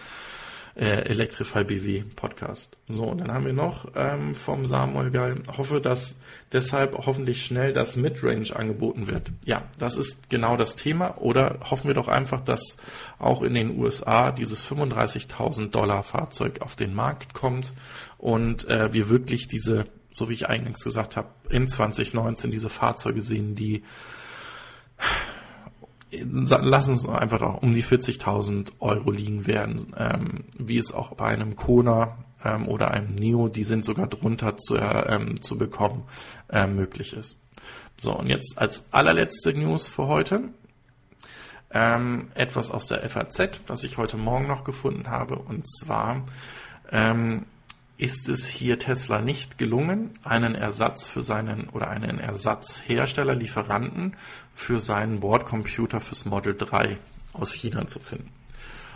äh, 0.81 1.05
Electrify 1.05 1.63
BW 1.63 2.03
Podcast. 2.15 2.75
So, 2.87 3.03
und 3.03 3.19
dann 3.19 3.31
haben 3.31 3.45
wir 3.45 3.53
noch 3.53 3.85
ähm, 3.95 4.33
vom 4.33 4.65
Samuel 4.65 5.11
Geil, 5.11 5.43
hoffe, 5.55 5.79
dass 5.79 6.17
deshalb 6.51 6.97
hoffentlich 7.05 7.45
schnell 7.45 7.71
das 7.71 7.95
Midrange 7.95 8.55
angeboten 8.55 9.05
wird. 9.05 9.31
Ja, 9.45 9.63
das 9.77 9.95
ist 9.95 10.31
genau 10.31 10.57
das 10.57 10.75
Thema. 10.75 11.19
Oder 11.19 11.59
hoffen 11.69 11.87
wir 11.87 11.93
doch 11.93 12.07
einfach, 12.07 12.43
dass 12.43 12.77
auch 13.19 13.43
in 13.43 13.53
den 13.53 13.77
USA 13.79 14.31
dieses 14.31 14.65
35.000 14.67 15.69
Dollar 15.69 16.01
Fahrzeug 16.01 16.61
auf 16.61 16.75
den 16.75 16.95
Markt 16.95 17.35
kommt 17.35 17.73
und 18.17 18.67
äh, 18.67 18.91
wir 18.91 19.07
wirklich 19.09 19.47
diese, 19.47 19.85
so 20.09 20.29
wie 20.29 20.33
ich 20.33 20.47
eingangs 20.47 20.83
gesagt 20.83 21.15
habe, 21.15 21.27
in 21.49 21.67
2019 21.67 22.49
diese 22.49 22.69
Fahrzeuge 22.69 23.21
sehen, 23.21 23.53
die 23.53 23.83
lassen 26.11 26.93
es 26.93 27.07
einfach 27.07 27.39
doch 27.39 27.61
um 27.61 27.73
die 27.73 27.83
40.000 27.83 28.73
Euro 28.79 29.11
liegen 29.11 29.47
werden, 29.47 29.93
ähm, 29.97 30.43
wie 30.57 30.77
es 30.77 30.93
auch 30.93 31.13
bei 31.15 31.27
einem 31.27 31.55
Kona 31.55 32.17
ähm, 32.43 32.67
oder 32.67 32.91
einem 32.91 33.15
Neo, 33.15 33.47
die 33.47 33.63
sind 33.63 33.85
sogar 33.85 34.07
drunter 34.07 34.57
zu, 34.57 34.77
ähm, 34.77 35.41
zu 35.41 35.57
bekommen, 35.57 36.03
äh, 36.49 36.67
möglich 36.67 37.13
ist. 37.13 37.37
So, 37.99 38.17
und 38.17 38.27
jetzt 38.27 38.57
als 38.57 38.91
allerletzte 38.91 39.53
News 39.53 39.87
für 39.87 40.07
heute. 40.07 40.49
Ähm, 41.73 42.31
etwas 42.33 42.69
aus 42.69 42.87
der 42.87 43.07
FAZ, 43.09 43.61
was 43.67 43.85
ich 43.85 43.97
heute 43.97 44.17
Morgen 44.17 44.47
noch 44.47 44.65
gefunden 44.65 45.09
habe, 45.09 45.37
und 45.37 45.65
zwar 45.65 46.23
ähm, 46.91 47.45
ist 47.97 48.29
es 48.29 48.47
hier 48.47 48.79
Tesla 48.79 49.21
nicht 49.21 49.57
gelungen, 49.57 50.11
einen 50.23 50.55
Ersatz 50.55 51.07
für 51.07 51.23
seinen 51.23 51.69
oder 51.69 51.89
einen 51.89 52.19
Ersatzhersteller, 52.19 53.35
Lieferanten 53.35 54.15
für 54.55 54.79
seinen 54.79 55.19
Bordcomputer 55.19 56.01
fürs 56.01 56.25
Model 56.25 56.55
3 56.57 56.97
aus 57.33 57.53
China 57.53 57.87
zu 57.87 57.99
finden. 57.99 58.31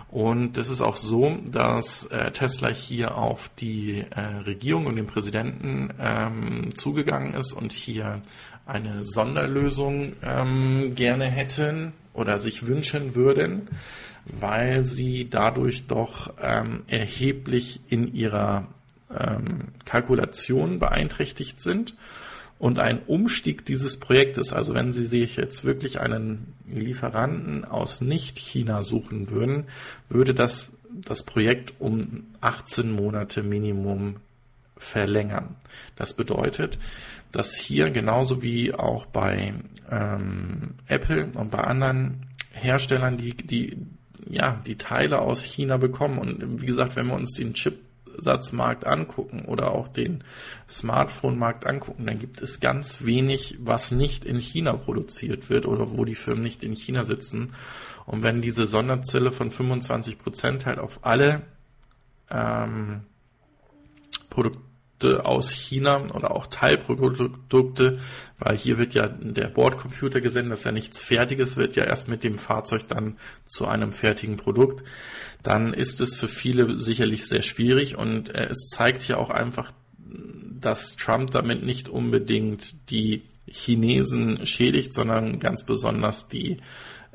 Und 0.10 0.58
es 0.58 0.70
ist 0.70 0.82
auch 0.82 0.96
so, 0.96 1.40
dass 1.50 2.06
äh, 2.06 2.32
Tesla 2.32 2.70
hier 2.70 3.18
auf 3.18 3.50
die 3.58 4.06
äh, 4.10 4.22
Regierung 4.46 4.86
und 4.86 4.96
den 4.96 5.08
Präsidenten 5.08 5.94
ähm, 6.00 6.74
zugegangen 6.76 7.34
ist 7.34 7.52
und 7.52 7.74
hier 7.74 8.22
eine 8.66 9.04
Sonderlösung 9.04 10.14
ähm, 10.24 10.94
gerne 10.96 11.26
hätten 11.26 11.94
oder 12.14 12.40
sich 12.40 12.66
wünschen 12.66 13.16
würden, 13.16 13.70
weil 14.26 14.86
sie 14.86 15.30
dadurch 15.30 15.88
doch 15.88 16.34
ähm, 16.42 16.84
erheblich 16.88 17.82
in 17.90 18.14
ihrer 18.14 18.68
ähm, 19.20 19.70
Kalkulationen 19.86 20.80
beeinträchtigt 20.80 21.60
sind 21.60 21.96
und 22.58 22.80
ein 22.80 23.02
Umstieg 23.06 23.66
dieses 23.66 24.00
Projektes, 24.00 24.54
also 24.54 24.74
wenn 24.74 24.92
Sie 24.92 25.08
sich 25.08 25.36
jetzt 25.36 25.66
wirklich 25.66 26.00
einen 26.00 26.54
Lieferanten 26.72 27.66
aus 27.66 28.02
Nicht-China 28.02 28.84
suchen 28.84 29.30
würden, 29.30 29.66
würde 30.10 30.34
das 30.34 30.72
das 31.04 31.24
Projekt 31.24 31.74
um 31.80 32.24
18 32.42 32.92
Monate 32.92 33.44
Minimum 33.44 34.18
verlängern. 34.78 35.56
Das 35.96 36.14
bedeutet, 36.14 36.78
dass 37.32 37.56
hier 37.56 37.90
genauso 37.92 38.42
wie 38.42 38.74
auch 38.74 39.06
bei 39.06 39.54
ähm, 39.90 40.76
Apple 40.88 41.32
und 41.36 41.52
bei 41.52 41.60
anderen 41.60 42.28
Herstellern, 42.52 43.18
die, 43.18 43.36
die 43.36 43.78
ja, 44.28 44.62
die 44.66 44.78
Teile 44.78 45.20
aus 45.20 45.44
China 45.44 45.78
bekommen. 45.78 46.18
Und 46.18 46.62
wie 46.62 46.66
gesagt, 46.66 46.96
wenn 46.96 47.08
wir 47.08 47.16
uns 47.16 47.34
den 47.34 47.54
Chip 47.54 47.78
Absatzmarkt 48.16 48.86
angucken 48.86 49.46
oder 49.46 49.72
auch 49.72 49.88
den 49.88 50.24
Smartphone-Markt 50.70 51.66
angucken, 51.66 52.06
dann 52.06 52.20
gibt 52.20 52.42
es 52.42 52.60
ganz 52.60 53.06
wenig, 53.06 53.58
was 53.60 53.92
nicht 53.92 54.26
in 54.26 54.40
China 54.40 54.74
produziert 54.74 55.50
wird 55.50 55.66
oder 55.66 55.98
wo 55.98 56.06
die 56.06 56.16
Firmen 56.16 56.44
nicht 56.44 56.64
in 56.64 56.74
China 56.74 57.04
sitzen. 57.04 57.54
Und 58.06 58.24
wenn 58.24 58.42
diese 58.42 58.68
Sonderzelle 58.68 59.32
von 59.32 59.52
25 59.52 60.20
Prozent 60.20 60.66
halt 60.66 60.80
auf 60.80 61.00
alle 61.04 61.42
ähm, 62.30 63.02
Produkte 64.30 64.60
aus 65.04 65.52
China 65.52 66.08
oder 66.14 66.32
auch 66.32 66.48
Teilprodukte, 66.48 68.00
weil 68.40 68.58
hier 68.58 68.78
wird 68.78 68.94
ja 68.94 69.08
der 69.08 69.48
Bordcomputer 69.48 70.22
gesendet, 70.22 70.54
dass 70.54 70.64
ja 70.64 70.72
nichts 70.72 71.02
Fertiges 71.02 71.58
wird, 71.58 71.76
ja 71.76 71.84
erst 71.84 72.08
mit 72.08 72.24
dem 72.24 72.38
Fahrzeug 72.38 72.88
dann 72.88 73.18
zu 73.46 73.68
einem 73.68 73.92
fertigen 73.92 74.38
Produkt, 74.38 74.84
dann 75.44 75.74
ist 75.74 76.02
es 76.02 76.16
für 76.16 76.30
viele 76.30 76.78
sicherlich 76.80 77.28
sehr 77.28 77.42
schwierig 77.42 77.98
und 77.98 78.34
äh, 78.34 78.48
es 78.50 78.70
zeigt 78.70 79.08
ja 79.08 79.18
auch 79.18 79.30
einfach, 79.30 79.72
dass 80.60 80.96
Trump 80.96 81.32
damit 81.32 81.64
nicht 81.64 81.90
unbedingt 81.90 82.90
die 82.90 83.24
Chinesen 83.48 84.46
schädigt, 84.46 84.94
sondern 84.94 85.40
ganz 85.40 85.66
besonders 85.66 86.28
die 86.28 86.58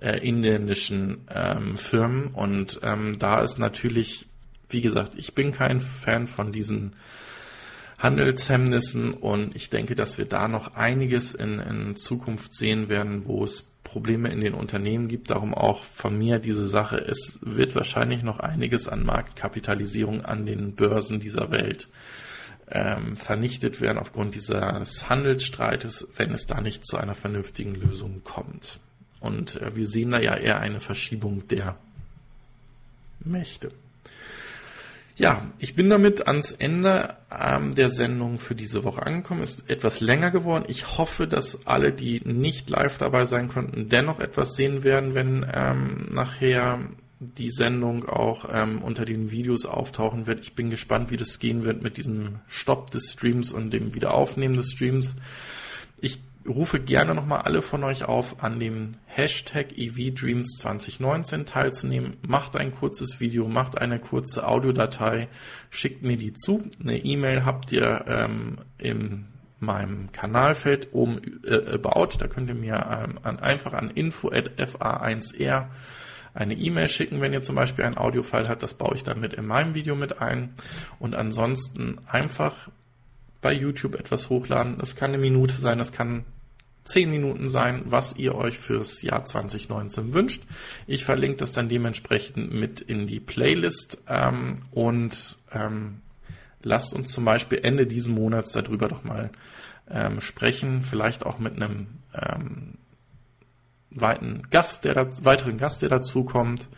äh, 0.01 0.19
inländischen 0.27 1.27
ähm, 1.33 1.77
Firmen. 1.77 2.29
Und 2.29 2.81
ähm, 2.83 3.19
da 3.19 3.41
ist 3.41 3.59
natürlich, 3.59 4.27
wie 4.69 4.81
gesagt, 4.81 5.15
ich 5.17 5.35
bin 5.35 5.53
kein 5.53 5.81
Fan 5.81 6.27
von 6.27 6.53
diesen 6.53 6.95
Handelshemmnissen 8.01 9.13
und 9.13 9.55
ich 9.55 9.69
denke, 9.69 9.95
dass 9.95 10.17
wir 10.17 10.25
da 10.25 10.49
noch 10.49 10.75
einiges 10.75 11.35
in, 11.35 11.59
in 11.61 11.97
Zukunft 11.97 12.55
sehen 12.55 12.89
werden, 12.89 13.27
wo 13.27 13.45
es 13.45 13.71
Probleme 13.85 14.31
in 14.31 14.41
den 14.41 14.55
Unternehmen 14.55 15.09
gibt. 15.09 15.31
Darum 15.31 15.53
auch 15.53 15.85
von 15.85 16.17
mir 16.17 16.39
diese 16.39 16.67
Sache. 16.67 16.97
Es 16.97 17.39
wird 17.43 17.75
wahrscheinlich 17.75 18.23
noch 18.23 18.39
einiges 18.39 18.89
an 18.89 19.05
Marktkapitalisierung 19.05 20.25
an 20.25 20.47
den 20.47 20.75
Börsen 20.75 21.21
dieser 21.21 21.51
Welt 21.51 21.89
ähm, 22.71 23.17
vernichtet 23.17 23.81
werden 23.81 23.99
aufgrund 23.99 24.35
dieses 24.35 25.11
Handelsstreites, 25.11 26.09
wenn 26.17 26.33
es 26.33 26.47
da 26.47 26.61
nicht 26.61 26.87
zu 26.87 26.97
einer 26.97 27.15
vernünftigen 27.15 27.75
Lösung 27.75 28.23
kommt. 28.25 28.79
Und 29.19 29.61
äh, 29.61 29.75
wir 29.77 29.87
sehen 29.87 30.13
da 30.13 30.21
ja 30.21 30.37
eher 30.37 30.61
eine 30.61 30.81
Verschiebung 30.81 31.47
der 31.49 31.77
Mächte. 33.21 33.73
Ja, 35.21 35.47
ich 35.59 35.75
bin 35.75 35.91
damit 35.91 36.29
ans 36.29 36.51
Ende 36.51 37.15
ähm, 37.31 37.75
der 37.75 37.91
Sendung 37.91 38.39
für 38.39 38.55
diese 38.55 38.85
Woche 38.85 39.03
angekommen. 39.05 39.43
Ist 39.43 39.69
etwas 39.69 40.01
länger 40.01 40.31
geworden. 40.31 40.65
Ich 40.67 40.97
hoffe, 40.97 41.27
dass 41.27 41.67
alle, 41.67 41.93
die 41.93 42.23
nicht 42.25 42.71
live 42.71 42.97
dabei 42.97 43.27
sein 43.27 43.49
konnten, 43.49 43.91
dennoch 43.91 44.19
etwas 44.21 44.55
sehen 44.55 44.83
werden, 44.83 45.15
wenn 45.15 45.45
ähm, 45.53 46.09
nachher 46.11 46.79
die 47.19 47.51
Sendung 47.51 48.09
auch 48.09 48.49
ähm, 48.51 48.81
unter 48.81 49.05
den 49.05 49.31
Videos 49.31 49.67
auftauchen 49.67 50.27
wird. 50.27 50.41
Ich 50.41 50.55
bin 50.55 50.71
gespannt, 50.71 51.11
wie 51.11 51.19
das 51.19 51.39
gehen 51.39 51.67
wird 51.67 51.83
mit 51.83 51.99
diesem 51.99 52.37
Stopp 52.49 52.91
des 52.91 53.13
Streams 53.13 53.53
und 53.53 53.75
dem 53.75 53.95
Wiederaufnehmen 53.95 54.57
des 54.57 54.71
Streams. 54.71 55.17
Ich 55.99 56.21
rufe 56.49 56.81
gerne 56.81 57.15
nochmal 57.15 57.43
alle 57.43 57.63
von 57.63 57.85
euch 57.85 58.05
auf, 58.05 58.43
an 58.43 58.61
dem 58.61 58.93
Hashtag 59.07 59.77
EVDreams 59.77 60.57
2019 60.59 61.47
teilzunehmen. 61.47 62.17
Macht 62.27 62.57
ein 62.57 62.73
kurzes 62.73 63.21
Video, 63.21 63.49
macht 63.49 63.81
eine 63.81 63.99
kurze 63.99 64.47
Audiodatei, 64.47 65.29
schickt 65.71 66.03
mir 66.03 66.17
die 66.17 66.33
zu. 66.33 66.71
Eine 66.81 66.99
E-Mail 66.99 67.45
habt 67.45 67.73
ihr 67.73 68.05
ähm, 68.07 68.59
in 68.79 69.27
meinem 69.59 70.11
Kanalfeld 70.13 70.89
oben 70.93 71.21
äh, 71.45 71.75
about. 71.75 72.17
Da 72.19 72.27
könnt 72.27 72.49
ihr 72.49 72.55
mir 72.55 73.05
ähm, 73.05 73.19
an, 73.23 73.39
einfach 73.39 73.75
an 73.75 73.91
info.fa1r 73.91 75.67
eine 76.33 76.55
E-Mail 76.55 76.89
schicken, 76.89 77.21
wenn 77.21 77.33
ihr 77.33 77.43
zum 77.43 77.57
Beispiel 77.57 77.85
ein 77.85 77.99
Audiofile 77.99 78.49
habt. 78.49 78.63
Das 78.63 78.75
baue 78.75 78.95
ich 78.95 79.05
dann 79.05 79.21
mit 79.21 79.35
in 79.35 79.47
meinem 79.47 79.75
Video 79.75 79.97
mit 79.97 80.21
ein. 80.21 80.55
Und 80.99 81.17
ansonsten 81.17 81.99
einfach 82.07 82.71
bei 83.41 83.53
YouTube 83.53 83.95
etwas 83.95 84.29
hochladen. 84.29 84.79
Das 84.79 84.97
kann 84.97 85.11
eine 85.11 85.19
Minute 85.19 85.55
sein, 85.55 85.79
das 85.79 85.93
kann 85.93 86.25
zehn 86.85 87.11
Minuten 87.11 87.49
sein, 87.49 87.83
was 87.87 88.17
ihr 88.17 88.35
euch 88.35 88.59
fürs 88.59 89.03
Jahr 89.03 89.25
2019 89.25 90.13
wünscht. 90.15 90.45
Ich 90.87 91.05
verlinke 91.05 91.39
das 91.39 91.53
dann 91.53 91.69
dementsprechend 91.69 92.53
mit 92.53 92.81
in 92.81 93.07
die 93.07 93.21
Playlist 93.21 94.03
ähm, 94.09 94.63
und 94.71 95.39
ähm, 95.53 96.01
lasst 96.63 96.95
uns 96.95 97.13
zum 97.13 97.25
Beispiel 97.25 97.61
Ende 97.63 97.87
diesen 97.87 98.15
Monats 98.15 98.53
darüber 98.53 98.89
doch 98.89 99.05
mal 99.05 99.31
ähm, 99.91 100.21
sprechen, 100.21 100.83
vielleicht 100.83 101.25
auch 101.25 101.39
mit 101.39 101.57
einem 101.57 101.87
ähm, 102.15 102.75
weiteren 103.91 104.49
Gast, 104.51 104.85
der 104.85 104.95
da, 104.95 105.25
weiteren 105.25 105.59
Gast, 105.59 105.83
der 105.83 105.89
dazukommt. 105.89 106.69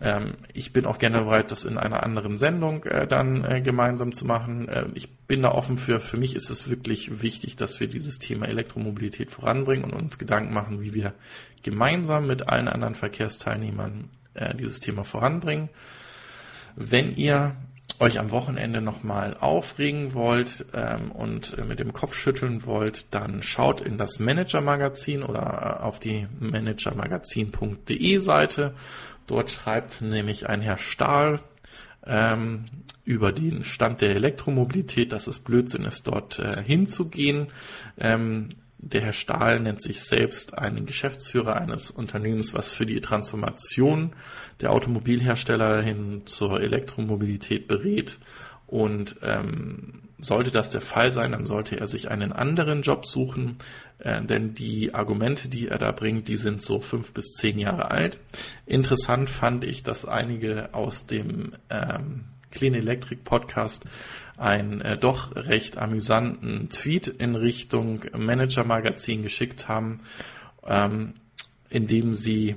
Ähm, 0.00 0.34
ich 0.52 0.72
bin 0.72 0.86
auch 0.86 0.98
gerne 0.98 1.22
bereit, 1.22 1.50
das 1.50 1.64
in 1.64 1.78
einer 1.78 2.02
anderen 2.02 2.38
Sendung 2.38 2.84
äh, 2.84 3.06
dann 3.06 3.44
äh, 3.44 3.60
gemeinsam 3.60 4.12
zu 4.12 4.24
machen. 4.26 4.68
Äh, 4.68 4.86
ich 4.94 5.16
bin 5.26 5.42
da 5.42 5.52
offen 5.52 5.78
für. 5.78 6.00
Für 6.00 6.16
mich 6.16 6.36
ist 6.36 6.50
es 6.50 6.68
wirklich 6.70 7.22
wichtig, 7.22 7.56
dass 7.56 7.80
wir 7.80 7.88
dieses 7.88 8.18
Thema 8.18 8.46
Elektromobilität 8.46 9.30
voranbringen 9.30 9.84
und 9.84 9.94
uns 9.94 10.18
Gedanken 10.18 10.54
machen, 10.54 10.80
wie 10.80 10.94
wir 10.94 11.14
gemeinsam 11.62 12.26
mit 12.26 12.48
allen 12.48 12.68
anderen 12.68 12.94
Verkehrsteilnehmern 12.94 14.10
äh, 14.34 14.54
dieses 14.54 14.80
Thema 14.80 15.04
voranbringen. 15.04 15.68
Wenn 16.76 17.16
ihr 17.16 17.56
euch 18.00 18.20
am 18.20 18.30
Wochenende 18.30 18.80
nochmal 18.80 19.36
aufregen 19.40 20.14
wollt 20.14 20.64
ähm, 20.72 21.10
und 21.10 21.58
äh, 21.58 21.64
mit 21.64 21.80
dem 21.80 21.92
Kopf 21.92 22.14
schütteln 22.14 22.64
wollt, 22.64 23.12
dann 23.12 23.42
schaut 23.42 23.80
in 23.80 23.98
das 23.98 24.20
Manager-Magazin 24.20 25.22
oder 25.22 25.78
äh, 25.80 25.82
auf 25.82 25.98
die 25.98 26.28
managermagazin.de 26.38 28.18
Seite. 28.18 28.74
Dort 29.28 29.52
schreibt 29.52 30.00
nämlich 30.00 30.48
ein 30.48 30.60
Herr 30.62 30.78
Stahl 30.78 31.40
ähm, 32.04 32.64
über 33.04 33.30
den 33.30 33.62
Stand 33.62 34.00
der 34.00 34.16
Elektromobilität, 34.16 35.12
dass 35.12 35.28
es 35.28 35.38
Blödsinn 35.38 35.84
ist, 35.84 36.08
dort 36.08 36.40
äh, 36.40 36.62
hinzugehen. 36.62 37.48
Ähm, 37.98 38.48
der 38.78 39.02
Herr 39.02 39.12
Stahl 39.12 39.60
nennt 39.60 39.82
sich 39.82 40.00
selbst 40.00 40.56
einen 40.56 40.86
Geschäftsführer 40.86 41.56
eines 41.56 41.90
Unternehmens, 41.90 42.54
was 42.54 42.72
für 42.72 42.86
die 42.86 43.00
Transformation 43.00 44.14
der 44.60 44.72
Automobilhersteller 44.72 45.82
hin 45.82 46.22
zur 46.24 46.60
Elektromobilität 46.60 47.68
berät. 47.68 48.18
Und 48.66 49.16
ähm, 49.22 50.07
sollte 50.18 50.50
das 50.50 50.70
der 50.70 50.80
Fall 50.80 51.10
sein, 51.10 51.32
dann 51.32 51.46
sollte 51.46 51.78
er 51.78 51.86
sich 51.86 52.10
einen 52.10 52.32
anderen 52.32 52.82
Job 52.82 53.06
suchen, 53.06 53.58
äh, 53.98 54.22
denn 54.22 54.54
die 54.54 54.94
Argumente, 54.94 55.48
die 55.48 55.68
er 55.68 55.78
da 55.78 55.92
bringt, 55.92 56.28
die 56.28 56.36
sind 56.36 56.62
so 56.62 56.80
fünf 56.80 57.12
bis 57.12 57.32
zehn 57.34 57.58
Jahre 57.58 57.90
alt. 57.90 58.18
Interessant 58.66 59.30
fand 59.30 59.64
ich, 59.64 59.82
dass 59.82 60.04
einige 60.06 60.74
aus 60.74 61.06
dem 61.06 61.52
ähm, 61.70 62.24
Clean 62.50 62.74
Electric 62.74 63.22
Podcast 63.24 63.84
einen 64.36 64.80
äh, 64.80 64.96
doch 64.96 65.34
recht 65.36 65.78
amüsanten 65.78 66.68
Tweet 66.68 67.06
in 67.06 67.34
Richtung 67.34 68.02
Manager 68.16 68.64
Magazin 68.64 69.22
geschickt 69.22 69.68
haben, 69.68 70.00
ähm, 70.66 71.14
in 71.70 71.86
dem 71.86 72.12
sie 72.12 72.56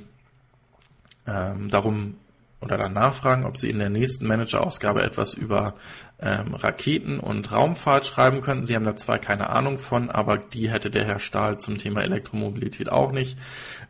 ähm, 1.28 1.70
darum 1.70 2.16
oder 2.62 2.78
danach 2.78 3.16
fragen, 3.16 3.46
ob 3.46 3.58
Sie 3.58 3.70
in 3.70 3.80
der 3.80 3.90
nächsten 3.90 4.28
Manager-Ausgabe 4.28 5.02
etwas 5.02 5.34
über 5.34 5.74
ähm, 6.22 6.54
Raketen 6.54 7.20
und 7.20 7.52
Raumfahrt 7.52 8.06
schreiben 8.06 8.42
könnten. 8.42 8.66
Sie 8.66 8.76
haben 8.76 8.86
da 8.86 8.96
zwar 8.96 9.18
keine 9.18 9.50
Ahnung 9.50 9.80
von, 9.80 10.12
aber 10.12 10.38
die 10.38 10.70
hätte 10.70 10.92
der 10.92 11.06
Herr 11.06 11.20
Stahl 11.20 11.60
zum 11.60 11.80
Thema 11.80 12.04
Elektromobilität 12.04 12.92
auch 12.92 13.12
nicht. 13.12 13.38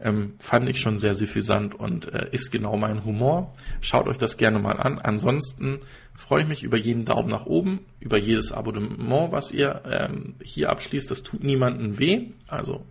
Ähm, 0.02 0.36
fand 0.40 0.70
ich 0.70 0.80
schon 0.80 0.98
sehr 0.98 1.16
suffisant 1.16 1.76
und 1.76 2.14
äh, 2.14 2.30
ist 2.32 2.52
genau 2.52 2.78
mein 2.78 3.04
Humor. 3.04 3.54
Schaut 3.82 4.08
euch 4.08 4.18
das 4.18 4.38
gerne 4.38 4.60
mal 4.60 4.80
an. 4.80 5.00
Ansonsten 5.00 5.80
freue 6.16 6.44
ich 6.44 6.48
mich 6.48 6.64
über 6.64 6.78
jeden 6.78 7.04
Daumen 7.04 7.30
nach 7.30 7.46
oben, 7.46 7.82
über 8.00 8.18
jedes 8.18 8.54
Abonnement, 8.54 9.34
was 9.34 9.52
ihr 9.52 9.82
ähm, 9.86 10.36
hier 10.42 10.70
abschließt. 10.70 11.12
Das 11.12 11.24
tut 11.24 11.44
niemandem 11.44 12.00
weh. 12.00 12.28
Also 12.48 12.86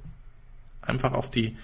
einfach 0.82 1.12
auf 1.12 1.31
die 1.31 1.57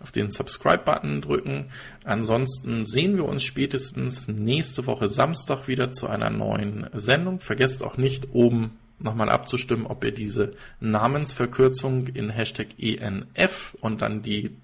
auf 0.00 0.12
den 0.12 0.30
Subscribe-Button 0.30 1.20
drücken. 1.20 1.66
Ansonsten 2.04 2.84
sehen 2.84 3.16
wir 3.16 3.24
uns 3.24 3.42
spätestens 3.44 4.28
nächste 4.28 4.86
Woche 4.86 5.08
Samstag 5.08 5.68
wieder 5.68 5.90
zu 5.90 6.06
einer 6.06 6.30
neuen 6.30 6.88
Sendung. 6.92 7.40
Vergesst 7.40 7.82
auch 7.82 7.96
nicht 7.96 8.28
oben 8.32 8.78
nochmal 9.00 9.28
abzustimmen, 9.28 9.86
ob 9.86 10.04
ihr 10.04 10.12
diese 10.12 10.54
Namensverkürzung 10.80 12.08
in 12.08 12.30
Hashtag 12.30 12.68
ENF 12.78 13.76
und 13.80 14.02
dann 14.02 14.22
die 14.22 14.56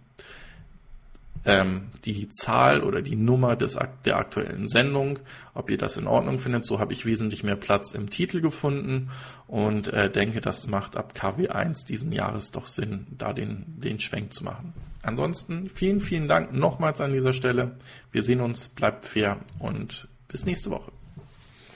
ähm, 1.46 1.88
die 2.04 2.28
Zahl 2.30 2.82
oder 2.82 3.02
die 3.02 3.16
Nummer 3.16 3.56
des, 3.56 3.78
der 4.04 4.16
aktuellen 4.16 4.68
Sendung, 4.68 5.18
ob 5.52 5.70
ihr 5.70 5.76
das 5.76 5.96
in 5.96 6.06
Ordnung 6.06 6.38
findet. 6.38 6.64
So 6.64 6.78
habe 6.78 6.92
ich 6.92 7.04
wesentlich 7.04 7.44
mehr 7.44 7.56
Platz 7.56 7.92
im 7.92 8.08
Titel 8.10 8.40
gefunden 8.40 9.10
und 9.46 9.88
äh, 9.88 10.10
denke, 10.10 10.40
das 10.40 10.68
macht 10.68 10.96
ab 10.96 11.12
KW1 11.16 11.86
diesen 11.86 12.12
Jahres 12.12 12.50
doch 12.50 12.66
Sinn, 12.66 13.06
da 13.18 13.32
den, 13.32 13.64
den 13.76 14.00
Schwenk 14.00 14.32
zu 14.32 14.44
machen. 14.44 14.72
Ansonsten 15.04 15.68
vielen, 15.68 16.00
vielen 16.00 16.28
Dank 16.28 16.52
nochmals 16.52 17.00
an 17.00 17.12
dieser 17.12 17.32
Stelle. 17.32 17.76
Wir 18.10 18.22
sehen 18.22 18.40
uns, 18.40 18.68
bleibt 18.68 19.04
fair 19.04 19.38
und 19.58 20.08
bis 20.28 20.44
nächste 20.44 20.70
Woche. 20.70 20.92